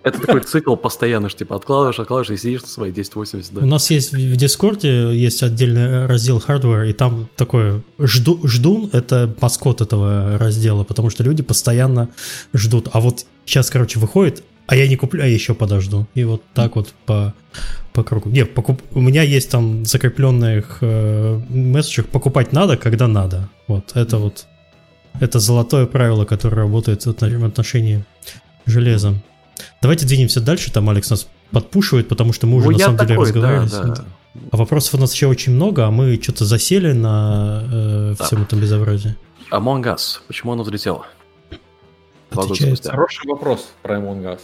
Это 0.06 0.20
такой 0.20 0.40
цикл 0.42 0.76
постоянно, 0.76 1.28
что 1.28 1.40
типа 1.40 1.56
откладываешь, 1.56 1.98
откладываешь 1.98 2.30
и 2.30 2.40
сидишь 2.40 2.62
на 2.62 2.68
своей 2.68 2.92
1080, 2.92 3.52
У 3.56 3.60
да. 3.60 3.66
нас 3.66 3.90
есть 3.90 4.12
в 4.12 4.16
в 4.16 4.36
Дискорде 4.36 5.12
есть 5.12 5.42
отдельный 5.42 6.06
раздел 6.06 6.38
hardware, 6.38 6.88
и 6.88 6.92
там 6.92 7.28
такое 7.34 7.82
жду, 7.98 8.38
ждун 8.46 8.88
это 8.92 9.34
маскот 9.40 9.80
этого 9.80 10.38
раздела, 10.38 10.84
потому 10.84 11.10
что 11.10 11.24
люди 11.24 11.42
постоянно 11.42 12.08
ждут. 12.54 12.88
А 12.92 13.00
вот 13.00 13.26
сейчас, 13.44 13.68
короче, 13.68 13.98
выходит, 13.98 14.44
а 14.68 14.76
я 14.76 14.86
не 14.86 14.94
куплю, 14.94 15.24
а 15.24 15.26
еще 15.26 15.54
подожду. 15.54 16.06
И 16.14 16.22
вот 16.22 16.42
так 16.54 16.76
вот 16.76 16.94
по, 17.04 17.34
по 17.92 18.04
кругу. 18.04 18.30
Нет, 18.30 18.54
покуп... 18.54 18.82
у 18.92 19.00
меня 19.00 19.22
есть 19.22 19.50
там 19.50 19.84
закрепленных 19.84 20.78
э, 20.82 21.40
месседжах 21.48 22.06
покупать 22.06 22.52
надо, 22.52 22.76
когда 22.76 23.08
надо. 23.08 23.48
Вот 23.66 23.90
это 23.94 24.18
вот 24.18 24.46
это 25.20 25.38
золотое 25.38 25.86
правило, 25.86 26.24
которое 26.24 26.56
работает 26.56 27.04
в 27.04 27.08
отно- 27.10 27.38
в 27.38 27.44
отношении 27.44 28.04
железа. 28.66 29.14
Давайте 29.82 30.06
двинемся 30.06 30.40
дальше. 30.40 30.72
Там 30.72 30.88
Алекс 30.90 31.08
нас 31.10 31.28
подпушивает, 31.50 32.08
потому 32.08 32.32
что 32.32 32.46
мы 32.46 32.56
уже 32.58 32.66
Ну, 32.66 32.72
на 32.72 32.78
самом 32.78 32.96
деле 32.98 33.08
такой, 33.08 33.32
да, 33.32 33.40
разговаривали. 33.62 33.94
да. 33.96 34.04
А 34.52 34.56
вопросов 34.56 34.94
у 34.94 34.98
нас 34.98 35.14
еще 35.14 35.28
очень 35.28 35.54
много, 35.54 35.86
а 35.86 35.90
мы 35.90 36.20
что-то 36.22 36.44
засели 36.44 36.92
на 36.92 37.62
э, 37.72 38.14
Да. 38.18 38.24
всем 38.24 38.42
этом 38.42 38.60
безобразии. 38.60 39.16
Among 39.50 39.82
Us. 39.84 40.20
Почему 40.26 40.52
оно 40.52 40.62
взлетело? 40.62 41.06
Отвечает. 42.30 42.84
Хороший 42.86 43.26
вопрос 43.28 43.68
про 43.82 43.96
Among 43.98 44.22
Us. 44.24 44.40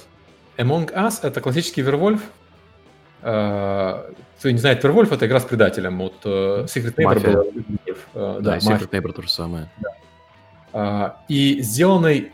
Among 0.57 0.90
Us— 0.94 1.15
это 1.23 1.40
классический 1.40 1.82
Вервольф. 1.82 2.20
Э, 3.23 4.12
Кто 4.39 4.51
не 4.51 4.59
знает, 4.59 4.82
Вервольф— 4.82 5.12
это 5.12 5.27
игра 5.27 5.40
с 5.40 5.44
предателем. 5.44 5.99
Вот 5.99 6.15
э, 6.24 6.66
Secret 6.66 6.94
Neighbor 6.97 7.23
Werewolf. 7.23 7.97
Э, 8.15 8.39
Да, 8.40 8.53
Да. 8.53 8.59
Secret 8.59 8.90
Neighbor 8.90 9.12
то 9.12 9.23
же 9.23 9.28
самое. 9.31 9.70
И 11.28 11.59
сделанный, 11.61 12.32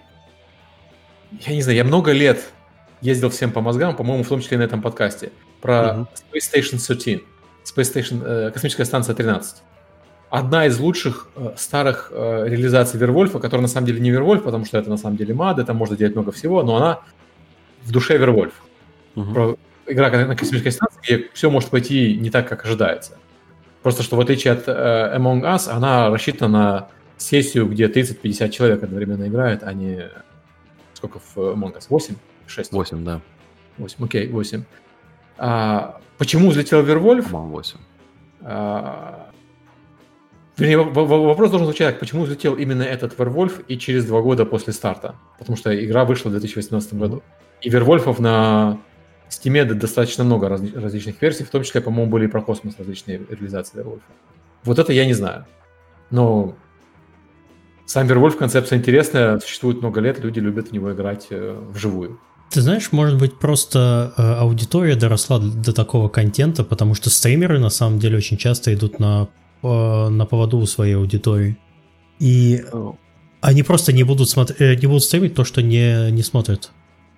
я 1.40 1.54
не 1.54 1.62
знаю, 1.62 1.76
я 1.76 1.84
много 1.84 2.12
лет 2.12 2.52
ездил 3.00 3.30
всем 3.30 3.52
по 3.52 3.60
мозгам, 3.60 3.96
по-моему, 3.96 4.24
в 4.24 4.28
том 4.28 4.40
числе 4.40 4.56
и 4.56 4.58
на 4.58 4.64
этом 4.64 4.82
подкасте, 4.82 5.32
про 5.60 5.94
Мгм. 5.94 6.08
Space 6.32 6.54
Station 6.54 6.86
13, 6.86 7.22
Space 7.64 7.94
Station, 7.94 8.22
э, 8.24 8.50
космическая 8.50 8.84
станция 8.84 9.14
13. 9.14 9.62
Одна 10.30 10.66
из 10.66 10.78
лучших 10.78 11.28
э, 11.36 11.52
старых 11.56 12.10
э, 12.12 12.44
реализаций 12.48 12.98
Вервольфа, 12.98 13.38
которая 13.38 13.62
на 13.62 13.68
самом 13.68 13.86
деле 13.86 14.00
не 14.00 14.10
Вервольф, 14.10 14.42
потому 14.42 14.64
что 14.64 14.78
это 14.78 14.90
на 14.90 14.96
самом 14.96 15.16
деле 15.16 15.34
мад, 15.34 15.64
там 15.64 15.76
можно 15.76 15.96
делать 15.96 16.14
много 16.14 16.32
всего, 16.32 16.62
но 16.62 16.76
она 16.76 17.00
в 17.82 17.92
душе 17.92 18.18
Вервольф. 18.18 18.54
Про 19.14 19.56
игра 19.86 20.10
на 20.10 20.36
космической 20.36 20.70
станции, 20.70 21.00
где 21.02 21.28
все 21.32 21.50
может 21.50 21.70
пойти 21.70 22.16
не 22.16 22.30
так, 22.30 22.48
как 22.48 22.64
ожидается. 22.64 23.12
Просто 23.82 24.02
что 24.02 24.16
в 24.16 24.20
отличие 24.20 24.52
от 24.52 24.64
э, 24.66 25.16
Among 25.16 25.42
Us, 25.42 25.68
она 25.68 26.10
рассчитана 26.10 26.48
на 26.48 26.88
сессию, 27.18 27.66
где 27.66 27.86
30-50 27.86 28.48
человек 28.50 28.82
одновременно 28.82 29.26
играет, 29.26 29.62
а 29.62 29.72
не 29.72 30.08
сколько 30.94 31.18
в 31.18 31.36
Among 31.36 31.76
Us? 31.76 31.86
8? 31.88 32.14
6? 32.46 32.72
8, 32.72 33.04
да. 33.04 33.20
8, 33.78 34.04
окей, 34.04 34.28
8. 34.28 34.64
А, 35.38 36.00
почему 36.16 36.50
взлетел 36.50 36.82
Вервольф? 36.82 37.30
По-моему, 37.30 37.56
8. 37.56 37.78
А, 38.42 39.28
Вернее, 40.58 40.78
вопрос 40.78 41.50
должен 41.50 41.66
звучать 41.66 41.92
так, 41.92 42.00
почему 42.00 42.24
взлетел 42.24 42.56
именно 42.56 42.82
этот 42.82 43.16
Вервольф 43.16 43.60
и 43.68 43.78
через 43.78 44.04
два 44.06 44.20
года 44.22 44.44
после 44.44 44.72
старта? 44.72 45.14
Потому 45.38 45.56
что 45.56 45.72
игра 45.84 46.04
вышла 46.04 46.30
в 46.30 46.32
2018 46.32 46.94
году. 46.94 47.22
И 47.60 47.70
Вервольфов 47.70 48.18
на 48.18 48.80
Steam 49.30 49.72
достаточно 49.74 50.24
много 50.24 50.48
разли- 50.48 50.76
различных 50.76 51.22
версий, 51.22 51.44
в 51.44 51.50
том 51.50 51.62
числе, 51.62 51.80
по-моему, 51.80 52.10
были 52.10 52.24
и 52.24 52.28
про 52.28 52.42
космос 52.42 52.74
различные 52.76 53.18
реализации 53.30 53.76
Вервольфа. 53.76 54.04
Вот 54.64 54.80
это 54.80 54.92
я 54.92 55.06
не 55.06 55.12
знаю. 55.12 55.46
Но 56.10 56.56
сам 57.88 58.06
Вервольф 58.06 58.36
концепция 58.36 58.78
интересная, 58.78 59.38
существует 59.40 59.80
много 59.80 60.00
лет, 60.02 60.22
люди 60.22 60.40
любят 60.40 60.68
в 60.68 60.72
него 60.72 60.92
играть 60.92 61.28
э, 61.30 61.58
вживую. 61.70 62.20
Ты 62.50 62.60
знаешь, 62.60 62.92
может 62.92 63.18
быть, 63.18 63.38
просто 63.38 64.12
э, 64.14 64.22
аудитория 64.22 64.94
доросла 64.94 65.38
до 65.38 65.72
такого 65.72 66.10
контента, 66.10 66.64
потому 66.64 66.94
что 66.94 67.08
стримеры 67.08 67.58
на 67.58 67.70
самом 67.70 67.98
деле 67.98 68.18
очень 68.18 68.36
часто 68.36 68.74
идут 68.74 68.98
на, 68.98 69.28
э, 69.62 70.08
на 70.08 70.26
поводу 70.26 70.58
у 70.58 70.66
своей 70.66 70.96
аудитории. 70.96 71.56
И 72.18 72.62
они 73.40 73.62
просто 73.62 73.94
не 73.94 74.02
будут, 74.02 74.28
смотр- 74.28 74.56
э, 74.58 74.74
не 74.74 74.86
будут 74.86 75.04
стримить 75.04 75.34
то, 75.34 75.44
что 75.44 75.62
не, 75.62 76.10
не 76.10 76.22
смотрят. 76.22 76.70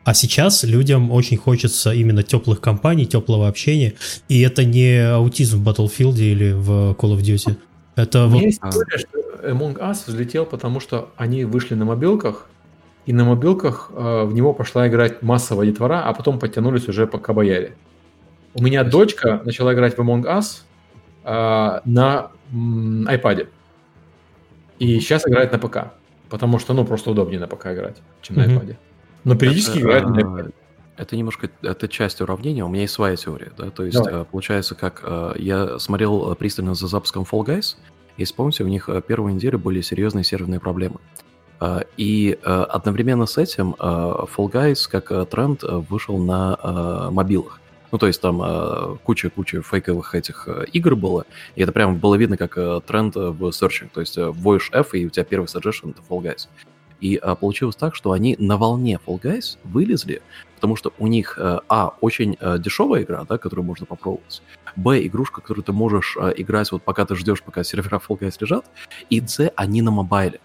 А 0.04 0.14
сейчас 0.14 0.62
людям 0.62 1.10
очень 1.10 1.36
хочется 1.36 1.92
именно 1.92 2.22
теплых 2.22 2.60
компаний, 2.60 3.06
теплого 3.06 3.48
общения, 3.48 3.94
и 4.28 4.40
это 4.42 4.64
не 4.64 4.98
аутизм 4.98 5.64
в 5.64 5.68
Battlefield 5.68 6.16
или 6.16 6.52
в 6.52 6.92
Call 6.92 7.16
of 7.16 7.22
Duty. 7.22 7.56
Это 7.96 8.26
У 8.26 8.30
вот 8.30 8.42
есть 8.42 8.60
теория, 8.60 8.98
что 8.98 9.19
Among 9.42 9.78
Us 9.78 10.04
взлетел, 10.06 10.46
потому 10.46 10.80
что 10.80 11.10
они 11.16 11.44
вышли 11.44 11.74
на 11.74 11.84
мобилках, 11.84 12.46
и 13.06 13.12
на 13.12 13.24
мобилках 13.24 13.90
э, 13.94 14.24
в 14.24 14.32
него 14.34 14.52
пошла 14.52 14.86
играть 14.88 15.22
массовая 15.22 15.66
детвора, 15.66 16.02
а 16.04 16.12
потом 16.12 16.38
подтянулись 16.38 16.88
уже 16.88 17.06
по 17.06 17.18
кабаяре. 17.18 17.74
У 18.54 18.62
меня 18.62 18.84
дочка 18.84 19.40
начала 19.44 19.74
играть 19.74 19.96
в 19.96 20.00
Among 20.00 20.24
Us 20.24 20.62
э, 21.24 21.80
на 21.84 22.30
м, 22.52 23.06
iPad. 23.08 23.48
И 24.78 25.00
сейчас 25.00 25.26
играет 25.26 25.52
на 25.52 25.58
ПК. 25.58 25.92
Потому 26.28 26.58
что, 26.58 26.74
ну, 26.74 26.84
просто 26.84 27.10
удобнее 27.10 27.40
на 27.40 27.46
ПК 27.46 27.66
играть, 27.66 27.96
чем 28.22 28.36
на 28.36 28.46
iPad. 28.46 28.76
Но 29.24 29.36
периодически 29.36 29.78
Это, 29.78 29.80
играет 29.80 30.04
на 30.04 30.18
а, 30.18 30.22
iPad. 30.22 30.54
Это 30.96 31.16
немножко, 31.16 31.48
это 31.62 31.88
часть 31.88 32.20
уравнения, 32.20 32.64
у 32.64 32.68
меня 32.68 32.82
есть 32.82 32.92
своя 32.92 33.16
теория, 33.16 33.52
да, 33.56 33.70
то 33.70 33.84
есть 33.84 33.96
Давай. 33.96 34.20
э, 34.20 34.24
получается, 34.30 34.74
как 34.74 35.00
э, 35.02 35.32
я 35.38 35.78
смотрел 35.78 36.30
э, 36.30 36.36
пристально 36.36 36.74
за 36.74 36.88
запуском 36.88 37.22
Fall 37.22 37.46
Guys, 37.46 37.76
если 38.16 38.34
помните, 38.34 38.64
у 38.64 38.68
них 38.68 38.88
э, 38.88 39.02
первую 39.06 39.34
неделю 39.34 39.58
были 39.58 39.80
серьезные 39.80 40.24
серверные 40.24 40.60
проблемы. 40.60 40.96
А, 41.58 41.84
И 41.96 42.38
э, 42.42 42.62
одновременно 42.62 43.26
с 43.26 43.38
этим 43.38 43.74
э, 43.78 43.82
Fall 43.82 44.50
Guys 44.50 44.88
как 44.90 45.28
тренд 45.30 45.62
вышел 45.62 46.18
на 46.18 47.10
мобилах. 47.10 47.60
Ну, 47.92 47.98
то 47.98 48.06
есть 48.06 48.20
там 48.20 48.98
куча-куча 49.02 49.62
фейковых 49.62 50.14
этих 50.14 50.48
игр 50.72 50.94
было, 50.94 51.24
и 51.56 51.62
это 51.62 51.72
прям 51.72 51.96
было 51.96 52.14
видно 52.14 52.36
как 52.36 52.54
тренд 52.84 53.16
в 53.16 53.50
серчинг. 53.50 53.90
То 53.90 54.00
есть 54.00 54.16
вводишь 54.16 54.70
F, 54.72 54.94
и 54.94 55.06
у 55.06 55.10
тебя 55.10 55.24
первый 55.24 55.46
suggestion— 55.46 55.90
это 55.90 56.00
Fall 56.08 56.22
Guys. 56.22 56.46
И 57.00 57.16
а, 57.16 57.34
получилось 57.34 57.76
так, 57.76 57.94
что 57.94 58.12
они 58.12 58.36
на 58.38 58.56
волне 58.56 59.00
Fall 59.04 59.20
Guys 59.20 59.58
вылезли, 59.64 60.22
потому 60.54 60.76
что 60.76 60.92
у 60.98 61.06
них, 61.06 61.38
а, 61.38 61.94
очень 62.00 62.36
э, 62.38 62.58
дешевая 62.58 63.02
игра, 63.02 63.24
да, 63.24 63.38
которую 63.38 63.64
можно 63.64 63.86
попробовать, 63.86 64.42
б, 64.76 65.06
игрушка, 65.06 65.40
которую 65.40 65.64
ты 65.64 65.72
можешь 65.72 66.16
э, 66.20 66.32
играть 66.36 66.72
вот 66.72 66.82
пока 66.82 67.04
ты 67.04 67.16
ждешь, 67.16 67.42
пока 67.42 67.64
сервера 67.64 68.00
Fall 68.06 68.18
Guys 68.18 68.36
лежат, 68.40 68.66
и 69.08 69.20
с, 69.26 69.52
они 69.56 69.82
на 69.82 69.90
мобайле. 69.90 70.40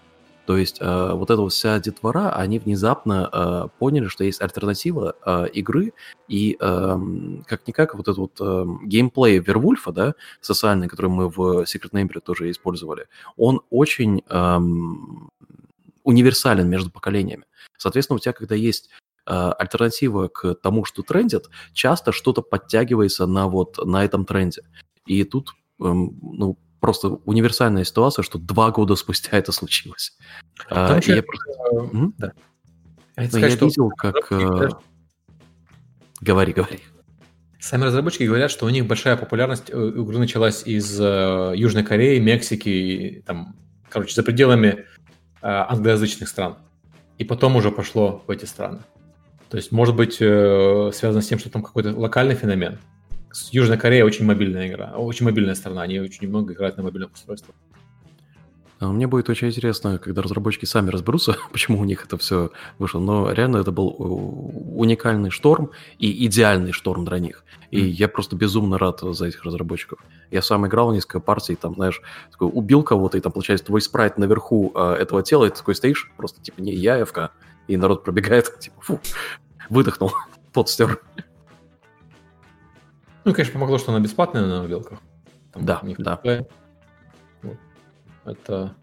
То 0.46 0.56
есть 0.56 0.78
э, 0.80 1.12
вот 1.12 1.30
эта 1.30 1.46
вся 1.48 1.80
детвора, 1.80 2.30
они 2.30 2.60
внезапно 2.60 3.28
э, 3.32 3.68
поняли, 3.78 4.06
что 4.06 4.22
есть 4.22 4.40
альтернатива 4.40 5.16
э, 5.24 5.48
игры, 5.52 5.92
и 6.28 6.56
эм, 6.60 7.44
как-никак 7.48 7.94
вот 7.94 8.06
этот 8.06 8.18
вот 8.18 8.40
эм, 8.40 8.86
геймплей 8.86 9.40
Вервульфа, 9.40 9.90
да, 9.90 10.14
социальный, 10.40 10.86
который 10.88 11.10
мы 11.10 11.28
в 11.28 11.64
Secret 11.64 11.90
Neighbor 11.92 12.20
тоже 12.20 12.48
использовали, 12.50 13.08
он 13.36 13.60
очень 13.70 14.22
эм, 14.28 15.30
универсален 16.04 16.68
между 16.68 16.90
поколениями. 16.90 17.44
Соответственно, 17.76 18.16
у 18.16 18.20
тебя, 18.20 18.32
когда 18.32 18.54
есть 18.54 18.88
э, 18.88 19.05
альтернатива 19.26 20.28
к 20.28 20.54
тому, 20.54 20.84
что 20.84 21.02
трендит, 21.02 21.46
часто 21.72 22.12
что-то 22.12 22.42
подтягивается 22.42 23.26
на 23.26 23.48
вот 23.48 23.78
на 23.84 24.04
этом 24.04 24.24
тренде. 24.24 24.62
И 25.06 25.24
тут, 25.24 25.50
эм, 25.80 26.18
ну, 26.22 26.58
просто 26.80 27.08
универсальная 27.24 27.84
ситуация, 27.84 28.22
что 28.22 28.38
два 28.38 28.70
года 28.70 28.94
спустя 28.96 29.36
это 29.36 29.52
случилось. 29.52 30.16
А, 30.70 30.88
Там 31.00 31.14
я 31.14 31.22
просто- 31.22 31.52
Э. 31.72 32.08
Да. 32.18 32.32
Я 33.16 33.22
ну, 33.22 33.28
хотел 33.30 33.40
я 33.40 33.50
сказать, 33.50 33.52
что 33.52 33.66
видел, 33.66 33.88
как... 33.90 34.32
э, 34.32 34.68
Говори, 36.20 36.52
говори. 36.52 36.80
Сами 37.58 37.84
разработчики 37.84 38.22
говорят, 38.24 38.50
что 38.50 38.66
у 38.66 38.68
них 38.68 38.86
большая 38.86 39.16
популярность 39.16 39.70
э, 39.70 39.88
игры 39.88 40.18
началась 40.18 40.62
из 40.66 40.98
э, 41.00 41.52
Южной 41.56 41.82
Кореи, 41.82 42.18
Мексики, 42.18 42.68
и, 42.68 43.20
там, 43.22 43.56
короче, 43.88 44.14
за 44.14 44.22
пределами 44.22 44.68
э, 44.68 44.84
англоязычных 45.42 46.28
стран. 46.28 46.56
И 47.18 47.24
потом 47.24 47.56
уже 47.56 47.70
пошло 47.70 48.22
в 48.26 48.30
эти 48.30 48.44
страны. 48.44 48.80
То 49.48 49.56
есть, 49.56 49.72
может 49.72 49.94
быть, 49.94 50.18
э, 50.20 50.90
связано 50.92 51.22
с 51.22 51.28
тем, 51.28 51.38
что 51.38 51.50
там 51.50 51.62
какой-то 51.62 51.92
локальный 51.96 52.34
феномен. 52.34 52.78
Южная 53.52 53.78
Корея 53.78 54.04
очень 54.04 54.24
мобильная 54.24 54.68
игра, 54.68 54.92
очень 54.96 55.26
мобильная 55.26 55.54
страна, 55.54 55.82
они 55.82 56.00
очень 56.00 56.28
много 56.28 56.54
играют 56.54 56.76
на 56.76 56.82
мобильных 56.82 57.12
устройствах. 57.12 57.54
А 58.78 58.88
мне 58.88 59.06
будет 59.06 59.30
очень 59.30 59.48
интересно, 59.48 59.98
когда 59.98 60.20
разработчики 60.20 60.66
сами 60.66 60.90
разберутся, 60.90 61.36
почему 61.52 61.80
у 61.80 61.84
них 61.84 62.04
это 62.04 62.18
все 62.18 62.50
вышло. 62.78 62.98
Но 62.98 63.32
реально 63.32 63.58
это 63.58 63.72
был 63.72 63.94
уникальный 64.74 65.30
шторм 65.30 65.70
и 65.98 66.26
идеальный 66.26 66.72
шторм 66.72 67.04
для 67.04 67.18
них. 67.18 67.44
И 67.70 67.80
mm. 67.80 67.88
я 67.88 68.08
просто 68.08 68.36
безумно 68.36 68.78
рад 68.78 69.00
за 69.00 69.26
этих 69.26 69.44
разработчиков. 69.44 69.98
Я 70.30 70.42
сам 70.42 70.66
играл 70.66 70.92
несколько 70.92 71.20
партий, 71.20 71.56
там, 71.56 71.74
знаешь, 71.74 72.02
такой, 72.30 72.50
убил 72.52 72.82
кого-то, 72.82 73.16
и 73.16 73.20
там, 73.20 73.32
получается, 73.32 73.66
твой 73.66 73.80
спрайт 73.80 74.18
наверху 74.18 74.72
э, 74.74 74.96
этого 75.00 75.22
тела, 75.22 75.46
и 75.46 75.50
ты 75.50 75.56
такой 75.56 75.74
стоишь, 75.74 76.10
просто, 76.16 76.42
типа, 76.42 76.60
не 76.60 76.74
я, 76.74 77.04
ФК, 77.04 77.30
и 77.68 77.76
народ 77.76 78.04
пробегает, 78.04 78.58
типа, 78.60 78.80
фу, 78.80 79.00
выдохнул, 79.68 80.12
пот 80.52 80.68
стер. 80.68 81.02
Ну, 83.24 83.32
конечно, 83.32 83.54
помогло, 83.54 83.78
что 83.78 83.92
она 83.92 84.00
бесплатная 84.00 84.46
на 84.46 84.62
мобилках. 84.62 85.00
Там 85.52 85.64
да, 85.64 85.80
да. 85.98 86.44
Это 88.24 88.74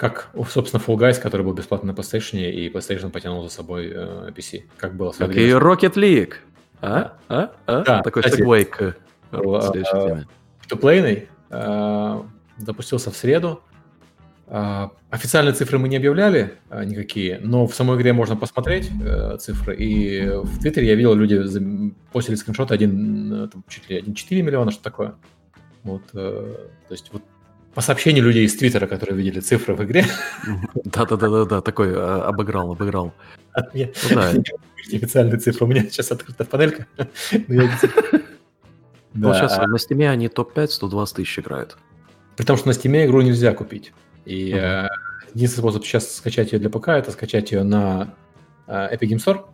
как, 0.00 0.30
собственно, 0.48 0.82
Fall 0.82 0.96
Guys, 0.96 1.20
который 1.20 1.42
был 1.42 1.52
бесплатно 1.52 1.92
на 1.92 1.96
PlayStation, 1.96 2.38
и 2.38 2.70
PlayStation 2.70 3.10
потянул 3.10 3.42
за 3.42 3.50
собой 3.50 3.90
э, 3.92 4.30
PC. 4.34 4.62
Как 4.78 4.94
было 4.94 5.12
Как 5.12 5.36
и 5.36 5.50
Rocket 5.50 5.94
League. 5.94 6.34
А? 6.80 7.18
А? 7.28 7.50
А? 7.66 7.82
Да, 7.82 8.02
Такой 8.02 8.22
сегвей 8.22 8.64
к 8.64 8.96
следующей 9.30 10.08
теме. 10.08 10.26
Фритуплейный 10.60 11.28
э, 11.50 12.22
запустился 12.56 13.10
в 13.10 13.16
среду. 13.16 13.62
Э, 14.50 14.88
официальные 15.10 15.54
цифры 15.54 15.78
мы 15.78 15.88
не 15.88 15.96
объявляли 15.96 16.54
э, 16.70 16.84
никакие, 16.84 17.38
но 17.40 17.68
в 17.68 17.74
самой 17.74 17.96
игре 17.96 18.12
можно 18.12 18.36
посмотреть 18.36 18.90
э, 19.00 19.36
цифры. 19.38 19.76
И 19.76 20.28
в 20.28 20.58
Твиттере 20.60 20.88
я 20.88 20.96
видел, 20.96 21.14
люди 21.14 21.94
постили 22.12 22.34
скриншоты 22.34 22.74
один, 22.74 23.48
там, 23.48 23.64
чуть 23.68 23.88
ли 23.88 24.00
1,4 24.00 24.42
миллиона, 24.42 24.72
что 24.72 24.82
такое. 24.82 25.14
Вот, 25.84 26.02
э, 26.14 26.56
то 26.88 26.92
есть 26.92 27.10
вот 27.12 27.22
по 27.74 27.80
сообщению 27.80 28.24
людей 28.24 28.44
из 28.44 28.56
Твиттера, 28.56 28.88
которые 28.88 29.16
видели 29.16 29.38
цифры 29.38 29.76
в 29.76 29.84
игре. 29.84 30.04
Да-да-да-да, 30.84 31.60
такой 31.60 31.94
а, 31.94 32.26
обыграл, 32.26 32.72
обыграл. 32.72 33.14
Ну 33.54 33.62
официальные 34.92 35.38
цифры. 35.38 35.66
У 35.66 35.68
меня 35.68 35.82
сейчас 35.84 36.10
открыта 36.10 36.44
панелька. 36.44 36.88
Получается, 39.12 39.62
на 39.62 39.76
Steam 39.76 40.08
они 40.08 40.28
топ-5 40.28 40.66
120 40.66 41.16
тысяч 41.16 41.38
играют. 41.38 41.76
При 42.36 42.44
том, 42.44 42.56
что 42.56 42.66
на 42.66 42.72
Steam 42.72 43.06
игру 43.06 43.20
нельзя 43.20 43.54
купить. 43.54 43.92
И 44.24 44.52
э, 44.52 44.88
единственный 45.34 45.62
способ 45.62 45.84
сейчас 45.84 46.14
скачать 46.14 46.52
ее 46.52 46.58
для 46.58 46.70
ПК, 46.70 46.88
это 46.88 47.10
скачать 47.10 47.52
ее 47.52 47.62
на 47.62 48.14
э, 48.66 48.96
Epic 48.96 49.08
Game 49.08 49.24
Store. 49.24 49.44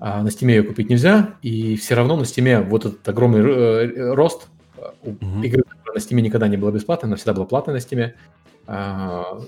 А 0.00 0.22
на 0.22 0.28
Steam 0.28 0.48
ее 0.48 0.62
купить 0.62 0.88
нельзя, 0.88 1.34
и 1.42 1.76
все 1.76 1.94
равно 1.96 2.16
на 2.16 2.22
Steam 2.22 2.68
вот 2.68 2.84
этот 2.84 3.08
огромный 3.08 3.40
э, 3.40 4.14
рост 4.14 4.48
у 5.02 5.10
игры 5.42 5.64
на 5.94 5.98
Steam 5.98 6.20
никогда 6.20 6.48
не 6.48 6.56
была 6.56 6.70
бесплатной, 6.70 7.08
она 7.08 7.16
всегда 7.16 7.32
была 7.34 7.46
платной 7.46 7.74
на 7.74 7.78
Steam. 7.78 8.12
А, 8.66 9.40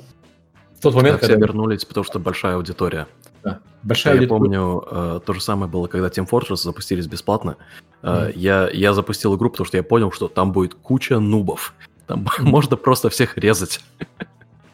в 0.76 0.80
тот 0.82 0.94
момент, 0.94 1.20
когда... 1.20 1.34
Все 1.36 1.40
вернулись, 1.40 1.84
потому 1.84 2.04
что 2.04 2.18
большая 2.18 2.56
аудитория. 2.56 3.06
Да, 3.42 3.60
большая 3.82 4.20
я 4.20 4.26
помню, 4.26 4.82
э, 4.90 5.20
то 5.24 5.32
же 5.32 5.40
самое 5.40 5.70
было, 5.70 5.86
когда 5.86 6.08
Team 6.08 6.28
Fortress 6.28 6.56
запустились 6.56 7.06
бесплатно. 7.06 7.56
Mm. 8.02 8.32
Я, 8.34 8.70
я 8.70 8.94
запустил 8.94 9.36
игру, 9.36 9.50
потому 9.50 9.66
что 9.66 9.76
я 9.76 9.82
понял, 9.82 10.10
что 10.10 10.28
там 10.28 10.52
будет 10.52 10.74
куча 10.74 11.18
нубов. 11.18 11.74
Там 12.10 12.26
можно 12.40 12.76
просто 12.76 13.08
всех 13.08 13.38
резать. 13.38 13.80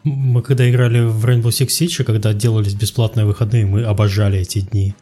Мы 0.04 0.40
когда 0.40 0.68
играли 0.70 1.00
в 1.00 1.26
Rainbow 1.26 1.50
Six 1.50 1.66
Siege, 1.66 2.04
когда 2.04 2.32
делались 2.32 2.74
бесплатные 2.74 3.26
выходные, 3.26 3.66
мы 3.66 3.84
обожали 3.84 4.38
эти 4.38 4.60
дни 4.60 4.94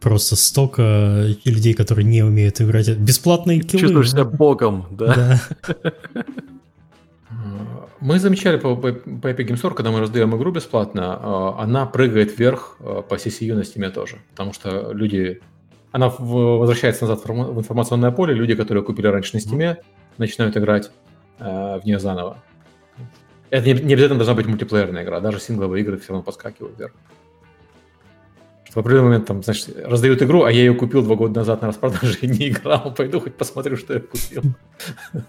просто 0.00 0.36
столько 0.36 1.28
людей, 1.44 1.72
которые 1.72 2.04
не 2.04 2.22
умеют 2.22 2.60
играть. 2.60 2.90
Бесплатные 2.90 3.60
киллы. 3.60 3.80
Чувствуешь 3.80 4.10
себя 4.10 4.24
богом, 4.24 4.86
да? 4.90 5.40
Да. 5.74 6.24
Мы 8.00 8.20
замечали 8.20 8.58
по, 8.58 8.76
по, 8.76 8.92
по 8.92 9.26
Epic 9.26 9.48
Games 9.48 9.60
Store, 9.60 9.74
когда 9.74 9.90
мы 9.90 9.98
раздаем 9.98 10.36
игру 10.36 10.52
бесплатно, 10.52 11.18
а, 11.20 11.56
она 11.58 11.84
прыгает 11.84 12.38
вверх 12.38 12.76
а, 12.78 13.02
по 13.02 13.16
CCU 13.16 13.54
на 13.54 13.62
Steam 13.62 13.90
тоже, 13.90 14.18
потому 14.30 14.52
что 14.52 14.92
люди... 14.92 15.40
Она 15.90 16.08
возвращается 16.08 17.06
назад 17.06 17.24
в 17.26 17.58
информационное 17.58 18.12
поле, 18.12 18.34
люди, 18.34 18.54
которые 18.54 18.84
купили 18.84 19.08
раньше 19.08 19.34
на 19.34 19.40
Steam, 19.40 19.78
начинают 20.16 20.56
играть 20.56 20.92
э, 21.38 21.78
в 21.80 21.84
нее 21.84 21.98
заново. 21.98 22.38
Это 23.50 23.66
не, 23.66 23.80
не 23.80 23.94
обязательно 23.94 24.18
должна 24.18 24.34
быть 24.34 24.46
мультиплеерная 24.46 25.04
игра, 25.04 25.20
даже 25.20 25.40
сингловые 25.40 25.82
игры 25.82 25.98
все 25.98 26.10
равно 26.10 26.22
подскакивают 26.22 26.78
вверх 26.78 26.92
в 28.78 28.80
определенный 28.80 29.08
момент 29.08 29.26
там, 29.26 29.42
значит, 29.42 29.76
раздают 29.84 30.22
игру, 30.22 30.44
а 30.44 30.52
я 30.52 30.60
ее 30.60 30.72
купил 30.72 31.02
два 31.02 31.16
года 31.16 31.40
назад 31.40 31.62
на 31.62 31.68
распродаже 31.68 32.16
и 32.20 32.26
не 32.28 32.50
играл, 32.50 32.94
пойду 32.94 33.18
хоть 33.20 33.34
посмотрю, 33.34 33.76
что 33.76 33.94
я 33.94 34.00
купил. 34.00 34.42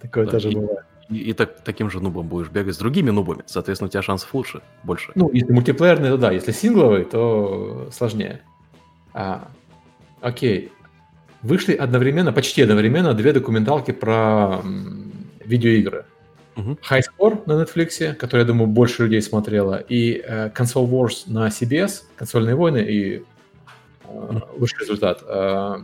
Такое 0.00 0.26
тоже 0.26 0.50
бывает. 0.50 0.80
И, 1.10 1.16
и 1.18 1.32
так, 1.34 1.60
таким 1.60 1.90
же 1.90 2.00
нубом 2.00 2.26
будешь 2.26 2.48
бегать 2.48 2.74
с 2.74 2.78
другими 2.78 3.10
нубами, 3.10 3.42
соответственно, 3.44 3.88
у 3.88 3.90
тебя 3.90 4.00
шансов 4.00 4.32
лучше, 4.34 4.62
больше. 4.84 5.12
Ну, 5.14 5.30
если 5.32 5.52
мультиплеерный, 5.52 6.08
то 6.08 6.16
да, 6.16 6.32
если 6.32 6.52
сингловый, 6.52 7.04
то 7.04 7.90
сложнее. 7.92 8.40
А, 9.12 9.48
окей. 10.22 10.72
Вышли 11.46 11.74
одновременно, 11.74 12.32
почти 12.32 12.62
одновременно, 12.62 13.14
две 13.14 13.32
документалки 13.32 13.92
про 13.92 14.62
видеоигры. 15.44 16.04
Uh-huh. 16.56 16.76
High 16.90 17.02
Score 17.18 17.42
на 17.46 17.62
Netflix, 17.62 18.14
который, 18.14 18.40
я 18.40 18.46
думаю, 18.46 18.66
больше 18.66 19.04
людей 19.04 19.22
смотрело, 19.22 19.76
и 19.76 20.22
э, 20.26 20.50
Console 20.50 20.88
Wars 20.88 21.24
на 21.26 21.48
CBS, 21.48 22.02
консольные 22.16 22.56
войны, 22.56 22.78
и 22.78 23.22
э, 24.04 24.40
лучший 24.58 24.80
результат. 24.80 25.22
Э, 25.28 25.76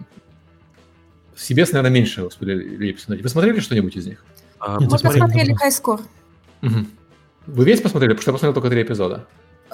CBS, 1.37 1.69
наверное, 1.73 1.91
меньше 1.91 2.25
успели 2.25 2.93
посмотреть. 2.93 3.23
Вы 3.23 3.29
смотрели 3.29 3.61
что-нибудь 3.61 3.97
из 3.97 4.07
них? 4.07 4.25
А, 4.59 4.81
Мы 4.81 4.89
посмотрели 4.89 5.55
High 5.55 5.71
Score. 5.71 6.01
Угу. 6.63 6.87
Вы 7.47 7.65
весь 7.65 7.81
посмотрели? 7.81 8.15
Потому 8.15 8.23
что 8.23 8.31
я 8.31 8.33
посмотрел 8.33 8.55
только 8.55 8.71
три 8.71 8.83
эпизода. 8.83 9.27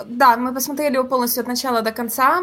Да, 0.07 0.37
мы 0.37 0.53
посмотрели 0.53 0.95
его 0.95 1.05
полностью 1.05 1.41
от 1.41 1.49
начала 1.49 1.81
до 1.81 1.93
конца. 1.93 2.43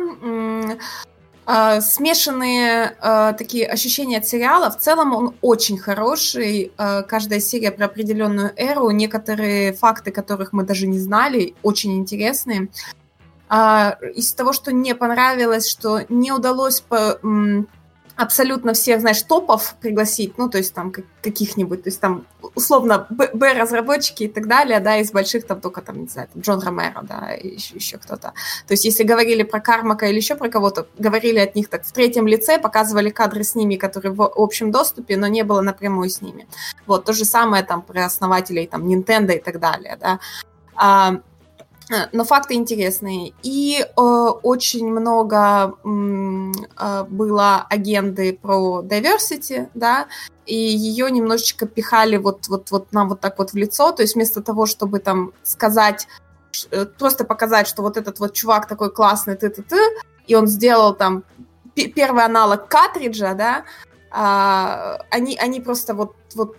Uh, 1.48 1.80
смешанные 1.80 2.98
uh, 3.04 3.38
такие 3.38 3.68
ощущения 3.68 4.18
от 4.18 4.28
сериала. 4.28 4.72
В 4.72 4.80
целом 4.80 5.14
он 5.14 5.36
очень 5.42 5.78
хороший. 5.78 6.72
Uh, 6.76 7.04
каждая 7.04 7.40
серия 7.40 7.72
про 7.72 7.86
определенную 7.86 8.52
эру. 8.56 8.90
Некоторые 8.90 9.74
факты, 9.74 10.10
которых 10.10 10.54
мы 10.54 10.64
даже 10.64 10.88
не 10.88 10.98
знали, 10.98 11.54
очень 11.62 11.98
интересные. 11.98 12.70
Из 14.16 14.34
того, 14.34 14.54
что 14.54 14.74
не 14.74 14.96
понравилось, 14.96 15.70
что 15.70 16.02
не 16.10 16.32
удалось 16.32 16.84
абсолютно 18.16 18.74
всех, 18.74 19.02
знаешь, 19.02 19.22
топов 19.22 19.76
пригласить, 19.82 20.38
ну, 20.38 20.50
то 20.50 20.58
есть 20.58 20.74
там 20.74 20.94
каких-нибудь, 21.22 21.84
то 21.84 21.90
есть 21.90 22.00
там 22.00 22.26
условно 22.56 23.08
Б-разработчики 23.10 24.24
и 24.24 24.28
так 24.28 24.48
далее, 24.48 24.80
да, 24.80 24.98
из 24.98 25.12
больших 25.12 25.46
там 25.46 25.60
только 25.60 25.82
там, 25.82 26.02
не 26.02 26.08
знаю, 26.08 26.30
там, 26.32 26.42
Джон 26.42 26.62
Ромеро, 26.62 27.02
да, 27.04 27.32
еще, 27.32 27.76
еще 27.76 27.98
кто-то. 27.98 28.34
То 28.68 28.74
есть 28.74 28.86
если 28.86 29.04
говорили 29.04 29.44
про 29.44 29.60
Кармака 29.60 30.08
или 30.08 30.18
еще 30.18 30.36
про 30.36 30.50
кого-то, 30.50 30.88
говорили 30.98 31.40
от 31.40 31.56
них 31.56 31.68
так 31.70 31.86
в 31.86 31.92
третьем 31.92 32.28
лице, 32.28 32.58
показывали 32.58 33.10
кадры 33.10 33.44
с 33.44 33.56
ними, 33.56 33.76
которые 33.76 34.14
в 34.14 34.22
общем 34.22 34.72
доступе, 34.72 35.18
но 35.18 35.28
не 35.28 35.44
было 35.44 35.62
напрямую 35.62 36.10
с 36.10 36.22
ними. 36.22 36.48
Вот, 36.88 37.06
то 37.06 37.14
же 37.14 37.26
самое 37.26 37.64
там 37.64 37.82
про 37.82 38.06
основателей 38.06 38.68
там 38.68 38.88
Nintendo 38.88 39.36
и 39.36 39.40
так 39.40 39.60
далее, 39.60 39.98
да. 40.00 41.22
А, 41.90 41.94
Э, 41.94 42.10
но 42.12 42.24
факты 42.24 42.56
интересные. 42.56 43.34
И 43.44 43.80
э, 43.80 44.02
очень 44.02 44.92
много 44.92 45.76
э, 45.84 47.04
было 47.10 47.66
агенды 47.70 48.38
про 48.42 48.82
diversity, 48.82 49.70
да, 49.74 50.08
и 50.46 50.56
ее 50.56 51.10
немножечко 51.12 51.66
пихали 51.68 52.18
вот, 52.18 52.48
вот, 52.48 52.72
вот 52.72 52.94
нам 52.94 53.10
вот 53.10 53.20
так 53.20 53.40
вот 53.40 53.52
в 53.52 53.56
лицо, 53.56 53.92
то 53.92 54.04
есть 54.04 54.16
вместо 54.16 54.42
того, 54.42 54.66
чтобы 54.66 55.00
там 55.00 55.32
сказать, 55.44 56.08
э, 56.72 56.86
просто 56.86 57.24
показать, 57.24 57.68
что 57.68 57.82
вот 57.82 57.98
этот 57.98 58.20
вот 58.20 58.34
чувак 58.34 58.68
такой 58.68 58.92
классный, 58.92 59.36
ты-ты-ты, 59.36 59.78
и 60.28 60.36
он 60.36 60.48
сделал 60.48 60.94
там 60.96 61.24
первый 61.76 62.26
аналог 62.26 62.68
картриджа, 62.68 63.34
да, 63.34 63.66
а, 64.12 65.00
они, 65.12 65.38
они 65.38 65.60
просто 65.60 65.94
вот, 65.94 66.16
вот 66.36 66.56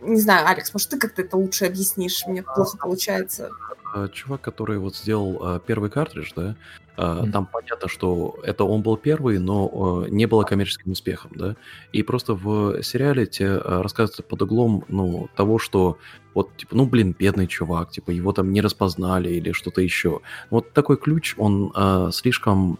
не 0.00 0.20
знаю, 0.20 0.46
Алекс, 0.48 0.72
может, 0.74 0.90
ты 0.90 0.98
как-то 0.98 1.22
это 1.22 1.36
лучше 1.36 1.64
объяснишь? 1.66 2.24
Мне 2.26 2.42
плохо 2.42 2.76
получается. 2.76 3.50
А, 3.94 4.08
чувак, 4.08 4.40
который 4.40 4.78
вот 4.78 4.96
сделал 4.96 5.38
а, 5.40 5.58
первый 5.58 5.90
картридж, 5.90 6.32
да, 6.34 6.56
mm. 6.96 7.30
там 7.30 7.46
понятно, 7.46 7.88
что 7.88 8.38
это 8.42 8.64
он 8.64 8.82
был 8.82 8.96
первый, 8.96 9.38
но 9.38 10.06
не 10.08 10.26
было 10.26 10.42
коммерческим 10.42 10.92
успехом, 10.92 11.30
да, 11.34 11.56
и 11.92 12.02
просто 12.02 12.34
в 12.34 12.82
сериале 12.82 13.26
тебе 13.26 13.58
рассказывается 13.58 14.22
под 14.22 14.42
углом, 14.42 14.84
ну, 14.88 15.28
того, 15.36 15.58
что 15.58 15.98
вот, 16.34 16.56
типа, 16.56 16.76
ну, 16.76 16.86
блин, 16.86 17.14
бедный 17.18 17.46
чувак, 17.46 17.90
типа, 17.90 18.10
его 18.10 18.32
там 18.32 18.52
не 18.52 18.60
распознали 18.60 19.30
или 19.30 19.52
что-то 19.52 19.80
еще. 19.80 20.20
Вот 20.50 20.72
такой 20.72 20.98
ключ, 20.98 21.34
он 21.38 21.72
слишком 22.12 22.78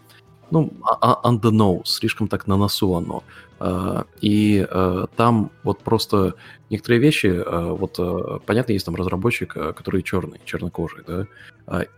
ну, 0.51 0.73
а, 0.83 1.21
а, 1.23 1.29
on 1.29 1.41
the 1.41 1.51
nose, 1.51 1.85
слишком 1.87 2.29
так 2.29 2.47
на 2.47 2.57
носу 2.57 2.95
оно. 2.95 3.23
А, 3.59 4.05
и 4.21 4.67
а, 4.71 5.07
там 5.17 5.51
вот 5.63 5.81
просто 5.83 6.35
некоторые 6.71 7.01
вещи, 7.01 7.45
вот 7.79 7.99
понятно, 8.45 8.73
есть 8.73 8.87
там 8.87 8.95
разработчик, 8.95 9.53
который 9.53 10.03
черный, 10.03 10.41
чернокожий, 10.45 11.05
да, 11.07 11.27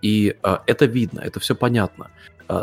и 0.03 0.37
это 0.67 0.85
видно, 0.85 1.21
это 1.21 1.41
все 1.41 1.55
понятно. 1.55 2.11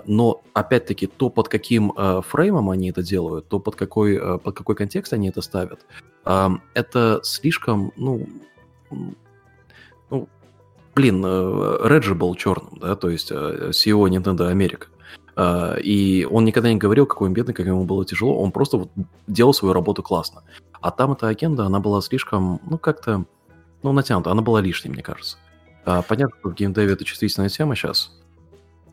Но, 0.06 0.44
опять-таки, 0.53 1.07
то, 1.07 1.32
под 1.32 1.48
каким 1.48 1.94
фреймом 2.22 2.70
они 2.70 2.91
это 2.91 3.02
делают, 3.02 3.48
то, 3.48 3.60
под 3.60 3.76
какой, 3.76 4.40
под 4.40 4.56
какой 4.56 4.76
контекст 4.76 5.14
они 5.14 5.30
это 5.30 5.41
ставят, 5.41 5.80
это 6.24 7.20
слишком, 7.24 7.91
ну, 7.95 8.28
ну, 10.12 10.30
блин, 10.94 11.26
Реджи 11.26 12.14
был 12.14 12.36
черным, 12.36 12.78
да, 12.80 12.95
то 12.95 13.10
есть 13.10 13.32
CEO 13.32 14.07
Nintendo 14.10 14.48
Америка. 14.48 14.90
А, 15.36 15.76
и 15.76 16.26
он 16.26 16.45
никогда 16.45 16.70
не 16.70 16.78
говорил, 16.78 17.06
какой 17.06 17.28
он 17.28 17.34
бедный, 17.34 17.53
как 17.53 17.66
ему 17.66 17.84
было 17.84 18.06
тяжело, 18.06 18.41
он 18.41 18.52
просто 18.52 18.78
вот 18.78 18.90
делал 19.28 19.53
свою 19.53 19.74
работу 19.74 20.02
классно. 20.02 20.44
А 20.82 20.91
там 20.91 21.14
эта 21.14 21.28
агенда, 21.28 21.66
она 21.66 21.80
была 21.80 22.02
слишком, 22.02 22.62
ну, 22.70 22.78
как-то, 22.78 23.26
ну, 23.84 23.91
натянута, 23.91 24.32
она 24.32 24.41
была 24.41 24.62
лишней, 24.62 24.91
мне 24.91 25.03
кажется. 25.03 25.38
А, 25.86 26.02
понятно, 26.02 26.36
что 26.40 26.49
в 26.49 26.53
геймдеве 26.56 26.94
это 26.94 27.03
чувствительная 27.03 27.49
тема 27.49 27.76
сейчас. 27.76 28.12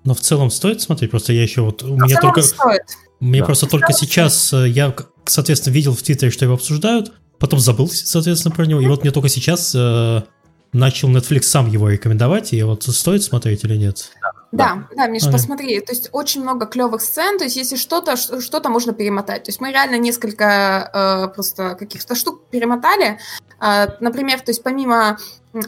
Но 0.05 0.15
в 0.15 0.21
целом 0.21 0.51
стоит 0.51 0.81
смотреть, 0.81 1.11
просто 1.11 1.33
я 1.33 1.43
еще 1.43 1.63
вот... 1.63 1.83
У 1.83 1.97
меня 1.97 2.21
только... 2.21 2.43
Стоит. 2.43 2.83
Мне 3.21 3.39
да. 3.39 3.47
просто 3.47 3.69
только 3.69 3.93
сейчас, 3.93 4.53
э, 4.53 4.69
я, 4.69 4.93
соответственно, 5.25 5.75
видел 5.75 5.95
в 5.95 6.03
Твиттере, 6.03 6.33
что 6.33 6.45
его 6.45 6.55
обсуждают, 6.55 7.13
потом 7.39 7.61
забыл, 7.61 7.89
соответственно, 7.89 8.53
про 8.53 8.67
него, 8.67 8.81
и 8.81 8.87
вот 8.87 9.03
мне 9.03 9.13
только 9.13 9.29
сейчас 9.29 9.73
э, 9.77 10.23
начал 10.73 11.09
Netflix 11.09 11.43
сам 11.43 11.69
его 11.69 11.89
рекомендовать, 11.89 12.53
и 12.53 12.61
вот 12.65 12.83
стоит 12.83 13.23
смотреть 13.23 13.63
или 13.63 13.77
нет? 13.77 14.11
Да, 14.21 14.42
да, 14.53 14.87
да 14.95 15.07
Миш, 15.07 15.23
ага. 15.23 15.33
посмотри, 15.33 15.81
то 15.81 15.93
есть 15.93 16.11
очень 16.13 16.43
много 16.43 16.67
клевых 16.67 17.01
сцен, 17.01 17.39
то 17.39 17.45
есть 17.45 17.57
если 17.57 17.77
что-то, 17.77 18.17
что-то 18.17 18.69
можно 18.69 18.93
перемотать. 18.93 19.45
То 19.45 19.49
есть 19.49 19.63
мы 19.63 19.73
реально 19.73 19.97
несколько 19.97 20.91
э, 20.93 21.35
просто 21.35 21.75
каких-то 21.75 22.15
штук 22.15 22.45
перемотали. 22.51 23.19
Э, 23.61 23.87
например, 24.01 24.41
то 24.41 24.51
есть 24.51 24.63
помимо... 24.63 25.19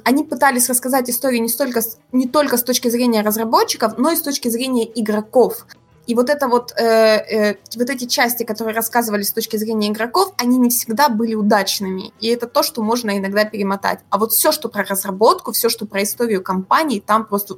Они 0.04 0.24
пытались 0.24 0.68
рассказать 0.68 1.10
историю 1.10 1.42
не, 1.42 1.48
столько, 1.48 1.80
не 2.12 2.26
только 2.26 2.56
с 2.56 2.62
точки 2.62 2.88
зрения 2.88 3.22
разработчиков, 3.22 3.98
но 3.98 4.12
и 4.12 4.16
с 4.16 4.22
точки 4.22 4.48
зрения 4.48 4.90
игроков. 4.94 5.66
И 6.06 6.14
вот 6.14 6.28
это 6.28 6.48
вот, 6.48 6.72
э, 6.76 6.84
э, 6.84 7.56
вот 7.76 7.90
эти 7.90 8.04
части, 8.04 8.44
которые 8.44 8.74
рассказывали 8.74 9.22
с 9.22 9.32
точки 9.32 9.56
зрения 9.56 9.88
игроков, 9.88 10.34
они 10.36 10.58
не 10.58 10.68
всегда 10.68 11.08
были 11.08 11.34
удачными. 11.34 12.12
И 12.20 12.28
это 12.28 12.46
то, 12.46 12.62
что 12.62 12.82
можно 12.82 13.16
иногда 13.16 13.44
перемотать. 13.44 14.00
А 14.10 14.18
вот 14.18 14.32
все, 14.32 14.52
что 14.52 14.68
про 14.68 14.84
разработку, 14.84 15.52
все, 15.52 15.68
что 15.70 15.86
про 15.86 16.02
историю 16.02 16.42
компании, 16.42 17.00
там 17.00 17.24
просто... 17.24 17.56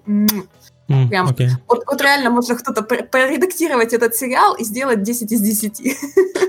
Mm, 0.88 1.08
Прям. 1.08 1.28
Okay. 1.28 1.48
Вот, 1.66 1.82
вот 1.86 2.00
реально 2.00 2.30
можно 2.30 2.54
кто-то 2.54 2.82
проредактировать 2.82 3.92
этот 3.92 4.14
сериал 4.14 4.54
и 4.54 4.64
сделать 4.64 5.02
10 5.02 5.32
из 5.32 5.40
10. 5.40 5.96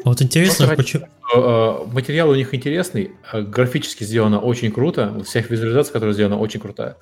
А 0.03 0.09
вот 0.09 0.21
интересно, 0.21 0.67
почему... 0.75 1.07
Э, 1.35 1.85
материал 1.91 2.29
у 2.29 2.35
них 2.35 2.53
интересный, 2.53 3.11
э, 3.33 3.41
графически 3.41 4.03
сделано 4.03 4.39
очень 4.39 4.71
круто, 4.71 5.23
всех 5.25 5.49
визуализаций, 5.49 5.91
которые 5.91 6.13
сделаны, 6.13 6.35
очень 6.35 6.59
крутая. 6.59 6.97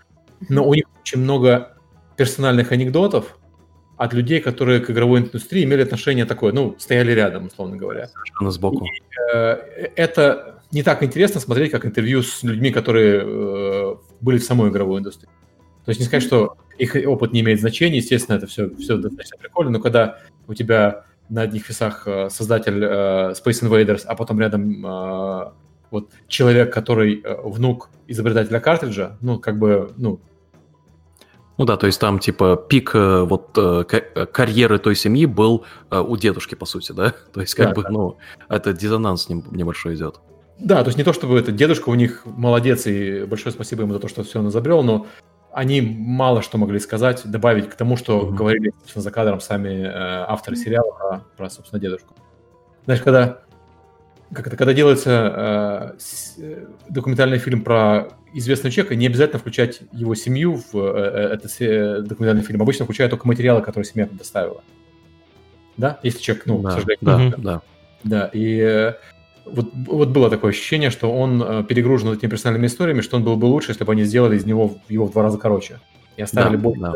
Но 0.47 0.65
у 0.65 0.73
них 0.73 0.85
очень 1.01 1.19
много 1.19 1.77
персональных 2.15 2.71
анекдотов, 2.71 3.37
от 3.97 4.13
людей, 4.13 4.41
которые 4.41 4.81
к 4.81 4.89
игровой 4.89 5.21
индустрии 5.21 5.63
имели 5.63 5.81
отношение 5.81 6.25
такое, 6.25 6.51
ну, 6.51 6.75
стояли 6.77 7.13
рядом, 7.13 7.47
условно 7.47 7.77
говоря. 7.77 8.07
Совершенно 8.07 8.51
сбоку. 8.51 8.85
И, 8.85 8.89
э, 9.33 9.89
это 9.95 10.61
не 10.71 10.83
так 10.83 11.03
интересно 11.03 11.39
смотреть, 11.39 11.71
как 11.71 11.85
интервью 11.85 12.21
с 12.21 12.43
людьми, 12.43 12.71
которые 12.71 13.21
э, 13.23 13.95
были 14.19 14.37
в 14.37 14.43
самой 14.43 14.69
игровой 14.69 14.99
индустрии. 14.99 15.29
То 15.85 15.89
есть 15.89 15.99
не 15.99 16.07
сказать, 16.07 16.23
что 16.23 16.57
их 16.77 16.95
опыт 17.07 17.31
не 17.31 17.41
имеет 17.41 17.59
значения, 17.59 17.97
естественно, 17.97 18.37
это 18.37 18.47
все, 18.47 18.69
все 18.75 18.97
достаточно 18.97 19.37
прикольно, 19.37 19.71
но 19.71 19.79
когда 19.79 20.19
у 20.47 20.53
тебя 20.53 21.05
на 21.29 21.41
одних 21.41 21.67
весах 21.69 22.07
э, 22.07 22.29
создатель 22.29 22.83
э, 22.83 23.33
Space 23.33 23.63
Invaders, 23.63 24.03
а 24.05 24.15
потом 24.15 24.39
рядом 24.39 24.85
э, 24.85 25.51
вот 25.91 26.09
человек, 26.27 26.73
который 26.73 27.21
э, 27.23 27.41
внук 27.43 27.89
изобретателя 28.07 28.59
картриджа, 28.59 29.17
ну, 29.21 29.39
как 29.39 29.57
бы, 29.57 29.91
ну, 29.97 30.19
ну 31.57 31.63
да, 31.63 31.77
то 31.77 31.87
есть 31.87 32.01
там 32.01 32.19
типа 32.19 32.57
пик 32.57 32.93
э, 32.95 33.23
вот 33.23 33.57
э, 33.57 33.83
карьеры 33.85 34.77
той 34.77 34.95
семьи 34.95 35.25
был 35.25 35.65
у 35.89 36.17
дедушки, 36.17 36.55
по 36.55 36.65
сути, 36.65 36.91
да? 36.91 37.13
То 37.33 37.41
есть 37.41 37.55
как 37.55 37.69
да, 37.69 37.73
бы, 37.73 37.83
да. 37.83 37.89
ну, 37.89 38.17
это 38.49 38.73
диссонанс 38.73 39.29
небольшой 39.29 39.95
идет. 39.95 40.19
Да, 40.57 40.83
то 40.83 40.87
есть 40.87 40.97
не 40.97 41.03
то, 41.03 41.11
чтобы 41.11 41.37
это 41.37 41.51
дедушка 41.51 41.89
у 41.89 41.95
них 41.95 42.21
молодец, 42.25 42.87
и 42.87 43.25
большое 43.25 43.51
спасибо 43.51 43.81
ему 43.81 43.91
за 43.91 43.99
то, 43.99 44.07
что 44.07 44.23
все 44.23 44.39
он 44.39 44.47
изобрел, 44.47 44.83
но 44.83 45.05
они 45.55 45.79
мало 45.81 46.41
что 46.41 46.57
могли 46.57 46.79
сказать, 46.79 47.21
добавить 47.25 47.69
к 47.69 47.75
тому, 47.75 47.95
что 47.95 48.19
mm-hmm. 48.19 48.33
говорили 48.33 48.73
собственно, 48.81 49.03
за 49.03 49.11
кадром 49.11 49.39
сами 49.39 49.85
э, 49.85 49.89
авторы 50.27 50.57
сериала 50.57 50.91
про, 50.91 51.23
про, 51.37 51.49
собственно, 51.49 51.81
дедушку. 51.81 52.13
Знаешь, 52.83 53.01
когда 53.01 53.39
как 54.33 54.47
это, 54.47 54.57
когда 54.57 54.73
делается 54.73 55.93
э, 55.95 55.99
с, 55.99 56.35
э, 56.39 56.65
документальный 56.89 57.37
фильм 57.37 57.63
про 57.63 58.09
известного 58.33 58.71
человека, 58.73 58.95
не 58.95 59.07
обязательно 59.07 59.39
включать 59.39 59.79
его 59.93 60.13
семью 60.13 60.55
в 60.55 60.75
э, 60.75 60.79
э 60.79 61.33
этот 61.35 61.61
э, 61.61 62.01
документальный 62.01 62.43
фильм. 62.43 62.61
Обычно 62.61 62.83
включают 62.83 63.11
только 63.11 63.25
материалы, 63.25 63.61
которые 63.61 63.85
семья 63.85 64.07
предоставила. 64.07 64.61
Да? 65.77 65.99
Если 66.03 66.19
человек, 66.19 66.45
ну, 66.47 66.59
да, 66.59 66.69
к 66.69 66.71
сожалению. 66.73 66.99
Да, 67.01 67.17
да. 67.17 67.37
да. 67.37 67.61
Да, 68.03 68.29
и 68.33 68.59
э, 68.59 68.93
вот, 69.45 69.71
вот 69.73 70.09
было 70.09 70.29
такое 70.29 70.51
ощущение, 70.51 70.89
что 70.89 71.11
он 71.11 71.41
э, 71.41 71.63
перегружен 71.63 72.11
этими 72.11 72.29
персональными 72.29 72.67
историями, 72.67 73.01
что 73.01 73.17
он 73.17 73.23
был 73.23 73.35
бы 73.35 73.45
лучше, 73.45 73.71
если 73.71 73.83
бы 73.83 73.91
они 73.93 74.03
сделали 74.03 74.37
из 74.37 74.45
него 74.45 74.77
его 74.89 75.05
в 75.05 75.11
два 75.11 75.23
раза 75.23 75.37
короче. 75.37 75.79
И 76.17 76.21
оставили 76.21 76.55
да, 76.55 76.61
больше 76.61 76.81
да. 76.81 76.93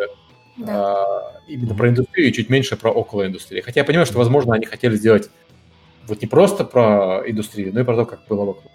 Э, 1.48 1.52
именно 1.52 1.76
про 1.76 1.90
индустрию 1.90 2.30
и 2.30 2.34
чуть 2.34 2.50
меньше 2.50 2.76
про 2.76 2.92
около 2.92 3.26
индустрии. 3.28 3.62
Хотя 3.62 3.82
я 3.82 3.86
понимаю, 3.86 4.06
что, 4.06 4.18
возможно, 4.18 4.56
они 4.56 4.66
хотели 4.66 4.96
сделать 4.96 5.30
вот 6.08 6.22
не 6.22 6.28
просто 6.28 6.66
про 6.66 7.24
индустрию, 7.26 7.74
но 7.74 7.82
и 7.82 7.84
про 7.84 7.96
то, 7.96 8.06
как 8.06 8.22
было 8.28 8.46
вокруг. 8.46 8.72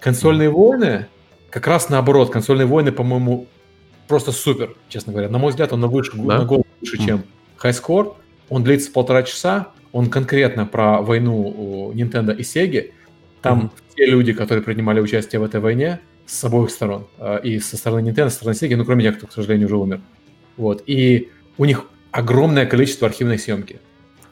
Консольные 0.00 0.48
войны, 0.48 1.06
как 1.50 1.66
раз 1.66 1.88
наоборот, 1.88 2.30
консольные 2.30 2.66
войны, 2.66 2.92
по-моему, 2.92 3.46
просто 4.06 4.32
супер, 4.32 4.76
честно 4.88 5.12
говоря. 5.12 5.28
На 5.28 5.38
мой 5.38 5.50
взгляд, 5.50 5.72
он 5.72 5.80
на, 5.80 5.88
выше, 5.88 6.12
да? 6.14 6.38
на 6.38 6.44
голову 6.44 6.66
выше, 6.80 6.96
mm. 6.96 7.04
чем 7.04 7.24
High 7.62 7.82
Score. 7.82 8.14
Он 8.48 8.64
длится 8.64 8.90
полтора 8.90 9.22
часа, 9.22 9.68
он 9.92 10.10
конкретно 10.10 10.66
про 10.66 11.02
войну 11.02 11.92
Nintendo 11.94 12.34
и 12.34 12.42
Sega. 12.42 12.90
Там 13.42 13.60
mm. 13.60 13.70
все 13.94 14.06
люди, 14.06 14.32
которые 14.32 14.62
принимали 14.62 15.00
участие 15.00 15.40
в 15.40 15.44
этой 15.44 15.60
войне, 15.60 16.00
с 16.26 16.44
обоих 16.44 16.70
сторон. 16.70 17.06
А, 17.18 17.36
и 17.36 17.58
со 17.58 17.76
стороны 17.76 18.08
Nintendo, 18.08 18.28
со 18.28 18.36
стороны 18.36 18.54
Sega, 18.54 18.76
ну, 18.76 18.84
кроме 18.84 19.04
тех, 19.04 19.18
кто, 19.18 19.26
к 19.26 19.32
сожалению, 19.32 19.66
уже 19.66 19.76
умер. 19.76 20.00
Вот. 20.56 20.82
И 20.86 21.30
у 21.58 21.64
них 21.64 21.86
огромное 22.10 22.66
количество 22.66 23.08
архивной 23.08 23.38
съемки. 23.38 23.80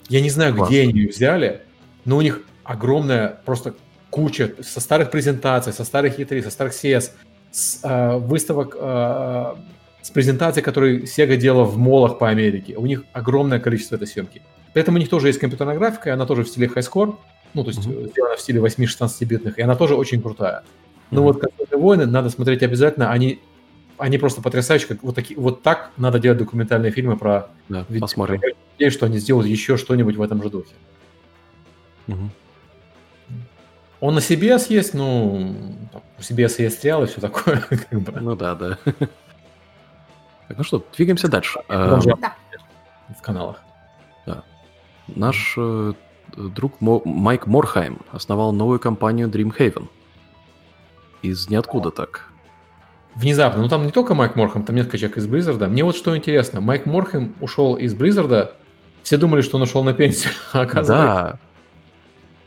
Я 0.09 0.21
не 0.21 0.31
знаю, 0.31 0.55
Класс. 0.55 0.69
где 0.69 0.83
они 0.83 0.93
ее 0.93 1.09
взяли, 1.09 1.63
но 2.05 2.17
у 2.17 2.21
них 2.21 2.43
огромная 2.65 3.41
просто 3.45 3.75
куча 4.11 4.55
со 4.63 4.81
старых 4.81 5.11
презентаций, 5.11 5.73
со 5.73 5.85
старых 5.85 6.19
E3, 6.19 6.43
со 6.43 6.51
старых 6.51 6.73
CS, 6.73 7.11
с, 7.51 7.81
э, 7.83 8.17
выставок 8.17 8.77
э, 8.79 9.55
с 10.03 10.11
презентацией, 10.11 10.65
которые 10.65 11.03
Sega 11.03 11.37
делала 11.37 11.65
в 11.65 11.77
молах 11.77 12.19
по 12.19 12.29
Америке. 12.29 12.77
У 12.77 12.87
них 12.87 13.05
огромное 13.13 13.61
количество 13.61 13.97
этой 13.97 14.07
съемки. 14.07 14.43
При 14.73 14.83
этом 14.83 14.95
у 14.95 14.99
них 14.99 15.09
тоже 15.09 15.29
есть 15.29 15.39
компьютерная 15.39 15.77
графика, 15.77 16.11
и 16.11 16.13
она 16.13 16.25
тоже 16.27 16.45
в 16.45 16.49
стиле 16.49 16.69
high 16.69 16.87
score, 16.89 17.17
ну, 17.55 17.65
то 17.65 17.71
есть 17.71 17.87
mm-hmm. 17.87 18.11
сделана 18.11 18.37
в 18.37 18.41
стиле 18.41 18.61
8-16-битных, 18.61 19.59
и 19.59 19.63
она 19.63 19.75
тоже 19.77 19.95
очень 19.95 20.23
крутая. 20.23 20.65
Но 21.11 21.21
mm-hmm. 21.21 21.25
вот 21.25 21.41
«Консольные 21.41 21.79
войны» 21.79 22.07
надо 22.07 22.31
смотреть 22.31 22.63
обязательно, 22.63 23.11
они, 23.11 23.41
они 23.97 24.19
просто 24.19 24.43
потрясающие. 24.43 24.89
Как, 24.89 25.03
вот, 25.03 25.15
такие, 25.15 25.39
вот 25.39 25.63
так 25.63 25.91
надо 25.97 26.19
делать 26.19 26.39
документальные 26.39 26.93
фильмы 26.93 27.17
про... 27.17 27.49
Да, 27.69 27.87
посмотрим. 28.01 28.41
Я 28.43 28.55
надеюсь, 28.75 28.93
что 28.93 29.07
они 29.07 29.19
сделают 29.19 29.49
еще 29.49 29.77
что-нибудь 29.77 30.17
в 30.17 30.23
этом 30.23 30.43
же 30.43 30.51
духе. 30.51 30.75
Угу. 32.09 32.31
Он 34.01 34.15
на 34.15 34.21
CBS 34.21 34.67
есть, 34.69 34.95
ну, 34.95 35.55
у 36.19 36.21
CBS 36.21 36.63
есть 36.63 36.81
сериал 36.81 37.05
и 37.05 37.07
все 37.07 37.21
такое. 37.21 37.57
Как 37.69 38.01
бы. 38.01 38.21
Ну 38.21 38.37
да, 38.37 38.55
да. 38.55 38.79
Так, 38.85 40.57
ну 40.57 40.65
что, 40.65 40.85
двигаемся 40.97 41.29
дальше. 41.29 41.61
Да. 41.69 42.01
В 43.17 43.23
каналах. 43.23 43.63
Да. 44.27 44.45
Наш 45.09 45.55
э, 45.57 45.95
друг 46.39 46.81
Мо- 46.81 47.03
Майк 47.05 47.47
Морхайм 47.47 47.99
основал 48.13 48.53
новую 48.53 48.79
компанию 48.79 49.29
Dreamhaven. 49.29 49.89
Из 51.23 51.51
ниоткуда 51.51 51.91
так. 51.91 52.31
Внезапно. 53.17 53.63
Ну 53.63 53.69
там 53.69 53.85
не 53.87 53.93
только 53.93 54.15
Майк 54.15 54.37
Морхайм, 54.37 54.65
там 54.65 54.77
несколько 54.77 54.99
человек 54.99 55.19
из 55.19 55.27
Blizzard. 55.27 55.67
Мне 55.67 55.83
вот 55.83 55.97
что 55.97 56.17
интересно. 56.17 56.61
Майк 56.61 56.87
Морхайм 56.87 57.35
ушел 57.41 57.75
из 57.75 57.95
Blizzard. 57.95 58.51
Все 59.03 59.17
думали, 59.17 59.43
что 59.43 59.57
он 59.57 59.63
ушел 59.63 59.83
на 59.83 59.93
пенсию. 59.93 60.33
А 60.53 60.61
оказывается, 60.61 60.93
да. 60.95 61.39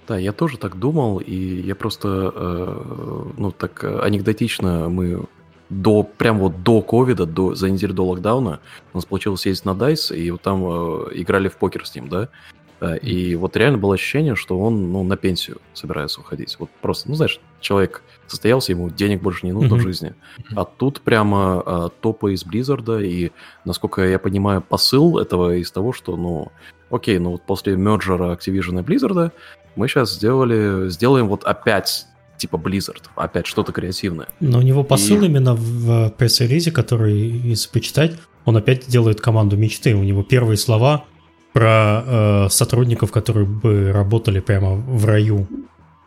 Да, 0.07 0.18
я 0.18 0.31
тоже 0.31 0.57
так 0.57 0.77
думал, 0.77 1.19
и 1.19 1.35
я 1.35 1.76
просто, 1.76 2.34
э, 2.35 3.23
ну, 3.38 3.51
так 3.51 3.84
анекдотично 3.84 4.89
мы 4.89 5.26
до, 5.69 6.03
прям 6.03 6.39
вот 6.39 6.63
до 6.63 6.81
ковида, 6.81 7.26
до, 7.26 7.55
за 7.55 7.69
неделю 7.69 7.93
до 7.93 8.05
локдауна 8.05 8.59
у 8.93 8.97
нас 8.97 9.05
получилось 9.05 9.45
ездить 9.45 9.65
на 9.65 9.72
DICE, 9.72 10.15
и 10.18 10.31
вот 10.31 10.41
там 10.41 10.63
э, 10.65 11.07
играли 11.13 11.47
в 11.47 11.55
покер 11.55 11.85
с 11.85 11.95
ним, 11.95 12.09
да, 12.09 12.23
Э, 12.23 12.60
и 12.81 13.35
вот 13.35 13.55
реально 13.57 13.77
было 13.77 13.93
ощущение, 13.93 14.35
что 14.35 14.59
он 14.59 14.91
ну, 14.91 15.03
на 15.03 15.15
пенсию 15.15 15.57
собирается 15.73 16.19
уходить. 16.19 16.55
Вот 16.59 16.69
просто, 16.81 17.09
ну 17.09 17.15
знаешь, 17.15 17.39
человек 17.59 18.01
состоялся, 18.27 18.71
ему 18.71 18.89
денег 18.89 19.21
больше 19.21 19.45
не 19.45 19.51
нужно 19.51 19.75
mm-hmm. 19.75 19.79
в 19.79 19.81
жизни. 19.81 20.13
А 20.55 20.65
тут 20.65 21.01
прямо 21.01 21.61
а, 21.65 21.89
топы 21.89 22.33
из 22.33 22.45
Blizzard, 22.45 23.05
и, 23.05 23.31
насколько 23.65 24.03
я 24.07 24.17
понимаю, 24.17 24.61
посыл 24.61 25.19
этого 25.19 25.55
из 25.55 25.71
того, 25.71 25.93
что, 25.93 26.15
ну, 26.15 26.51
окей, 26.89 27.19
ну 27.19 27.31
вот 27.31 27.43
после 27.43 27.75
мерджера 27.75 28.35
Activision 28.35 28.79
и 28.79 28.83
Blizzard 28.83 29.31
мы 29.75 29.87
сейчас 29.87 30.15
сделали, 30.15 30.89
сделаем 30.89 31.27
вот 31.27 31.43
опять 31.43 32.07
типа 32.37 32.55
Blizzard, 32.55 33.03
опять 33.15 33.45
что-то 33.45 33.71
креативное. 33.71 34.27
Но 34.39 34.57
у 34.57 34.61
него 34.63 34.83
посыл 34.83 35.21
и... 35.21 35.27
именно 35.27 35.53
в 35.53 36.09
пресс-релизе, 36.17 36.71
который, 36.71 37.15
если 37.15 37.69
почитать, 37.69 38.13
он 38.45 38.57
опять 38.57 38.87
делает 38.87 39.21
команду 39.21 39.55
мечты. 39.57 39.95
У 39.95 40.03
него 40.03 40.23
первые 40.23 40.57
слова 40.57 41.05
про 41.53 42.03
э, 42.06 42.49
сотрудников, 42.49 43.11
которые 43.11 43.45
бы 43.45 43.91
работали 43.91 44.40
прямо 44.40 44.76
в 44.76 45.06
раю. 45.06 45.48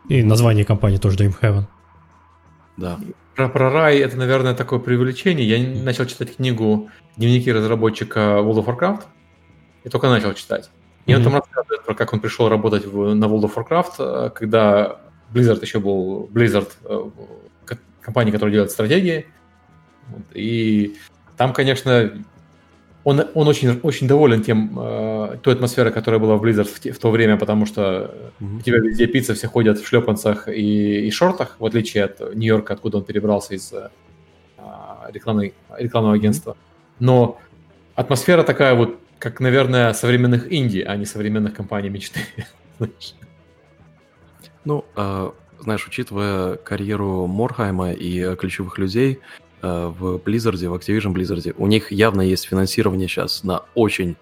И 0.09 0.23
название 0.23 0.65
компании 0.65 0.97
тоже 0.97 1.17
Dream 1.17 1.33
Heaven. 1.41 1.63
Да. 2.77 2.99
Про, 3.35 3.49
про 3.49 3.69
рай 3.69 3.99
это, 3.99 4.17
наверное, 4.17 4.53
такое 4.53 4.79
преувеличение. 4.79 5.47
Я 5.47 5.83
начал 5.83 6.05
читать 6.05 6.35
книгу 6.35 6.89
«Дневники 7.17 7.51
разработчика 7.51 8.19
World 8.19 8.63
of 8.63 8.65
Warcraft» 8.65 9.01
и 9.83 9.89
только 9.89 10.09
начал 10.09 10.33
читать. 10.33 10.69
И 11.05 11.11
mm-hmm. 11.11 11.17
он 11.17 11.23
там 11.23 11.33
рассказывает 11.35 11.85
про 11.85 11.93
как 11.93 12.13
он 12.13 12.19
пришел 12.19 12.49
работать 12.49 12.85
в, 12.85 13.13
на 13.13 13.25
World 13.25 13.51
of 13.51 13.55
Warcraft, 13.55 13.93
э, 13.99 14.29
когда 14.31 14.99
Blizzard 15.33 15.61
еще 15.61 15.79
был 15.79 16.29
Blizzard, 16.31 16.69
э, 16.83 17.09
компания, 18.01 18.31
которая 18.31 18.53
делает 18.53 18.71
стратегии. 18.71 19.25
И 20.33 20.95
там, 21.37 21.53
конечно, 21.53 22.11
он, 23.05 23.23
он 23.35 23.47
очень, 23.47 23.79
очень 23.83 24.07
доволен 24.07 24.41
тем, 24.41 24.77
э, 24.79 25.37
той 25.43 25.53
атмосферой, 25.53 25.93
которая 25.93 26.19
была 26.19 26.37
в 26.37 26.43
Blizzard 26.43 26.67
в, 26.67 26.79
те, 26.79 26.91
в 26.91 26.97
то 26.97 27.11
время, 27.11 27.37
потому 27.37 27.67
что 27.67 28.31
mm-hmm. 28.39 28.57
у 28.57 28.61
тебя 28.61 28.77
везде 28.79 29.05
пицца, 29.05 29.35
все 29.35 29.47
ходят 29.47 29.77
в 29.79 29.87
шлепанцах 29.87 30.49
и, 30.49 31.07
и 31.07 31.11
шортах, 31.11 31.55
в 31.59 31.65
отличие 31.65 32.05
от 32.05 32.19
Нью-Йорка, 32.35 32.73
откуда 32.73 32.97
он 32.97 33.03
перебрался 33.03 33.53
из 33.53 33.71
э, 33.71 33.89
рекламной, 35.13 35.53
рекламного 35.77 36.15
агентства. 36.15 36.57
Но 36.99 37.37
атмосфера 37.93 38.41
такая 38.41 38.73
вот, 38.73 38.97
как, 39.19 39.39
наверное, 39.39 39.93
современных 39.93 40.51
инди, 40.51 40.79
а 40.79 40.95
не 40.95 41.05
современных 41.05 41.53
компаний 41.53 41.89
мечты. 41.89 42.19
Ну, 44.67 44.83
э, 44.95 45.31
знаешь, 45.59 45.85
учитывая 45.85 46.55
карьеру 46.55 47.27
Морхайма 47.27 47.91
и 47.91 48.35
ключевых 48.35 48.79
людей 48.79 49.19
в 49.61 50.17
Blizzard, 50.17 50.57
в 50.57 50.73
Activision 50.73 51.13
Blizzard, 51.13 51.55
у 51.57 51.67
них 51.67 51.91
явно 51.91 52.21
есть 52.21 52.45
финансирование 52.45 53.07
сейчас 53.07 53.43
на 53.43 53.63
очень 53.73 54.15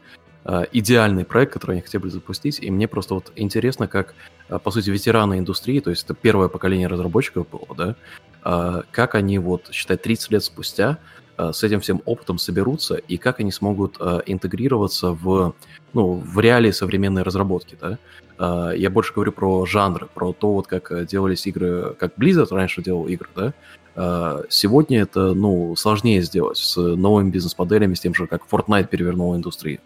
э, 0.46 0.66
идеальный 0.72 1.26
проект, 1.26 1.54
который 1.54 1.74
они 1.74 1.82
хотели 1.82 2.08
запустить, 2.10 2.60
и 2.62 2.70
мне 2.72 2.88
просто 2.88 3.16
вот 3.16 3.32
интересно, 3.36 3.88
как, 3.88 4.16
э, 4.50 4.60
по 4.60 4.72
сути, 4.72 4.90
ветераны 4.90 5.40
индустрии, 5.40 5.80
то 5.80 5.90
есть 5.90 6.04
это 6.06 6.14
первое 6.14 6.48
поколение 6.48 6.88
разработчиков 6.88 7.48
было, 7.50 7.76
да, 7.76 7.96
э, 8.44 8.84
как 8.92 9.16
они 9.16 9.40
вот, 9.40 9.70
считай, 9.72 9.98
30 9.98 10.32
лет 10.32 10.44
спустя 10.44 10.98
э, 11.38 11.52
с 11.54 11.64
этим 11.64 11.80
всем 11.80 12.02
опытом 12.06 12.38
соберутся, 12.38 12.96
и 12.96 13.18
как 13.18 13.40
они 13.40 13.52
смогут 13.52 13.98
э, 14.00 14.22
интегрироваться 14.26 15.12
в, 15.12 15.56
ну, 15.94 16.14
в 16.14 16.40
реалии 16.40 16.72
современной 16.72 17.24
разработки, 17.24 17.78
да, 17.80 17.98
я 18.40 18.90
больше 18.90 19.14
говорю 19.14 19.32
про 19.32 19.66
жанры, 19.66 20.08
про 20.14 20.34
то, 20.34 20.54
вот 20.54 20.68
как 20.68 20.92
э, 20.92 21.06
делались 21.06 21.46
игры, 21.46 21.96
как 21.98 22.18
Blizzard 22.18 22.48
раньше 22.50 22.82
делал 22.82 23.08
игры, 23.08 23.30
да. 23.36 23.54
А, 23.96 24.42
сегодня 24.50 25.02
это, 25.02 25.34
ну, 25.34 25.76
сложнее 25.76 26.22
сделать 26.22 26.58
с 26.58 26.76
новыми 26.78 27.30
бизнес-моделями, 27.30 27.94
с 27.94 28.00
тем 28.00 28.14
же, 28.14 28.28
как 28.28 28.44
Fortnite 28.50 28.88
перевернул 28.88 29.36
индустрию. 29.36 29.80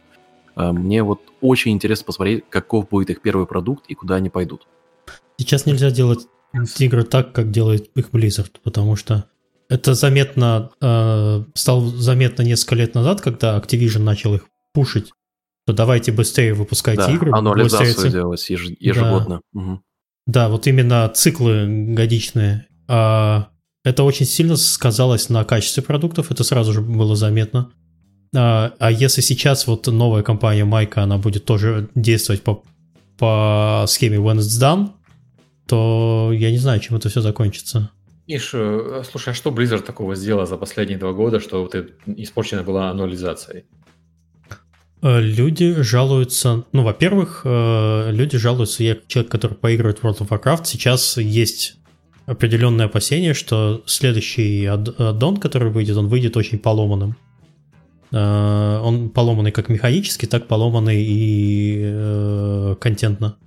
А, 0.55 0.73
мне 0.73 1.03
вот 1.03 1.21
очень 1.41 1.71
интересно 1.71 2.05
посмотреть, 2.05 2.45
каков 2.49 2.89
будет 2.89 3.09
их 3.09 3.21
первый 3.21 3.47
продукт 3.47 3.85
и 3.87 3.95
куда 3.95 4.15
они 4.15 4.29
пойдут. 4.29 4.67
Сейчас 5.37 5.65
нельзя 5.65 5.91
делать 5.91 6.27
игры 6.79 7.03
так, 7.03 7.33
как 7.33 7.51
делает 7.51 7.89
их 7.95 8.09
Blizzard, 8.09 8.51
потому 8.63 8.95
что 8.95 9.25
это 9.69 9.93
заметно, 9.93 10.71
э, 10.81 11.43
стало 11.53 11.85
заметно 11.87 12.41
несколько 12.41 12.75
лет 12.75 12.95
назад, 12.95 13.21
когда 13.21 13.59
Activision 13.59 13.99
начал 13.99 14.33
их 14.33 14.47
пушить 14.73 15.11
то 15.67 15.73
давайте 15.73 16.13
быстрее 16.13 16.53
выпускайте 16.53 17.01
да, 17.01 17.11
игры. 17.11 17.31
Аннулизацию 17.33 17.93
быстрее... 17.93 18.11
делать 18.11 18.49
еж... 18.49 18.67
ежегодно. 18.79 19.41
Да. 19.51 19.59
Угу. 19.61 19.81
да, 20.25 20.49
вот 20.49 20.65
именно 20.65 21.11
циклы 21.13 21.93
годичные. 21.93 22.67
А, 22.87 23.49
это 23.87 24.03
очень 24.03 24.25
сильно 24.25 24.57
сказалось 24.57 25.29
на 25.29 25.45
качестве 25.45 25.81
продуктов, 25.81 26.29
это 26.29 26.43
сразу 26.43 26.73
же 26.73 26.81
было 26.81 27.15
заметно. 27.15 27.71
А, 28.35 28.73
а 28.79 28.91
если 28.91 29.21
сейчас 29.21 29.65
вот 29.65 29.87
новая 29.87 30.23
компания 30.23 30.65
Майка, 30.65 31.03
она 31.03 31.17
будет 31.17 31.45
тоже 31.45 31.87
действовать 31.95 32.43
по, 32.43 32.63
по 33.17 33.85
схеме 33.87 34.17
When 34.17 34.39
It's 34.39 34.61
Done, 34.61 34.89
то 35.67 36.31
я 36.33 36.51
не 36.51 36.57
знаю, 36.57 36.81
чем 36.81 36.97
это 36.97 37.07
все 37.07 37.21
закончится. 37.21 37.89
Иш, 38.27 38.51
э, 38.53 39.03
слушай, 39.09 39.29
а 39.29 39.33
что 39.33 39.51
Blizzard 39.51 39.83
такого 39.83 40.15
сделал 40.15 40.45
за 40.45 40.57
последние 40.57 40.99
два 40.99 41.13
года, 41.13 41.39
что 41.39 41.61
вот 41.61 41.73
испорчена 42.05 42.63
была 42.63 42.89
аннулизацией? 42.89 43.63
Э, 45.01 45.21
люди 45.21 45.81
жалуются, 45.81 46.65
ну, 46.73 46.83
во-первых, 46.83 47.43
э, 47.45 48.11
люди 48.11 48.37
жалуются, 48.37 48.83
я 48.83 48.97
человек, 49.07 49.31
который 49.31 49.55
поигрывает 49.55 49.99
в 49.99 50.03
World 50.03 50.19
of 50.19 50.27
Warcraft, 50.27 50.65
сейчас 50.65 51.15
есть 51.15 51.76
определенное 52.27 52.85
опасение, 52.85 53.33
что 53.33 53.81
следующий 53.87 54.65
аддон, 54.65 55.37
который 55.37 55.71
выйдет, 55.71 55.97
он 55.97 56.07
выйдет 56.07 56.37
очень 56.37 56.59
поломанным. 56.59 57.15
Э, 58.11 58.79
он 58.83 59.09
поломанный 59.09 59.51
как 59.51 59.69
механически, 59.69 60.27
так 60.27 60.47
поломанный 60.47 61.03
и 61.03 62.75
контентно. 62.79 63.37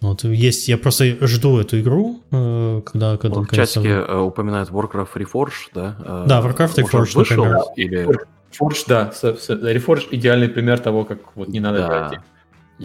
Вот 0.00 0.24
есть, 0.24 0.66
я 0.68 0.78
просто 0.78 1.26
жду 1.26 1.58
эту 1.58 1.78
игру, 1.78 2.22
когда, 2.30 3.18
когда 3.18 3.42
в 3.42 3.50
чатике 3.50 4.00
упоминают 4.00 4.70
Warcraft 4.70 5.12
Reforged, 5.14 5.68
да? 5.74 6.24
Да, 6.26 6.40
Warcraft 6.40 6.76
Reforged, 6.76 7.16
вышел, 7.16 7.44
например. 7.44 7.64
Или 7.76 8.08
Reforged, 8.50 8.84
да. 8.88 9.10
Reforged 9.12 10.08
идеальный 10.10 10.48
пример 10.48 10.78
того, 10.78 11.04
как 11.04 11.18
вот 11.36 11.48
не 11.48 11.60
надо 11.60 11.78
да. 11.80 12.12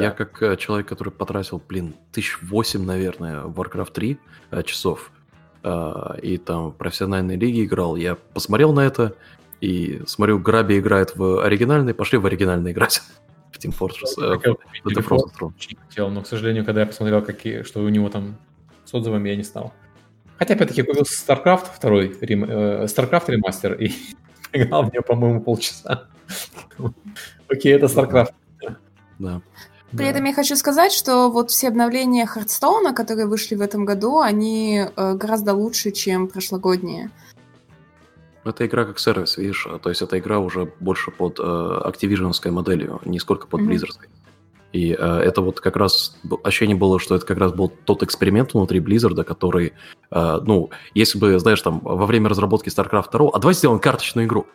Я 0.04 0.12
как 0.12 0.42
э, 0.44 0.58
человек, 0.58 0.88
который 0.88 1.12
потратил, 1.12 1.62
блин, 1.66 1.96
тысяч 2.12 2.42
восемь, 2.42 2.84
наверное, 2.84 3.44
в 3.44 3.60
Warcraft 3.60 3.94
3 3.94 4.20
э, 4.52 4.64
часов, 4.64 5.12
э, 5.64 5.94
и 6.22 6.38
там 6.38 6.72
в 6.72 6.76
профессиональной 6.76 7.38
лиге 7.38 7.64
играл, 7.64 7.96
я 7.96 8.16
посмотрел 8.16 8.74
на 8.74 8.82
это, 8.82 9.16
и 9.62 10.02
смотрю, 10.06 10.40
Граби 10.40 10.80
играет 10.80 11.16
в 11.16 11.42
оригинальный, 11.44 11.94
пошли 11.94 12.18
в 12.18 12.26
оригинальный 12.26 12.72
играть. 12.72 13.02
В 13.52 13.58
Team 13.58 13.74
Fortress. 13.74 14.16
В 14.18 14.88
The 14.88 15.02
Frozen 15.02 15.32
Throne. 15.40 16.10
Но, 16.10 16.22
к 16.22 16.28
сожалению, 16.28 16.66
когда 16.66 16.82
я 16.82 16.88
посмотрел, 16.88 17.22
какие, 17.22 17.64
что 17.64 17.80
у 17.80 17.88
него 17.88 18.10
там 18.10 18.36
с 18.84 18.94
отзывами, 18.94 19.30
я 19.30 19.38
не 19.38 19.44
стал. 19.44 19.74
Хотя, 20.38 20.56
опять-таки, 20.56 20.82
купил 20.82 21.04
StarCraft 21.04 21.68
второй, 21.74 22.18
рем, 22.20 22.44
э, 22.44 22.84
StarCraft 22.84 23.32
ремастер, 23.32 23.76
и 23.76 23.94
играл 24.52 24.84
в 24.84 24.92
нее, 24.92 25.02
по-моему, 25.02 25.42
полчаса. 25.42 26.10
Окей, 27.48 27.74
это 27.74 27.86
StarCraft. 27.86 28.34
Да. 29.20 29.42
При 29.92 30.08
этом 30.08 30.26
я 30.26 30.34
хочу 30.34 30.56
сказать, 30.56 30.92
что 30.92 31.30
вот 31.30 31.52
все 31.52 31.70
обновления 31.70 32.26
Хардстоуна, 32.26 32.94
которые 32.94 33.28
вышли 33.28 33.56
в 33.56 33.62
этом 33.62 33.86
году, 33.86 34.20
они 34.20 34.84
э, 34.84 35.14
гораздо 35.14 35.54
лучше, 35.54 35.92
чем 35.92 36.28
прошлогодние. 36.28 37.12
Это 38.44 38.66
игра 38.66 38.86
как 38.86 39.00
сервис, 39.00 39.38
видишь, 39.38 39.68
то 39.82 39.90
есть 39.90 40.02
эта 40.02 40.20
игра 40.20 40.40
уже 40.40 40.72
больше 40.80 41.12
под 41.12 41.40
э, 41.40 41.44
Activision 41.44 42.52
моделью, 42.52 43.02
не 43.06 43.20
сколько 43.20 43.48
под 43.48 43.62
Blizzard. 43.62 43.98
Mm-hmm. 44.00 44.16
И 44.76 44.92
э, 44.92 44.96
это 44.98 45.42
вот 45.42 45.62
как 45.62 45.78
раз 45.78 46.18
ощущение 46.44 46.76
было, 46.76 47.00
что 47.00 47.16
это 47.16 47.26
как 47.26 47.38
раз 47.38 47.54
был 47.54 47.70
тот 47.70 48.04
эксперимент 48.04 48.54
внутри 48.54 48.82
Blizzard, 48.82 49.24
который, 49.24 49.72
э, 50.12 50.40
ну, 50.46 50.70
если 50.94 51.18
бы, 51.18 51.40
знаешь, 51.40 51.62
там, 51.62 51.80
во 51.80 52.06
время 52.06 52.28
разработки 52.28 52.68
StarCraft 52.68 53.10
2, 53.10 53.30
а 53.34 53.40
давай 53.40 53.54
сделаем 53.54 53.80
карточную 53.80 54.28
игру 54.28 54.48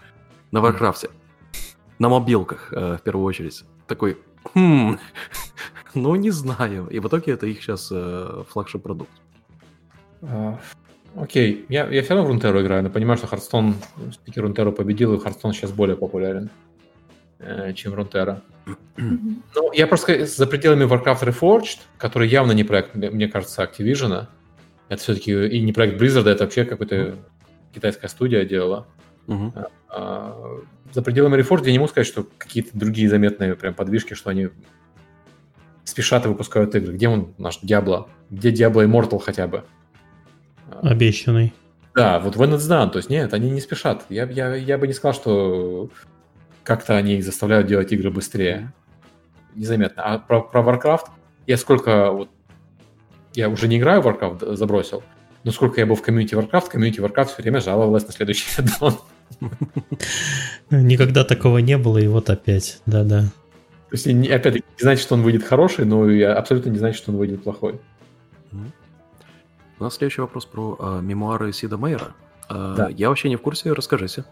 на 0.53 0.59
Warcraft, 0.59 1.11
на 1.99 2.11
мобилках, 2.11 2.71
э, 2.71 2.99
в 2.99 3.01
первую 3.03 3.25
очередь. 3.25 3.65
Такой, 3.87 4.19
хм, 4.45 4.99
ну, 5.95 6.15
не 6.17 6.31
знаю. 6.31 6.87
И 6.89 6.99
в 6.99 7.09
итоге 7.09 7.33
это 7.33 7.47
их 7.47 7.63
сейчас 7.63 7.89
э, 7.93 8.45
флагшип 8.49 8.83
продукт. 8.83 9.11
А, 10.23 10.59
окей, 11.17 11.67
я, 11.69 11.89
я 11.89 12.03
все 12.03 12.15
равно 12.15 12.29
в 12.29 12.31
Рунтеру 12.31 12.61
играю, 12.61 12.83
но 12.83 12.91
понимаю, 12.91 13.19
что 13.19 13.27
Хардстон, 13.27 13.75
спикер 14.13 14.43
Рунтеру 14.43 14.73
победил, 14.73 15.15
и 15.15 15.21
Хардстон 15.21 15.53
сейчас 15.53 15.73
более 15.73 15.97
популярен, 15.97 16.51
э, 17.39 17.73
чем 17.75 17.95
Рунтера. 17.95 18.43
Ну, 18.97 19.73
я 19.73 19.87
просто 19.87 20.27
за 20.27 20.47
пределами 20.47 20.85
Warcraft 20.85 21.23
Reforged, 21.23 21.79
который 21.97 22.29
явно 22.29 22.53
не 22.53 22.65
проект, 22.65 22.95
мне 22.95 23.29
кажется, 23.29 23.63
Activision, 23.63 24.27
это 24.89 25.03
все-таки 25.03 25.47
и 25.47 25.61
не 25.61 25.73
проект 25.73 26.01
Blizzard, 26.01 26.29
это 26.29 26.45
вообще 26.45 26.65
какая-то 26.65 27.17
китайская 27.75 28.09
студия 28.09 28.45
делала. 28.45 28.87
Uh-huh. 29.27 29.69
А, 29.89 30.61
за 30.93 31.03
пределами 31.03 31.41
Reforged 31.41 31.67
я 31.67 31.73
не 31.73 31.79
могу 31.79 31.89
сказать, 31.89 32.07
что 32.07 32.27
какие-то 32.39 32.71
другие 32.73 33.09
заметные 33.09 33.55
прям 33.55 33.75
подвижки, 33.75 34.15
что 34.15 34.31
они 34.31 34.49
спешат 35.85 36.25
и 36.27 36.29
выпускают 36.29 36.75
игры. 36.75 36.95
Где 36.95 37.09
он, 37.09 37.35
наш 37.39 37.61
Diablo? 37.63 38.09
Где 38.31 38.53
Diablo 38.53 38.85
Immortal 38.85 39.21
хотя 39.21 39.47
бы? 39.47 39.65
Обещанный. 40.83 41.53
Да, 41.95 42.21
вот 42.21 42.37
When 42.37 42.55
It's 42.55 42.69
Done. 42.69 42.91
То 42.91 42.99
есть 42.99 43.11
нет, 43.11 43.35
они 43.35 43.51
не 43.51 43.61
спешат. 43.61 44.05
Я, 44.09 44.25
я, 44.25 44.55
я 44.55 44.79
бы 44.79 44.87
не 44.87 44.93
сказал, 44.93 45.15
что 45.15 45.91
как-то 46.63 46.97
они 46.97 47.17
их 47.17 47.25
заставляют 47.25 47.67
делать 47.67 47.93
игры 47.93 48.11
быстрее. 48.11 48.73
незаметно. 49.55 50.03
А 50.05 50.19
про, 50.19 50.43
про 50.43 50.63
Warcraft 50.63 51.07
я 51.47 51.57
сколько 51.57 52.13
вот 52.13 52.31
я 53.35 53.49
уже 53.49 53.69
не 53.69 53.79
играю 53.79 54.03
в 54.03 54.07
Warcraft, 54.07 54.57
забросил, 54.57 55.03
но 55.45 55.53
сколько 55.53 55.81
я 55.81 55.87
был 55.87 55.97
в 55.97 56.03
комьюнити 56.03 56.35
Warcraft, 56.35 56.69
комьюнити 56.69 57.01
Warcraft 57.01 57.27
все 57.27 57.43
время 57.43 57.61
жаловалась 57.61 58.07
на 58.07 58.13
следующий 58.13 58.49
аддон. 58.61 58.99
Никогда 60.71 61.25
такого 61.25 61.59
не 61.59 61.79
было, 61.79 61.99
и 61.99 62.07
вот 62.07 62.31
опять, 62.31 62.81
да-да. 62.87 63.23
То 63.91 63.97
есть, 63.97 64.07
опять-таки, 64.07 64.65
не 64.79 64.83
значит, 64.83 65.03
что 65.03 65.15
он 65.15 65.23
выйдет 65.23 65.43
хороший, 65.43 65.85
но 65.85 66.03
абсолютно 66.33 66.71
не 66.71 66.79
значит, 66.79 66.99
что 66.99 67.11
он 67.11 67.19
выйдет 67.19 67.43
плохой. 67.43 67.81
У 69.81 69.85
нас 69.85 69.95
следующий 69.95 70.21
вопрос 70.21 70.45
про 70.45 70.77
а, 70.79 71.01
мемуары 71.01 71.53
Сида 71.55 71.79
Мейера. 71.79 72.09
А, 72.51 72.75
да. 72.75 72.89
Я 72.91 73.09
вообще 73.09 73.31
не 73.31 73.37
в 73.37 73.41
курсе, 73.41 73.73
расскажите. 73.73 74.25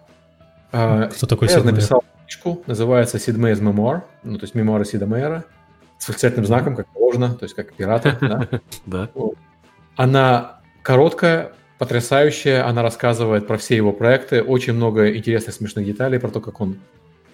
А, 0.73 1.07
Кто 1.07 1.27
такой 1.27 1.49
Сид 1.49 1.65
написал 1.65 2.05
книжку, 2.27 2.63
называется 2.67 3.19
Сид 3.19 3.37
Мейер's 3.37 3.63
Memoir, 3.63 4.03
ну, 4.25 4.39
то 4.39 4.45
есть 4.45 4.55
мемуары 4.55 4.85
Сида 4.85 5.07
Мейера, 5.07 5.45
с 5.99 6.07
восклицательным 6.07 6.45
знаком, 6.45 6.77
как 6.77 6.87
положено, 6.93 7.35
то 7.35 7.45
есть 7.45 7.55
как 7.55 7.73
пираты. 7.73 8.19
Да. 8.85 9.09
Она 9.97 10.61
короткая, 10.83 11.53
потрясающая, 11.79 12.67
она 12.67 12.83
рассказывает 12.83 13.47
про 13.47 13.57
все 13.57 13.77
его 13.77 13.93
проекты, 13.93 14.43
очень 14.43 14.73
много 14.73 15.17
интересных, 15.17 15.55
смешных 15.55 15.87
деталей 15.87 16.19
про 16.19 16.29
то, 16.29 16.41
как 16.41 16.61
он 16.61 16.79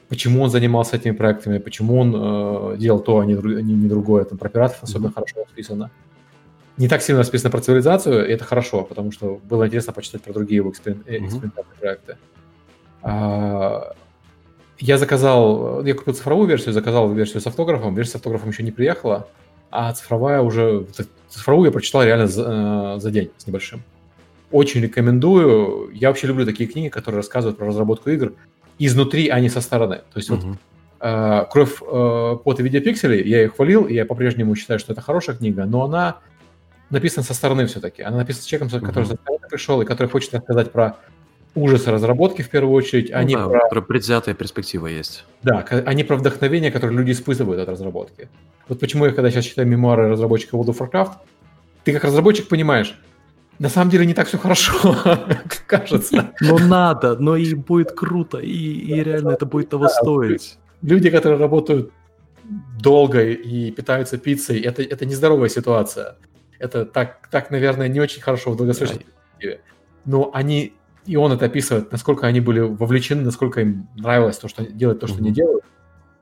почему 0.08 0.42
он 0.42 0.50
занимался 0.50 0.96
этими 0.96 1.12
проектами, 1.12 1.58
почему 1.58 1.98
он 1.98 2.14
э, 2.14 2.76
делал 2.78 3.00
то, 3.00 3.20
а 3.20 3.24
не, 3.24 3.34
не, 3.34 3.74
не 3.74 3.88
другое. 3.88 4.24
Там 4.24 4.38
про 4.38 4.48
пиратов 4.48 4.82
особенно 4.82 5.08
mm-hmm. 5.08 5.14
хорошо 5.14 5.36
расписано. 5.44 5.90
Не 6.76 6.88
так 6.88 7.02
сильно 7.02 7.20
расписано 7.20 7.50
про 7.50 7.60
цивилизацию, 7.60 8.28
и 8.28 8.32
это 8.32 8.44
хорошо, 8.44 8.82
потому 8.82 9.12
что 9.12 9.40
было 9.44 9.66
интересно 9.66 9.92
почитать 9.92 10.22
про 10.22 10.32
другие 10.32 10.56
его 10.56 10.70
эксперим- 10.70 11.04
mm-hmm. 11.04 11.26
экспериментальные 11.26 11.74
проекты. 11.80 12.16
А, 13.02 13.94
я 14.78 14.98
заказал, 14.98 15.84
я 15.84 15.94
купил 15.94 16.14
цифровую 16.14 16.48
версию, 16.48 16.74
заказал 16.74 17.12
версию 17.12 17.40
с 17.40 17.46
автографом, 17.46 17.94
версия 17.94 18.12
с 18.12 18.16
автографом 18.16 18.50
еще 18.50 18.62
не 18.62 18.72
приехала, 18.72 19.28
а 19.70 19.92
цифровая 19.92 20.40
уже, 20.42 20.86
цифровую 21.28 21.66
я 21.66 21.72
прочитал 21.72 22.04
реально 22.04 22.26
за, 22.26 22.94
э, 22.96 23.00
за 23.00 23.10
день 23.10 23.30
с 23.36 23.46
небольшим. 23.46 23.82
Очень 24.54 24.82
рекомендую. 24.82 25.90
Я 25.92 26.10
вообще 26.10 26.28
люблю 26.28 26.46
такие 26.46 26.68
книги, 26.68 26.88
которые 26.88 27.16
рассказывают 27.16 27.58
про 27.58 27.66
разработку 27.66 28.08
игр 28.10 28.34
изнутри, 28.78 29.28
а 29.28 29.40
не 29.40 29.48
со 29.48 29.60
стороны. 29.60 29.96
То 29.96 30.18
есть 30.18 30.30
uh-huh. 30.30 30.46
вот 30.46 30.58
э, 31.00 31.44
«Кровь, 31.50 31.82
э, 31.82 32.36
пот 32.44 32.60
и 32.60 32.62
видеопиксели», 32.62 33.20
я 33.28 33.42
ее 33.42 33.48
хвалил, 33.48 33.84
и 33.84 33.94
я 33.94 34.06
по-прежнему 34.06 34.54
считаю, 34.54 34.78
что 34.78 34.92
это 34.92 35.00
хорошая 35.00 35.34
книга, 35.34 35.64
но 35.64 35.82
она 35.82 36.18
написана 36.88 37.24
со 37.24 37.34
стороны 37.34 37.66
все-таки. 37.66 38.02
Она 38.02 38.18
написана 38.18 38.46
человеком, 38.46 38.78
uh-huh. 38.78 38.86
который 38.86 39.04
со 39.06 39.14
стороны 39.16 39.48
пришел 39.50 39.82
и 39.82 39.84
который 39.84 40.06
хочет 40.06 40.32
рассказать 40.32 40.70
про 40.70 40.98
ужасы 41.56 41.90
разработки 41.90 42.42
в 42.42 42.48
первую 42.48 42.74
очередь, 42.76 43.10
ну, 43.10 43.18
а 43.18 43.24
не 43.24 43.34
да, 43.34 43.48
про... 43.48 43.68
про 43.68 43.80
предвзятая 43.80 44.36
перспектива 44.36 44.86
есть. 44.86 45.24
Да, 45.42 45.66
а 45.68 45.94
не 45.94 46.04
про 46.04 46.14
вдохновение, 46.14 46.70
которое 46.70 46.96
люди 46.96 47.10
испытывают 47.10 47.60
от 47.60 47.68
разработки. 47.68 48.28
Вот 48.68 48.78
почему 48.78 49.06
я, 49.06 49.10
когда 49.10 49.32
сейчас 49.32 49.46
читаю 49.46 49.66
мемуары 49.66 50.08
разработчика 50.08 50.56
World 50.56 50.66
of 50.66 50.78
Warcraft, 50.78 51.14
ты 51.82 51.92
как 51.92 52.04
разработчик 52.04 52.46
понимаешь, 52.46 52.96
на 53.58 53.68
самом 53.68 53.90
деле 53.90 54.06
не 54.06 54.14
так 54.14 54.26
все 54.26 54.38
хорошо, 54.38 54.96
как 55.04 55.64
кажется. 55.66 56.32
Но 56.40 56.58
надо, 56.58 57.16
но 57.16 57.36
и 57.36 57.54
будет 57.54 57.92
круто, 57.92 58.38
и, 58.38 58.48
и 58.48 59.02
реально 59.02 59.30
это 59.30 59.46
будет 59.46 59.70
того 59.70 59.88
стоить. 59.88 60.58
Люди, 60.82 61.10
которые 61.10 61.38
работают 61.38 61.92
долго 62.80 63.22
и 63.22 63.70
питаются 63.70 64.18
пиццей, 64.18 64.60
это, 64.60 64.82
это 64.82 65.06
нездоровая 65.06 65.48
ситуация. 65.48 66.16
Это 66.58 66.84
так, 66.84 67.28
так, 67.30 67.50
наверное, 67.50 67.88
не 67.88 68.00
очень 68.00 68.22
хорошо 68.22 68.50
в 68.50 68.56
долгосрочной 68.56 68.98
перспективе. 68.98 69.60
Но 70.04 70.30
они, 70.34 70.74
и 71.06 71.16
он 71.16 71.32
это 71.32 71.46
описывает, 71.46 71.90
насколько 71.92 72.26
они 72.26 72.40
были 72.40 72.60
вовлечены, 72.60 73.22
насколько 73.22 73.60
им 73.60 73.88
нравилось 73.96 74.38
то, 74.38 74.48
что 74.48 74.64
делать 74.64 75.00
то, 75.00 75.06
что 75.06 75.18
они 75.18 75.30
делают, 75.30 75.64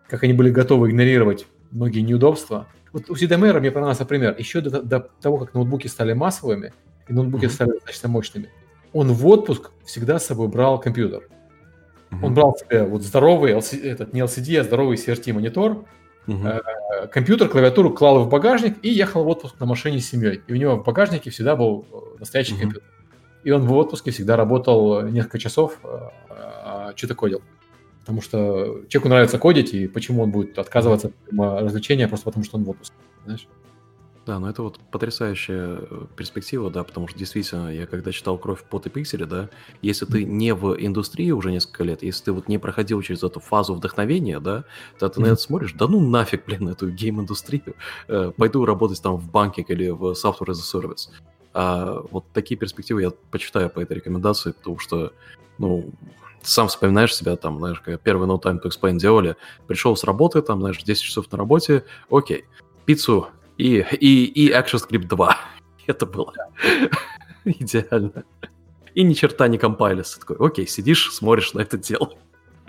как 0.09 0.23
они 0.23 0.33
были 0.33 0.51
готовы 0.51 0.91
игнорировать 0.91 1.47
многие 1.71 2.01
неудобства. 2.01 2.67
Вот 2.93 3.11
у 3.11 3.17
Сидомера 3.17 3.59
мне 3.59 3.71
понравился 3.71 4.05
пример. 4.05 4.37
Еще 4.39 4.61
до, 4.61 4.83
до 4.83 5.01
того, 5.21 5.39
как 5.39 5.55
ноутбуки 5.55 5.89
стали 5.89 6.13
массовыми, 6.13 6.73
и 7.09 7.13
ноутбуки 7.13 7.45
mm-hmm. 7.45 7.51
стали 7.51 7.71
достаточно 7.71 8.09
мощными, 8.09 8.49
он 8.93 9.13
в 9.13 9.27
отпуск 9.27 9.71
всегда 9.85 10.19
с 10.19 10.27
собой 10.27 10.49
брал 10.49 10.81
компьютер. 10.81 11.29
Mm-hmm. 12.11 12.19
Он 12.23 12.35
брал 12.35 12.57
себе 12.57 12.85
вот 12.85 13.03
здоровый, 13.03 13.53
LCD, 13.53 13.91
этот 13.91 14.13
не 14.13 14.21
LCD, 14.21 14.59
а 14.59 14.65
здоровый 14.65 14.97
CRT 14.97 15.33
монитор, 15.33 15.85
mm-hmm. 16.27 16.63
э, 17.03 17.07
компьютер, 17.09 17.49
клавиатуру 17.49 17.91
клал 17.91 18.23
в 18.25 18.29
багажник 18.29 18.77
и 18.83 18.91
ехал 18.91 19.25
в 19.25 19.29
отпуск 19.29 19.59
на 19.61 19.67
машине 19.67 20.01
с 20.01 20.09
семьей. 20.09 20.43
И 20.47 20.53
у 20.53 20.57
него 20.57 20.77
в 20.77 20.85
багажнике 20.85 21.31
всегда 21.31 21.57
был 21.57 21.87
э, 21.91 22.19
настоящий 22.21 22.55
mm-hmm. 22.55 22.61
компьютер. 22.61 22.89
И 23.45 23.51
он 23.51 23.63
в 23.63 23.73
отпуске 23.73 24.11
всегда 24.11 24.37
работал 24.37 25.03
несколько 25.03 25.39
часов, 25.39 25.79
э, 25.83 26.09
э, 26.31 26.93
что-то 26.97 27.15
кодил. 27.15 27.43
Потому 28.01 28.21
что 28.21 28.83
человеку 28.89 29.09
нравится 29.09 29.39
кодить, 29.39 29.75
и 29.75 29.87
почему 29.87 30.23
он 30.23 30.31
будет 30.31 30.59
отказываться 30.59 31.09
от 31.09 31.63
развлечения 31.63 32.09
просто 32.09 32.25
потому, 32.25 32.45
что 32.45 32.57
он 32.57 32.65
в 32.65 32.71
отпуске. 32.71 32.97
Знаешь? 33.25 33.47
Да, 34.25 34.39
но 34.39 34.49
это 34.49 34.63
вот 34.63 34.79
потрясающая 34.93 35.79
э, 35.81 36.07
перспектива, 36.15 36.71
да, 36.71 36.85
потому 36.85 37.09
что 37.09 37.19
действительно, 37.19 37.75
я 37.75 37.87
когда 37.87 38.13
читал 38.13 38.39
«Кровь, 38.39 38.63
пот 38.63 38.87
и 38.87 38.89
пиксели», 38.91 39.25
да, 39.25 39.51
если 39.81 40.05
ты 40.05 40.25
не 40.25 40.55
в 40.55 40.77
индустрии 40.79 41.33
уже 41.33 41.51
несколько 41.51 41.83
лет, 41.83 42.05
если 42.05 42.25
ты 42.27 42.33
вот 42.33 42.47
не 42.47 42.59
проходил 42.59 43.03
через 43.03 43.25
эту 43.25 43.41
фазу 43.41 43.75
вдохновения, 43.75 44.39
да, 44.39 44.65
то 45.01 45.09
ты 45.09 45.21
на 45.21 45.27
это 45.27 45.37
смотришь, 45.37 45.73
да 45.73 45.89
ну 45.89 46.01
нафиг, 46.01 46.45
блин, 46.47 46.69
эту 46.69 46.89
гейм-индустрию, 46.91 47.75
э, 48.07 48.31
пойду 48.37 48.65
работать 48.65 49.03
там 49.03 49.17
в 49.17 49.29
банке 49.29 49.65
или 49.67 49.89
в 49.89 50.13
Software 50.13 50.51
as 50.51 50.61
a 50.61 50.81
Service. 50.81 51.09
А 51.53 52.01
вот 52.13 52.25
такие 52.33 52.57
перспективы 52.57 53.03
я 53.03 53.11
почитаю 53.33 53.71
по 53.71 53.81
этой 53.81 53.97
рекомендации, 53.97 54.53
потому 54.53 54.79
что, 54.79 55.13
ну, 55.59 55.93
сам 56.43 56.69
вспоминаешь 56.69 57.15
себя, 57.15 57.35
там, 57.37 57.59
знаешь, 57.59 57.81
как 57.81 58.01
первый 58.01 58.29
No 58.29 58.41
Time 58.41 58.63
to 58.63 58.71
Explain 58.71 58.99
делали, 58.99 59.37
пришел 59.67 59.97
с 59.97 60.05
работы, 60.05 60.43
там, 60.43 60.61
знаешь, 60.61 60.81
10 60.81 61.03
часов 61.03 61.31
на 61.33 61.39
работе, 61.39 61.85
окей, 62.09 62.45
пиццу 62.85 63.29
и, 63.59 63.85
и, 64.01 64.25
и 64.27 64.53
ActionScript 64.53 65.07
2. 65.07 65.37
Это 65.87 66.07
было 66.07 66.33
идеально. 67.45 68.25
И 68.95 69.03
ни 69.03 69.15
черта 69.15 69.49
не 69.49 69.59
компайлится. 69.59 70.21
Такой, 70.21 70.37
окей, 70.39 70.67
сидишь, 70.67 71.13
смотришь 71.13 71.55
на 71.55 71.61
это 71.61 71.79
дело. 71.79 72.13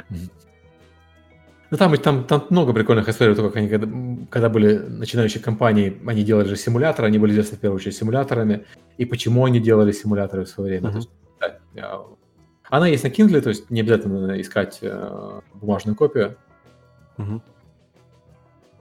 Ну, 0.10 1.78
там, 1.78 1.98
там, 1.98 2.24
там 2.24 2.46
много 2.50 2.72
прикольных 2.72 3.10
историй, 3.10 3.36
только 3.36 3.50
как 3.50 3.58
они, 3.58 3.68
когда, 3.68 3.88
когда 4.30 4.50
были 4.50 4.78
начинающие 4.78 5.42
компании, 5.42 6.00
они 6.06 6.24
делали 6.24 6.48
же 6.48 6.56
симуляторы, 6.56 7.08
они 7.08 7.18
были 7.18 7.32
известны 7.32 7.58
в 7.58 7.62
первую 7.62 7.78
очередь 7.78 7.98
симуляторами, 7.98 8.66
и 8.98 9.06
почему 9.06 9.44
они 9.44 9.60
делали 9.60 9.92
симуляторы 9.92 10.46
в 10.46 10.50
свое 10.50 10.70
время. 10.80 10.94
Uh-huh. 10.94 10.98
есть, 10.98 11.10
да. 11.74 12.02
Она 12.70 12.88
есть 12.88 13.04
на 13.04 13.08
Kindle, 13.08 13.42
то 13.42 13.50
есть 13.50 13.72
не 13.72 13.82
обязательно 13.82 14.40
искать 14.40 14.80
э, 14.82 15.42
бумажную 15.56 15.96
копию. 15.96 16.38
Uh-huh. 17.18 17.42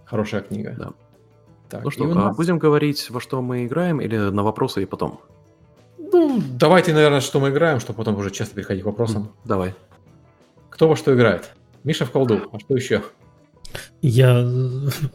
Хорошая 0.04 0.42
книга. 0.42 0.74
Да. 0.78 0.92
Так, 1.72 1.84
ну 1.84 1.90
что, 1.90 2.04
а 2.04 2.14
нас... 2.14 2.36
будем 2.36 2.58
говорить, 2.58 3.08
во 3.08 3.18
что 3.18 3.40
мы 3.40 3.64
играем, 3.64 3.98
или 4.02 4.18
на 4.18 4.42
вопросы 4.42 4.82
и 4.82 4.84
потом? 4.84 5.20
Ну, 5.96 6.42
давайте, 6.58 6.92
наверное, 6.92 7.22
что 7.22 7.40
мы 7.40 7.48
играем, 7.48 7.80
чтобы 7.80 7.96
потом 7.96 8.18
уже 8.18 8.30
часто 8.30 8.54
переходить 8.54 8.82
к 8.82 8.86
вопросам. 8.86 9.32
Давай. 9.46 9.74
Кто 10.68 10.86
во 10.86 10.96
что 10.96 11.14
играет? 11.14 11.54
Миша 11.82 12.04
в 12.04 12.10
колду, 12.10 12.42
а 12.52 12.58
что 12.58 12.76
еще? 12.76 13.02
Я, 14.02 14.46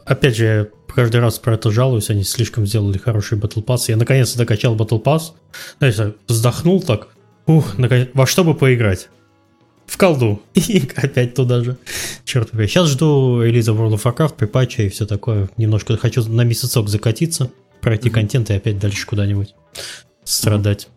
опять 0.04 0.36
же, 0.36 0.44
я 0.44 0.68
каждый 0.92 1.20
раз 1.20 1.38
про 1.38 1.54
это 1.54 1.70
жалуюсь, 1.70 2.10
они 2.10 2.24
слишком 2.24 2.66
сделали 2.66 2.98
хороший 2.98 3.38
Battle 3.38 3.64
Pass. 3.64 3.84
Я 3.86 3.96
наконец-то 3.96 4.38
докачал 4.38 4.74
Battle 4.74 5.00
Pass. 5.00 5.34
Знаете, 5.78 6.16
вздохнул 6.26 6.82
так, 6.82 7.06
ух, 7.46 7.78
наконец, 7.78 8.08
во 8.14 8.26
что 8.26 8.42
бы 8.42 8.54
поиграть? 8.54 9.10
В 9.88 9.96
колду. 9.96 10.42
И 10.54 10.88
опять 10.94 11.34
туда 11.34 11.64
же. 11.64 11.76
Черт 12.24 12.50
побери. 12.50 12.68
Сейчас 12.68 12.88
жду 12.88 13.42
релиза 13.42 13.72
World 13.72 13.94
of 13.94 14.02
Warcraft, 14.04 14.34
припатча 14.34 14.82
и 14.82 14.88
все 14.88 15.06
такое. 15.06 15.48
Немножко 15.56 15.96
хочу 15.96 16.22
на 16.28 16.44
месяцок 16.44 16.88
закатиться, 16.88 17.50
пройти 17.80 18.08
mm-hmm. 18.08 18.12
контент 18.12 18.50
и 18.50 18.54
опять 18.54 18.78
дальше 18.78 19.06
куда-нибудь 19.06 19.54
страдать. 20.24 20.88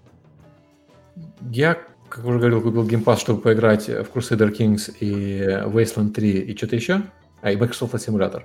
Я, 1.49 1.77
как 2.09 2.26
уже 2.26 2.38
говорил, 2.38 2.61
купил 2.61 2.85
геймпад, 2.85 3.19
чтобы 3.19 3.41
поиграть 3.41 3.88
в 3.88 4.07
Crusader 4.13 4.55
Kings 4.55 4.93
и 4.99 5.39
Wasteland 5.68 6.11
3 6.11 6.30
и 6.30 6.57
что-то 6.57 6.76
еще. 6.76 7.01
А, 7.41 7.51
и 7.51 7.55
Microsoft 7.55 7.95
Simulator. 7.95 8.43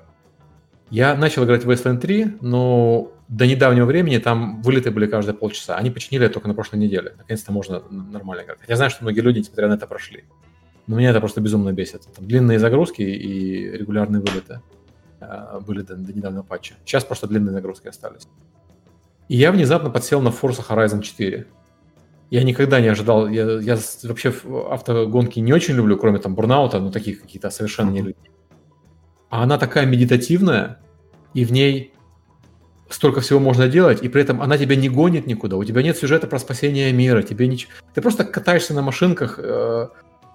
Я 0.90 1.16
начал 1.16 1.44
играть 1.44 1.64
в 1.64 1.70
Wasteland 1.70 1.98
3, 1.98 2.36
но 2.40 3.12
до 3.28 3.46
недавнего 3.46 3.86
времени 3.86 4.18
там 4.18 4.62
вылеты 4.62 4.90
были 4.90 5.06
каждые 5.06 5.34
полчаса. 5.34 5.76
Они 5.76 5.90
починили 5.90 6.26
это 6.26 6.34
только 6.34 6.48
на 6.48 6.54
прошлой 6.54 6.78
неделе. 6.78 7.14
Наконец-то 7.16 7.52
можно 7.52 7.82
нормально 7.90 8.42
играть. 8.42 8.58
Я 8.68 8.76
знаю, 8.76 8.90
что 8.90 9.02
многие 9.02 9.20
люди, 9.20 9.40
несмотря 9.40 9.68
на 9.68 9.74
это, 9.74 9.86
прошли. 9.86 10.24
Но 10.86 10.96
меня 10.96 11.10
это 11.10 11.20
просто 11.20 11.40
безумно 11.40 11.72
бесит. 11.72 12.02
Там 12.14 12.26
длинные 12.26 12.58
загрузки 12.58 13.02
и 13.02 13.70
регулярные 13.72 14.22
вылеты 14.22 14.60
э, 15.20 15.60
были 15.66 15.82
до, 15.82 15.96
до 15.96 16.12
недавнего 16.12 16.42
патча. 16.42 16.74
Сейчас 16.84 17.04
просто 17.04 17.26
длинные 17.26 17.52
загрузки 17.52 17.88
остались. 17.88 18.28
И 19.28 19.36
я 19.36 19.50
внезапно 19.50 19.90
подсел 19.90 20.20
на 20.20 20.28
Forza 20.28 20.64
Horizon 20.66 21.02
4. 21.02 21.46
Я 22.30 22.42
никогда 22.44 22.80
не 22.80 22.88
ожидал, 22.88 23.28
я, 23.28 23.58
я 23.58 23.78
вообще 24.04 24.32
автогонки 24.70 25.38
не 25.40 25.52
очень 25.52 25.74
люблю, 25.74 25.96
кроме 25.96 26.18
там 26.18 26.34
бурнаута, 26.34 26.80
ну 26.80 26.90
таких 26.90 27.22
какие-то 27.22 27.50
совершенно 27.50 27.90
не 27.90 27.98
люблю. 27.98 28.14
А 29.30 29.42
она 29.42 29.58
такая 29.58 29.86
медитативная, 29.86 30.80
и 31.34 31.44
в 31.44 31.52
ней 31.52 31.92
столько 32.88 33.20
всего 33.20 33.40
можно 33.40 33.68
делать, 33.68 34.02
и 34.02 34.08
при 34.08 34.22
этом 34.22 34.40
она 34.40 34.58
тебя 34.58 34.76
не 34.76 34.88
гонит 34.88 35.26
никуда. 35.26 35.56
У 35.56 35.64
тебя 35.64 35.82
нет 35.82 35.96
сюжета 35.96 36.26
про 36.26 36.38
спасение 36.38 36.92
мира, 36.92 37.22
тебе 37.22 37.48
ничего. 37.48 37.72
Ты 37.94 38.00
просто 38.00 38.24
катаешься 38.24 38.74
на 38.74 38.82
машинках, 38.82 39.38
э, 39.38 39.88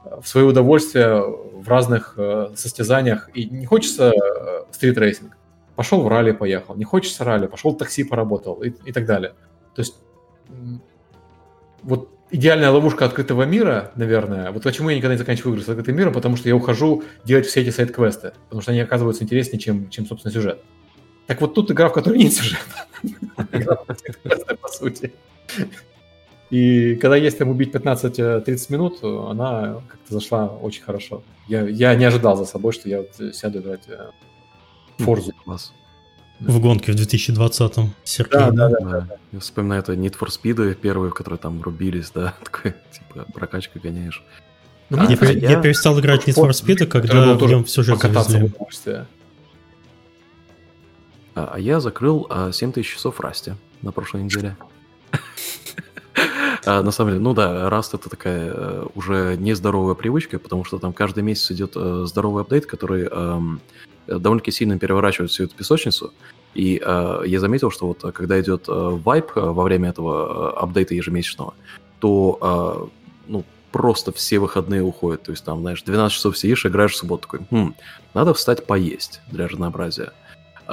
в 0.03 0.27
свое 0.27 0.47
удовольствие 0.47 1.21
в 1.21 1.67
разных 1.67 2.15
э, 2.17 2.49
состязаниях. 2.55 3.29
И 3.33 3.45
не 3.45 3.65
хочется 3.65 4.11
э, 4.11 4.63
street 4.71 5.02
racing. 5.02 5.37
Пошел 5.75 6.01
в 6.01 6.07
ралли, 6.07 6.31
поехал. 6.31 6.75
Не 6.75 6.83
хочется 6.83 7.23
ралли, 7.23 7.47
пошел 7.47 7.71
в 7.71 7.77
такси, 7.77 8.03
поработал 8.03 8.61
и, 8.61 8.69
и 8.85 8.91
так 8.91 9.05
далее. 9.05 9.33
То 9.75 9.81
есть 9.81 9.95
вот 11.83 12.09
идеальная 12.31 12.71
ловушка 12.71 13.05
открытого 13.05 13.43
мира, 13.43 13.91
наверное. 13.95 14.51
Вот 14.51 14.63
почему 14.63 14.89
я 14.89 14.97
никогда 14.97 15.13
не 15.13 15.19
заканчиваю 15.19 15.53
игры 15.53 15.65
с 15.65 15.69
открытым 15.69 15.95
миром, 15.95 16.13
потому 16.13 16.35
что 16.35 16.49
я 16.49 16.55
ухожу 16.55 17.03
делать 17.23 17.45
все 17.45 17.61
эти 17.61 17.69
сайд-квесты, 17.69 18.33
потому 18.45 18.61
что 18.61 18.71
они 18.71 18.81
оказываются 18.81 19.23
интереснее, 19.23 19.59
чем, 19.59 19.89
чем 19.89 20.05
собственно, 20.05 20.33
сюжет. 20.33 20.61
Так 21.31 21.39
вот 21.39 21.53
тут 21.53 21.71
игра, 21.71 21.87
в 21.87 21.93
которой 21.93 22.17
нет 22.17 22.33
сюжета. 22.33 22.59
по 24.61 24.67
сути. 24.67 25.13
И 26.49 26.95
когда 26.95 27.15
есть 27.15 27.37
там 27.37 27.47
убить 27.47 27.73
15-30 27.73 28.65
минут, 28.67 29.01
она 29.01 29.81
как-то 29.87 30.13
зашла 30.13 30.47
очень 30.47 30.83
хорошо. 30.83 31.23
Я, 31.47 31.61
я 31.69 31.95
не 31.95 32.03
ожидал 32.03 32.35
за 32.35 32.43
собой, 32.43 32.73
что 32.73 32.89
я 32.89 32.97
вот 32.97 33.33
сяду 33.33 33.59
играть 33.59 33.87
Форзу. 34.97 35.31
Класс. 35.45 35.71
В 36.41 36.59
гонке 36.59 36.91
в 36.91 36.95
2020-м. 36.95 37.93
Сергей, 38.03 38.31
да, 38.33 38.51
да, 38.51 38.67
да, 38.67 38.79
да, 38.81 38.89
да. 38.89 39.15
Я 39.31 39.39
вспоминаю 39.39 39.83
это 39.83 39.93
Need 39.93 40.17
for 40.19 40.27
Speed 40.27 40.73
первые, 40.73 41.13
которые 41.13 41.39
там 41.39 41.61
рубились, 41.61 42.11
да, 42.13 42.33
такой, 42.43 42.73
типа, 42.91 43.25
прокачка 43.33 43.79
гоняешь. 43.79 44.21
Ну, 44.89 44.97
а, 44.99 45.05
я, 45.09 45.31
я, 45.31 45.49
я 45.51 45.61
перестал 45.61 45.97
играть 45.97 46.27
Need 46.27 46.35
for 46.35 46.49
Speed, 46.49 46.87
когда 46.87 47.35
в 47.35 47.47
нем 47.47 47.65
сюжет 47.65 48.01
завезли. 48.01 48.51
А, 51.35 51.51
а 51.53 51.59
я 51.59 51.79
закрыл 51.79 52.27
а, 52.29 52.51
7000 52.51 52.87
часов 52.87 53.19
Расти 53.19 53.53
на 53.81 53.91
прошлой 53.91 54.23
неделе. 54.23 54.55
А, 56.63 56.83
на 56.83 56.91
самом 56.91 57.11
деле, 57.13 57.23
ну 57.23 57.33
да, 57.33 57.69
Rust 57.69 57.95
это 57.95 58.07
такая 58.07 58.53
э, 58.53 58.85
уже 58.93 59.35
нездоровая 59.39 59.95
привычка, 59.95 60.37
потому 60.37 60.63
что 60.63 60.77
там 60.77 60.93
каждый 60.93 61.23
месяц 61.23 61.49
идет 61.49 61.71
э, 61.75 62.03
здоровый 62.05 62.43
апдейт, 62.43 62.67
который 62.67 63.07
эм, 63.07 63.61
довольно-таки 64.05 64.51
сильно 64.51 64.77
переворачивает 64.77 65.31
всю 65.31 65.45
эту 65.45 65.55
песочницу. 65.55 66.13
И 66.53 66.79
э, 66.85 67.23
я 67.25 67.39
заметил, 67.39 67.71
что 67.71 67.87
вот 67.87 68.13
когда 68.13 68.39
идет 68.39 68.65
вайп 68.67 69.31
во 69.33 69.63
время 69.63 69.89
этого 69.89 70.55
апдейта 70.55 70.93
ежемесячного, 70.93 71.55
то 71.99 72.91
ну, 73.27 73.43
просто 73.71 74.11
все 74.11 74.39
выходные 74.39 74.83
уходят. 74.83 75.23
То 75.23 75.31
есть 75.31 75.43
там, 75.43 75.61
знаешь, 75.61 75.81
12 75.81 76.15
часов 76.15 76.37
сидишь, 76.37 76.65
играешь 76.65 76.93
в 76.93 76.97
субботу, 76.97 77.23
такой, 77.23 77.39
хм, 77.49 77.73
надо 78.13 78.33
встать 78.33 78.65
поесть 78.65 79.21
для 79.31 79.47
разнообразия. 79.47 80.13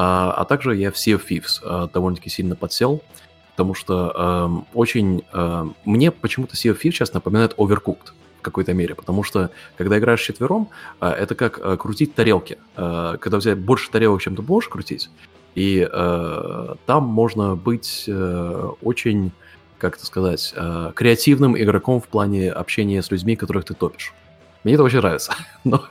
А, 0.00 0.30
а 0.30 0.44
также 0.44 0.76
я 0.76 0.92
в 0.92 0.94
Sea 0.94 1.16
of 1.16 1.22
Thieves 1.28 1.58
а, 1.64 1.88
довольно-таки 1.88 2.30
сильно 2.30 2.54
подсел, 2.54 3.02
потому 3.50 3.74
что 3.74 4.12
э, 4.14 4.76
очень... 4.78 5.24
Э, 5.32 5.66
мне 5.84 6.12
почему-то 6.12 6.54
Sea 6.54 6.70
of 6.70 6.76
Thieves 6.80 6.92
сейчас 6.92 7.12
напоминает 7.12 7.54
Overcooked 7.56 8.12
в 8.38 8.42
какой-то 8.42 8.72
мере, 8.72 8.94
потому 8.94 9.24
что 9.24 9.50
когда 9.76 9.98
играешь 9.98 10.20
четвером, 10.20 10.68
э, 11.00 11.08
это 11.08 11.34
как 11.34 11.58
э, 11.58 11.76
крутить 11.76 12.14
тарелки. 12.14 12.58
Э, 12.76 13.16
когда 13.20 13.38
взять 13.38 13.58
больше 13.58 13.90
тарелок, 13.90 14.22
чем 14.22 14.36
ты 14.36 14.42
можешь 14.42 14.68
крутить, 14.68 15.10
и 15.56 15.88
э, 15.92 16.74
там 16.86 17.02
можно 17.02 17.56
быть 17.56 18.04
э, 18.06 18.70
очень, 18.80 19.32
как 19.78 19.96
это 19.96 20.06
сказать, 20.06 20.54
э, 20.54 20.92
креативным 20.94 21.60
игроком 21.60 22.00
в 22.00 22.06
плане 22.06 22.52
общения 22.52 23.02
с 23.02 23.10
людьми, 23.10 23.34
которых 23.34 23.64
ты 23.64 23.74
топишь. 23.74 24.14
Мне 24.62 24.74
это 24.74 24.84
очень 24.84 24.98
нравится, 24.98 25.34
но 25.64 25.82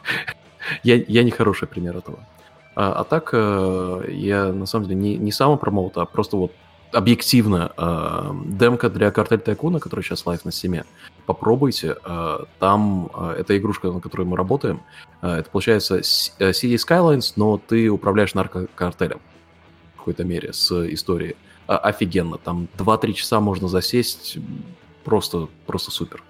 я, 0.84 0.96
я 0.96 1.24
не 1.24 1.32
хороший 1.32 1.68
пример 1.68 1.98
этого. 1.98 2.20
А, 2.80 3.02
а 3.02 3.04
так, 3.04 3.32
э, 3.34 4.06
я 4.10 4.54
на 4.54 4.68
самом 4.68 4.86
деле 4.86 5.00
не, 5.00 5.18
не 5.18 5.32
self-promote, 5.32 5.98
а 5.98 6.06
просто 6.06 6.38
вот 6.38 6.52
объективно 6.92 7.72
э, 7.76 8.32
демка 8.46 8.92
для 8.92 9.10
Cartel 9.10 9.40
Tycoon'а, 9.40 9.80
которая 9.80 10.04
сейчас 10.04 10.28
live 10.28 10.46
на 10.46 10.52
Steam'е, 10.52 10.86
попробуйте. 11.26 11.96
Э, 12.06 12.46
там 12.60 13.10
эта 13.36 13.58
игрушка, 13.58 13.92
на 13.92 14.00
которой 14.00 14.28
мы 14.28 14.38
работаем, 14.38 14.82
это 15.22 15.50
получается 15.50 16.02
Cities: 16.02 16.76
Skylines, 16.76 17.34
но 17.36 17.58
ты 17.58 17.90
управляешь 17.90 18.36
наркокартелем 18.36 19.22
в 19.96 19.98
какой-то 19.98 20.24
мере 20.24 20.54
с 20.54 20.72
историей. 20.94 21.36
Э, 21.68 21.74
офигенно. 21.76 22.38
Там 22.38 22.68
2-3 22.78 23.14
часа 23.14 23.40
можно 23.40 23.68
засесть. 23.68 24.38
Просто, 25.04 25.50
просто 25.66 25.92
супер. 25.92 26.24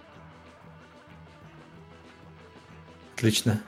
Отлично. 3.15 3.61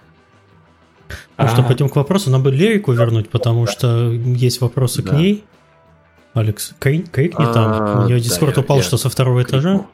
Ну 1.38 1.48
что, 1.48 1.64
пойдем 1.64 1.90
к 1.90 1.96
вопросу. 1.96 2.30
Нам 2.30 2.44
бы 2.44 2.52
Лерику 2.52 2.92
вернуть, 2.92 3.30
потому 3.30 3.66
что 3.66 4.12
есть 4.12 4.62
вопросы 4.62 5.02
к 5.04 5.12
ней. 5.12 5.44
Алекс, 6.34 6.74
крикни 6.80 7.46
там. 7.54 8.04
У 8.04 8.08
нее 8.08 8.20
дискорд 8.20 8.58
упал, 8.58 8.82
что 8.82 8.98
со 8.98 9.10
второго 9.10 9.44
этажа. 9.44 9.86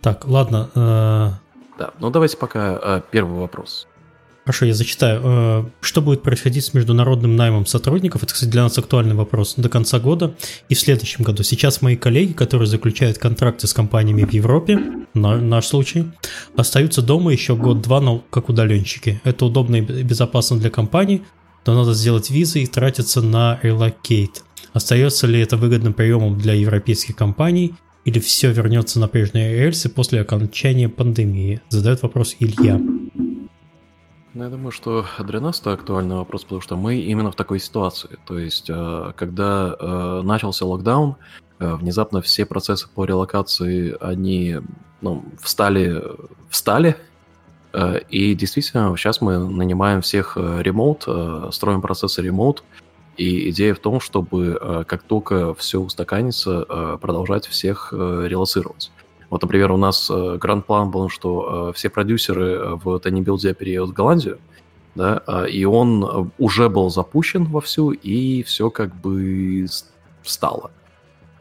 Так, 0.00 0.26
ладно. 0.26 0.70
Э, 0.74 1.30
да, 1.78 1.90
ну 1.98 2.10
давайте 2.10 2.38
пока 2.38 2.78
э, 2.82 3.02
первый 3.10 3.38
вопрос. 3.38 3.86
Хорошо, 4.44 4.66
я 4.66 4.74
зачитаю. 4.74 5.20
Э, 5.22 5.64
что 5.80 6.00
будет 6.00 6.22
происходить 6.22 6.64
с 6.64 6.74
международным 6.74 7.36
наймом 7.36 7.66
сотрудников? 7.66 8.22
Это, 8.22 8.32
кстати, 8.32 8.50
для 8.50 8.62
нас 8.62 8.78
актуальный 8.78 9.14
вопрос. 9.14 9.54
До 9.56 9.68
конца 9.68 10.00
года 10.00 10.34
и 10.68 10.74
в 10.74 10.80
следующем 10.80 11.24
году. 11.24 11.42
Сейчас 11.42 11.82
мои 11.82 11.96
коллеги, 11.96 12.32
которые 12.32 12.66
заключают 12.66 13.18
контракты 13.18 13.66
с 13.66 13.74
компаниями 13.74 14.24
в 14.24 14.32
Европе, 14.32 14.80
на, 15.14 15.36
наш 15.36 15.66
случай, 15.66 16.06
остаются 16.56 17.02
дома 17.02 17.32
еще 17.32 17.54
год-два, 17.54 18.00
но 18.00 18.24
как 18.30 18.48
удаленщики. 18.48 19.20
Это 19.24 19.44
удобно 19.44 19.76
и 19.76 19.80
безопасно 19.80 20.58
для 20.58 20.70
компаний, 20.70 21.22
но 21.66 21.74
надо 21.74 21.92
сделать 21.92 22.30
визы 22.30 22.62
и 22.62 22.66
тратиться 22.66 23.20
на 23.20 23.60
relocate. 23.62 24.42
Остается 24.72 25.26
ли 25.26 25.40
это 25.40 25.56
выгодным 25.56 25.92
приемом 25.92 26.38
для 26.38 26.54
европейских 26.54 27.16
компаний 27.16 27.74
или 28.04 28.18
все 28.18 28.50
вернется 28.52 28.98
на 29.00 29.08
прежние 29.08 29.54
рельсы 29.54 29.88
после 29.88 30.20
окончания 30.20 30.88
пандемии? 30.88 31.60
Задает 31.68 32.02
вопрос 32.02 32.36
Илья. 32.38 32.80
Ну, 34.32 34.44
я 34.44 34.50
думаю, 34.50 34.70
что 34.70 35.06
для 35.18 35.40
нас 35.40 35.60
это 35.60 35.72
актуальный 35.72 36.14
вопрос, 36.14 36.44
потому 36.44 36.60
что 36.60 36.76
мы 36.76 36.98
именно 36.98 37.32
в 37.32 37.34
такой 37.34 37.58
ситуации. 37.58 38.16
То 38.26 38.38
есть, 38.38 38.70
э, 38.70 39.12
когда 39.16 39.74
э, 39.78 40.20
начался 40.22 40.64
локдаун, 40.66 41.16
э, 41.58 41.74
внезапно 41.74 42.22
все 42.22 42.46
процессы 42.46 42.88
по 42.88 43.04
релокации, 43.04 43.96
они 44.00 44.58
ну, 45.00 45.24
встали, 45.40 46.02
встали, 46.48 46.96
и 48.08 48.34
действительно, 48.34 48.96
сейчас 48.96 49.20
мы 49.20 49.38
нанимаем 49.38 50.00
всех 50.00 50.36
ремоут, 50.36 51.06
строим 51.54 51.80
процессы 51.80 52.20
ремоут, 52.20 52.64
и 53.16 53.48
идея 53.50 53.74
в 53.74 53.78
том, 53.78 54.00
чтобы 54.00 54.84
как 54.88 55.04
только 55.04 55.54
все 55.54 55.78
устаканится, 55.80 56.98
продолжать 57.00 57.46
всех 57.46 57.92
релацировать. 57.92 58.90
Вот, 59.30 59.42
например, 59.42 59.70
у 59.70 59.76
нас 59.76 60.10
э, 60.10 60.36
гранд-план 60.38 60.90
был, 60.90 61.08
что 61.08 61.70
э, 61.70 61.72
все 61.72 61.88
продюсеры 61.88 62.46
э, 62.46 62.74
в 62.74 62.96
Tiny 62.96 63.24
Build 63.24 63.54
переедут 63.54 63.90
в 63.90 63.92
Голландию, 63.92 64.38
да, 64.96 65.22
а, 65.24 65.44
и 65.44 65.64
он 65.64 66.32
уже 66.36 66.68
был 66.68 66.90
запущен 66.90 67.44
вовсю, 67.44 67.92
и 67.92 68.42
все 68.42 68.70
как 68.70 68.92
бы 68.96 69.66
встало. 70.22 70.72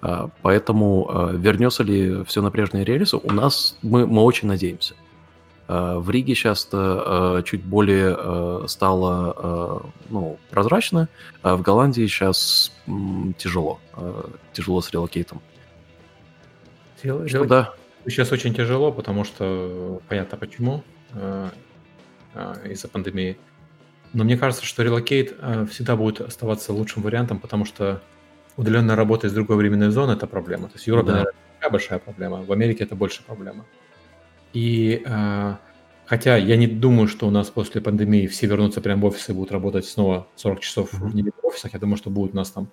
А, 0.02 0.30
поэтому 0.44 1.32
вернется 1.34 1.82
ли 1.82 2.24
все 2.26 2.44
на 2.44 2.52
прежние 2.52 2.86
рельсы, 2.86 3.18
у 3.18 3.32
нас 3.32 3.76
мы, 3.82 4.06
мы 4.06 4.22
очень 4.22 4.48
надеемся. 4.48 4.94
А, 5.68 5.98
в 5.98 6.12
Риге 6.12 6.36
сейчас 6.36 6.70
чуть 7.44 7.64
более 7.64 8.68
стало 8.68 9.82
ну, 10.10 10.38
прозрачно, 10.52 11.10
а 11.42 11.56
в 11.56 11.64
Голландии 11.64 12.06
сейчас 12.06 12.72
тяжело, 13.40 13.80
тяжело 14.54 14.80
с 14.82 14.92
релокейтом. 14.92 15.42
Что, 17.00 17.46
да. 17.46 17.74
Сейчас 18.06 18.32
очень 18.32 18.54
тяжело, 18.54 18.92
потому 18.92 19.24
что 19.24 20.02
понятно 20.08 20.38
почему, 20.38 20.84
э, 21.14 21.50
э, 22.34 22.72
из-за 22.72 22.88
пандемии. 22.88 23.38
Но 24.14 24.24
мне 24.24 24.38
кажется, 24.38 24.66
что 24.66 24.84
релокейт 24.84 25.36
э, 25.40 25.66
всегда 25.70 25.96
будет 25.96 26.22
оставаться 26.22 26.74
лучшим 26.74 27.04
вариантом, 27.04 27.40
потому 27.40 27.66
что 27.66 28.02
удаленная 28.58 28.96
работа 28.96 29.28
из 29.28 29.34
другой 29.34 29.58
временной 29.58 29.92
зоны– 29.92 30.12
это 30.14 30.28
проблема. 30.28 30.68
То 30.68 30.76
есть 30.76 30.86
в 30.86 30.88
Европе, 30.88 31.08
да. 31.08 31.14
наверное, 31.14 31.34
такая 31.56 31.72
большая 31.72 32.00
проблема, 32.00 32.44
в 32.44 32.52
Америке 32.52 32.84
это 32.84 32.96
больше 32.96 33.24
проблема. 33.24 33.66
И 34.54 35.04
хотя 36.06 36.38
я 36.38 36.58
не 36.58 36.66
думаю, 36.66 37.08
что 37.08 37.28
у 37.28 37.32
нас 37.32 37.50
после 37.52 37.82
пандемии 37.82 38.26
все 38.26 38.48
вернутся 38.48 38.82
прямо 38.82 39.04
в 39.04 39.06
офис 39.06 39.30
и 39.30 39.34
будут 39.34 39.52
работать 39.52 39.86
снова 39.86 40.28
40 40.38 40.60
часов 40.60 40.94
mm-hmm. 40.94 41.08
в 41.08 41.16
неделю 41.16 41.34
в 41.44 41.46
офисах, 41.46 41.74
я 41.74 41.80
думаю, 41.80 41.98
что 41.98 42.10
будет 42.10 42.34
у 42.34 42.38
нас 42.38 42.50
там 42.50 42.70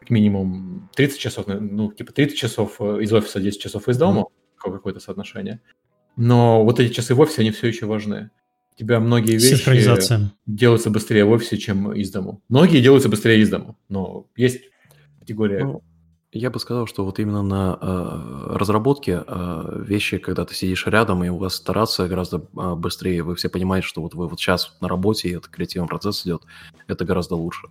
как 0.00 0.10
минимум 0.10 0.90
30 0.96 1.18
часов, 1.18 1.46
ну, 1.46 1.92
типа 1.92 2.12
30 2.12 2.36
часов 2.36 2.80
из 2.80 3.12
офиса, 3.12 3.40
10 3.40 3.60
часов 3.60 3.88
из 3.88 3.96
дома, 3.96 4.22
mm-hmm 4.22 4.40
какое-то 4.68 5.00
соотношение. 5.00 5.60
Но 6.16 6.64
вот 6.64 6.80
эти 6.80 6.92
часы 6.92 7.14
в 7.14 7.20
офисе, 7.20 7.40
они 7.42 7.50
все 7.50 7.68
еще 7.68 7.86
важны. 7.86 8.30
У 8.74 8.78
тебя 8.78 9.00
многие 9.00 9.32
вещи 9.32 9.72
делаются 10.46 10.90
быстрее 10.90 11.24
в 11.24 11.30
офисе, 11.30 11.56
чем 11.56 11.92
из 11.92 12.10
дому. 12.10 12.42
Многие 12.48 12.80
делаются 12.80 13.08
быстрее 13.08 13.40
из 13.40 13.48
дому, 13.50 13.78
но 13.88 14.26
есть 14.36 14.62
категория... 15.18 15.64
Ну, 15.64 15.82
я 16.32 16.50
бы 16.50 16.60
сказал, 16.60 16.86
что 16.86 17.04
вот 17.04 17.18
именно 17.18 17.42
на 17.42 17.76
э, 17.80 18.56
разработке 18.56 19.24
э, 19.26 19.82
вещи, 19.84 20.18
когда 20.18 20.44
ты 20.44 20.54
сидишь 20.54 20.86
рядом, 20.86 21.24
и 21.24 21.28
у 21.28 21.38
вас 21.38 21.56
итерации 21.56 22.06
гораздо 22.06 22.46
э, 22.56 22.74
быстрее, 22.76 23.24
вы 23.24 23.34
все 23.34 23.48
понимаете, 23.48 23.88
что 23.88 24.00
вот 24.00 24.14
вы 24.14 24.28
вот 24.28 24.38
сейчас 24.38 24.76
на 24.80 24.86
работе, 24.86 25.28
и 25.28 25.32
этот 25.32 25.48
креативный 25.48 25.88
процесс 25.88 26.24
идет, 26.24 26.42
это 26.86 27.04
гораздо 27.04 27.34
лучше. 27.34 27.66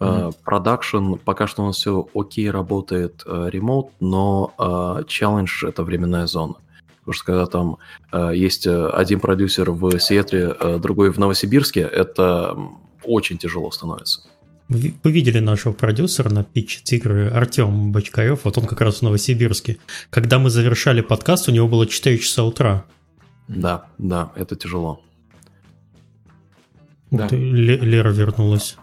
Продакшн, 0.00 0.96
mm-hmm. 0.96 1.20
пока 1.24 1.46
что 1.46 1.62
у 1.62 1.66
нас 1.66 1.76
все 1.76 2.08
окей 2.14 2.50
работает 2.50 3.22
remote, 3.26 3.88
но 4.00 5.04
челлендж 5.06 5.64
это 5.64 5.84
временная 5.84 6.26
зона. 6.26 6.54
Потому 7.00 7.14
что 7.14 7.24
когда 7.24 7.46
там 7.46 7.78
э, 8.12 8.32
есть 8.36 8.66
один 8.66 9.20
продюсер 9.20 9.70
в 9.70 9.98
Сиэтле, 9.98 10.54
э, 10.58 10.78
другой 10.78 11.10
в 11.10 11.18
Новосибирске, 11.18 11.80
это 11.80 12.56
очень 13.02 13.38
тяжело 13.38 13.70
становится. 13.70 14.22
Вы, 14.68 14.94
вы 15.02 15.10
видели 15.10 15.40
нашего 15.40 15.72
продюсера 15.72 16.28
на 16.28 16.44
питче 16.44 16.82
игры 16.96 17.28
Артем 17.30 17.90
Бочкарев, 17.90 18.44
вот 18.44 18.58
он 18.58 18.66
как 18.66 18.80
раз 18.82 18.98
в 18.98 19.02
Новосибирске. 19.02 19.78
Когда 20.10 20.38
мы 20.38 20.50
завершали 20.50 21.00
подкаст, 21.00 21.48
у 21.48 21.52
него 21.52 21.66
было 21.66 21.86
4 21.86 22.18
часа 22.18 22.44
утра. 22.44 22.84
Да, 23.48 23.86
да, 23.98 24.30
это 24.36 24.54
тяжело. 24.54 25.00
Да. 27.10 27.24
Вот 27.24 27.32
Лера 27.32 28.10
вернулась. 28.10 28.76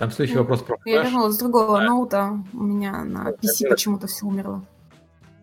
Там 0.00 0.10
следующий 0.10 0.38
вопрос 0.38 0.62
про 0.62 0.78
Я 0.86 1.02
вернулась 1.02 1.34
с 1.34 1.38
другого 1.38 1.78
а? 1.78 1.84
ноута. 1.84 2.42
У 2.54 2.62
меня 2.62 3.04
на 3.04 3.32
PC 3.32 3.68
почему-то 3.68 4.06
все 4.06 4.24
умерло. 4.24 4.64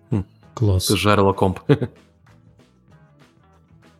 Хм, 0.09 0.23
класс. 0.55 0.87
Ты 0.87 0.97
жарила 0.97 1.31
комп. 1.33 1.59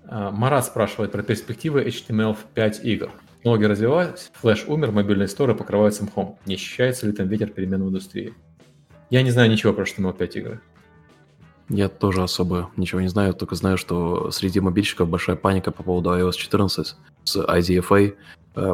А, 0.10 0.32
Марат 0.32 0.66
спрашивает 0.66 1.12
про 1.12 1.22
перспективы 1.22 1.84
HTML5 1.84 2.82
игр. 2.84 3.12
Ноги 3.44 3.66
развивались, 3.66 4.32
флеш 4.36 4.64
умер, 4.66 4.92
мобильные 4.92 5.28
сторы 5.28 5.54
покрываются 5.54 6.06
мхом. 6.06 6.40
Не 6.46 6.56
ощущается 6.56 7.08
ли 7.08 7.12
там 7.12 7.28
ветер 7.28 7.50
перемен 7.50 7.84
в 7.84 7.90
индустрии? 7.90 8.34
Я 9.10 9.22
не 9.22 9.32
знаю 9.32 9.52
ничего 9.52 9.74
про 9.74 9.84
HTML5 9.84 10.32
игры. 10.36 10.62
Я 11.68 11.90
тоже 11.90 12.24
особо 12.24 12.72
ничего 12.78 13.02
не 13.02 13.10
знаю, 13.10 13.34
только 13.34 13.56
знаю, 13.56 13.78
что 13.78 14.32
среди 14.32 14.62
мобильщиков 14.62 15.10
большая 15.10 15.36
паника 15.36 15.72
по 15.72 15.84
поводу 15.84 16.18
iOS 16.18 16.38
14 16.38 16.96
с 17.26 17.36
IDFA, 17.36 18.16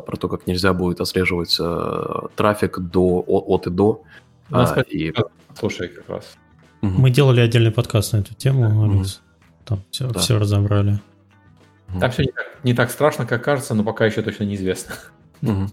про 0.02 0.18
то, 0.18 0.30
как 0.30 0.48
нельзя 0.48 0.74
будет 0.74 1.02
отслеживать 1.02 1.58
э, 1.60 2.06
трафик 2.36 2.80
до, 2.80 3.24
от 3.28 3.68
и 3.68 3.70
до. 3.70 4.04
У 4.50 4.54
нас 4.54 4.72
а, 4.76 4.82
и... 4.82 5.14
Слушай, 5.58 5.90
как 5.90 6.10
раз. 6.10 6.36
Мы 6.82 7.10
делали 7.10 7.40
отдельный 7.40 7.72
подкаст 7.72 8.14
на 8.14 8.18
эту 8.18 8.34
тему, 8.34 8.84
Алекс. 8.84 9.22
Там 9.66 9.82
все, 9.90 10.10
да. 10.10 10.20
все 10.20 10.38
разобрали. 10.38 11.00
Там 12.00 12.12
все 12.12 12.24
не 12.24 12.32
так, 12.32 12.60
не 12.64 12.74
так 12.74 12.92
страшно, 12.92 13.26
как 13.26 13.44
кажется, 13.44 13.74
но 13.74 13.84
пока 13.84 14.06
еще 14.06 14.22
точно 14.22 14.44
неизвестно. 14.44 14.96
Угу. 15.42 15.68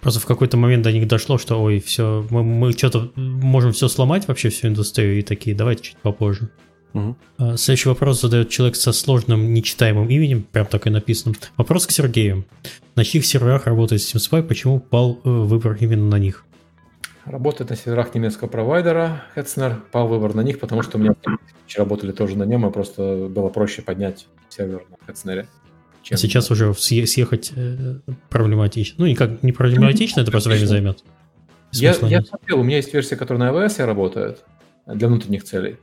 Просто 0.00 0.20
в 0.20 0.26
какой-то 0.26 0.56
момент 0.56 0.82
до 0.82 0.92
них 0.92 1.08
дошло, 1.08 1.38
что 1.38 1.62
ой, 1.62 1.80
все, 1.80 2.26
мы, 2.30 2.42
мы 2.42 2.72
что-то 2.72 3.10
можем 3.16 3.72
все 3.72 3.88
сломать 3.88 4.28
вообще 4.28 4.48
всю 4.50 4.68
индустрию 4.68 5.18
и 5.18 5.22
такие, 5.22 5.56
давайте 5.56 5.82
чуть 5.82 5.96
попозже. 5.96 6.50
Угу. 6.94 7.16
Следующий 7.56 7.88
вопрос 7.88 8.20
задает 8.20 8.48
человек 8.48 8.76
со 8.76 8.92
сложным 8.92 9.52
нечитаемым 9.52 10.08
именем, 10.08 10.46
прям 10.50 10.66
так 10.66 10.86
и 10.86 10.90
написано. 10.90 11.34
Вопрос 11.56 11.86
к 11.86 11.90
Сергею. 11.90 12.44
На 12.94 13.04
чьих 13.04 13.26
серверах 13.26 13.66
работает 13.66 14.00
SteamSpy, 14.00 14.44
почему 14.44 14.78
пал 14.78 15.20
э, 15.24 15.28
выбор 15.28 15.76
именно 15.80 16.08
на 16.08 16.18
них? 16.18 16.44
Работает 17.24 17.70
на 17.70 17.76
серверах 17.76 18.14
немецкого 18.14 18.48
провайдера 18.48 19.24
Hetzner. 19.34 19.80
Пал 19.90 20.06
выбор 20.06 20.34
на 20.34 20.42
них, 20.42 20.60
потому 20.60 20.82
что 20.82 20.98
у 20.98 21.00
меня 21.00 21.14
работали 21.76 22.12
тоже 22.12 22.38
на 22.38 22.44
нем, 22.44 22.66
и 22.66 22.70
просто 22.70 23.28
было 23.28 23.48
проще 23.48 23.82
поднять 23.82 24.28
сервер 24.48 24.84
на 24.90 25.10
Hetzner. 25.10 25.46
Чем... 26.02 26.18
Сейчас 26.18 26.50
уже 26.50 26.72
съехать 26.74 27.52
э, 27.56 27.96
проблематично. 28.28 28.96
Ну, 28.98 29.06
никак 29.06 29.42
не 29.42 29.52
проблематично, 29.52 30.20
это 30.20 30.30
просто 30.30 30.50
время 30.50 30.66
займет. 30.66 31.02
Я, 31.72 31.96
я 32.02 32.22
смотрел, 32.22 32.60
у 32.60 32.62
меня 32.62 32.76
есть 32.76 32.94
версия, 32.94 33.16
которая 33.16 33.50
на 33.50 33.56
AWS 33.56 33.84
работает 33.84 34.44
для 34.86 35.08
внутренних 35.08 35.42
целей. 35.42 35.78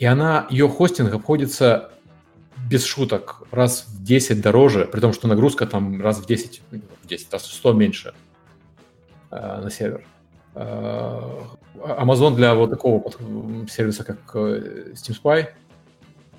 И 0.00 0.04
она, 0.04 0.48
ее 0.50 0.68
хостинг 0.68 1.14
обходится 1.14 1.92
без 2.68 2.84
шуток 2.84 3.42
раз 3.52 3.86
в 3.86 4.02
10 4.02 4.40
дороже, 4.40 4.88
при 4.90 5.00
том, 5.00 5.12
что 5.12 5.28
нагрузка 5.28 5.66
там 5.66 6.02
раз 6.02 6.18
в 6.18 6.26
10, 6.26 6.62
в 7.02 7.06
10 7.06 7.32
раз 7.32 7.42
в 7.42 7.52
100 7.52 7.72
меньше 7.74 8.14
э, 9.30 9.60
на 9.62 9.70
сервер. 9.70 10.04
Э, 10.56 11.20
Amazon 11.76 12.34
для 12.34 12.54
вот 12.54 12.70
такого 12.70 13.04
сервиса, 13.70 14.02
как 14.02 14.18
э, 14.34 14.92
Steam 14.94 15.16
Spy, 15.22 15.46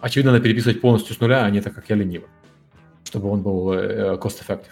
очевидно, 0.01 0.33
надо 0.33 0.43
переписывать 0.43 0.81
полностью 0.81 1.15
с 1.15 1.19
нуля, 1.21 1.45
а 1.45 1.49
не 1.49 1.61
так, 1.61 1.73
как 1.73 1.89
я 1.89 1.95
ленивый 1.95 2.27
чтобы 3.11 3.29
он 3.29 3.41
был 3.41 3.73
э, 3.73 4.15
cost-effective. 4.15 4.71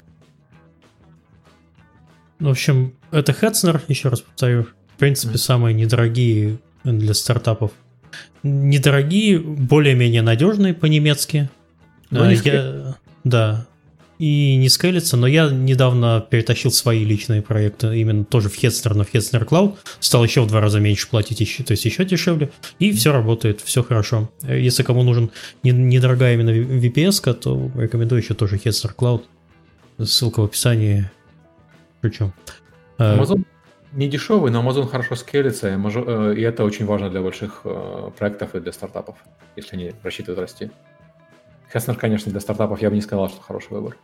В 2.40 2.48
общем, 2.48 2.94
это 3.12 3.34
Hetzner, 3.34 3.82
еще 3.90 4.08
раз 4.08 4.22
повторю. 4.22 4.64
В 4.96 4.98
принципе, 4.98 5.34
mm. 5.34 5.38
самые 5.38 5.74
недорогие 5.74 6.60
для 6.86 7.14
стартапов. 7.14 7.74
Недорогие, 8.44 9.40
более-менее 9.40 10.22
надежные 10.22 10.74
по-немецки. 10.74 11.50
Ну, 12.10 12.24
а, 12.24 12.32
я, 12.32 12.98
да. 13.24 13.68
И 14.20 14.58
не 14.58 14.68
скейлится, 14.68 15.16
но 15.16 15.28
я 15.28 15.50
недавно 15.50 16.26
перетащил 16.30 16.72
свои 16.72 17.06
личные 17.06 17.42
проекты 17.42 17.98
именно 17.98 18.26
тоже 18.26 18.50
в 18.50 18.62
Hetzner, 18.62 18.94
но 18.94 19.06
в 19.06 19.14
Hetzner 19.14 19.48
Cloud. 19.48 19.78
Стал 20.02 20.26
еще 20.26 20.42
в 20.42 20.48
два 20.48 20.60
раза 20.60 20.82
меньше 20.82 21.10
платить, 21.10 21.40
еще, 21.40 21.64
то 21.64 21.72
есть 21.72 21.86
еще 21.86 22.04
дешевле. 22.04 22.52
И 22.80 22.92
все 22.92 23.14
работает, 23.14 23.62
все 23.62 23.82
хорошо. 23.82 24.30
Если 24.44 24.84
кому 24.84 25.04
нужен 25.04 25.32
недорогая 25.64 26.34
именно 26.34 26.50
VPS, 26.50 27.34
то 27.34 27.72
рекомендую 27.76 28.22
еще 28.22 28.34
тоже 28.34 28.58
Hetzner 28.58 28.94
Cloud. 28.94 29.24
Ссылка 30.04 30.42
в 30.42 30.46
описании. 30.46 31.10
Причем. 32.02 32.34
Э, 32.98 33.18
Amazon 33.18 33.46
не 33.92 34.08
дешевый, 34.08 34.52
но 34.52 34.62
Amazon 34.62 34.88
хорошо 34.88 35.16
скелится, 35.16 35.68
э, 35.68 36.34
и 36.36 36.42
это 36.42 36.64
очень 36.64 36.86
важно 36.86 37.10
для 37.10 37.22
больших 37.22 37.62
э, 37.64 38.12
проектов 38.18 38.56
и 38.56 38.60
для 38.60 38.72
стартапов, 38.72 39.18
если 39.56 39.76
они 39.76 39.94
рассчитывают 40.04 40.40
расти. 40.40 40.72
Хеснер, 41.72 41.96
конечно, 41.96 42.32
для 42.32 42.42
стартапов 42.42 42.82
я 42.82 42.90
бы 42.90 42.96
не 42.96 43.02
сказал, 43.02 43.30
что 43.30 43.42
хороший 43.42 43.72
выбор. 43.72 43.98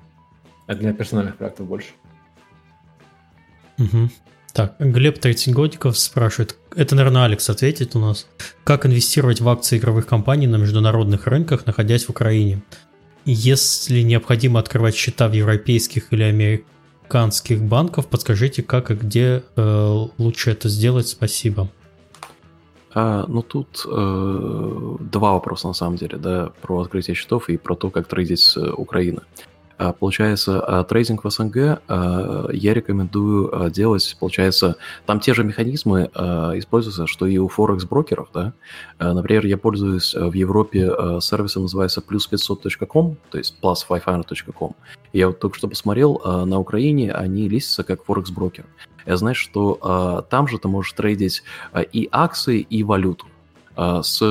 А 0.67 0.73
для 0.73 0.93
персональных 0.93 1.37
проектов 1.37 1.67
больше. 1.67 1.89
Угу. 3.77 4.09
Так, 4.53 4.75
Глеб 4.79 5.19
30 5.19 5.53
годиков 5.53 5.97
спрашивает, 5.97 6.55
это, 6.75 6.95
наверное, 6.95 7.25
Алекс 7.25 7.49
ответит 7.49 7.95
у 7.95 7.99
нас, 7.99 8.27
как 8.63 8.85
инвестировать 8.85 9.41
в 9.41 9.49
акции 9.49 9.77
игровых 9.77 10.07
компаний 10.07 10.47
на 10.47 10.55
международных 10.55 11.27
рынках, 11.27 11.65
находясь 11.65 12.05
в 12.05 12.09
Украине? 12.09 12.61
Если 13.25 14.01
необходимо 14.01 14.59
открывать 14.59 14.95
счета 14.95 15.27
в 15.27 15.33
европейских 15.33 16.13
или 16.13 16.23
американских 16.23 16.74
банках, 17.61 18.07
подскажите, 18.07 18.63
как 18.63 18.91
и 18.91 18.95
где 18.95 19.43
э, 19.55 20.05
лучше 20.17 20.51
это 20.51 20.69
сделать, 20.69 21.07
спасибо. 21.07 21.67
А, 22.93 23.25
ну 23.27 23.41
тут 23.41 23.85
э, 23.85 24.97
два 24.99 25.33
вопроса 25.33 25.67
на 25.67 25.73
самом 25.73 25.97
деле, 25.97 26.17
да, 26.17 26.51
про 26.61 26.79
открытие 26.79 27.15
счетов 27.15 27.49
и 27.49 27.57
про 27.57 27.75
то, 27.75 27.89
как 27.89 28.07
трейдить 28.07 28.39
с 28.39 28.57
Украины. 28.57 29.21
А, 29.21 29.54
получается, 29.99 30.61
а, 30.61 30.83
трейдинг 30.83 31.23
в 31.23 31.29
СНГ 31.29 31.81
а, 31.87 32.47
я 32.51 32.73
рекомендую 32.73 33.69
делать, 33.69 34.15
получается, 34.19 34.75
там 35.05 35.19
те 35.19 35.33
же 35.33 35.43
механизмы 35.43 36.09
используются, 36.55 37.07
что 37.07 37.25
и 37.25 37.37
у 37.37 37.47
форекс-брокеров, 37.47 38.29
да. 38.33 38.53
Например, 38.99 39.45
я 39.45 39.57
пользуюсь 39.57 40.13
в 40.13 40.33
Европе 40.33 40.91
сервисом, 41.21 41.63
называется 41.63 42.01
plus500.com, 42.01 43.17
то 43.29 43.37
есть 43.37 43.55
plus500.com. 43.61 44.75
Я 45.13 45.27
вот 45.27 45.39
только 45.39 45.57
что 45.57 45.67
посмотрел, 45.67 46.21
на 46.45 46.59
Украине 46.59 47.11
они 47.11 47.49
листятся 47.49 47.83
как 47.83 48.03
форекс-брокер. 48.05 48.65
Я 49.05 49.17
знаю, 49.17 49.35
что 49.35 50.25
там 50.29 50.47
же 50.47 50.57
ты 50.57 50.67
можешь 50.67 50.93
трейдить 50.93 51.43
и 51.91 52.07
акции, 52.11 52.61
и 52.61 52.83
валюту 52.83 53.25
с 53.75 54.21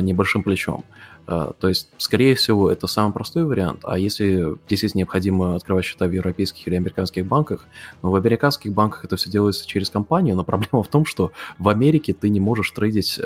небольшим 0.00 0.42
плечом. 0.42 0.84
А, 1.26 1.52
то 1.58 1.68
есть, 1.68 1.88
скорее 1.98 2.34
всего, 2.34 2.70
это 2.70 2.86
самый 2.86 3.12
простой 3.12 3.44
вариант. 3.44 3.80
А 3.84 3.98
если 3.98 4.56
действительно 4.68 5.00
необходимо 5.00 5.54
открывать 5.54 5.84
счета 5.84 6.06
в 6.06 6.12
европейских 6.12 6.66
или 6.66 6.74
американских 6.74 7.26
банках, 7.26 7.64
ну, 8.02 8.10
в 8.10 8.14
американских 8.16 8.72
банках 8.72 9.04
это 9.04 9.16
все 9.16 9.30
делается 9.30 9.66
через 9.66 9.90
компанию, 9.90 10.36
но 10.36 10.44
проблема 10.44 10.82
в 10.82 10.88
том, 10.88 11.06
что 11.06 11.32
в 11.58 11.68
Америке 11.68 12.12
ты 12.12 12.28
не 12.28 12.40
можешь 12.40 12.70
трейдить 12.70 13.18
э, 13.18 13.24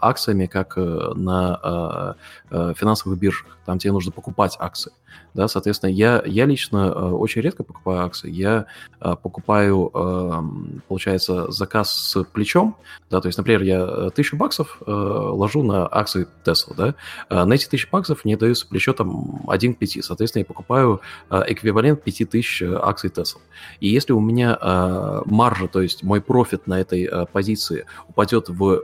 акциями, 0.00 0.46
как 0.46 0.74
э, 0.76 1.12
на 1.14 2.16
э, 2.50 2.74
финансовых 2.76 3.18
биржах. 3.18 3.58
Там 3.66 3.78
тебе 3.78 3.92
нужно 3.92 4.12
покупать 4.12 4.56
акции. 4.58 4.92
Да, 5.34 5.48
соответственно, 5.48 5.90
я, 5.90 6.22
я 6.24 6.46
лично 6.46 6.92
э, 6.94 7.10
очень 7.10 7.42
редко 7.42 7.62
покупаю 7.62 8.04
акции. 8.04 8.30
Я 8.30 8.66
э, 9.00 9.16
покупаю, 9.22 9.90
э, 9.92 10.42
получается, 10.88 11.50
заказ 11.50 11.92
с 11.92 12.24
плечом. 12.24 12.76
Да, 13.10 13.20
то 13.20 13.28
есть, 13.28 13.36
например, 13.36 13.62
я 13.62 14.10
тысячу 14.10 14.36
баксов 14.36 14.78
э, 14.86 14.90
ложу 14.90 15.62
на 15.62 15.86
акции 15.86 16.26
Tesla. 16.44 16.74
Да, 16.74 16.94
э, 17.28 17.44
на 17.44 17.52
эти 17.52 17.66
тысячи 17.66 17.88
баксов 17.90 18.24
мне 18.24 18.38
дается 18.38 18.66
плечо 18.66 18.94
там 18.94 19.42
1 19.46 19.74
к 19.74 19.78
5. 19.78 20.04
Соответственно, 20.04 20.40
я 20.40 20.46
покупаю 20.46 21.02
э, 21.30 21.42
эквивалент 21.48 22.02
5000 22.02 22.62
акций 22.82 23.10
Tesla. 23.10 23.40
И 23.80 23.88
если 23.88 24.14
у 24.14 24.20
меня 24.20 24.56
э, 24.58 25.22
маржа, 25.26 25.68
то 25.68 25.82
есть 25.82 26.02
мой 26.02 26.22
профит 26.22 26.66
на 26.66 26.80
этой 26.80 27.04
э, 27.04 27.26
позиции 27.26 27.84
упадет 28.08 28.48
в 28.48 28.82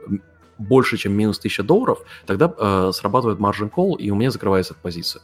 больше, 0.59 0.97
чем 0.97 1.13
минус 1.13 1.39
1000 1.39 1.63
долларов, 1.63 1.99
тогда 2.27 2.53
э, 2.57 2.91
срабатывает 2.93 3.39
margin 3.39 3.71
call, 3.71 3.97
и 3.97 4.11
у 4.11 4.15
меня 4.15 4.31
закрывается 4.31 4.75
эта 4.75 4.83
позиция. 4.83 5.23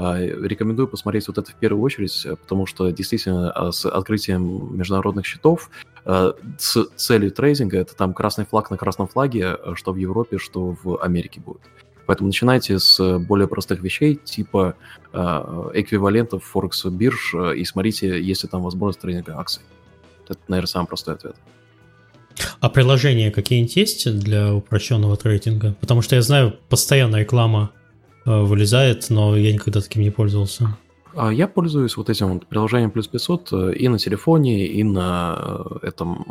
А, 0.00 0.16
рекомендую 0.20 0.86
посмотреть 0.86 1.26
вот 1.26 1.38
это 1.38 1.50
в 1.50 1.56
первую 1.56 1.82
очередь, 1.82 2.24
э, 2.24 2.36
потому 2.36 2.66
что 2.66 2.88
действительно 2.90 3.50
а, 3.50 3.72
с 3.72 3.84
открытием 3.84 4.76
международных 4.78 5.26
счетов 5.26 5.70
а, 6.04 6.34
с 6.56 6.84
целью 6.94 7.32
трейдинга 7.32 7.78
это 7.78 7.96
там 7.96 8.14
красный 8.14 8.46
флаг 8.46 8.70
на 8.70 8.76
красном 8.76 9.08
флаге, 9.08 9.56
что 9.74 9.92
в 9.92 9.96
Европе, 9.96 10.38
что 10.38 10.76
в 10.84 11.02
Америке 11.02 11.40
будет. 11.40 11.62
Поэтому 12.06 12.28
начинайте 12.28 12.78
с 12.78 13.18
более 13.18 13.48
простых 13.48 13.82
вещей, 13.82 14.14
типа 14.14 14.76
э, 15.12 15.18
эквивалентов 15.74 16.44
Форекс 16.44 16.84
бирж, 16.84 17.34
э, 17.34 17.56
и 17.56 17.64
смотрите, 17.64 18.22
есть 18.22 18.44
ли 18.44 18.48
там 18.48 18.62
возможность 18.62 19.00
трейдинга 19.00 19.36
акций. 19.36 19.62
Это, 20.28 20.38
наверное, 20.46 20.68
самый 20.68 20.86
простой 20.86 21.16
ответ. 21.16 21.34
А 22.60 22.70
приложения 22.70 23.30
какие-нибудь 23.30 23.76
есть 23.76 24.20
для 24.20 24.54
упрощенного 24.54 25.16
трейдинга? 25.16 25.74
Потому 25.80 26.02
что 26.02 26.14
я 26.14 26.22
знаю, 26.22 26.56
постоянно 26.68 27.16
реклама 27.16 27.72
э, 27.74 27.77
вылезает, 28.28 29.10
но 29.10 29.36
я 29.36 29.52
никогда 29.52 29.80
таким 29.80 30.02
не 30.02 30.10
пользовался. 30.10 30.76
А 31.14 31.32
я 31.32 31.48
пользуюсь 31.48 31.96
вот 31.96 32.10
этим 32.10 32.34
вот 32.34 32.46
приложением 32.46 32.90
плюс 32.90 33.08
500 33.08 33.52
э, 33.52 33.72
и 33.74 33.88
на 33.88 33.98
телефоне, 33.98 34.66
и 34.66 34.84
на 34.84 35.36
э, 35.82 35.88
этом, 35.88 36.26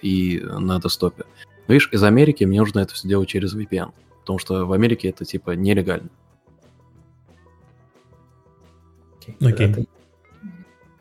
и 0.00 0.42
на 0.42 0.80
десктопе. 0.80 1.24
Но 1.68 1.74
видишь, 1.74 1.90
из 1.92 2.02
Америки 2.02 2.44
мне 2.44 2.58
нужно 2.58 2.80
это 2.80 2.94
все 2.94 3.08
делать 3.08 3.28
через 3.28 3.54
VPN, 3.54 3.92
потому 4.20 4.38
что 4.38 4.66
в 4.66 4.72
Америке 4.72 5.08
это 5.08 5.24
типа 5.24 5.50
нелегально. 5.52 6.08
Окей. 9.20 9.36
Okay. 9.40 9.74
Okay. 9.74 9.88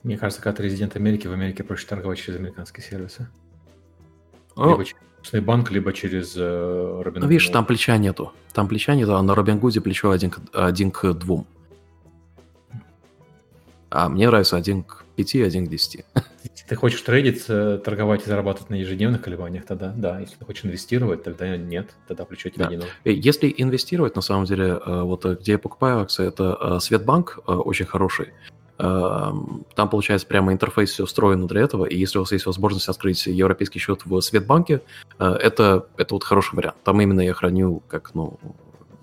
Мне 0.03 0.17
кажется, 0.17 0.41
когда 0.41 0.57
ты 0.57 0.63
резидент 0.63 0.95
Америки, 0.95 1.27
в 1.27 1.33
Америке 1.33 1.63
проще 1.63 1.87
торговать 1.87 2.19
через 2.19 2.37
американские 2.39 2.83
сервисы. 2.83 3.27
Ну, 4.55 4.71
либо 4.71 4.85
через 4.85 5.01
банк, 5.33 5.71
либо 5.71 5.93
через 5.93 6.35
э, 6.35 6.39
Robinhood. 6.39 7.19
Ну, 7.19 7.27
видишь, 7.27 7.47
там 7.49 7.65
плеча 7.65 7.97
нету. 7.97 8.33
Там 8.53 8.67
плеча 8.67 8.95
нету, 8.95 9.15
а 9.15 9.21
на 9.21 9.35
Робингуде 9.35 9.81
плечо 9.81 10.11
один 10.11 10.29
к, 10.29 10.39
один 10.53 10.91
к 10.91 11.13
двум. 11.13 11.45
А 13.89 14.07
мне 14.09 14.27
нравится 14.27 14.55
один 14.55 14.83
к 14.83 15.03
пяти, 15.15 15.41
один 15.41 15.67
к 15.67 15.69
десяти. 15.69 16.05
Если 16.43 16.67
ты 16.67 16.75
хочешь 16.75 17.01
трейдить, 17.01 17.43
э, 17.47 17.79
торговать 17.83 18.23
и 18.25 18.29
зарабатывать 18.29 18.69
на 18.69 18.75
ежедневных 18.75 19.21
колебаниях, 19.21 19.65
тогда 19.65 19.93
да. 19.95 20.19
Если 20.19 20.35
ты 20.35 20.45
хочешь 20.45 20.65
инвестировать, 20.65 21.23
тогда 21.23 21.57
нет. 21.57 21.91
Тогда 22.07 22.25
плечо 22.25 22.49
тебе 22.49 22.65
да. 22.65 22.69
не 22.71 22.77
нужно. 22.77 22.91
Если 23.03 23.53
инвестировать, 23.57 24.15
на 24.15 24.21
самом 24.21 24.45
деле, 24.45 24.79
э, 24.85 25.01
вот 25.01 25.25
где 25.25 25.53
я 25.53 25.59
покупаю 25.59 25.99
акции, 25.99 26.27
это 26.27 26.79
Светбанк 26.79 27.39
очень 27.45 27.85
хороший. 27.85 28.29
Эм, 28.83 29.63
там, 29.75 29.89
получается, 29.89 30.25
прямо 30.25 30.51
интерфейс 30.51 30.89
все 30.89 31.03
устроен 31.03 31.45
для 31.45 31.61
этого, 31.61 31.85
и 31.85 31.95
если 31.95 32.17
у 32.17 32.21
вас 32.21 32.31
есть 32.31 32.47
возможность 32.47 32.89
открыть 32.89 33.27
европейский 33.27 33.77
счет 33.77 34.01
в 34.05 34.21
Светбанке, 34.21 34.81
э, 35.19 35.25
это, 35.25 35.85
это 35.97 36.15
вот 36.15 36.23
хороший 36.23 36.55
вариант. 36.55 36.77
Там 36.83 36.99
именно 36.99 37.21
я 37.21 37.35
храню 37.35 37.83
как, 37.87 38.15
ну, 38.15 38.39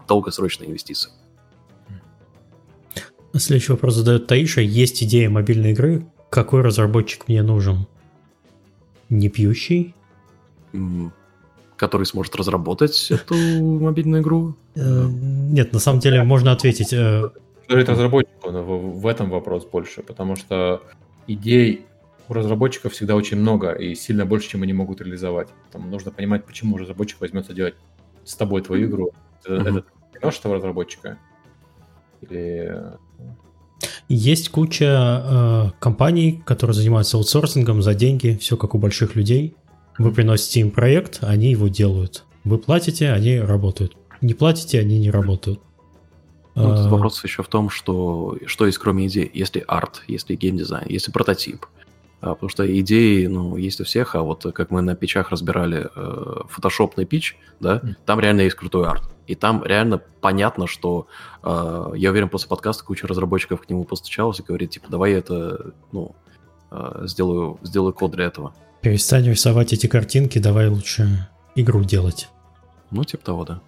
долгосрочные 0.09 0.69
инвестиции. 0.69 1.13
Следующий 3.37 3.71
вопрос 3.71 3.95
задает 3.95 4.27
Таиша. 4.27 4.63
Есть 4.63 5.05
идея 5.05 5.31
мобильной 5.31 5.73
игры? 5.73 6.05
Какой 6.29 6.63
разработчик 6.63 7.29
мне 7.29 7.45
нужен? 7.45 7.87
Не 9.09 9.29
пьющий? 9.29 9.95
Который 11.77 12.05
сможет 12.05 12.35
разработать 12.35 13.13
эту 13.13 13.37
мобильную 13.37 14.23
игру? 14.23 14.57
Э, 14.75 15.07
нет, 15.09 15.73
на 15.73 15.79
самом 15.79 16.01
деле 16.01 16.25
можно 16.25 16.51
ответить 16.51 16.93
говорит 17.69 17.89
разработчику 17.89 18.51
в, 18.51 19.01
в 19.01 19.07
этом 19.07 19.31
вопрос 19.31 19.67
больше, 19.67 20.03
потому 20.03 20.37
что 20.37 20.83
идей 21.27 21.87
у 22.29 22.33
разработчиков 22.33 22.93
всегда 22.93 23.15
очень 23.15 23.39
много 23.39 23.73
и 23.73 23.95
сильно 23.95 24.27
больше, 24.27 24.49
чем 24.51 24.63
они 24.63 24.73
могут 24.73 25.01
реализовать. 25.01 25.49
Там 25.73 25.91
нужно 25.91 26.11
понимать, 26.11 26.45
почему 26.45 26.77
разработчик 26.77 27.21
возьмется 27.21 27.53
делать 27.55 27.75
с 28.25 28.35
тобой 28.35 28.63
твою 28.63 28.89
игру. 28.89 29.13
Mm-hmm. 29.47 29.61
Это 29.61 29.85
понимаешь 30.13 30.39
этого 30.39 30.57
разработчика? 30.57 31.19
Или... 32.21 32.75
Есть 34.09 34.51
куча 34.51 34.85
э, 34.85 35.71
компаний, 35.79 36.43
которые 36.45 36.75
занимаются 36.75 37.17
аутсорсингом 37.17 37.83
за 37.83 37.95
деньги, 37.95 38.37
все 38.41 38.57
как 38.57 38.75
у 38.75 38.79
больших 38.79 39.17
людей. 39.17 39.55
Вы 39.99 40.13
приносите 40.13 40.61
им 40.61 40.71
проект, 40.71 41.19
они 41.23 41.51
его 41.51 41.69
делают. 41.69 42.25
Вы 42.45 42.59
платите, 42.59 43.11
они 43.11 43.39
работают. 43.39 43.97
Не 44.21 44.35
платите, 44.35 44.81
они 44.81 44.99
не 44.99 45.11
работают. 45.11 45.61
Ну, 46.59 46.77
тут 46.77 46.87
а. 46.87 46.89
вопрос 46.89 47.23
еще 47.25 47.43
в 47.43 47.49
том, 47.49 47.71
что 47.71 48.37
что 48.47 48.67
есть 48.67 48.79
кроме 48.79 49.07
идей. 49.07 49.31
Если 49.33 49.65
арт, 49.67 50.03
если 50.09 50.35
геймдизайн, 50.35 50.87
если 50.89 51.13
прототип. 51.13 51.67
А, 52.21 52.35
потому 52.35 52.51
что 52.51 52.81
идеи, 52.81 53.27
ну, 53.27 53.57
есть 53.57 53.81
у 53.81 53.85
всех, 53.85 54.17
а 54.17 54.23
вот 54.23 54.45
как 54.53 54.71
мы 54.71 54.83
на 54.83 54.97
пичах 54.97 55.31
разбирали 55.31 55.89
э, 55.95 56.41
фотошопный 56.49 57.05
пич, 57.05 57.37
да, 57.61 57.77
mm. 57.77 57.95
там 58.05 58.19
реально 58.19 58.41
есть 58.41 58.57
крутой 58.57 58.89
арт. 58.89 59.05
И 59.29 59.37
там 59.37 59.63
реально 59.65 59.99
понятно, 59.99 60.67
что 60.67 61.07
э, 61.45 61.93
я 61.97 62.11
уверен, 62.11 62.29
после 62.29 62.49
подкаста 62.49 62.85
куча 62.85 63.07
разработчиков 63.07 63.61
к 63.61 63.71
нему 63.71 63.85
постучалась 63.85 64.41
и 64.41 64.43
говорит, 64.43 64.71
типа, 64.71 64.87
давай 64.91 65.13
я 65.13 65.19
это, 65.19 65.75
ну, 65.93 66.17
э, 66.73 67.03
сделаю, 67.05 67.61
сделаю 67.63 67.93
код 67.93 68.11
для 68.13 68.25
этого. 68.25 68.53
Перестань 68.81 69.29
рисовать 69.29 69.73
эти 69.73 69.87
картинки, 69.87 70.39
давай 70.39 70.69
лучше 70.69 71.29
игру 71.55 71.85
делать. 71.85 72.29
Ну, 72.91 73.05
типа 73.05 73.25
того, 73.25 73.45
да. 73.45 73.61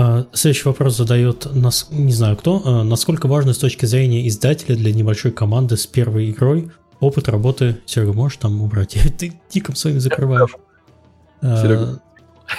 А, 0.00 0.26
следующий 0.32 0.68
вопрос 0.68 0.96
задает, 0.96 1.48
не 1.90 2.12
знаю 2.12 2.36
кто, 2.36 2.62
а, 2.64 2.84
насколько 2.84 3.26
важно 3.26 3.52
с 3.52 3.58
точки 3.58 3.84
зрения 3.84 4.28
издателя 4.28 4.76
для 4.76 4.92
небольшой 4.92 5.32
команды 5.32 5.76
с 5.76 5.88
первой 5.88 6.30
игрой 6.30 6.70
опыт 7.00 7.28
работы... 7.28 7.78
Серега, 7.84 8.12
можешь 8.12 8.38
там 8.38 8.62
убрать? 8.62 8.96
Ты 9.18 9.32
тиком 9.48 9.74
своим 9.74 9.98
закрываешь. 9.98 10.52
А, 11.40 11.62
Серега. 11.62 12.02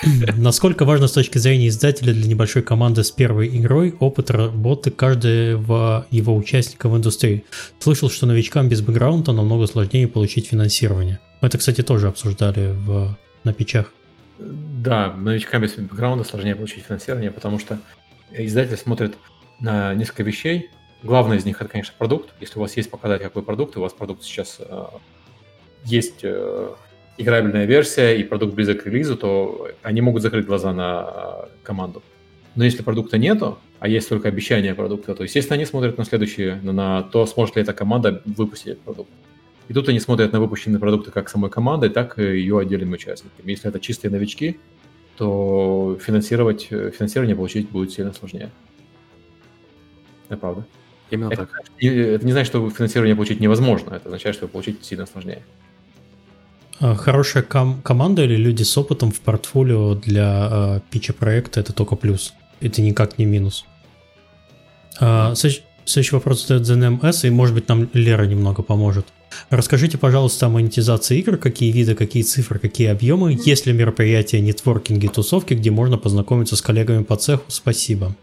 Насколько 0.37 0.83
важно 0.83 1.07
с 1.07 1.13
точки 1.13 1.37
зрения 1.37 1.69
издателя 1.69 2.13
для 2.13 2.27
небольшой 2.27 2.61
команды 2.61 3.05
с 3.05 3.11
первой 3.11 3.47
игрой 3.47 3.95
опыт 3.99 4.31
работы 4.31 4.91
каждого 4.91 6.07
его 6.11 6.35
участника 6.35 6.89
в 6.89 6.97
индустрии? 6.97 7.45
Слышал, 7.79 8.09
что 8.09 8.25
новичкам 8.25 8.67
без 8.67 8.81
бэкграунда 8.81 9.31
намного 9.31 9.65
сложнее 9.65 10.09
получить 10.09 10.47
финансирование. 10.47 11.19
Мы 11.39 11.47
это, 11.47 11.57
кстати, 11.57 11.83
тоже 11.83 12.09
обсуждали 12.09 12.73
в, 12.73 13.17
на 13.45 13.53
печах. 13.53 13.93
Да, 14.39 15.13
новичкам 15.13 15.61
без 15.61 15.75
бэкграунда 15.75 16.23
сложнее 16.23 16.55
получить 16.55 16.85
финансирование, 16.85 17.29
потому 17.29 17.59
что 17.59 17.79
издатель 18.31 18.77
смотрит 18.77 19.17
на 19.59 19.93
несколько 19.93 20.23
вещей. 20.23 20.69
Главное 21.03 21.37
из 21.37 21.45
них 21.45 21.61
это, 21.61 21.69
конечно, 21.69 21.93
продукт. 21.97 22.33
Если 22.39 22.57
у 22.57 22.61
вас 22.61 22.75
есть 22.77 22.89
показать, 22.89 23.21
какой 23.21 23.43
продукт, 23.43 23.75
у 23.77 23.81
вас 23.81 23.93
продукт 23.93 24.23
сейчас 24.23 24.57
э, 24.59 24.83
есть 25.83 26.19
э, 26.23 26.69
играбельная 27.17 27.65
версия 27.65 28.17
и 28.17 28.23
продукт 28.23 28.53
близок 28.53 28.83
к 28.83 28.85
релизу, 28.85 29.17
то 29.17 29.69
они 29.81 30.01
могут 30.01 30.21
закрыть 30.21 30.45
глаза 30.45 30.73
на 30.73 31.09
э, 31.09 31.47
команду. 31.63 32.01
Но 32.55 32.63
если 32.63 32.81
продукта 32.81 33.17
нету, 33.17 33.59
а 33.79 33.87
есть 33.87 34.07
только 34.07 34.29
обещание 34.29 34.73
продукта, 34.73 35.15
то, 35.15 35.23
естественно, 35.23 35.55
они 35.55 35.65
смотрят 35.65 35.97
на 35.97 36.05
следующее, 36.05 36.55
на 36.61 37.03
то, 37.03 37.25
сможет 37.25 37.57
ли 37.57 37.61
эта 37.61 37.73
команда 37.73 38.21
выпустить 38.25 38.67
этот 38.67 38.83
продукт. 38.83 39.11
И 39.69 39.73
тут 39.73 39.87
они 39.87 39.99
смотрят 39.99 40.33
на 40.33 40.39
выпущенные 40.39 40.79
продукты 40.79 41.11
как 41.11 41.29
самой 41.29 41.51
командой, 41.51 41.89
так 41.89 42.17
и 42.17 42.23
ее 42.23 42.59
отдельными 42.59 42.95
участниками. 42.95 43.51
Если 43.51 43.69
это 43.69 43.79
чистые 43.79 44.11
новички, 44.11 44.59
то 45.15 45.97
финансировать, 46.01 46.63
финансирование 46.63 47.35
получить 47.35 47.69
будет 47.69 47.91
сильно 47.91 48.11
сложнее. 48.11 48.49
Это 50.27 50.37
правда. 50.37 50.65
Именно 51.11 51.31
это, 51.31 51.45
так. 51.45 51.63
Это 51.77 52.25
не 52.25 52.31
значит, 52.31 52.47
что 52.47 52.67
финансирование 52.69 53.15
получить 53.15 53.39
невозможно, 53.39 53.93
это 53.93 54.07
означает, 54.07 54.35
что 54.35 54.47
получить 54.47 54.83
сильно 54.83 55.05
сложнее. 55.05 55.43
А 56.79 56.95
хорошая 56.95 57.43
ком- 57.43 57.81
команда 57.83 58.23
или 58.23 58.37
люди 58.37 58.63
с 58.63 58.75
опытом 58.75 59.11
в 59.11 59.19
портфолио 59.19 59.93
для 59.93 60.49
э, 60.51 60.79
питча 60.89 61.13
проекта 61.13 61.59
это 61.59 61.73
только 61.73 61.95
плюс. 61.95 62.33
Это 62.59 62.81
никак 62.81 63.19
не 63.19 63.25
минус. 63.25 63.65
А, 64.99 65.33
следующий 65.35 66.15
вопрос 66.15 66.47
задает 66.47 66.67
ZNMS, 66.67 67.27
и 67.27 67.29
может 67.29 67.53
быть 67.53 67.67
нам 67.67 67.87
Лера 67.93 68.23
немного 68.23 68.63
поможет. 68.63 69.05
Расскажите, 69.49 69.97
пожалуйста, 69.97 70.47
о 70.47 70.49
монетизации 70.49 71.19
игр, 71.19 71.38
какие 71.38 71.72
виды, 71.72 71.95
какие 71.95 72.23
цифры, 72.23 72.60
какие 72.60 72.88
объемы, 72.88 73.38
есть 73.45 73.65
ли 73.65 73.73
мероприятия, 73.73 74.41
нетворкинги, 74.41 75.07
тусовки, 75.07 75.53
где 75.53 75.72
можно 75.72 75.97
познакомиться 75.97 76.56
с 76.56 76.61
коллегами 76.61 77.03
по 77.03 77.15
цеху. 77.15 77.43
Спасибо. 77.47 78.15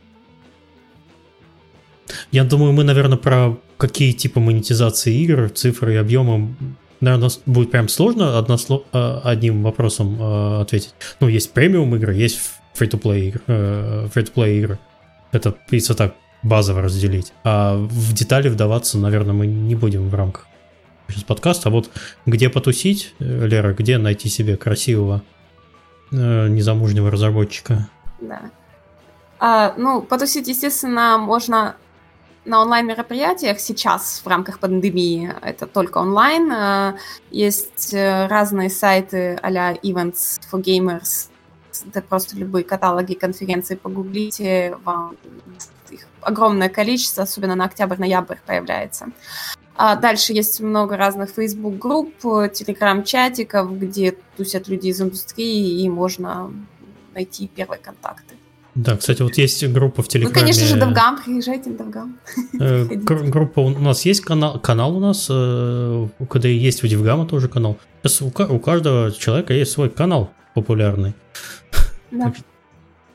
Я 2.31 2.45
думаю, 2.45 2.73
мы, 2.73 2.85
наверное, 2.85 3.19
про 3.19 3.59
какие 3.77 4.13
типы 4.13 4.41
монетизации 4.41 5.15
игр, 5.15 5.51
цифры 5.51 5.95
и 5.95 5.97
объемы, 5.97 6.55
наверное, 7.01 7.31
будет 7.47 7.71
прям 7.71 7.89
сложно 7.89 8.39
односло... 8.39 8.85
А, 8.93 9.21
одним 9.25 9.63
вопросом 9.63 10.17
а, 10.21 10.61
ответить. 10.63 10.95
Ну, 11.21 11.29
есть 11.29 11.53
премиум 11.53 11.95
игры, 11.97 12.15
есть 12.15 12.39
free-to-play 12.79 13.29
игры, 13.29 13.41
э, 13.47 14.09
free-to-play 14.15 14.59
игры. 14.59 14.79
Это, 15.33 15.55
если 15.71 15.95
так 15.95 16.15
базово 16.43 16.83
разделить. 16.83 17.33
А 17.43 17.77
в 17.77 18.13
детали 18.13 18.49
вдаваться, 18.49 18.99
наверное, 18.99 19.33
мы 19.33 19.47
не 19.47 19.75
будем 19.75 20.09
в 20.09 20.15
рамках 20.15 20.47
сейчас 21.09 21.25
подкаст, 21.25 21.67
а 21.67 21.71
вот 21.71 21.91
где 22.25 22.49
потусить, 22.49 23.15
э, 23.19 23.47
Лера, 23.47 23.73
где 23.73 23.99
найти 23.99 24.29
себе 24.29 24.57
красивого 24.57 25.23
э, 26.13 26.49
незамужнего 26.49 27.11
разработчика? 27.11 27.89
Да. 28.21 28.51
А, 29.39 29.75
ну, 29.77 30.03
потусить, 30.03 30.49
естественно, 30.49 31.19
можно 31.19 31.77
на 32.45 32.63
онлайн-мероприятиях 32.63 33.59
сейчас 33.61 34.23
в 34.25 34.29
рамках 34.29 34.61
пандемии. 34.61 35.33
Это 35.43 35.67
только 35.67 35.99
онлайн. 35.99 36.51
Э, 36.53 36.95
есть 37.31 37.95
разные 37.95 38.71
сайты 38.71 39.39
а-ля 39.43 39.75
Events 39.75 40.41
for 40.51 40.63
Gamers. 40.63 41.29
Это 41.89 42.01
просто 42.01 42.37
любые 42.37 42.65
каталоги 42.65 43.15
конференции 43.15 43.75
погуглите, 43.75 44.77
вам 44.83 45.17
их 45.91 46.07
огромное 46.23 46.69
количество, 46.69 47.25
особенно 47.25 47.55
на 47.55 47.67
октябрь-ноябрь 47.67 48.39
появляется. 48.47 49.09
А 49.79 49.97
дальше 49.97 50.33
есть 50.33 50.61
много 50.61 50.97
разных 50.97 51.31
Facebook-групп, 51.31 52.15
телеграм-чатиков, 52.53 53.79
где 53.79 54.17
тусят 54.37 54.69
люди 54.69 54.89
из 54.89 55.01
индустрии, 55.01 55.83
и 55.83 55.89
можно 55.89 56.51
найти 57.15 57.49
первые 57.55 57.81
контакты. 57.81 58.35
Да, 58.75 58.97
кстати, 58.97 59.23
вот 59.23 59.39
есть 59.39 59.67
группа 59.69 60.03
в 60.03 60.07
Ну, 60.07 60.11
Телеграме. 60.11 60.35
конечно 60.35 60.67
же, 60.67 60.77
Довгам, 60.79 61.19
приезжайте 61.23 61.71
в 61.71 61.77
Довгам. 61.79 62.19
Э, 62.61 62.85
Группа 62.85 63.61
у 63.61 63.71
нас 63.71 64.05
есть 64.05 64.21
канал, 64.21 64.61
канал 64.61 64.97
у 64.97 65.01
нас, 65.01 65.29
э, 65.31 66.09
КД 66.29 66.45
есть 66.45 66.85
у 66.85 66.87
Дивгама 66.87 67.27
тоже 67.27 67.49
канал. 67.49 67.79
Сейчас 68.03 68.21
у, 68.21 68.27
у 68.27 68.59
каждого 68.59 69.11
человека 69.13 69.55
есть 69.55 69.73
свой 69.73 69.89
канал 69.89 70.31
популярный. 70.55 71.15
Да. 72.11 72.35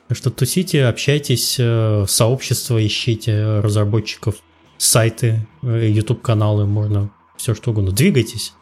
Так 0.08 0.16
что 0.16 0.30
тусите, 0.30 0.84
общайтесь, 0.86 1.56
э, 1.60 2.06
сообщество 2.08 2.84
ищите 2.84 3.60
разработчиков, 3.60 4.34
сайты, 4.82 5.46
э, 5.62 5.88
YouTube-каналы, 5.88 6.66
можно 6.66 7.10
все 7.36 7.54
что 7.54 7.70
угодно. 7.70 7.92
Двигайтесь. 7.92 8.54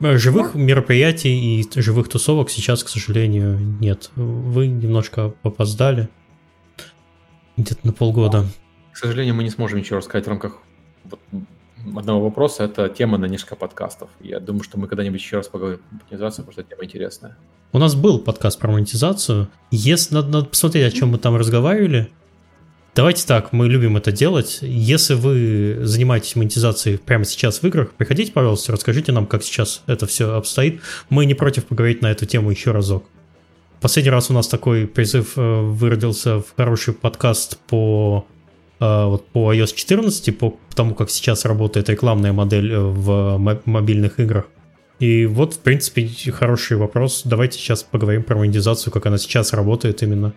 Э, 0.00 0.16
Живых 0.16 0.54
мероприятий 0.54 1.60
и 1.60 1.80
живых 1.80 2.08
тусовок 2.08 2.48
сейчас, 2.50 2.82
к 2.82 2.88
сожалению, 2.88 3.58
нет. 3.58 4.10
Вы 4.16 4.68
немножко 4.68 5.34
опоздали. 5.42 6.08
Где-то 7.58 7.86
на 7.86 7.92
полгода. 7.92 8.46
К 8.92 8.96
сожалению, 8.96 9.34
мы 9.34 9.42
не 9.44 9.50
сможем 9.50 9.78
ничего 9.78 9.98
рассказать 9.98 10.24
в 10.24 10.28
рамках 10.30 10.58
одного 11.94 12.22
вопроса. 12.24 12.64
Это 12.64 12.88
тема 12.88 13.18
на 13.18 13.26
несколько 13.26 13.56
подкастов. 13.56 14.08
Я 14.20 14.40
думаю, 14.40 14.62
что 14.62 14.78
мы 14.78 14.88
когда-нибудь 14.88 15.20
еще 15.20 15.36
раз 15.36 15.48
поговорим 15.48 15.80
о 15.90 15.94
монетизации, 15.94 16.42
потому 16.42 16.52
что 16.52 16.62
тема 16.62 16.84
интересная. 16.84 17.36
У 17.72 17.78
нас 17.78 17.94
был 17.94 18.18
подкаст 18.18 18.58
про 18.58 18.72
монетизацию. 18.72 19.48
Если 19.70 20.14
надо, 20.14 20.28
надо 20.28 20.46
посмотреть, 20.46 20.90
о 20.90 20.96
чем 20.96 21.10
мы 21.10 21.18
там 21.18 21.36
разговаривали. 21.36 22.10
Давайте 23.00 23.26
так, 23.26 23.54
мы 23.54 23.66
любим 23.66 23.96
это 23.96 24.12
делать. 24.12 24.58
Если 24.60 25.14
вы 25.14 25.78
занимаетесь 25.86 26.36
монетизацией 26.36 26.98
прямо 26.98 27.24
сейчас 27.24 27.62
в 27.62 27.64
играх, 27.66 27.92
приходите, 27.92 28.30
пожалуйста, 28.30 28.72
расскажите 28.72 29.10
нам, 29.10 29.26
как 29.26 29.42
сейчас 29.42 29.82
это 29.86 30.06
все 30.06 30.34
обстоит. 30.34 30.82
Мы 31.08 31.24
не 31.24 31.32
против 31.32 31.64
поговорить 31.64 32.02
на 32.02 32.10
эту 32.10 32.26
тему 32.26 32.50
еще 32.50 32.72
разок. 32.72 33.04
Последний 33.80 34.10
раз 34.10 34.28
у 34.28 34.34
нас 34.34 34.48
такой 34.48 34.86
призыв 34.86 35.32
э, 35.38 35.40
выродился 35.40 36.40
в 36.40 36.54
хороший 36.54 36.92
подкаст 36.92 37.56
по, 37.68 38.26
э, 38.80 39.04
вот, 39.06 39.26
по 39.28 39.54
iOS 39.54 39.74
14, 39.74 40.36
по 40.36 40.58
тому, 40.74 40.94
как 40.94 41.08
сейчас 41.08 41.46
работает 41.46 41.88
рекламная 41.88 42.34
модель 42.34 42.70
э, 42.70 42.78
в 42.78 43.38
мо- 43.38 43.62
мобильных 43.64 44.20
играх. 44.20 44.44
И 44.98 45.24
вот, 45.24 45.54
в 45.54 45.60
принципе, 45.60 46.06
хороший 46.32 46.76
вопрос. 46.76 47.22
Давайте 47.24 47.58
сейчас 47.58 47.82
поговорим 47.82 48.24
про 48.24 48.36
монетизацию, 48.36 48.92
как 48.92 49.06
она 49.06 49.16
сейчас 49.16 49.54
работает 49.54 50.02
именно. 50.02 50.34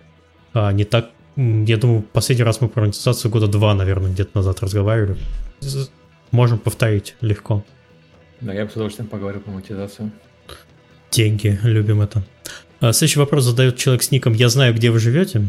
А, 0.53 0.71
не 0.71 0.85
так... 0.85 1.09
Я 1.35 1.77
думаю, 1.77 2.03
последний 2.03 2.43
раз 2.43 2.61
мы 2.61 2.69
про 2.69 2.81
монетизацию 2.81 3.31
года 3.31 3.47
два, 3.47 3.73
наверное, 3.73 4.11
где-то 4.11 4.31
назад 4.35 4.61
разговаривали. 4.61 5.17
Можем 6.31 6.59
повторить 6.59 7.15
легко. 7.21 7.63
Да, 8.41 8.53
я 8.53 8.65
бы 8.65 8.69
с 8.71 8.73
удовольствием 8.73 9.07
поговорил 9.09 9.41
про 9.41 9.51
монетизацию. 9.51 10.11
Деньги, 11.11 11.59
любим 11.63 12.01
это. 12.01 12.23
А, 12.79 12.91
Следующий 12.93 13.19
вопрос 13.19 13.43
задает 13.45 13.77
человек 13.77 14.03
с 14.03 14.11
ником 14.11 14.33
«Я 14.33 14.49
знаю, 14.49 14.73
где 14.73 14.91
вы 14.91 14.99
живете». 14.99 15.47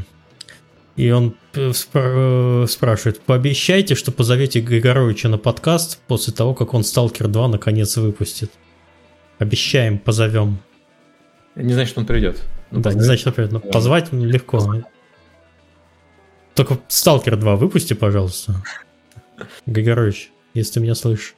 И 0.96 1.10
он 1.10 1.34
спра- 1.54 2.62
э, 2.64 2.66
спрашивает, 2.68 3.20
пообещайте, 3.20 3.94
что 3.96 4.12
позовете 4.12 4.60
Григоровича 4.60 5.28
на 5.28 5.38
подкаст 5.38 5.98
после 6.06 6.32
того, 6.32 6.54
как 6.54 6.72
он 6.72 6.84
«Сталкер 6.84 7.26
2» 7.26 7.48
наконец 7.48 7.96
выпустит. 7.96 8.50
Обещаем, 9.40 9.98
позовем. 9.98 10.58
Не 11.56 11.72
значит, 11.72 11.90
что 11.90 12.00
он 12.00 12.06
придет. 12.06 12.40
Ну, 12.70 12.80
да, 12.80 12.90
не 12.90 12.94
позвать. 12.98 13.04
значит, 13.06 13.26
например, 13.26 13.52
но 13.52 13.58
Да. 13.58 13.68
позвать 13.70 14.12
легко. 14.12 14.84
Только 16.54 16.78
«Сталкер 16.88 17.34
2» 17.34 17.56
выпусти, 17.56 17.94
пожалуйста. 17.94 18.62
Григорович, 19.66 20.30
если 20.54 20.74
ты 20.74 20.80
меня 20.80 20.94
слышишь. 20.94 21.34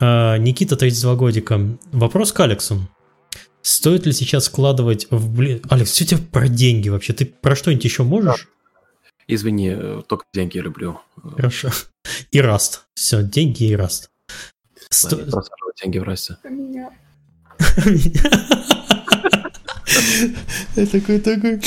А, 0.00 0.36
Никита, 0.38 0.76
32 0.76 1.14
годика. 1.14 1.60
Вопрос 1.92 2.32
к 2.32 2.40
Алексу. 2.40 2.88
Стоит 3.62 4.06
ли 4.06 4.12
сейчас 4.12 4.48
вкладывать 4.48 5.06
в... 5.10 5.32
Бли... 5.32 5.62
Алекс, 5.70 5.90
все 5.92 6.04
у 6.04 6.06
тебя 6.08 6.20
про 6.32 6.48
деньги 6.48 6.88
вообще? 6.88 7.12
Ты 7.12 7.26
про 7.26 7.54
что-нибудь 7.54 7.84
еще 7.84 8.02
можешь? 8.02 8.48
Извини, 9.28 10.02
только 10.08 10.24
деньги 10.34 10.58
люблю. 10.58 11.00
Э, 11.22 11.28
Хорошо. 11.36 11.70
И 12.32 12.40
раст. 12.40 12.82
Все, 12.94 13.22
деньги 13.22 13.64
и 13.64 13.76
раст. 13.76 14.10
Сто- 14.90 15.16
просаживать 15.16 15.76
деньги 15.80 15.98
в 15.98 16.02
расте. 16.02 16.36
Я 20.76 20.86
такой, 20.86 21.20
такой. 21.20 21.60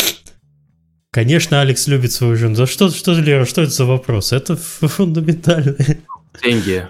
Конечно, 1.16 1.62
Алекс 1.62 1.88
любит 1.88 2.12
свою 2.12 2.36
жену. 2.36 2.56
Да 2.56 2.68
что, 2.68 2.90
что, 2.90 3.14
Лера, 3.14 3.46
что 3.46 3.62
это 3.62 3.72
за 3.72 3.86
вопрос? 3.86 4.34
Это 4.34 4.58
фундаментально. 4.58 5.78
Деньги. 6.44 6.90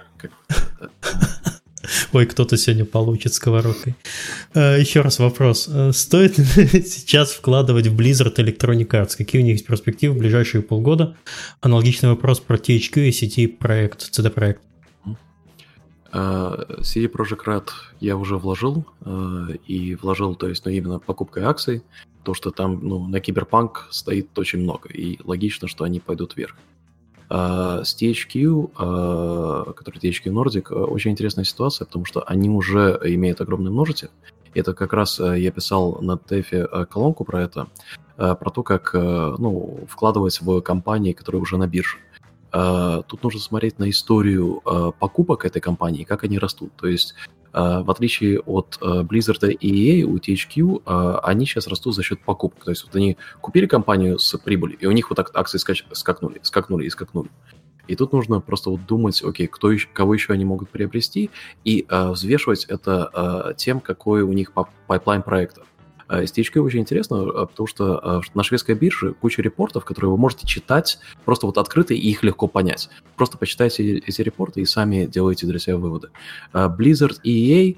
Ой, 2.12 2.26
кто-то 2.26 2.58
сегодня 2.58 2.86
получит 2.86 3.36
сковородкой. 3.36 3.94
Э, 4.56 4.80
Еще 4.80 5.02
раз 5.02 5.20
вопрос. 5.20 5.70
Э, 5.72 5.92
Стоит 5.94 6.40
ли 6.40 6.46
сейчас 6.88 7.34
вкладывать 7.34 7.86
в 7.86 7.96
Blizzard 7.96 8.36
Electronic 8.38 8.88
Arts? 8.88 9.16
Какие 9.16 9.44
у 9.44 9.46
них 9.46 9.58
есть 9.58 9.68
перспективы 9.68 10.16
в 10.16 10.18
ближайшие 10.18 10.64
полгода? 10.64 11.16
Аналогичный 11.62 12.10
вопрос 12.10 12.40
про 12.40 12.58
THQ 12.58 13.08
и 13.08 13.12
сети 13.12 13.46
проект, 13.46 14.10
CD 14.12 14.32
проект. 14.32 14.62
А, 16.18 16.66
CD 16.80 17.12
Projekt 17.12 17.44
Red 17.46 17.70
я 18.00 18.16
уже 18.16 18.38
вложил, 18.38 18.86
а, 19.02 19.48
и 19.68 19.96
вложил, 19.96 20.36
то 20.36 20.48
есть, 20.48 20.64
ну, 20.64 20.72
именно 20.72 20.98
покупкой 20.98 21.44
акций, 21.44 21.84
то, 22.24 22.34
что 22.34 22.52
там, 22.52 22.80
ну, 22.82 23.06
на 23.06 23.20
Киберпанк 23.20 23.88
стоит 23.92 24.38
очень 24.40 24.60
много, 24.60 24.88
и 24.88 25.20
логично, 25.26 25.68
что 25.68 25.84
они 25.84 26.00
пойдут 26.00 26.38
вверх. 26.38 26.56
А, 27.30 27.84
С 27.84 28.02
THQ, 28.02 29.74
который 29.74 29.98
THQ 29.98 30.32
Nordic, 30.32 30.74
очень 30.74 31.12
интересная 31.12 31.44
ситуация, 31.44 31.86
потому 31.86 32.06
что 32.06 32.22
они 32.22 32.50
уже 32.50 32.98
имеют 33.04 33.42
огромный 33.42 33.72
множитель. 33.72 34.10
Это 34.54 34.74
как 34.74 34.94
раз 34.94 35.20
я 35.20 35.52
писал 35.52 36.02
на 36.02 36.18
ТЭФе 36.18 36.86
колонку 36.90 37.26
про 37.26 37.42
это, 37.42 37.68
про 38.16 38.50
то, 38.52 38.64
как, 38.64 38.94
ну, 38.94 39.86
вкладывать 39.90 40.40
в 40.40 40.62
компании, 40.62 41.12
которые 41.12 41.42
уже 41.42 41.58
на 41.58 41.68
бирже. 41.68 41.98
Uh, 42.56 43.04
тут 43.06 43.22
нужно 43.22 43.42
смотреть 43.42 43.80
на 43.80 43.90
историю 43.90 44.62
uh, 44.64 44.94
покупок 44.98 45.44
этой 45.44 45.60
компании, 45.60 46.06
как 46.06 46.24
они 46.24 46.40
растут. 46.40 46.72
То 46.78 46.88
есть, 46.88 47.14
uh, 47.52 47.84
в 47.84 47.92
отличие 47.92 48.40
от 48.40 48.78
Blizzard 48.82 49.52
и 49.52 50.02
EA, 50.02 50.04
у 50.04 50.16
THQ 50.16 51.20
они 51.22 51.46
сейчас 51.46 51.68
растут 51.68 51.96
за 51.96 52.04
счет 52.04 52.22
покупок. 52.22 52.64
То 52.64 52.72
есть, 52.72 52.86
вот 52.86 52.96
они 52.96 53.18
купили 53.42 53.66
компанию 53.66 54.20
с 54.20 54.38
прибылью, 54.38 54.78
и 54.80 54.86
у 54.86 54.92
них 54.92 55.10
вот 55.10 55.18
так 55.18 55.32
акции 55.34 55.58
скакнули, 55.58 56.40
скакнули 56.44 56.86
и 56.86 56.90
скакнули. 56.90 57.30
И 57.88 57.96
тут 57.96 58.14
нужно 58.14 58.40
просто 58.40 58.70
вот 58.70 58.86
думать, 58.86 59.22
окей, 59.24 59.48
кто 59.48 59.72
еще, 59.72 59.88
кого 59.92 60.14
еще 60.14 60.34
они 60.34 60.46
могут 60.46 60.70
приобрести, 60.70 61.30
и 61.64 61.86
э, 61.88 62.10
взвешивать 62.10 62.66
это 62.66 63.12
э, 63.14 63.54
тем, 63.58 63.80
какой 63.80 64.22
у 64.22 64.34
них 64.34 64.54
pipeline 64.88 65.22
проектов. 65.22 65.68
Э, 66.10 66.26
С 66.26 66.34
THQ 66.34 66.60
очень 66.60 66.82
интересно, 66.82 67.16
э, 67.16 67.46
потому 67.48 67.68
что 67.68 68.00
э, 68.04 68.22
на 68.34 68.44
шведской 68.44 68.76
бирже 68.76 69.14
куча 69.14 69.42
репортов, 69.42 69.86
которые 69.86 70.12
вы 70.12 70.18
можете 70.18 70.46
читать 70.46 71.00
просто 71.24 71.46
вот 71.46 71.58
открыто, 71.58 71.94
и 71.94 71.98
их 71.98 72.24
легко 72.24 72.48
понять. 72.48 72.90
Просто 73.16 73.38
почитайте 73.38 73.98
эти 73.98 74.22
репорты 74.22 74.62
и 74.62 74.66
сами 74.66 75.06
делайте 75.06 75.48
для 75.48 75.60
себя 75.60 75.78
выводы. 75.78 76.10
Blizzard 76.54 77.20
и 77.24 77.32
EA 77.32 77.78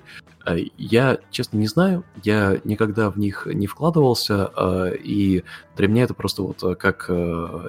я, 0.77 1.17
честно, 1.31 1.57
не 1.57 1.67
знаю, 1.67 2.03
я 2.23 2.59
никогда 2.63 3.09
в 3.09 3.17
них 3.17 3.47
не 3.47 3.67
вкладывался, 3.67 4.51
э, 4.55 4.95
и 5.03 5.43
для 5.75 5.87
меня 5.87 6.03
это 6.03 6.13
просто 6.13 6.43
вот 6.43 6.63
э, 6.63 6.75
как 6.75 7.05
э, 7.09 7.13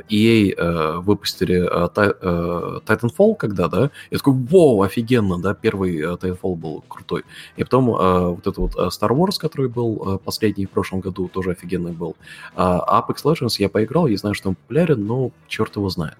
EA 0.09 0.55
э, 0.57 0.99
выпустили 0.99 1.57
э, 1.57 1.89
Ti- 1.89 2.17
э, 2.21 2.81
Titanfall 2.87 3.37
когда, 3.37 3.69
да, 3.69 3.91
я 4.11 4.19
такой, 4.19 4.35
вау, 4.35 4.83
офигенно, 4.83 5.39
да, 5.41 5.55
первый 5.55 5.99
э, 5.99 6.17
Titanfall 6.17 6.55
был 6.57 6.85
крутой. 6.89 7.25
И 7.57 7.65
потом 7.65 7.91
э, 7.91 8.29
вот 8.29 8.47
это 8.47 8.61
вот 8.61 8.77
э, 8.77 8.89
Star 8.89 9.11
Wars, 9.11 9.39
который 9.39 9.69
был 9.69 10.15
э, 10.15 10.19
последний 10.19 10.67
в 10.67 10.71
прошлом 10.71 11.01
году, 11.01 11.29
тоже 11.29 11.51
офигенный 11.53 11.93
был. 11.93 12.17
А 12.55 13.03
Apex 13.03 13.25
Legends 13.25 13.57
я 13.59 13.69
поиграл, 13.69 14.07
я 14.07 14.17
знаю, 14.17 14.35
что 14.35 14.51
он 14.51 14.55
популярен, 14.55 15.05
но 15.07 15.31
черт 15.49 15.77
его 15.77 15.89
знает. 15.89 16.17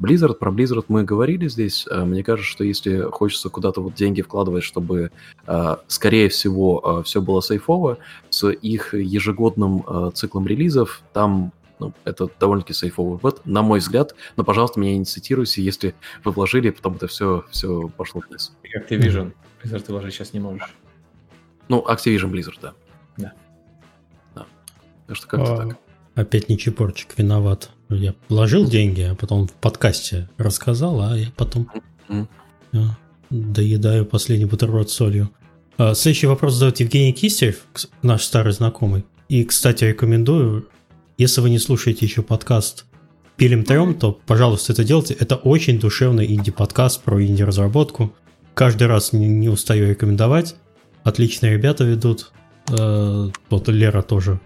Blizzard, 0.00 0.34
про 0.34 0.50
Blizzard 0.50 0.86
мы 0.88 1.04
говорили 1.04 1.48
здесь. 1.48 1.86
Э, 1.90 2.04
Мне 2.04 2.24
кажется, 2.24 2.50
что 2.50 2.64
если 2.64 3.02
хочется 3.10 3.50
куда-то 3.50 3.82
вот 3.82 3.94
деньги 3.94 4.22
вкладывать, 4.22 4.64
чтобы, 4.64 5.10
э, 5.46 5.76
скорее 5.86 6.28
всего, 6.28 7.02
все 7.04 7.20
было 7.20 7.40
сейфово, 7.42 7.98
с 8.30 8.48
их 8.48 8.94
ежегодным 8.94 9.84
э, 9.86 10.10
циклом 10.14 10.46
релизов, 10.46 11.02
там 11.12 11.52
ну, 11.80 11.94
это 12.04 12.28
довольно-таки 12.38 12.74
сейфовый 12.74 13.18
бет, 13.22 13.40
на 13.46 13.62
мой 13.62 13.78
взгляд. 13.78 14.14
Но, 14.36 14.44
пожалуйста, 14.44 14.78
меня 14.78 14.96
не 14.96 15.04
цитируйте, 15.04 15.62
если 15.62 15.94
вы 16.24 16.32
вложили, 16.32 16.70
потом 16.70 16.96
это 16.96 17.06
все, 17.06 17.44
все 17.50 17.88
пошло 17.88 18.22
вниз. 18.28 18.52
И 18.62 18.78
Activision. 18.78 19.32
Blizzard 19.62 19.80
ты 19.80 19.92
вложить 19.92 20.14
сейчас 20.14 20.32
не 20.32 20.40
можешь. 20.40 20.74
Ну, 21.68 21.84
Activision 21.88 22.30
Blizzard, 22.30 22.58
да. 22.60 22.74
Да. 23.16 23.32
Да. 24.34 24.46
Так 25.06 25.16
что 25.16 25.26
как-то 25.26 25.54
А, 25.54 25.68
так. 25.68 25.78
Опять 26.14 26.48
не 26.48 26.58
чепорчик 26.58 27.16
виноват. 27.16 27.70
Я 27.90 28.14
вложил 28.28 28.66
деньги, 28.68 29.00
а 29.02 29.14
потом 29.14 29.48
в 29.48 29.52
подкасте 29.52 30.28
рассказал, 30.38 31.00
а 31.02 31.16
я 31.18 31.26
потом 31.36 31.68
Мгм. 32.08 32.28
а, 32.72 32.96
доедаю 33.30 34.06
последний 34.06 34.44
бутерброд 34.46 34.90
с 34.90 34.94
солью. 34.94 35.30
А, 35.76 35.94
Следующий 35.94 36.26
вопрос 36.26 36.54
задает 36.54 36.80
Евгений 36.80 37.12
Кистерев, 37.12 37.64
наш 38.02 38.22
старый 38.22 38.52
знакомый. 38.52 39.04
И, 39.28 39.44
кстати, 39.44 39.84
рекомендую, 39.84 40.68
если 41.18 41.40
вы 41.40 41.50
не 41.50 41.58
слушаете 41.58 42.06
еще 42.06 42.22
подкаст 42.22 42.86
«Пилим 43.36 43.64
трем», 43.64 43.94
то, 43.94 44.12
пожалуйста, 44.26 44.72
это 44.72 44.84
делайте. 44.84 45.14
Это 45.14 45.36
очень 45.36 45.80
душевный 45.80 46.26
инди-подкаст 46.32 47.02
про 47.02 47.22
инди-разработку. 47.24 48.12
Каждый 48.54 48.86
раз 48.88 49.12
не, 49.12 49.26
не 49.26 49.48
устаю 49.48 49.88
рекомендовать. 49.88 50.56
Отличные 51.04 51.54
ребята 51.54 51.84
ведут. 51.84 52.30
Э, 52.68 53.30
Вот 53.48 53.68
Лера 53.68 54.02
тоже 54.02 54.38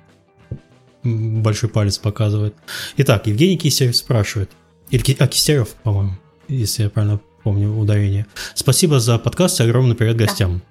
большой 1.05 1.69
палец 1.69 1.99
показывает. 1.99 2.55
Итак, 2.97 3.27
Евгений 3.27 3.57
Кистерев 3.59 3.97
спрашивает. 3.97 4.51
Или 4.91 5.17
а, 5.19 5.27
Кистерев, 5.27 5.69
по-моему, 5.83 6.13
если 6.49 6.85
я 6.85 6.91
правильно 6.91 7.21
помню 7.43 7.77
ударение. 7.77 8.27
Спасибо 8.55 9.01
за 9.01 9.19
подкаст 9.19 9.61
и 9.61 9.65
огромный 9.65 9.95
привет 9.95 10.17
гостям. 10.17 10.63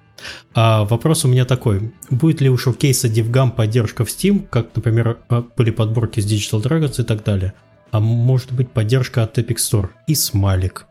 А 0.54 0.84
вопрос 0.84 1.24
у 1.24 1.28
меня 1.28 1.44
такой. 1.44 1.92
Будет 2.10 2.40
ли 2.40 2.48
у 2.48 2.56
шоукейса 2.56 3.08
DevGam 3.08 3.50
поддержка 3.50 4.04
в 4.04 4.08
Steam, 4.08 4.46
как, 4.48 4.74
например, 4.74 5.18
а, 5.28 5.42
были 5.42 5.70
подборки 5.70 6.20
с 6.20 6.26
Digital 6.26 6.62
Dragons 6.62 7.00
и 7.00 7.04
так 7.04 7.22
далее? 7.24 7.54
А 7.90 8.00
может 8.00 8.52
быть 8.52 8.70
поддержка 8.70 9.22
от 9.22 9.38
Epic 9.38 9.56
Store 9.56 9.90
и 10.06 10.14
смайлик? 10.14 10.86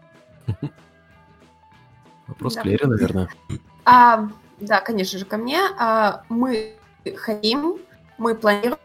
Вопрос 2.27 2.55
да. 2.55 2.61
к 2.61 2.65
Лере, 2.65 2.85
наверное. 2.87 3.29
А, 3.85 4.29
да, 4.59 4.79
конечно 4.79 5.19
же, 5.19 5.25
ко 5.25 5.37
мне. 5.37 5.59
А, 5.77 6.23
мы 6.29 6.73
хотим, 7.17 7.77
мы 8.23 8.35
планируем, 8.35 8.79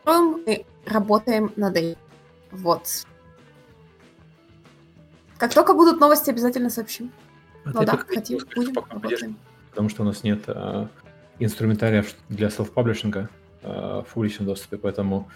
мы 0.44 0.66
работаем 0.84 1.52
над 1.56 1.76
этим. 1.76 1.98
Вот. 2.50 3.06
Как 5.36 5.54
только 5.54 5.74
будут 5.74 6.00
новости, 6.00 6.30
обязательно 6.30 6.70
сообщим. 6.70 7.12
А 7.64 7.70
ну 7.72 7.84
да, 7.84 7.96
хотим, 7.96 8.40
будем, 8.56 8.74
работаем. 8.74 9.36
Потому 9.70 9.88
что 9.88 10.02
у 10.02 10.04
нас 10.04 10.24
нет 10.24 10.42
а, 10.48 10.88
инструментария 11.38 12.04
для 12.28 12.48
селф-паблишинга 12.48 13.28
а, 13.62 14.02
в 14.02 14.12
публичном 14.12 14.46
доступе, 14.46 14.78
поэтому 14.78 15.30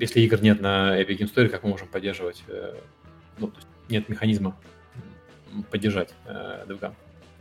если 0.00 0.20
игр 0.20 0.40
нет 0.40 0.60
на 0.62 0.98
Epic 1.00 1.18
Game 1.18 1.34
Store, 1.34 1.48
как 1.48 1.62
мы 1.62 1.70
можем 1.70 1.88
поддерживать? 1.88 2.42
Э, 2.48 2.74
ну, 3.38 3.48
то 3.48 3.56
есть 3.56 3.68
нет 3.90 4.08
механизма 4.08 4.56
поддержать 5.70 6.14
э, 6.24 6.64
DevGam. 6.66 6.94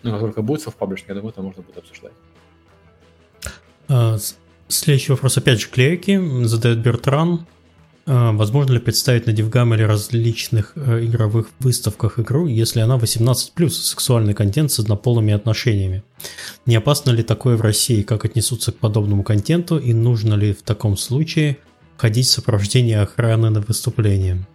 Ну, 0.03 0.11
как 0.11 0.19
только 0.19 0.41
будет 0.41 0.67
self-publishing, 0.67 1.05
я 1.07 1.15
думаю, 1.15 1.31
это 1.31 1.41
можно 1.41 1.63
будет 1.63 1.77
обсуждать. 1.77 2.11
Следующий 4.67 5.11
вопрос 5.11 5.37
опять 5.37 5.61
же 5.61 5.69
клерики. 5.69 6.19
Задает 6.45 6.79
Бертран. 6.79 7.45
А, 8.05 8.33
возможно 8.33 8.73
ли 8.73 8.79
представить 8.79 9.27
на 9.27 9.31
DevGam 9.31 9.75
или 9.75 9.83
различных 9.83 10.73
э, 10.75 11.05
игровых 11.05 11.49
выставках 11.59 12.19
игру, 12.19 12.47
если 12.47 12.81
она 12.81 12.97
18+, 12.97 13.69
сексуальный 13.69 14.33
контент 14.33 14.71
с 14.71 14.79
однополыми 14.79 15.33
отношениями? 15.33 16.03
Не 16.65 16.75
опасно 16.75 17.11
ли 17.11 17.23
такое 17.23 17.55
в 17.55 17.61
России, 17.61 18.01
как 18.01 18.25
отнесутся 18.25 18.73
к 18.73 18.77
подобному 18.77 19.23
контенту, 19.23 19.77
и 19.77 19.93
нужно 19.93 20.33
ли 20.33 20.53
в 20.53 20.63
таком 20.63 20.97
случае 20.97 21.59
ходить 21.95 22.27
в 22.27 22.31
сопровождении 22.31 22.95
охраны 22.95 23.49
на 23.49 23.61
выступление? 23.61 24.45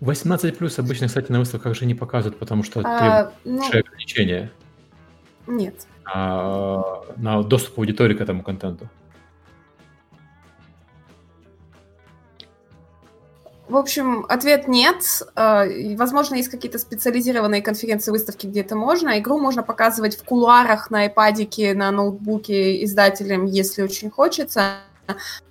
18 0.00 0.56
плюс 0.56 0.78
обычно, 0.78 1.08
кстати, 1.08 1.30
на 1.30 1.40
выставках 1.40 1.76
же 1.76 1.84
не 1.84 1.94
показывают, 1.94 2.38
потому 2.38 2.62
что 2.62 2.80
а, 2.84 3.32
ну, 3.44 3.66
ограничения. 3.66 4.50
Нет. 5.48 5.86
А, 6.04 7.02
на 7.16 7.42
доступ 7.42 7.78
аудитории 7.78 8.14
к 8.14 8.20
этому 8.20 8.42
контенту. 8.42 8.88
В 13.68 13.76
общем, 13.76 14.24
ответ 14.28 14.66
нет. 14.66 15.02
А, 15.34 15.64
возможно, 15.96 16.36
есть 16.36 16.48
какие-то 16.48 16.78
специализированные 16.78 17.60
конференции, 17.60 18.10
выставки, 18.10 18.46
где 18.46 18.60
это 18.60 18.76
можно. 18.76 19.18
Игру 19.18 19.38
можно 19.38 19.62
показывать 19.62 20.16
в 20.16 20.24
кулуарах 20.24 20.90
на 20.90 21.06
iPad, 21.06 21.74
на 21.74 21.90
ноутбуке 21.90 22.82
издателям, 22.84 23.44
если 23.44 23.82
очень 23.82 24.10
хочется 24.10 24.76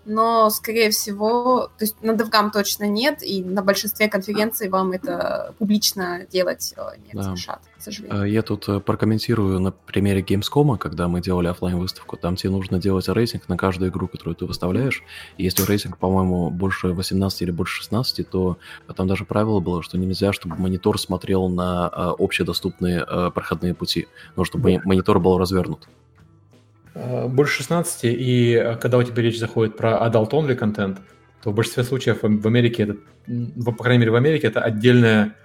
но, 0.06 0.50
скорее 0.50 0.90
всего, 0.90 1.70
то 1.78 1.84
есть 1.84 2.02
на 2.02 2.12
DevGam 2.12 2.52
точно 2.52 2.86
нет, 2.86 3.22
и 3.22 3.44
на 3.44 3.62
большинстве 3.62 4.08
конференций 4.08 4.70
вам 4.70 4.92
это 4.92 5.54
публично 5.60 6.26
делать 6.32 6.74
э, 6.78 6.82
не 7.06 7.14
да. 7.14 7.20
разрешат, 7.20 7.62
к 7.78 7.82
сожалению. 7.82 8.24
Э, 8.24 8.30
я 8.30 8.42
тут 8.42 8.70
э, 8.70 8.80
прокомментирую 8.80 9.60
на 9.60 9.72
примере 9.72 10.22
Gamescom, 10.22 10.78
когда 10.78 11.08
мы 11.08 11.22
делали 11.22 11.48
офлайн 11.48 11.78
выставку 11.78 12.16
там 12.16 12.36
тебе 12.36 12.52
нужно 12.52 12.80
делать 12.80 13.10
рейтинг 13.10 13.50
на 13.50 13.58
каждую 13.58 13.92
игру, 13.92 14.08
которую 14.08 14.36
ты 14.36 14.46
выставляешь, 14.46 15.04
и 15.38 15.44
если 15.44 15.64
рейтинг, 15.64 15.98
по-моему, 15.98 16.50
больше 16.52 16.88
18 16.88 17.42
или 17.42 17.52
больше 17.52 17.82
16, 17.82 18.30
то 18.30 18.58
там 18.96 19.08
даже 19.08 19.26
правило 19.26 19.60
было, 19.60 19.84
что 19.84 19.98
нельзя, 19.98 20.32
чтобы 20.32 20.56
монитор 20.56 21.00
смотрел 21.00 21.50
на 21.50 21.88
общедоступные 21.88 23.06
проходные 23.32 23.74
пути, 23.74 24.08
но 24.36 24.46
чтобы 24.46 24.82
монитор 24.86 25.20
был 25.20 25.38
развернут. 25.38 25.88
Э, 27.00 27.28
больше 27.28 27.58
16, 27.58 28.06
и 28.06 28.54
э, 28.54 28.76
когда 28.78 28.98
у 28.98 29.04
тебя 29.04 29.22
речь 29.22 29.38
заходит 29.38 29.78
про 29.78 30.08
adult-only 30.08 30.56
контент, 30.56 31.00
то 31.44 31.52
в 31.52 31.56
большинстве 31.56 31.84
случаев 31.84 32.20
в 32.22 32.48
Америке 32.48 32.84
это, 32.84 32.96
по 33.64 33.84
крайней 33.84 34.00
мере 34.00 34.12
в 34.12 34.16
Америке, 34.16 34.48
это 34.48 34.62
отдельная 34.62 35.36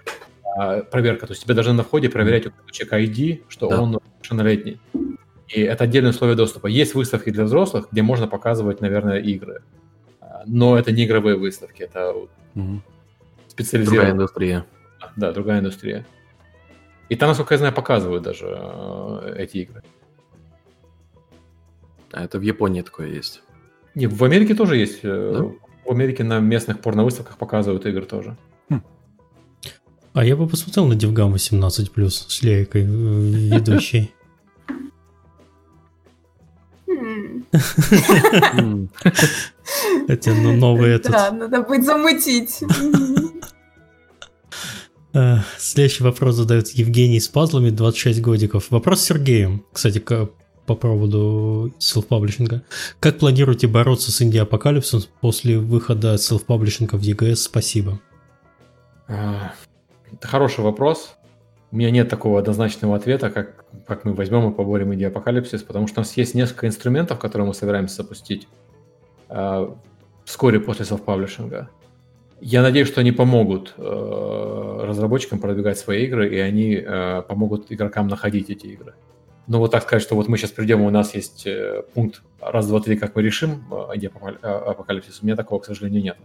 а, 0.57 0.81
проверка. 0.81 1.27
То 1.27 1.33
есть 1.33 1.43
тебе 1.43 1.53
должны 1.53 1.73
на 1.73 1.83
входе 1.83 2.09
проверять 2.09 2.47
у 2.47 2.71
человека 2.71 2.99
ID, 2.99 3.43
что 3.47 3.69
да. 3.69 3.79
он 3.79 3.99
совершеннолетний. 4.15 4.79
И 5.47 5.61
это 5.61 5.83
отдельное 5.83 6.09
условие 6.09 6.35
доступа. 6.35 6.65
Есть 6.67 6.95
выставки 6.95 7.29
для 7.29 7.43
взрослых, 7.43 7.89
где 7.91 8.01
можно 8.01 8.27
показывать, 8.27 8.81
наверное, 8.81 9.19
игры. 9.19 9.61
А, 10.19 10.41
но 10.47 10.77
это 10.77 10.91
не 10.91 11.05
игровые 11.05 11.37
выставки, 11.37 11.83
это 11.83 12.13
угу. 12.55 12.81
специализированная... 13.47 14.13
Другая 14.13 14.13
индустрия. 14.13 14.65
Да, 15.15 15.31
другая 15.31 15.59
индустрия. 15.59 16.05
И 17.09 17.15
там, 17.15 17.29
насколько 17.29 17.53
я 17.53 17.59
знаю, 17.59 17.73
показывают 17.73 18.23
даже 18.23 18.47
э, 18.49 19.35
эти 19.37 19.57
игры. 19.57 19.83
А 22.13 22.23
это 22.23 22.37
в 22.37 22.41
Японии 22.43 22.81
такое 22.81 23.07
есть. 23.07 23.41
Не, 23.95 24.07
в 24.07 24.23
Америке 24.23 24.55
тоже 24.55 24.77
есть. 24.77 24.99
Э, 25.03 25.33
да? 25.35 25.43
В 25.85 25.91
Америке 25.91 26.23
на 26.23 26.39
местных 26.39 26.79
порновыставках 26.79 27.37
показывают 27.37 27.85
игры 27.85 28.05
тоже. 28.05 28.37
Хм. 28.69 28.83
А 30.13 30.23
я 30.23 30.35
бы 30.35 30.47
посмотрел 30.47 30.85
на 30.85 30.95
Девгам 30.95 31.33
18+, 31.33 32.09
с 32.09 32.43
Лейкой 32.43 32.83
э, 32.83 32.85
ведущей. 32.85 34.13
Хотя, 40.07 40.33
ну, 40.33 40.53
новый 40.53 40.91
этот... 40.95 41.11
Да, 41.11 41.31
надо 41.31 41.63
будет 41.63 41.83
замутить. 41.85 42.61
Э, 45.13 45.37
следующий 45.57 46.03
вопрос 46.03 46.35
задает 46.35 46.69
Евгений 46.69 47.19
с 47.19 47.27
пазлами, 47.27 47.69
26 47.69 48.21
годиков. 48.21 48.71
Вопрос 48.71 49.01
Сергею. 49.01 49.65
Кстати, 49.71 49.99
по 50.65 50.75
поводу 50.75 51.73
селф-паблишинга. 51.79 52.61
Как 52.99 53.19
планируете 53.19 53.67
бороться 53.67 54.11
с 54.11 54.21
инди-апокалипсисом 54.21 55.03
после 55.21 55.57
выхода 55.59 56.17
селф-паблишинга 56.17 56.97
в 56.97 57.01
EGS? 57.01 57.35
Спасибо. 57.35 57.99
Это 59.07 60.27
хороший 60.27 60.63
вопрос. 60.63 61.15
У 61.71 61.75
меня 61.75 61.89
нет 61.89 62.07
такого 62.07 62.39
однозначного 62.39 62.95
ответа, 62.95 63.31
как, 63.31 63.65
как 63.87 64.05
мы 64.05 64.13
возьмем 64.13 64.51
и 64.51 64.53
поборем 64.53 64.93
инди-апокалипсис, 64.93 65.63
потому 65.63 65.87
что 65.87 65.99
у 65.99 66.03
нас 66.03 66.15
есть 66.15 66.35
несколько 66.35 66.67
инструментов, 66.67 67.17
которые 67.19 67.47
мы 67.47 67.53
собираемся 67.53 67.95
запустить 67.95 68.47
э, 69.29 69.67
вскоре 70.23 70.59
после 70.59 70.85
селф-паблишинга. 70.85 71.69
Я 72.39 72.61
надеюсь, 72.61 72.87
что 72.87 73.01
они 73.01 73.11
помогут 73.11 73.73
э, 73.77 74.79
разработчикам 74.83 75.39
продвигать 75.39 75.79
свои 75.79 76.05
игры, 76.05 76.29
и 76.35 76.37
они 76.37 76.75
э, 76.75 77.23
помогут 77.27 77.71
игрокам 77.71 78.07
находить 78.07 78.49
эти 78.49 78.67
игры. 78.67 78.93
Но 79.47 79.59
вот 79.59 79.71
так 79.71 79.83
сказать, 79.83 80.01
что 80.01 80.15
вот 80.15 80.27
мы 80.27 80.37
сейчас 80.37 80.51
придем, 80.51 80.81
у 80.81 80.89
нас 80.89 81.15
есть 81.15 81.45
э, 81.45 81.83
пункт 81.93 82.21
раз, 82.39 82.67
два, 82.67 82.79
три, 82.79 82.95
как 82.95 83.15
мы 83.15 83.21
решим 83.21 83.65
э, 83.71 84.07
апокалипсис, 84.47 85.21
у 85.21 85.25
меня 85.25 85.35
такого, 85.35 85.59
к 85.59 85.65
сожалению, 85.65 86.01
нет. 86.01 86.17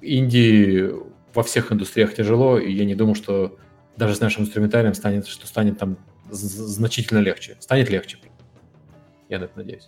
Индии 0.00 0.90
во 1.32 1.42
всех 1.42 1.70
индустриях 1.70 2.14
тяжело, 2.14 2.58
и 2.58 2.72
я 2.72 2.84
не 2.84 2.94
думаю, 2.94 3.14
что 3.14 3.56
даже 3.96 4.14
с 4.14 4.20
нашим 4.20 4.44
инструментарием 4.44 4.94
станет, 4.94 5.26
что 5.26 5.46
станет 5.46 5.78
там 5.78 5.96
значительно 6.30 7.18
легче. 7.18 7.56
Станет 7.60 7.88
легче. 7.88 8.18
Я 9.28 9.38
на 9.38 9.44
это 9.44 9.58
надеюсь. 9.58 9.86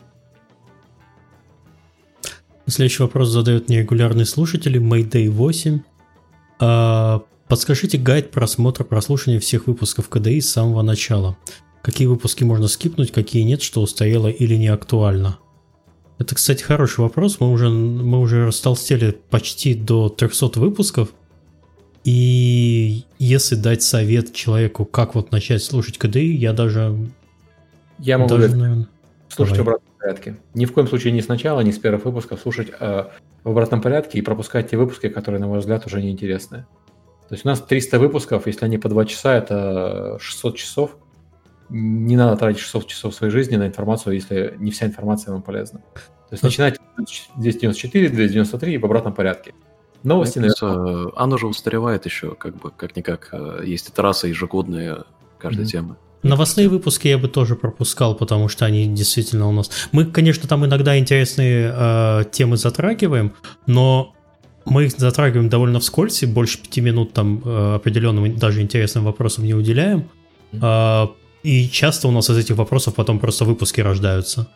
Следующий 2.66 3.02
вопрос 3.02 3.28
задают 3.28 3.68
нерегулярные 3.68 4.26
слушатели. 4.26 4.80
Mayday 4.80 5.30
8. 5.30 5.80
А, 6.60 7.22
Подскажите 7.48 7.96
гайд 7.96 8.30
просмотра 8.30 8.84
прослушивания 8.84 9.40
всех 9.40 9.66
выпусков 9.66 10.08
КДИ 10.10 10.40
с 10.40 10.50
самого 10.50 10.82
начала. 10.82 11.36
Какие 11.82 12.06
выпуски 12.06 12.44
можно 12.44 12.68
скипнуть, 12.68 13.10
какие 13.10 13.42
нет, 13.42 13.62
что 13.62 13.80
устарело 13.80 14.28
или 14.28 14.54
не 14.56 14.68
актуально? 14.68 15.38
Это, 16.18 16.34
кстати, 16.34 16.62
хороший 16.62 17.00
вопрос. 17.00 17.40
Мы 17.40 17.50
уже, 17.50 17.70
мы 17.70 18.20
уже 18.20 18.46
растолстели 18.46 19.16
почти 19.30 19.74
до 19.74 20.08
300 20.10 20.60
выпусков. 20.60 21.10
И 22.04 23.04
если 23.18 23.54
дать 23.54 23.82
совет 23.82 24.34
человеку, 24.34 24.84
как 24.84 25.14
вот 25.14 25.32
начать 25.32 25.62
слушать 25.62 25.96
КДИ, 25.96 26.18
я 26.18 26.52
даже... 26.52 26.96
Я 27.98 28.18
могу 28.18 28.36
даже, 28.36 28.56
наверное... 28.56 28.88
слушать 29.28 29.56
Давай. 29.56 29.64
в 29.64 29.68
обратном 29.68 29.98
порядке. 29.98 30.36
Ни 30.54 30.66
в 30.66 30.72
коем 30.72 30.88
случае 30.88 31.12
не 31.12 31.22
сначала, 31.22 31.60
не 31.60 31.72
с 31.72 31.78
первых 31.78 32.04
выпусков 32.04 32.40
слушать 32.40 32.68
э, 32.78 33.04
в 33.44 33.48
обратном 33.48 33.80
порядке 33.80 34.18
и 34.18 34.22
пропускать 34.22 34.70
те 34.70 34.76
выпуски, 34.76 35.08
которые, 35.08 35.40
на 35.40 35.46
мой 35.46 35.60
взгляд, 35.60 35.86
уже 35.86 36.02
неинтересны. 36.02 36.66
То 37.28 37.34
есть 37.34 37.44
у 37.44 37.48
нас 37.48 37.60
300 37.60 37.98
выпусков, 37.98 38.46
если 38.46 38.64
они 38.64 38.78
по 38.78 38.88
2 38.88 39.04
часа, 39.04 39.34
это 39.34 40.18
600 40.20 40.56
часов. 40.56 40.96
Не 41.68 42.16
надо 42.16 42.36
тратить 42.36 42.60
600 42.60 42.86
часов 42.86 43.14
своей 43.14 43.30
жизни 43.30 43.56
на 43.56 43.66
информацию, 43.66 44.14
если 44.14 44.54
не 44.58 44.70
вся 44.70 44.86
информация 44.86 45.32
вам 45.32 45.42
полезна. 45.42 45.80
То 45.94 46.32
есть 46.32 46.42
начинайте 46.42 46.78
294, 47.36 48.08
293 48.08 48.74
и 48.74 48.78
в 48.78 48.84
обратном 48.84 49.14
порядке. 49.14 49.54
Новости, 50.02 50.38
наверное. 50.38 51.12
Оно 51.16 51.36
же 51.36 51.46
устаревает 51.46 52.06
еще, 52.06 52.34
как 52.34 52.56
бы, 52.56 52.70
как-никак. 52.70 53.34
Есть 53.64 53.90
итерации 53.90 54.30
ежегодные 54.30 55.04
каждой 55.38 55.64
mm-hmm. 55.64 55.68
темы. 55.68 55.96
Новостные 56.22 56.68
выпуски 56.68 57.08
я 57.08 57.18
бы 57.18 57.28
тоже 57.28 57.54
пропускал, 57.54 58.14
потому 58.14 58.48
что 58.48 58.64
они 58.64 58.86
действительно 58.86 59.48
у 59.48 59.52
нас... 59.52 59.70
Мы, 59.92 60.04
конечно, 60.04 60.48
там 60.48 60.64
иногда 60.66 60.98
интересные 60.98 61.72
э, 61.72 62.24
темы 62.32 62.56
затрагиваем, 62.56 63.34
но 63.66 64.16
мы 64.70 64.84
их 64.84 64.92
затрагиваем 64.98 65.48
довольно 65.48 65.80
вскользь, 65.80 66.22
и 66.22 66.26
больше 66.26 66.58
пяти 66.58 66.80
минут 66.80 67.12
там 67.12 67.42
э, 67.44 67.74
определенным 67.76 68.36
даже 68.36 68.62
интересным 68.62 69.04
вопросам 69.04 69.44
не 69.44 69.54
уделяем. 69.54 70.08
Э, 70.52 71.06
и 71.42 71.68
часто 71.68 72.08
у 72.08 72.10
нас 72.10 72.30
из 72.30 72.36
этих 72.36 72.56
вопросов 72.56 72.94
потом 72.94 73.18
просто 73.18 73.44
выпуски 73.44 73.80
рождаются 73.80 74.48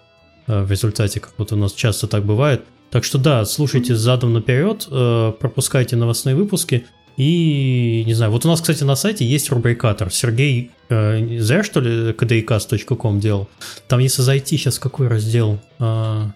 э, 0.46 0.62
в 0.62 0.70
результате, 0.70 1.20
как 1.20 1.34
вот 1.38 1.52
у 1.52 1.56
нас 1.56 1.72
часто 1.72 2.06
так 2.06 2.24
бывает. 2.24 2.64
Так 2.90 3.04
что 3.04 3.18
да, 3.18 3.44
слушайте 3.44 3.94
задом 3.94 4.32
наперед, 4.32 4.86
э, 4.90 5.32
пропускайте 5.38 5.96
новостные 5.96 6.34
выпуски, 6.34 6.86
и, 7.16 8.04
не 8.06 8.14
знаю, 8.14 8.32
вот 8.32 8.44
у 8.46 8.48
нас, 8.48 8.60
кстати, 8.60 8.84
на 8.84 8.96
сайте 8.96 9.26
есть 9.26 9.50
рубрикатор. 9.50 10.10
Сергей 10.10 10.70
э, 10.88 11.38
зря, 11.40 11.62
что 11.62 11.80
ли, 11.80 12.12
kdcast.com 12.12 13.20
делал. 13.20 13.48
Там, 13.86 14.00
если 14.00 14.22
зайти, 14.22 14.56
сейчас 14.56 14.78
какой 14.78 15.08
раздел? 15.08 15.60
А, 15.78 16.32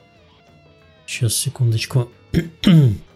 сейчас, 1.06 1.34
секундочку. 1.34 2.10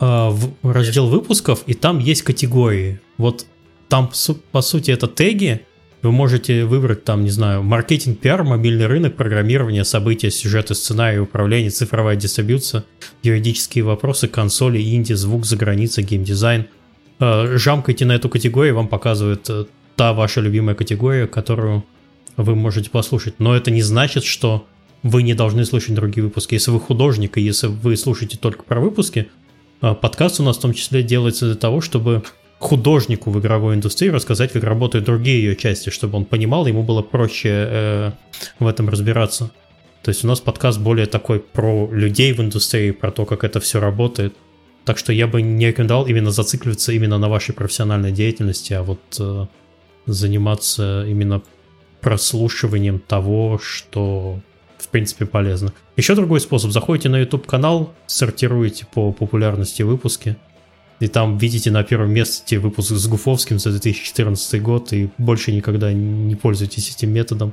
а, 0.00 0.30
в 0.30 0.52
раздел 0.62 1.08
выпусков, 1.08 1.62
и 1.66 1.74
там 1.74 1.98
есть 1.98 2.22
категории. 2.22 3.00
Вот 3.16 3.46
там, 3.88 4.10
по 4.52 4.60
сути, 4.60 4.90
это 4.90 5.06
теги. 5.06 5.62
Вы 6.00 6.12
можете 6.12 6.64
выбрать 6.64 7.02
там, 7.02 7.24
не 7.24 7.30
знаю, 7.30 7.64
маркетинг, 7.64 8.20
пиар, 8.20 8.44
мобильный 8.44 8.86
рынок, 8.86 9.16
программирование, 9.16 9.84
события, 9.84 10.30
сюжеты, 10.30 10.76
сценарий, 10.76 11.18
управление, 11.18 11.70
цифровая 11.70 12.14
дистрибьюция, 12.14 12.84
юридические 13.24 13.82
вопросы, 13.82 14.28
консоли, 14.28 14.80
инди, 14.80 15.14
звук 15.14 15.44
за 15.44 15.56
границей, 15.56 16.04
геймдизайн– 16.04 16.66
Э, 17.20 17.56
жамкайте 17.56 18.04
на 18.04 18.12
эту 18.12 18.28
категорию, 18.28 18.76
вам 18.76 18.88
показывает 18.88 19.48
э, 19.50 19.64
та 19.96 20.12
ваша 20.12 20.40
любимая 20.40 20.74
категория, 20.74 21.26
которую 21.26 21.84
вы 22.36 22.54
можете 22.54 22.90
послушать. 22.90 23.34
Но 23.38 23.56
это 23.56 23.70
не 23.70 23.82
значит, 23.82 24.24
что 24.24 24.66
вы 25.02 25.22
не 25.22 25.34
должны 25.34 25.64
слушать 25.64 25.94
другие 25.94 26.24
выпуски. 26.24 26.54
Если 26.54 26.70
вы 26.70 26.80
художник, 26.80 27.36
и 27.36 27.40
если 27.40 27.66
вы 27.66 27.96
слушаете 27.96 28.38
только 28.38 28.62
про 28.62 28.80
выпуски, 28.80 29.20
э, 29.20 29.24
подкаст 29.80 30.40
у 30.40 30.42
нас 30.42 30.56
в 30.56 30.60
том 30.60 30.72
числе 30.72 31.02
делается 31.02 31.46
для 31.46 31.54
того, 31.56 31.80
чтобы 31.80 32.22
художнику 32.58 33.30
в 33.30 33.38
игровой 33.38 33.74
индустрии 33.76 34.08
рассказать, 34.08 34.52
как 34.52 34.64
работают 34.64 35.04
другие 35.04 35.44
ее 35.44 35.56
части, 35.56 35.90
чтобы 35.90 36.16
он 36.16 36.24
понимал, 36.24 36.66
ему 36.66 36.82
было 36.82 37.02
проще 37.02 37.48
э, 37.50 38.12
в 38.58 38.66
этом 38.66 38.88
разбираться. 38.88 39.50
То 40.02 40.10
есть 40.10 40.24
у 40.24 40.26
нас 40.26 40.40
подкаст 40.40 40.80
более 40.80 41.06
такой 41.06 41.40
про 41.40 41.88
людей 41.92 42.32
в 42.32 42.40
индустрии, 42.40 42.90
про 42.90 43.10
то, 43.10 43.24
как 43.24 43.44
это 43.44 43.60
все 43.60 43.80
работает– 43.80 44.34
так 44.88 44.96
что 44.96 45.12
я 45.12 45.26
бы 45.26 45.42
не 45.42 45.66
рекомендовал 45.66 46.06
именно 46.06 46.30
зацикливаться 46.30 46.92
именно 46.92 47.18
на 47.18 47.28
вашей 47.28 47.54
профессиональной 47.54 48.10
деятельности, 48.10 48.72
а 48.72 48.82
вот 48.82 49.00
э, 49.20 49.44
заниматься 50.06 51.04
именно 51.06 51.42
прослушиванием 52.00 52.98
того, 52.98 53.60
что 53.62 54.40
в 54.78 54.88
принципе 54.88 55.26
полезно. 55.26 55.72
Еще 55.96 56.14
другой 56.14 56.40
способ. 56.40 56.70
Заходите 56.70 57.08
на 57.08 57.16
YouTube 57.18 57.46
канал, 57.46 57.92
сортируете 58.06 58.86
по 58.86 59.12
популярности 59.12 59.82
выпуски, 59.82 60.36
и 61.00 61.08
там 61.08 61.38
видите 61.38 61.70
на 61.70 61.82
первом 61.84 62.10
месте 62.10 62.58
выпуск 62.58 62.90
с 62.90 63.06
Гуфовским 63.06 63.58
за 63.58 63.70
2014 63.70 64.62
год, 64.62 64.92
и 64.92 65.10
больше 65.18 65.52
никогда 65.52 65.92
не 65.92 66.34
пользуйтесь 66.34 66.90
этим 66.94 67.10
методом. 67.12 67.52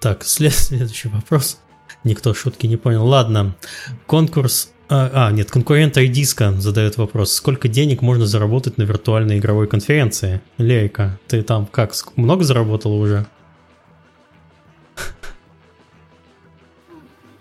Так, 0.00 0.24
следующий 0.24 1.08
вопрос. 1.08 1.60
Никто 2.04 2.34
шутки 2.34 2.66
не 2.66 2.76
понял. 2.76 3.06
Ладно, 3.06 3.56
конкурс... 4.06 4.72
А, 4.88 5.26
а 5.28 5.32
нет, 5.32 5.50
конкурент 5.50 5.96
Айдиска 5.96 6.52
задает 6.52 6.96
вопрос. 6.96 7.32
Сколько 7.32 7.68
денег 7.68 8.02
можно 8.02 8.26
заработать 8.26 8.78
на 8.78 8.84
виртуальной 8.84 9.38
игровой 9.38 9.66
конференции? 9.66 10.40
Лейка, 10.58 11.18
ты 11.26 11.42
там 11.42 11.66
как, 11.66 11.92
много 12.16 12.44
заработала 12.44 12.94
уже? 12.94 13.26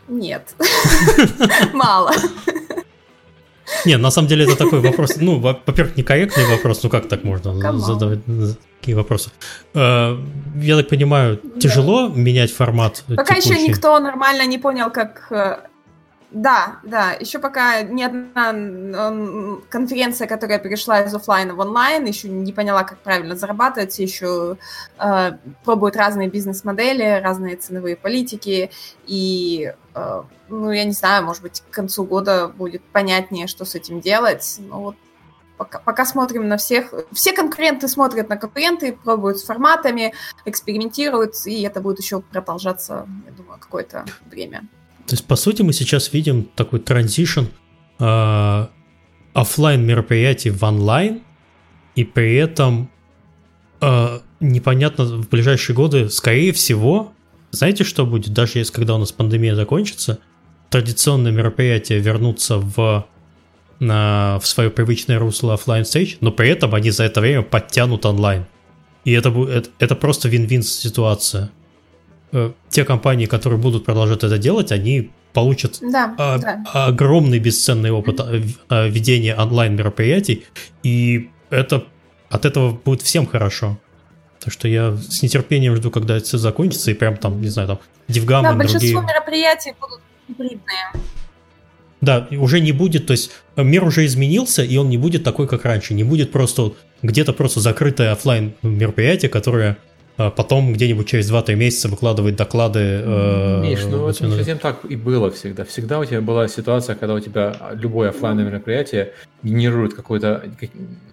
Нет. 0.08 0.56
Мало. 1.74 2.12
Не, 3.86 3.98
на 3.98 4.12
самом 4.12 4.28
деле 4.28 4.46
это 4.46 4.56
такой 4.56 4.80
вопрос, 4.80 5.18
ну, 5.18 5.40
во-первых, 5.40 5.98
некорректный 5.98 6.46
вопрос, 6.46 6.84
ну 6.84 6.90
как 6.90 7.08
так 7.08 7.24
можно 7.24 7.54
задавать 7.80 8.20
такие 8.80 8.96
вопросы? 8.96 9.32
Э, 9.74 10.18
я 10.56 10.78
так 10.78 10.88
понимаю, 10.88 11.40
тяжело 11.60 12.08
менять 12.08 12.52
формат? 12.52 13.04
Пока 13.08 13.36
еще 13.36 13.60
никто 13.60 14.00
нормально 14.00 14.46
не 14.46 14.60
понял, 14.60 14.92
как 14.92 15.32
э, 15.32 15.58
да, 16.32 16.80
да. 16.84 17.14
Еще 17.14 17.40
пока 17.40 17.82
ни 17.82 18.04
одна 18.04 18.52
конференция, 19.70 20.28
которая 20.28 20.60
перешла 20.60 21.02
из 21.02 21.14
офлайна 21.14 21.56
в 21.56 21.60
онлайн, 21.60 22.06
еще 22.06 22.30
не 22.30 22.52
поняла, 22.52 22.84
как 22.84 23.00
правильно 23.00 23.36
зарабатывать, 23.36 23.98
еще 24.00 24.58
э, 24.98 25.32
пробуют 25.64 25.96
разные 25.96 26.30
бизнес-модели, 26.30 27.22
разные 27.22 27.56
ценовые 27.56 27.96
политики, 27.96 28.72
и, 29.06 29.74
э, 29.94 30.24
ну, 30.50 30.72
я 30.72 30.84
не 30.84 30.92
знаю, 30.92 31.24
может 31.24 31.42
быть, 31.42 31.62
к 31.62 31.74
концу 31.74 32.04
года 32.04 32.48
будет 32.48 32.84
понятнее, 32.84 33.48
что 33.48 33.64
с 33.64 33.76
этим 33.76 34.02
делать. 34.02 34.58
Но 34.60 34.82
вот 34.82 34.96
пока, 35.58 35.80
пока 35.80 36.06
смотрим 36.06 36.48
на 36.48 36.58
всех. 36.58 36.94
Все 37.12 37.34
конкуренты 37.34 37.88
смотрят 37.88 38.30
на 38.30 38.38
конкуренты, 38.38 38.94
пробуют 38.94 39.38
с 39.38 39.44
форматами, 39.44 40.14
экспериментируют, 40.46 41.36
и 41.46 41.62
это 41.64 41.82
будет 41.82 42.00
еще 42.00 42.22
продолжаться, 42.22 43.08
я 43.26 43.32
думаю, 43.32 43.60
какое-то 43.60 44.06
время. 44.26 44.68
То 45.08 45.14
есть, 45.14 45.26
по 45.26 45.36
сути, 45.36 45.62
мы 45.62 45.74
сейчас 45.74 46.12
видим 46.14 46.50
такой 46.56 46.80
транзишн 46.80 47.46
э, 48.00 48.68
офлайн 49.34 49.86
мероприятий 49.86 50.50
в 50.50 50.64
онлайн, 50.64 51.22
и 51.96 52.04
при 52.04 52.36
этом 52.36 52.90
э, 53.82 54.20
непонятно 54.40 55.06
в 55.06 55.30
ближайшие 55.30 55.76
годы, 55.76 56.10
скорее 56.10 56.52
всего, 56.54 57.14
знаете, 57.52 57.84
что 57.84 58.06
будет, 58.06 58.34
даже 58.34 58.60
если 58.60 58.74
когда 58.74 58.96
у 58.96 58.98
нас 58.98 59.12
пандемия 59.12 59.56
закончится, 59.56 60.20
традиционные 60.70 61.32
мероприятия 61.32 62.00
вернутся 62.00 62.58
в, 62.58 63.06
на, 63.80 64.40
в 64.42 64.48
свое 64.48 64.70
привычное 64.70 65.20
русло 65.20 65.54
офлайн 65.54 65.86
стейдж, 65.86 66.16
но 66.22 66.32
при 66.32 66.50
этом 66.50 66.74
они 66.76 66.90
за 66.92 67.04
это 67.04 67.22
время 67.22 67.44
подтянут 67.44 68.06
онлайн. 68.06 68.46
И 69.06 69.12
это, 69.12 69.30
это, 69.30 69.70
это 69.80 69.96
просто 69.96 70.30
вин-вин 70.30 70.64
ситуация. 70.64 71.52
Э, 72.32 72.52
те 72.70 72.84
компании, 72.84 73.26
которые 73.26 73.60
будут 73.60 73.86
продолжать 73.86 74.24
это 74.24 74.38
делать, 74.38 74.72
они 74.72 75.12
получат 75.34 75.80
да, 75.82 76.16
а, 76.18 76.38
да. 76.38 76.64
огромный 76.74 77.40
бесценный 77.40 77.92
опыт 77.92 78.20
mm-hmm. 78.20 78.90
ведения 78.90 79.36
онлайн 79.36 79.76
мероприятий, 79.76 80.46
и 80.82 81.30
это 81.50 81.86
от 82.30 82.46
этого 82.46 82.72
будет 82.72 83.02
всем 83.02 83.26
хорошо. 83.26 83.78
Так 84.40 84.54
что 84.54 84.68
я 84.68 84.96
с 84.96 85.22
нетерпением 85.24 85.76
жду, 85.76 85.92
когда 85.92 86.18
это 86.18 86.26
все 86.26 86.38
закончится, 86.38 86.92
и 86.92 86.94
прям 86.94 87.18
там, 87.18 87.42
не 87.42 87.50
знаю, 87.50 87.68
там, 87.68 87.80
Дивгам 88.08 88.44
да, 88.44 88.54
и 88.54 88.56
большинство 88.56 89.02
другие... 89.02 89.16
мероприятий 89.16 89.74
будут 89.80 90.02
гибридные. 90.28 90.92
Да, 92.02 92.28
уже 92.32 92.60
не 92.60 92.72
будет, 92.72 93.08
то 93.08 93.12
есть 93.12 93.32
мир 93.56 93.84
уже 93.84 94.06
изменился, 94.06 94.64
и 94.64 94.78
он 94.78 94.90
не 94.90 94.98
будет 94.98 95.24
такой, 95.24 95.48
как 95.48 95.66
раньше. 95.66 95.94
Не 95.94 96.04
будет 96.04 96.32
просто 96.32 96.74
где-то 97.02 97.34
просто 97.34 97.60
закрытое 97.60 98.12
офлайн 98.12 98.54
мероприятие, 98.62 99.30
которое 99.30 99.78
потом 100.18 100.72
где-нибудь 100.74 101.08
через 101.08 101.32
2-3 101.32 101.56
месяца 101.56 101.90
выкладывать 101.90 102.36
доклады. 102.36 102.80
Э, 102.80 103.62
Миш, 103.62 103.84
ну 103.84 104.08
это 104.08 104.26
не 104.26 104.36
совсем 104.36 104.60
так 104.60 104.86
и 104.86 104.96
было 104.96 105.30
всегда. 105.30 105.66
Всегда 105.66 106.00
у 106.00 106.06
тебя 106.06 106.22
была 106.22 106.48
ситуация, 106.48 106.96
когда 106.96 107.16
у 107.16 107.20
тебя 107.20 107.56
любое 107.74 108.10
офлайновое 108.10 108.52
мероприятие 108.52 109.14
генерирует 109.44 109.94
какой-то 109.94 110.44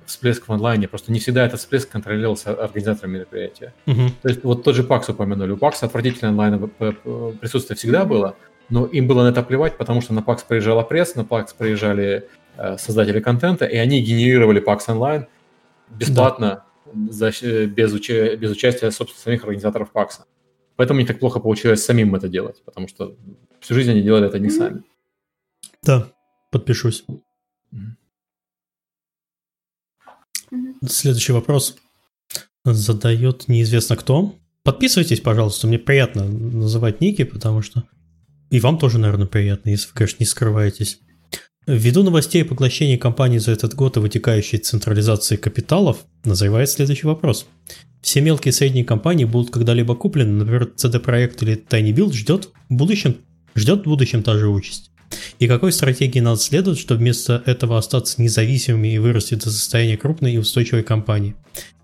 всплеск 0.06 0.46
в 0.46 0.52
онлайне. 0.52 0.86
Просто 0.86 1.10
не 1.10 1.18
всегда 1.18 1.44
этот 1.44 1.58
всплеск 1.58 1.90
контролировался 1.90 2.52
организатором 2.52 3.12
мероприятия. 3.12 3.74
Угу. 3.86 4.02
То 4.22 4.28
есть 4.28 4.44
вот 4.44 4.62
тот 4.62 4.76
же 4.76 4.82
PAX 4.82 5.10
упомянули. 5.10 5.50
У 5.50 5.56
PAX 5.56 5.78
отвратительное 5.80 6.30
онлайн 6.30 6.70
присутствие 7.40 7.76
всегда 7.76 8.04
было, 8.04 8.36
но 8.68 8.86
им 8.86 9.08
было 9.08 9.24
на 9.24 9.28
это 9.30 9.42
плевать, 9.42 9.76
потому 9.76 10.00
что 10.00 10.14
на 10.14 10.20
PAX 10.20 10.40
приезжала 10.46 10.82
пресса, 10.82 11.18
на 11.18 11.22
PAX 11.22 11.48
приезжали 11.58 12.28
э, 12.56 12.76
создатели 12.78 13.18
контента, 13.18 13.64
и 13.64 13.76
они 13.76 14.00
генерировали 14.00 14.62
PAX 14.64 14.82
онлайн 14.88 15.26
бесплатно. 15.90 16.48
Да 16.48 16.64
за, 17.10 17.31
без, 17.66 17.93
уча, 17.93 18.36
без 18.36 18.51
участия, 18.51 18.90
собственно, 18.90 19.23
самих 19.23 19.44
организаторов 19.44 19.93
ПАКСа. 19.93 20.27
Поэтому 20.77 21.01
не 21.01 21.06
так 21.06 21.19
плохо 21.19 21.40
получилось 21.40 21.85
самим 21.85 22.14
это 22.14 22.28
делать, 22.28 22.62
потому 22.64 22.89
что 22.89 23.16
всю 23.60 23.74
жизнь 23.74 23.90
они 23.90 24.02
делали 24.02 24.27
это 24.27 24.39
не 24.39 24.51
сами. 24.51 24.82
Да, 25.82 26.12
подпишусь. 26.51 27.05
Следующий 30.86 31.32
вопрос 31.32 31.77
задает 32.64 33.48
неизвестно 33.48 33.97
кто. 33.97 34.35
Подписывайтесь, 34.62 35.20
пожалуйста, 35.20 35.66
мне 35.66 35.78
приятно 35.78 36.24
называть 36.24 37.01
ники, 37.01 37.24
потому 37.24 37.62
что 37.62 37.85
и 38.51 38.60
вам 38.60 38.78
тоже, 38.78 38.98
наверное, 38.98 39.27
приятно, 39.27 39.70
если 39.70 39.89
вы, 39.89 39.94
конечно, 39.94 40.19
не 40.20 40.27
скрываетесь. 40.27 41.01
Ввиду 41.66 42.02
новостей 42.02 42.43
о 42.43 42.44
поглощении 42.44 42.97
компаний 42.97 43.39
за 43.39 43.52
этот 43.52 43.74
год 43.74 43.97
и 43.97 44.01
вытекающей 44.01 44.59
централизации 44.59 45.36
капиталов, 45.36 45.98
назревает 46.24 46.68
следующий 46.68 47.06
вопрос. 47.06 47.47
Все 48.01 48.20
мелкие 48.20 48.51
и 48.51 48.52
средние 48.52 48.84
компании 48.84 49.24
будут 49.24 49.52
когда-либо 49.52 49.94
куплены, 49.94 50.32
например, 50.32 50.72
CD 50.76 51.01
Projekt 51.01 51.39
или 51.43 51.56
Tiny 51.56 51.93
Build 51.93 52.14
ждет 52.14 52.48
в 52.68 52.74
будущем, 52.74 53.18
ждет 53.55 53.82
в 53.82 53.84
будущем 53.84 54.24
та 54.24 54.36
же 54.39 54.48
участь. 54.48 54.90
И 55.39 55.47
какой 55.47 55.70
стратегии 55.70 56.18
надо 56.18 56.40
следовать, 56.40 56.80
чтобы 56.80 56.98
вместо 56.98 57.44
этого 57.47 57.78
остаться 57.78 58.20
независимыми 58.20 58.89
и 58.89 58.98
вырасти 58.98 59.34
до 59.34 59.51
состояния 59.52 59.97
крупной 59.97 60.32
и 60.32 60.39
устойчивой 60.39 60.82
компании? 60.82 61.36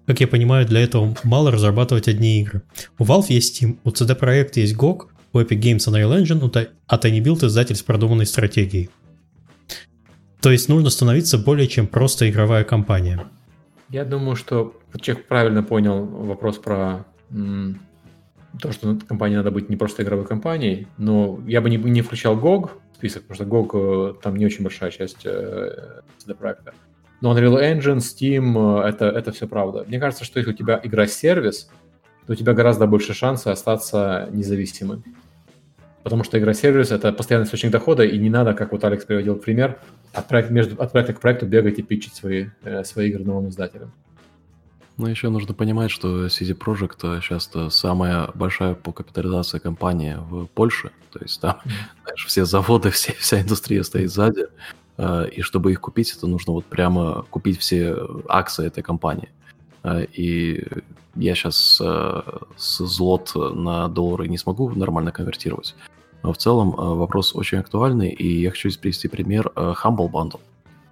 Как 0.06 0.18
я 0.20 0.26
понимаю, 0.26 0.66
для 0.66 0.80
этого 0.80 1.16
мало 1.22 1.52
разрабатывать 1.52 2.08
одни 2.08 2.40
игры. 2.40 2.62
У 2.98 3.04
Valve 3.04 3.26
есть 3.28 3.62
Steam, 3.62 3.76
у 3.84 3.90
CD 3.90 4.18
Projekt 4.18 4.52
есть 4.56 4.74
GOG, 4.74 5.02
у 5.32 5.38
Epic 5.38 5.60
Games 5.60 5.86
Unreal 5.86 6.20
Engine, 6.20 6.68
а 6.88 6.96
Tiny 6.96 7.20
Build 7.22 7.46
издатель 7.46 7.76
с 7.76 7.82
продуманной 7.82 8.26
стратегией. 8.26 8.90
То 10.40 10.50
есть 10.50 10.68
нужно 10.68 10.90
становиться 10.90 11.38
более 11.38 11.66
чем 11.66 11.86
просто 11.86 12.28
игровая 12.30 12.64
компания. 12.64 13.26
Я 13.90 14.04
думаю, 14.04 14.36
что 14.36 14.74
человек 15.00 15.26
правильно 15.26 15.62
понял 15.62 16.04
вопрос 16.04 16.58
про 16.58 17.04
то, 18.60 18.72
что 18.72 18.98
компании 19.06 19.36
надо 19.36 19.50
быть 19.50 19.68
не 19.68 19.76
просто 19.76 20.02
игровой 20.02 20.26
компанией, 20.26 20.86
но 20.96 21.40
я 21.46 21.60
бы 21.60 21.70
не, 21.70 21.76
не 21.76 22.02
включал 22.02 22.36
GOG 22.36 22.70
в 22.92 22.96
список, 22.96 23.24
потому 23.26 23.34
что 23.34 23.44
GOG 23.44 24.10
э, 24.10 24.14
там 24.22 24.36
не 24.36 24.46
очень 24.46 24.64
большая 24.64 24.90
часть 24.90 25.24
э, 25.24 26.02
проекта. 26.38 26.72
Но 27.20 27.36
Unreal 27.36 27.60
Engine, 27.60 27.98
Steam, 27.98 28.82
э, 28.82 28.88
это, 28.88 29.06
это 29.06 29.32
все 29.32 29.46
правда. 29.46 29.84
Мне 29.86 30.00
кажется, 30.00 30.24
что 30.24 30.38
если 30.38 30.52
у 30.52 30.56
тебя 30.56 30.80
игра-сервис, 30.82 31.70
то 32.26 32.32
у 32.32 32.36
тебя 32.36 32.52
гораздо 32.52 32.86
больше 32.86 33.14
шанса 33.14 33.52
остаться 33.52 34.28
независимым. 34.32 35.04
Потому 36.08 36.24
что 36.24 36.38
игра-сервис— 36.38 36.90
это 36.92 37.12
постоянный 37.12 37.44
источник 37.44 37.70
дохода, 37.70 38.02
и 38.02 38.16
не 38.16 38.30
надо, 38.30 38.54
как 38.54 38.72
вот 38.72 38.82
Алекс 38.82 39.04
приводил 39.04 39.36
пример, 39.36 39.78
от, 40.14 40.26
проекта, 40.26 40.54
между, 40.54 40.82
от 40.82 40.90
проекта 40.90 41.12
к 41.12 41.20
проекту 41.20 41.44
бегать 41.44 41.78
и 41.78 41.82
питчить 41.82 42.14
свои, 42.14 42.46
э, 42.62 42.82
свои 42.84 43.10
игры 43.10 43.24
новым 43.24 43.50
издателям. 43.50 43.92
Но 44.96 45.06
еще 45.06 45.28
нужно 45.28 45.52
понимать, 45.52 45.90
что 45.90 46.28
CD 46.28 46.56
Projekt 46.56 47.20
сейчас 47.20 47.50
самая 47.74 48.30
большая 48.34 48.74
по 48.74 48.90
капитализации 48.90 49.58
компания 49.58 50.18
в 50.18 50.46
Польше. 50.46 50.92
То 51.12 51.18
есть 51.20 51.42
там, 51.42 51.60
знаешь, 52.04 52.24
все 52.26 52.46
заводы, 52.46 52.88
все, 52.92 53.12
вся 53.12 53.42
индустрия 53.42 53.82
стоит 53.82 54.10
сзади. 54.10 54.46
Э, 54.96 55.28
и 55.28 55.42
чтобы 55.42 55.72
их 55.72 55.82
купить, 55.82 56.16
это 56.16 56.26
нужно 56.26 56.54
вот 56.54 56.64
прямо 56.64 57.26
купить 57.28 57.60
все 57.60 57.98
акции 58.30 58.66
этой 58.66 58.82
компании. 58.82 59.28
Э, 59.82 60.06
и 60.06 60.66
я 61.16 61.34
сейчас 61.34 61.80
э, 61.84 62.22
с 62.56 62.78
злот 62.78 63.32
на 63.34 63.88
доллары 63.88 64.28
не 64.28 64.38
смогу 64.38 64.70
нормально 64.70 65.12
конвертировать. 65.12 65.74
Но 66.22 66.32
в 66.32 66.38
целом 66.38 66.70
вопрос 66.70 67.34
очень 67.34 67.58
актуальный, 67.58 68.10
и 68.10 68.40
я 68.42 68.50
хочу 68.50 68.70
привести 68.80 69.08
пример 69.08 69.52
Humble 69.54 70.10
Bundle. 70.10 70.40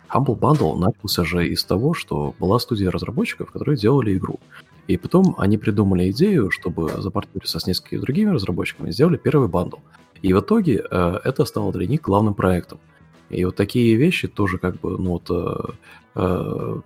Humble 0.08 0.38
Bundle 0.38 0.78
начался 0.78 1.24
же 1.24 1.48
из 1.48 1.64
того, 1.64 1.94
что 1.94 2.34
была 2.38 2.58
студия 2.58 2.90
разработчиков, 2.90 3.50
которые 3.50 3.76
делали 3.76 4.16
игру. 4.16 4.38
И 4.86 4.96
потом 4.96 5.34
они 5.38 5.58
придумали 5.58 6.10
идею, 6.10 6.50
чтобы 6.50 6.88
запартнериться 7.02 7.58
с 7.58 7.66
несколькими 7.66 8.00
другими 8.00 8.30
разработчиками, 8.30 8.92
сделали 8.92 9.16
первый 9.16 9.48
бандл. 9.48 9.78
И 10.22 10.32
в 10.32 10.40
итоге 10.40 10.84
э, 10.88 11.18
это 11.24 11.44
стало 11.44 11.72
для 11.72 11.86
них 11.86 12.02
главным 12.02 12.34
проектом. 12.34 12.78
И 13.28 13.44
вот 13.44 13.56
такие 13.56 13.96
вещи 13.96 14.28
тоже 14.28 14.58
как 14.58 14.80
бы, 14.80 14.96
ну 14.96 15.10
вот, 15.10 15.28
э, 15.30 15.72
э, 16.14 16.80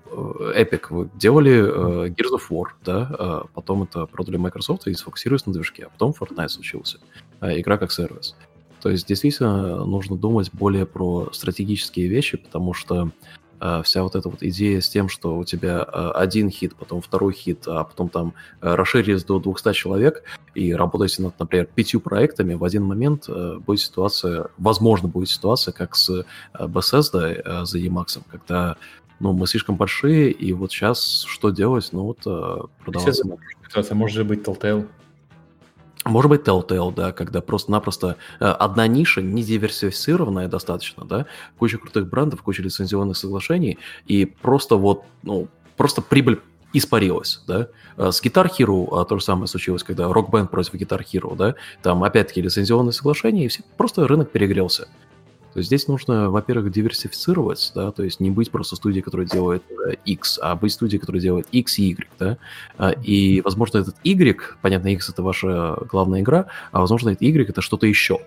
Epic 0.56 1.10
делали 1.14 1.52
э, 1.52 2.08
Gears 2.08 2.38
of 2.38 2.48
War, 2.50 2.64
да, 2.84 3.14
э, 3.18 3.40
потом 3.52 3.82
это 3.82 4.06
продали 4.06 4.38
Microsoft 4.38 4.86
и 4.86 4.94
сфокусировались 4.94 5.46
на 5.46 5.52
движке, 5.52 5.84
а 5.84 5.90
потом 5.90 6.14
Fortnite 6.18 6.48
случился, 6.48 6.98
э, 6.98 7.29
игра 7.40 7.78
как 7.78 7.92
сервис. 7.92 8.36
То 8.80 8.90
есть 8.90 9.06
действительно 9.06 9.84
нужно 9.84 10.16
думать 10.16 10.50
более 10.52 10.86
про 10.86 11.30
стратегические 11.32 12.08
вещи, 12.08 12.38
потому 12.38 12.72
что 12.72 13.10
э, 13.60 13.82
вся 13.84 14.02
вот 14.02 14.16
эта 14.16 14.28
вот 14.28 14.42
идея 14.42 14.80
с 14.80 14.88
тем, 14.88 15.08
что 15.08 15.36
у 15.36 15.44
тебя 15.44 15.86
э, 15.86 16.10
один 16.14 16.50
хит, 16.50 16.74
потом 16.74 17.02
второй 17.02 17.34
хит, 17.34 17.64
а 17.66 17.84
потом 17.84 18.08
там 18.08 18.34
э, 18.62 18.74
расширились 18.74 19.24
до 19.24 19.38
200 19.38 19.74
человек 19.74 20.22
и 20.54 20.74
работаете 20.74 21.22
над, 21.22 21.38
например, 21.38 21.66
пятью 21.66 22.00
проектами, 22.00 22.54
в 22.54 22.64
один 22.64 22.84
момент 22.84 23.24
э, 23.28 23.58
будет 23.58 23.80
ситуация, 23.80 24.48
возможно, 24.56 25.08
будет 25.08 25.28
ситуация, 25.28 25.72
как 25.72 25.94
с 25.94 26.08
э, 26.10 26.24
Bethesda 26.58 27.42
э, 27.44 27.64
за 27.66 27.78
Emacs, 27.78 28.22
когда 28.30 28.76
ну, 29.20 29.34
мы 29.34 29.46
слишком 29.46 29.76
большие, 29.76 30.30
и 30.30 30.54
вот 30.54 30.72
сейчас 30.72 31.24
что 31.28 31.50
делать? 31.50 31.90
Ну, 31.92 32.04
вот 32.04 32.20
э, 32.24 32.62
продаваться. 32.82 33.24
Ситуация 33.68 33.94
может 33.94 34.26
быть 34.26 34.40
Telltale. 34.40 34.88
Может 36.10 36.28
быть, 36.28 36.40
Telltale, 36.42 36.92
да, 36.92 37.12
когда 37.12 37.40
просто-напросто 37.40 38.16
э, 38.40 38.44
одна 38.44 38.88
ниша 38.88 39.22
не 39.22 39.44
диверсифицированная 39.44 40.48
достаточно, 40.48 41.04
да, 41.04 41.26
куча 41.56 41.78
крутых 41.78 42.08
брендов, 42.08 42.42
куча 42.42 42.62
лицензионных 42.62 43.16
соглашений, 43.16 43.78
и 44.06 44.24
просто 44.24 44.74
вот, 44.74 45.04
ну, 45.22 45.46
просто 45.76 46.02
прибыль 46.02 46.40
испарилась, 46.72 47.42
да. 47.46 47.68
Э, 47.96 48.10
с 48.10 48.20
Guitar 48.24 48.48
Hero 48.50 48.88
а, 48.90 49.04
то 49.04 49.18
же 49.18 49.24
самое 49.24 49.46
случилось, 49.46 49.84
когда 49.84 50.04
Rock 50.06 50.30
Band 50.30 50.48
против 50.48 50.74
Guitar 50.74 51.00
Hero, 51.00 51.36
да, 51.36 51.54
там 51.80 52.02
опять-таки 52.02 52.42
лицензионные 52.42 52.92
соглашения, 52.92 53.44
и 53.44 53.48
все, 53.48 53.62
просто 53.76 54.08
рынок 54.08 54.32
перегрелся. 54.32 54.88
То 55.52 55.58
есть 55.58 55.66
здесь 55.66 55.88
нужно, 55.88 56.30
во-первых, 56.30 56.70
диверсифицировать, 56.70 57.72
да, 57.74 57.90
то 57.90 58.02
есть 58.02 58.20
не 58.20 58.30
быть 58.30 58.50
просто 58.50 58.76
студией, 58.76 59.02
которая 59.02 59.26
делает 59.26 59.62
э, 59.70 59.94
X, 60.04 60.38
а 60.40 60.54
быть 60.54 60.72
студией, 60.72 61.00
которая 61.00 61.20
делает 61.20 61.48
X 61.50 61.78
и 61.78 61.88
Y, 61.90 62.08
да. 62.18 62.38
А, 62.78 62.90
и, 62.90 63.40
возможно, 63.40 63.78
этот 63.78 63.96
Y, 64.04 64.56
понятно, 64.62 64.88
X 64.88 65.08
это 65.08 65.22
ваша 65.22 65.76
главная 65.88 66.20
игра, 66.20 66.46
а, 66.70 66.80
возможно, 66.80 67.10
этот 67.10 67.22
Y 67.22 67.48
это 67.48 67.62
что-то 67.62 67.86
еще. 67.86 68.20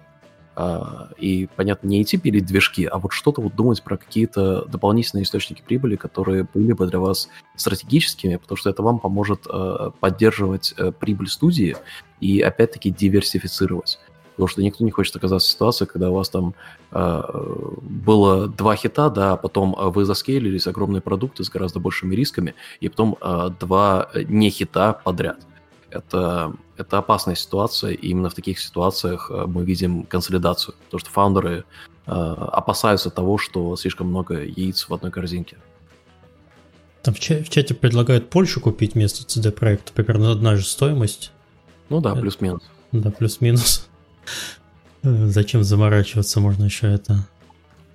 А, 0.55 1.09
и, 1.17 1.47
понятно, 1.55 1.87
не 1.87 2.01
идти 2.01 2.17
пилить 2.17 2.45
движки, 2.45 2.85
а 2.85 2.99
вот 2.99 3.11
что-то 3.11 3.41
вот 3.41 3.55
думать 3.55 3.81
про 3.81 3.97
какие-то 3.97 4.65
дополнительные 4.65 5.23
источники 5.23 5.63
прибыли, 5.65 5.95
которые 5.95 6.47
были 6.53 6.73
бы 6.73 6.85
для 6.87 6.99
вас 6.99 7.29
стратегическими, 7.55 8.35
потому 8.35 8.57
что 8.57 8.69
это 8.69 8.83
вам 8.83 8.99
поможет 8.99 9.47
э, 9.51 9.91
поддерживать 9.99 10.73
э, 10.77 10.91
прибыль 10.91 11.27
студии 11.27 11.75
и, 12.19 12.41
опять-таки, 12.41 12.91
диверсифицировать. 12.91 13.99
Потому 14.33 14.47
что 14.47 14.63
никто 14.63 14.83
не 14.83 14.91
хочет 14.91 15.15
оказаться 15.15 15.47
в 15.47 15.51
ситуации, 15.51 15.85
когда 15.85 16.09
у 16.09 16.15
вас 16.15 16.29
там 16.29 16.55
э, 16.91 17.21
было 17.81 18.47
два 18.47 18.75
хита, 18.75 19.09
да, 19.09 19.33
а 19.33 19.37
потом 19.37 19.75
э, 19.77 19.89
вы 19.89 20.05
заскейлились, 20.05 20.67
огромные 20.67 21.01
продукты 21.01 21.43
с 21.43 21.49
гораздо 21.49 21.79
большими 21.79 22.15
рисками, 22.15 22.55
и 22.79 22.89
потом 22.89 23.17
э, 23.21 23.49
два 23.59 24.09
не 24.15 24.49
хита 24.49 24.93
подряд. 24.93 25.37
Это, 25.91 26.53
это 26.77 26.97
опасная 26.97 27.35
ситуация, 27.35 27.91
и 27.91 28.07
именно 28.07 28.29
в 28.29 28.33
таких 28.33 28.59
ситуациях 28.59 29.29
э, 29.29 29.45
мы 29.45 29.63
видим 29.63 30.03
консолидацию, 30.03 30.73
потому 30.85 30.99
что 30.99 31.09
фаундеры 31.11 31.65
э, 32.07 32.11
опасаются 32.11 33.11
того, 33.11 33.37
что 33.37 33.75
слишком 33.75 34.07
много 34.07 34.43
яиц 34.43 34.89
в 34.89 34.93
одной 34.93 35.11
корзинке. 35.11 35.57
Там 37.03 37.13
в, 37.13 37.19
чате, 37.19 37.43
в 37.43 37.49
чате 37.49 37.75
предлагают 37.75 38.29
Польшу 38.29 38.61
купить 38.61 38.95
вместо 38.95 39.23
CD 39.23 39.51
проекта, 39.51 39.93
примерно 39.93 40.31
одна 40.31 40.55
же 40.55 40.65
стоимость. 40.65 41.31
Ну 41.89 42.01
да, 42.01 42.15
плюс-минус. 42.15 42.63
Да, 42.91 43.11
плюс-минус. 43.11 43.87
Зачем 45.01 45.63
заморачиваться, 45.63 46.39
можно 46.39 46.65
еще 46.65 46.87
это 46.87 47.27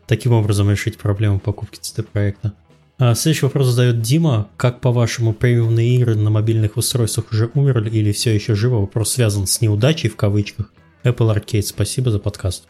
таким 0.07 0.33
образом 0.33 0.71
решить 0.71 0.99
проблему 0.99 1.39
покупки 1.39 1.79
CD-проекта. 1.79 2.55
А 2.99 3.15
следующий 3.15 3.47
вопрос 3.47 3.69
задает 3.69 4.01
Дима. 4.01 4.49
Как 4.57 4.81
по-вашему, 4.81 5.33
премиумные 5.33 5.97
игры 5.97 6.17
на 6.17 6.31
мобильных 6.31 6.77
устройствах 6.77 7.31
уже 7.31 7.49
умерли 7.55 7.91
или 7.91 8.11
все 8.11 8.35
еще 8.35 8.57
живы? 8.57 8.81
Вопрос 8.81 9.13
связан 9.13 9.47
с 9.47 9.61
неудачей 9.61 10.11
в 10.11 10.17
кавычках. 10.17 10.73
Apple 11.05 11.33
Arcade, 11.33 11.63
спасибо 11.63 12.11
за 12.11 12.19
подкаст. 12.19 12.67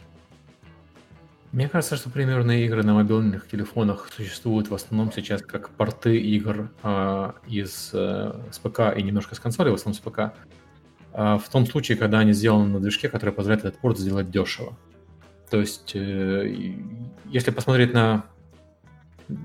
Мне 1.53 1.67
кажется, 1.67 1.97
что 1.97 2.11
премиумные 2.11 2.67
игры 2.67 2.83
на 2.83 2.93
мобильных 2.93 3.49
телефонах 3.49 4.11
существуют 4.15 4.69
в 4.69 4.75
основном 4.75 5.11
сейчас 5.13 5.41
как 5.41 5.71
порты 5.71 6.21
игр 6.21 6.71
э, 6.83 7.33
из 7.47 7.91
э, 7.95 8.35
с 8.53 8.59
ПК 8.59 8.81
и 8.95 9.03
немножко 9.03 9.35
с 9.35 9.41
консоли, 9.41 9.71
в 9.71 9.75
основном 9.75 9.95
с 9.95 9.99
ПК, 9.99 10.35
в 11.19 11.49
том 11.51 11.67
случае, 11.67 11.99
когда 11.99 12.21
они 12.21 12.33
сделаны 12.33 12.69
на 12.69 12.81
движке, 12.81 13.09
который 13.09 13.31
позволяет 13.31 13.65
этот 13.65 13.81
порт 13.81 13.99
сделать 13.99 14.31
дешево. 14.31 14.77
То 15.51 15.61
есть, 15.61 15.97
э, 15.97 16.75
если 17.25 17.51
посмотреть 17.51 17.93
на 17.93 18.27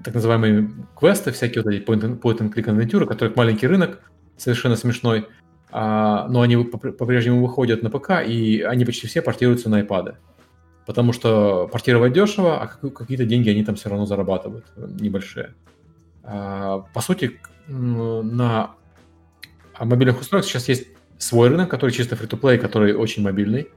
так 0.04 0.14
называемые 0.14 0.70
квесты, 0.96 1.32
всякие 1.32 1.64
вот 1.64 1.74
эти 1.74 1.84
point-and-click 1.84 2.70
адвентюры, 2.70 3.08
которых 3.08 3.36
маленький 3.36 3.68
рынок, 3.68 4.02
совершенно 4.38 4.76
смешной, 4.76 5.28
а, 5.72 6.28
но 6.30 6.42
они 6.42 6.58
по-прежнему 6.58 7.42
выходят 7.42 7.82
на 7.82 7.90
ПК, 7.90 8.22
и 8.26 8.62
они 8.62 8.86
почти 8.86 9.08
все 9.08 9.22
портируются 9.22 9.70
на 9.70 9.82
iPad. 9.82 10.16
Потому 10.86 11.12
что 11.12 11.68
портировать 11.72 12.14
дешево, 12.14 12.62
а 12.62 12.68
какие-то 12.68 13.26
деньги 13.26 13.50
они 13.50 13.64
там 13.64 13.76
все 13.76 13.90
равно 13.90 14.06
зарабатывают, 14.06 14.66
небольшие. 14.78 15.56
А, 16.24 16.86
по 16.94 17.02
сути, 17.02 17.40
на 17.68 18.76
мобильных 19.80 20.22
устройствах 20.22 20.52
сейчас 20.52 20.70
есть 20.70 20.93
свой 21.24 21.50
рынок, 21.50 21.70
который 21.70 21.92
чисто 21.92 22.16
free-to-play, 22.16 22.58
который 22.58 22.94
очень 22.94 23.24
мобильный. 23.24 23.70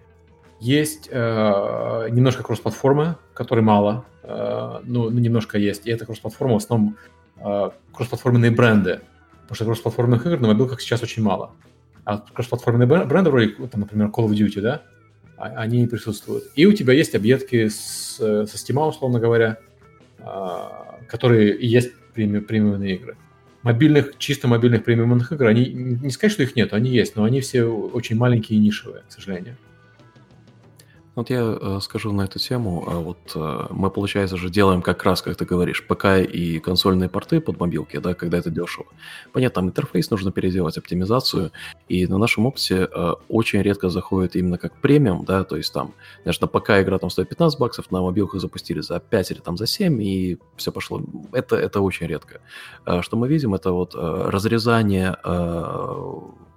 Есть 0.59 1.09
э, 1.11 2.09
немножко 2.11 2.43
кросс-платформы, 2.43 3.17
которой 3.35 3.61
мало, 3.61 4.05
э, 4.23 4.81
ну, 4.85 5.11
немножко 5.11 5.59
есть. 5.59 5.87
И 5.87 5.91
это 5.91 6.07
кросс-платформа 6.07 6.55
в 6.55 6.57
основном 6.57 6.97
э, 7.37 7.71
кроссплатформенные 7.93 8.51
бренды, 8.51 9.01
потому 9.43 9.55
что 9.55 9.65
кросс-платформенных 9.65 10.27
игр 10.27 10.41
на 10.41 10.49
мобилках 10.49 10.81
сейчас 10.81 11.03
очень 11.03 11.23
мало. 11.23 11.53
А 12.05 12.19
кроссплатформенные 12.19 12.87
бренды, 12.87 13.31
вроде, 13.31 13.49
там, 13.69 13.81
например, 13.83 14.09
Call 14.09 14.27
of 14.27 14.31
Duty, 14.31 14.61
да, 14.61 14.83
а, 15.37 15.47
они 15.57 15.87
присутствуют. 15.87 16.45
И 16.55 16.67
у 16.67 16.73
тебя 16.73 16.95
есть 16.95 17.15
объедки 17.15 17.69
с, 17.69 18.17
со 18.17 18.45
Steam, 18.45 18.89
условно 18.89 19.21
говоря, 19.21 19.59
э, 20.19 20.59
которые 21.09 21.57
и 21.57 21.67
есть 21.67 21.93
премиумные 22.15 22.97
игры 22.97 23.17
мобильных, 23.67 24.17
чисто 24.19 24.47
мобильных 24.47 24.85
премиумных 24.85 25.33
игр, 25.33 25.47
они, 25.47 25.67
не 25.67 26.11
сказать, 26.11 26.33
что 26.33 26.45
их 26.45 26.55
нет, 26.55 26.73
они 26.73 26.91
есть, 26.91 27.17
но 27.17 27.25
они 27.25 27.41
все 27.41 27.65
очень 27.65 28.15
маленькие 28.15 28.61
и 28.61 28.63
нишевые, 28.63 29.03
к 29.09 29.13
сожалению. 29.13 29.57
Вот 31.17 31.31
я 31.31 31.59
э, 31.59 31.79
скажу 31.81 32.13
на 32.13 32.23
эту 32.23 32.39
тему. 32.39 32.85
А 32.87 32.99
вот 32.99 33.33
э, 33.35 33.67
мы, 33.71 33.91
получается, 33.91 34.37
же 34.37 34.51
делаем 34.51 34.83
как 34.83 35.03
раз, 35.03 35.23
как 35.23 35.35
ты 35.35 35.47
говоришь, 35.47 35.87
ПК 35.87 36.19
и 36.19 36.59
консольные 36.59 37.09
порты 37.09 37.41
под 37.41 37.59
мобилки, 37.59 37.97
да, 37.97 38.13
когда 38.13 38.37
это 38.37 38.51
дешево. 38.51 38.87
Понятно, 39.33 39.63
там 39.63 39.69
интерфейс 39.69 40.11
нужно 40.11 40.31
переделать, 40.31 40.77
оптимизацию. 40.77 41.53
И 41.89 42.07
на 42.07 42.19
нашем 42.19 42.45
опыте 42.45 42.87
э, 42.95 43.13
очень 43.31 43.63
редко 43.63 43.89
заходит 43.89 44.37
именно 44.37 44.59
как 44.59 44.79
премиум, 44.83 45.25
да, 45.25 45.43
то 45.45 45.57
есть 45.57 45.73
там, 45.73 45.95
знаешь, 46.23 46.39
на 46.41 46.49
ПК 46.49 46.71
игра 46.83 46.99
там 46.99 47.09
стоит 47.09 47.31
15 47.31 47.59
баксов, 47.59 47.91
на 47.91 48.03
мобилках 48.03 48.43
запустили 48.43 48.81
за 48.81 49.01
5 49.01 49.31
или 49.31 49.39
там 49.39 49.57
за 49.57 49.67
7, 49.67 50.03
и 50.03 50.39
все 50.57 50.71
пошло. 50.71 51.01
Это, 51.33 51.57
это 51.57 51.81
очень 51.81 52.07
редко. 52.07 52.43
Что 53.01 53.17
мы 53.17 53.27
видим, 53.27 53.55
это 53.55 53.73
вот 53.73 53.95
разрезание 53.95 55.17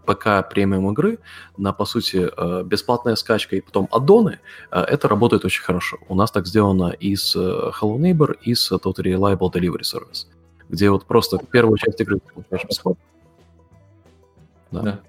ПК 0.10 0.50
премиум 0.50 0.92
игры 0.92 1.20
на, 1.58 1.74
по 1.74 1.86
сути, 1.86 2.30
э, 2.36 2.64
бесплатная 2.64 3.16
скачка 3.16 3.56
и 3.56 3.62
потом 3.62 3.88
аддоны, 3.92 4.40
э, 4.72 4.80
это 4.82 5.08
работает 5.08 5.46
очень 5.46 5.64
хорошо. 5.64 5.98
У 6.08 6.16
нас 6.16 6.32
так 6.32 6.48
сделано 6.48 6.90
и 7.00 7.16
с 7.16 7.36
э, 7.36 7.40
Hello 7.40 7.98
Neighbor, 7.98 8.36
и 8.42 8.56
с 8.56 8.72
Total 8.72 8.96
Reliable 8.96 9.52
Delivery 9.54 9.84
Service, 9.84 10.26
где 10.68 10.90
вот 10.90 11.06
просто 11.06 11.38
первую 11.52 11.78
часть 11.78 12.02
игры 12.02 12.20
бесплатно. 12.68 13.04
Да. 14.72 14.82
да. 14.82 15.00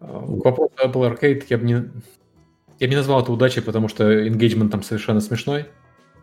К 0.00 0.44
вопросу 0.44 0.72
Apple 0.84 1.18
Arcade 1.18 1.44
я 1.48 1.58
бы 1.58 1.64
не, 1.64 1.72
я 1.72 2.86
бы 2.86 2.88
не 2.88 2.96
назвал 2.96 3.22
это 3.22 3.32
удачей, 3.32 3.62
потому 3.62 3.88
что 3.88 4.04
engagement 4.26 4.68
там 4.68 4.82
совершенно 4.82 5.20
смешной, 5.20 5.66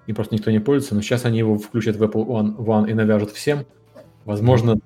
и 0.06 0.14
просто 0.14 0.36
никто 0.36 0.52
не 0.52 0.60
пользуется, 0.60 0.96
но 0.96 1.02
сейчас 1.02 1.26
они 1.26 1.40
его 1.40 1.58
включат 1.58 1.96
в 1.96 2.04
Apple 2.04 2.26
One, 2.26 2.56
One 2.58 2.90
и 2.90 2.94
навяжут 2.94 3.32
всем. 3.32 3.66
Возможно, 4.26 4.80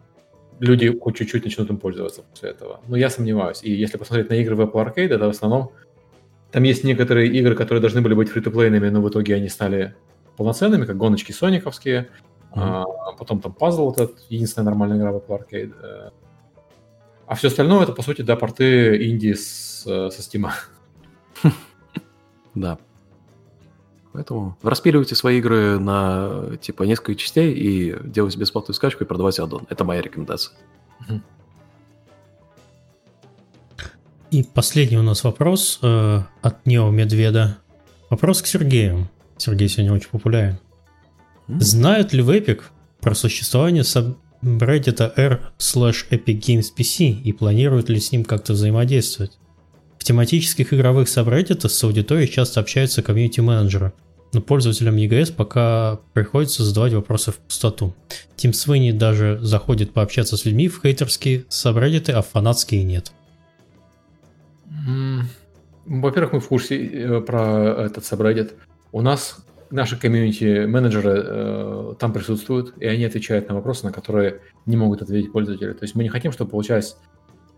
люди 0.59 0.97
хоть 0.99 1.17
чуть-чуть 1.17 1.45
начнут 1.45 1.69
им 1.69 1.77
пользоваться 1.77 2.23
после 2.23 2.49
этого. 2.51 2.81
Но 2.87 2.97
я 2.97 3.09
сомневаюсь. 3.09 3.63
И 3.63 3.71
если 3.71 3.97
посмотреть 3.97 4.29
на 4.29 4.35
игры 4.35 4.55
в 4.55 4.61
Apple 4.61 4.85
Arcade, 4.85 5.13
это 5.13 5.25
в 5.25 5.29
основном... 5.29 5.71
Там 6.51 6.63
есть 6.63 6.83
некоторые 6.83 7.29
игры, 7.29 7.55
которые 7.55 7.79
должны 7.79 8.01
были 8.01 8.15
быть 8.15 8.29
фри-то-плейными, 8.29 8.89
но 8.89 9.01
в 9.01 9.09
итоге 9.09 9.35
они 9.35 9.49
стали 9.49 9.95
полноценными, 10.35 10.85
как 10.85 10.97
гоночки 10.97 11.31
сониковские. 11.31 12.09
Mm-hmm. 12.55 12.83
А, 12.85 13.11
потом 13.17 13.39
там 13.39 13.53
пазл, 13.53 13.85
вот 13.85 13.99
этот, 13.99 14.19
единственная 14.29 14.65
нормальная 14.65 14.97
игра 14.97 15.11
в 15.11 15.17
Apple 15.17 15.39
Arcade. 15.39 15.73
Э. 15.81 16.09
А 17.27 17.35
все 17.35 17.49
остальное 17.49 17.83
это, 17.83 17.91
по 17.91 18.01
сути, 18.01 18.23
да, 18.23 18.35
порты 18.35 19.07
инди 19.07 19.33
с, 19.33 19.83
э, 19.85 20.09
со 20.09 20.21
Steam. 20.21 20.49
Да. 22.55 22.79
Поэтому 24.11 24.57
распиливайте 24.63 25.15
свои 25.15 25.37
игры 25.37 25.79
на 25.79 26.57
типа 26.61 26.83
несколько 26.83 27.15
частей 27.15 27.53
и 27.53 27.95
делайте 28.03 28.39
бесплатную 28.39 28.75
скачку 28.75 29.03
и 29.03 29.07
продавайте 29.07 29.43
аддон. 29.43 29.67
Это 29.69 29.83
моя 29.83 30.01
рекомендация. 30.01 30.55
И 34.31 34.43
последний 34.43 34.97
у 34.97 35.03
нас 35.03 35.23
вопрос 35.23 35.79
э, 35.81 36.21
от 36.41 36.65
Нео 36.65 36.91
Медведа. 36.91 37.57
Вопрос 38.11 38.43
к 38.43 38.47
Сергею. 38.47 39.09
Сергей 39.37 39.67
сегодня 39.69 39.93
очень 39.93 40.09
популярен. 40.09 40.59
Mm-hmm. 41.47 41.59
Знают 41.61 42.13
ли 42.13 42.21
в 42.21 42.29
Epic 42.29 42.61
про 43.01 43.15
существование 43.15 43.83
сабреддита 43.83 45.11
r 45.15 45.51
slash 45.57 46.07
Epic 46.11 46.39
Games 46.41 46.65
PC 46.77 47.05
и 47.05 47.33
планируют 47.33 47.89
ли 47.89 47.99
с 47.99 48.11
ним 48.11 48.23
как-то 48.23 48.53
взаимодействовать? 48.53 49.39
В 49.99 50.03
тематических 50.05 50.73
игровых 50.73 51.09
сабреддитах 51.09 51.69
с 51.69 51.83
аудиторией 51.83 52.31
часто 52.31 52.61
общаются 52.61 53.03
комьюнити-менеджеры, 53.03 53.91
но 54.33 54.41
пользователям 54.41 54.95
EGS 54.95 55.33
пока 55.33 55.99
приходится 56.13 56.63
задавать 56.63 56.93
вопросы 56.93 57.31
в 57.31 57.37
пустоту. 57.37 57.93
Тим 58.35 58.53
Свини 58.53 58.91
даже 58.91 59.39
заходит 59.41 59.91
пообщаться 59.91 60.37
с 60.37 60.45
людьми 60.45 60.69
в 60.69 60.81
хейтерские 60.81 61.45
сабреддиты, 61.49 62.13
а 62.13 62.21
фанатские 62.21 62.83
нет. 62.83 63.11
Во-первых, 65.85 66.33
мы 66.33 66.39
в 66.39 66.47
курсе 66.47 66.85
э, 66.85 67.21
про 67.21 67.85
этот 67.85 68.05
сабреддит. 68.05 68.53
У 68.91 69.01
нас 69.01 69.37
наши 69.69 69.97
комьюнити-менеджеры 69.97 71.23
э, 71.25 71.93
там 71.99 72.13
присутствуют, 72.13 72.73
и 72.77 72.85
они 72.85 73.03
отвечают 73.03 73.49
на 73.49 73.55
вопросы, 73.55 73.85
на 73.85 73.91
которые 73.91 74.41
не 74.65 74.77
могут 74.77 75.01
ответить 75.01 75.31
пользователи. 75.31 75.73
То 75.73 75.83
есть 75.83 75.95
мы 75.95 76.03
не 76.03 76.09
хотим, 76.09 76.31
чтобы 76.31 76.51
получалась 76.51 76.95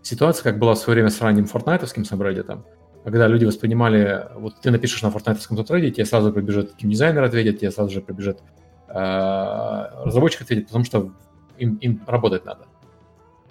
ситуация, 0.02 0.44
как 0.44 0.60
была 0.60 0.74
в 0.74 0.78
свое 0.78 0.96
время 0.96 1.10
с 1.10 1.22
ранним 1.22 1.46
фортнайтовским 1.46 2.06
сабреддитом, 2.06 2.66
когда 3.04 3.28
люди 3.28 3.46
воспринимали, 3.46 4.28
вот 4.36 4.56
ты 4.62 4.72
напишешь 4.72 5.02
на 5.02 5.10
фортнайтовском 5.10 5.58
тутреде, 5.58 5.92
тебе 5.92 6.06
сразу 6.06 6.32
прибежит 6.32 6.76
дизайнер 6.82 7.24
ответит, 7.24 7.60
тебе 7.60 7.72
сразу 7.72 7.90
же 7.90 8.02
прибежит 8.02 8.40
э, 8.88 8.94
разработчик 8.94 10.42
ответит, 10.42 10.68
потому 10.68 10.86
что 10.86 11.12
им, 11.58 11.76
им 11.76 12.02
работать 12.06 12.46
надо. 12.46 12.68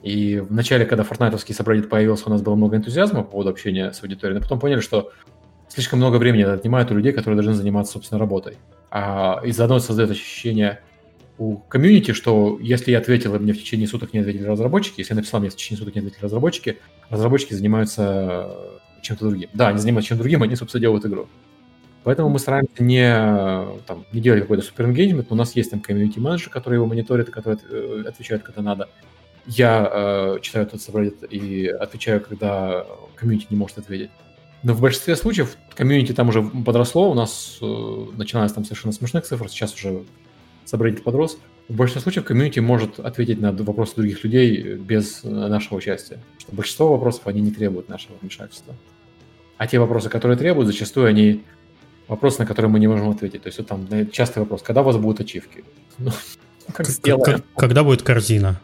И 0.02 0.38
в 0.38 0.52
начале, 0.52 0.86
когда 0.86 1.02
фортнайтовский 1.02 1.54
сабреддит 1.54 1.90
появился, 1.90 2.24
у 2.26 2.30
нас 2.30 2.42
было 2.42 2.54
много 2.54 2.76
энтузиазма 2.76 3.22
по 3.22 3.32
поводу 3.32 3.50
общения 3.50 3.92
с 3.92 4.02
аудиторией, 4.02 4.38
но 4.38 4.42
потом 4.42 4.58
поняли, 4.58 4.80
что 4.80 5.10
слишком 5.68 5.98
много 5.98 6.16
времени 6.16 6.42
это 6.42 6.54
отнимает 6.54 6.90
у 6.90 6.94
людей, 6.94 7.12
которые 7.12 7.36
должны 7.36 7.54
заниматься, 7.54 7.94
собственно, 7.94 8.18
работой. 8.18 8.56
А, 8.90 9.40
и 9.44 9.52
заодно 9.52 9.78
создает 9.78 10.10
ощущение 10.10 10.80
у 11.40 11.56
комьюнити, 11.56 12.12
что 12.12 12.58
если 12.60 12.90
я 12.90 12.98
ответил, 12.98 13.34
и 13.34 13.38
мне 13.38 13.54
в 13.54 13.58
течение 13.58 13.88
суток 13.88 14.12
не 14.12 14.20
ответили 14.20 14.44
разработчики, 14.44 15.00
если 15.00 15.14
я 15.14 15.16
написал, 15.16 15.40
мне 15.40 15.48
в 15.48 15.56
течение 15.56 15.78
суток 15.78 15.94
не 15.94 16.00
ответили 16.00 16.22
разработчики, 16.22 16.78
разработчики 17.08 17.54
занимаются 17.54 18.54
чем-то 19.00 19.26
другим. 19.26 19.48
Да, 19.54 19.68
они 19.68 19.78
занимаются 19.78 20.10
чем-то 20.10 20.22
другим, 20.22 20.42
они, 20.42 20.54
собственно, 20.54 20.82
делают 20.82 21.06
игру. 21.06 21.28
Поэтому 22.04 22.28
мы 22.28 22.38
стараемся 22.38 22.82
не, 22.82 23.10
там, 23.86 24.04
не 24.12 24.20
делать 24.20 24.42
какой-то 24.42 24.62
супер 24.62 24.86
engagement, 24.86 25.26
но 25.30 25.34
у 25.34 25.38
нас 25.38 25.56
есть 25.56 25.70
там 25.70 25.80
комьюнити-менеджер, 25.80 26.50
который 26.50 26.74
его 26.74 26.84
мониторит, 26.84 27.30
который 27.30 27.58
э, 27.70 28.04
отвечает, 28.06 28.42
когда 28.42 28.60
надо. 28.60 28.90
Я 29.46 29.90
э, 29.90 30.38
читаю 30.42 30.66
этот 30.66 30.82
subreddit 30.82 31.26
и 31.28 31.68
отвечаю, 31.68 32.20
когда 32.20 32.84
комьюнити 33.16 33.46
не 33.48 33.56
может 33.56 33.78
ответить. 33.78 34.10
Но 34.62 34.74
в 34.74 34.82
большинстве 34.82 35.16
случаев 35.16 35.56
комьюнити 35.74 36.12
там 36.12 36.28
уже 36.28 36.42
подросло, 36.42 37.10
у 37.10 37.14
нас 37.14 37.56
э, 37.62 38.06
начиналось 38.18 38.52
там 38.52 38.64
совершенно 38.64 38.92
смешных 38.92 39.24
цифр, 39.24 39.48
сейчас 39.48 39.74
уже 39.74 40.04
subreddit 40.70 41.02
подрос. 41.02 41.38
В 41.68 41.74
большинстве 41.74 42.02
случаев 42.02 42.24
комьюнити 42.24 42.60
может 42.60 42.98
ответить 42.98 43.40
на 43.40 43.52
вопросы 43.52 43.94
других 43.96 44.24
людей 44.24 44.74
без 44.74 45.22
нашего 45.22 45.78
участия. 45.78 46.18
Что 46.38 46.52
большинство 46.52 46.88
вопросов, 46.92 47.26
они 47.26 47.40
не 47.40 47.50
требуют 47.50 47.88
нашего 47.88 48.16
вмешательства. 48.20 48.74
А 49.56 49.66
те 49.66 49.78
вопросы, 49.78 50.08
которые 50.08 50.36
требуют, 50.36 50.66
зачастую 50.66 51.06
они 51.06 51.44
вопросы, 52.08 52.40
на 52.40 52.46
которые 52.46 52.70
мы 52.70 52.80
не 52.80 52.88
можем 52.88 53.10
ответить. 53.10 53.42
То 53.42 53.48
есть 53.48 53.58
вот 53.58 53.68
там 53.68 53.86
частый 54.10 54.40
вопрос, 54.42 54.62
когда 54.62 54.80
у 54.80 54.84
вас 54.84 54.96
будут 54.96 55.20
ачивки? 55.20 55.64
Ну, 55.98 56.10
как 56.72 56.86
сделаем? 56.88 57.44
Когда 57.56 57.84
будет 57.84 58.02
корзина? 58.02 58.60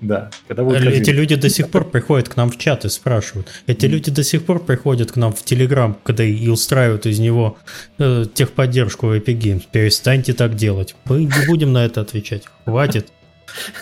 Да. 0.00 0.30
Когда 0.46 0.62
будет 0.62 0.82
Эти 0.82 1.10
люди 1.10 1.34
до 1.34 1.48
сих 1.48 1.70
пор 1.70 1.88
приходят 1.90 2.28
к 2.28 2.36
нам 2.36 2.50
в 2.50 2.58
чат 2.58 2.84
и 2.84 2.88
спрашивают. 2.88 3.48
Эти 3.66 3.86
люди 3.86 4.10
до 4.10 4.22
сих 4.22 4.44
пор 4.44 4.64
приходят 4.64 5.12
к 5.12 5.16
нам 5.16 5.32
в 5.32 5.42
Телеграм, 5.42 5.96
когда 6.04 6.24
и 6.24 6.48
устраивают 6.48 7.06
из 7.06 7.18
него 7.18 7.58
э, 7.98 8.24
техподдержку 8.32 9.08
в 9.08 9.12
Epic 9.12 9.38
Games. 9.38 9.62
Перестаньте 9.70 10.34
так 10.34 10.54
делать. 10.54 10.94
Мы 11.04 11.24
не 11.24 11.46
будем 11.46 11.72
на 11.72 11.84
это 11.84 12.00
отвечать. 12.00 12.44
Хватит. 12.64 13.08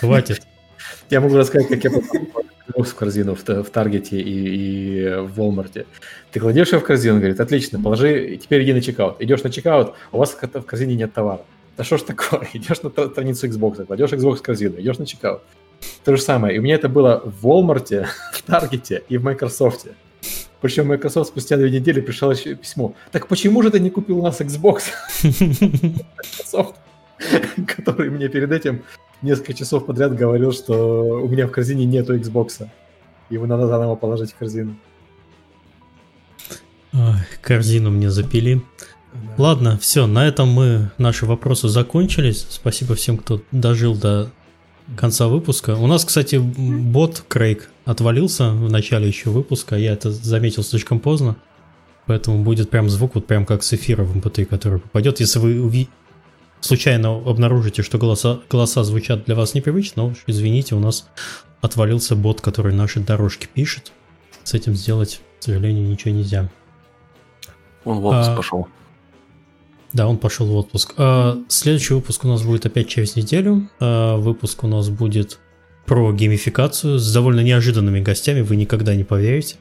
Хватит. 0.01 0.43
Я 1.11 1.21
могу 1.21 1.37
рассказать, 1.37 1.69
как 1.69 1.85
я 1.85 1.91
в 1.91 2.95
корзину 2.95 3.35
в, 3.35 3.45
в 3.47 3.71
Таргете 3.71 4.19
и, 4.19 4.23
и 4.23 5.17
в 5.17 5.41
Walmart. 5.41 5.87
Ты 6.33 6.41
кладешь 6.41 6.73
ее 6.73 6.79
в 6.79 6.85
корзину, 6.85 7.19
говорит, 7.19 7.41
отлично, 7.41 7.81
положи, 7.81 8.39
теперь 8.43 8.65
иди 8.65 8.73
на 8.73 8.81
чекаут. 8.81 9.21
Идешь 9.21 9.43
на 9.43 9.51
чекаут, 9.51 9.95
у 10.13 10.19
вас 10.19 10.33
в 10.33 10.63
корзине 10.63 10.95
нет 10.95 11.13
товара. 11.13 11.43
Да 11.77 11.85
что 11.85 11.99
ж 11.99 12.03
такое? 12.03 12.49
Идешь 12.55 12.83
на 12.83 12.91
страницу 12.91 13.47
Xbox, 13.47 13.85
кладешь 13.85 14.11
Xbox 14.13 14.37
в 14.37 14.43
корзину, 14.43 14.81
идешь 14.81 14.99
на 14.99 15.07
чекаут. 15.07 15.43
То 16.05 16.17
же 16.17 16.23
самое. 16.23 16.57
И 16.57 16.59
у 16.59 16.63
меня 16.63 16.77
это 16.77 16.89
было 16.89 17.23
в 17.25 17.47
Walmart, 17.47 18.07
в 18.33 18.43
Таргете 18.43 19.03
и 19.09 19.19
в 19.19 19.25
Microsoft. 19.25 19.87
Причем 20.61 20.89
Microsoft 20.89 21.31
спустя 21.31 21.57
две 21.57 21.71
недели 21.71 22.01
пришло 22.01 22.35
письмо. 22.35 22.95
Так 23.13 23.29
почему 23.29 23.63
же 23.63 23.71
ты 23.71 23.81
не 23.81 23.91
купил 23.91 24.19
у 24.19 24.23
нас 24.23 24.41
Xbox? 24.41 24.85
Microsoft, 25.23 26.77
который 27.77 28.11
мне 28.11 28.29
перед 28.29 28.53
этим 28.53 28.83
несколько 29.23 29.55
часов 29.55 29.87
подряд 29.87 30.15
говорил, 30.15 30.53
что 30.53 31.21
у 31.23 31.29
меня 31.29 31.47
в 31.47 31.51
корзине 31.51 31.85
нету 31.85 32.17
Xbox. 32.17 32.69
Его 33.31 33.47
надо 33.47 33.67
заново 33.67 33.97
положить 33.97 34.33
в 34.33 34.37
корзину. 34.37 34.77
Ой, 36.93 37.17
корзину 37.43 37.91
мне 37.91 38.11
запили. 38.11 38.63
Ладно, 39.39 39.79
все, 39.79 40.07
на 40.07 40.27
этом 40.27 40.49
мы 40.49 40.91
наши 40.99 41.27
вопросы 41.27 41.69
закончились. 41.69 42.47
Спасибо 42.49 42.95
всем, 42.95 43.19
кто 43.19 43.43
дожил 43.51 43.95
до 43.95 44.31
конца 44.97 45.29
выпуска. 45.29 45.75
У 45.77 45.87
нас, 45.87 46.05
кстати, 46.05 46.37
бот 46.37 47.25
Крейг 47.29 47.71
отвалился 47.85 48.51
в 48.51 48.71
начале 48.71 49.09
еще 49.09 49.31
выпуска. 49.31 49.77
Я 49.77 49.93
это 49.93 50.11
заметил 50.11 50.63
слишком 50.63 51.01
поздно. 51.01 51.37
Поэтому 52.07 52.45
будет 52.45 52.71
прям 52.71 52.89
звук, 52.89 53.17
вот 53.17 53.27
прям 53.27 53.45
как 53.45 53.65
с 53.65 53.73
эфира 53.73 54.05
в 54.05 54.17
MP3, 54.17 54.43
эм 54.43 54.47
который 54.47 54.79
попадет. 54.79 55.19
Если 55.19 55.41
вы 55.41 55.89
случайно 56.61 57.17
обнаружите, 57.17 57.83
что 57.83 57.99
голоса, 57.99 58.41
голоса 58.49 58.85
звучат 58.85 59.25
для 59.25 59.35
вас 59.35 59.55
непривычно, 59.55 60.05
уж 60.05 60.19
извините, 60.27 60.75
у 60.75 60.81
нас 60.81 61.09
отвалился 61.61 62.15
бот, 62.15 62.41
который 62.41 62.75
наши 62.75 63.01
дорожки 63.01 63.49
пишет. 63.53 63.93
С 64.45 64.55
этим 64.55 64.77
сделать, 64.77 65.21
к 65.41 65.43
сожалению, 65.43 65.89
ничего 65.89 66.15
нельзя. 66.15 66.49
Он 67.85 68.01
в 68.01 68.07
отпуск 68.07 68.31
а, 68.31 68.37
пошел. 68.37 68.69
Да, 69.97 70.07
он 70.07 70.19
пошел 70.19 70.47
в 70.47 70.55
отпуск. 70.55 70.93
А, 70.99 71.39
следующий 71.49 71.95
выпуск 71.95 72.23
у 72.27 72.29
нас 72.29 72.43
будет 72.43 72.67
опять 72.67 72.87
через 72.87 73.17
неделю. 73.17 73.71
А, 73.81 74.17
выпуск 74.19 74.63
у 74.63 74.67
нас 74.67 74.91
будет 74.91 75.39
про 75.87 76.13
геймификацию 76.13 76.99
с 76.99 77.13
довольно 77.15 77.41
неожиданными 77.41 78.01
гостями, 78.01 78.43
вы 78.43 78.57
никогда 78.57 78.95
не 78.95 79.05
поверите. 79.05 79.57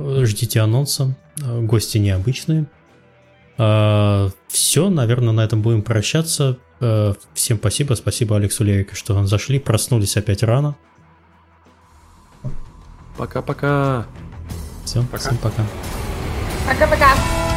ждите 0.00 0.60
анонса. 0.60 1.16
Гости 1.38 1.98
необычные. 1.98 2.66
Все, 3.56 4.90
наверное, 4.90 5.32
на 5.32 5.44
этом 5.44 5.62
будем 5.62 5.82
прощаться. 5.82 6.58
Всем 7.34 7.58
спасибо. 7.58 7.94
Спасибо 7.94 8.36
Алексу 8.36 8.64
Левику, 8.64 8.96
что 8.96 9.14
он 9.14 9.28
зашли. 9.28 9.60
Проснулись 9.60 10.16
опять 10.16 10.42
рано. 10.42 10.74
Пока-пока. 13.16 14.06
Все, 14.84 15.02
Пока. 15.02 15.18
всем 15.18 15.36
пока. 15.36 15.64
Пока-пока. 16.66 17.51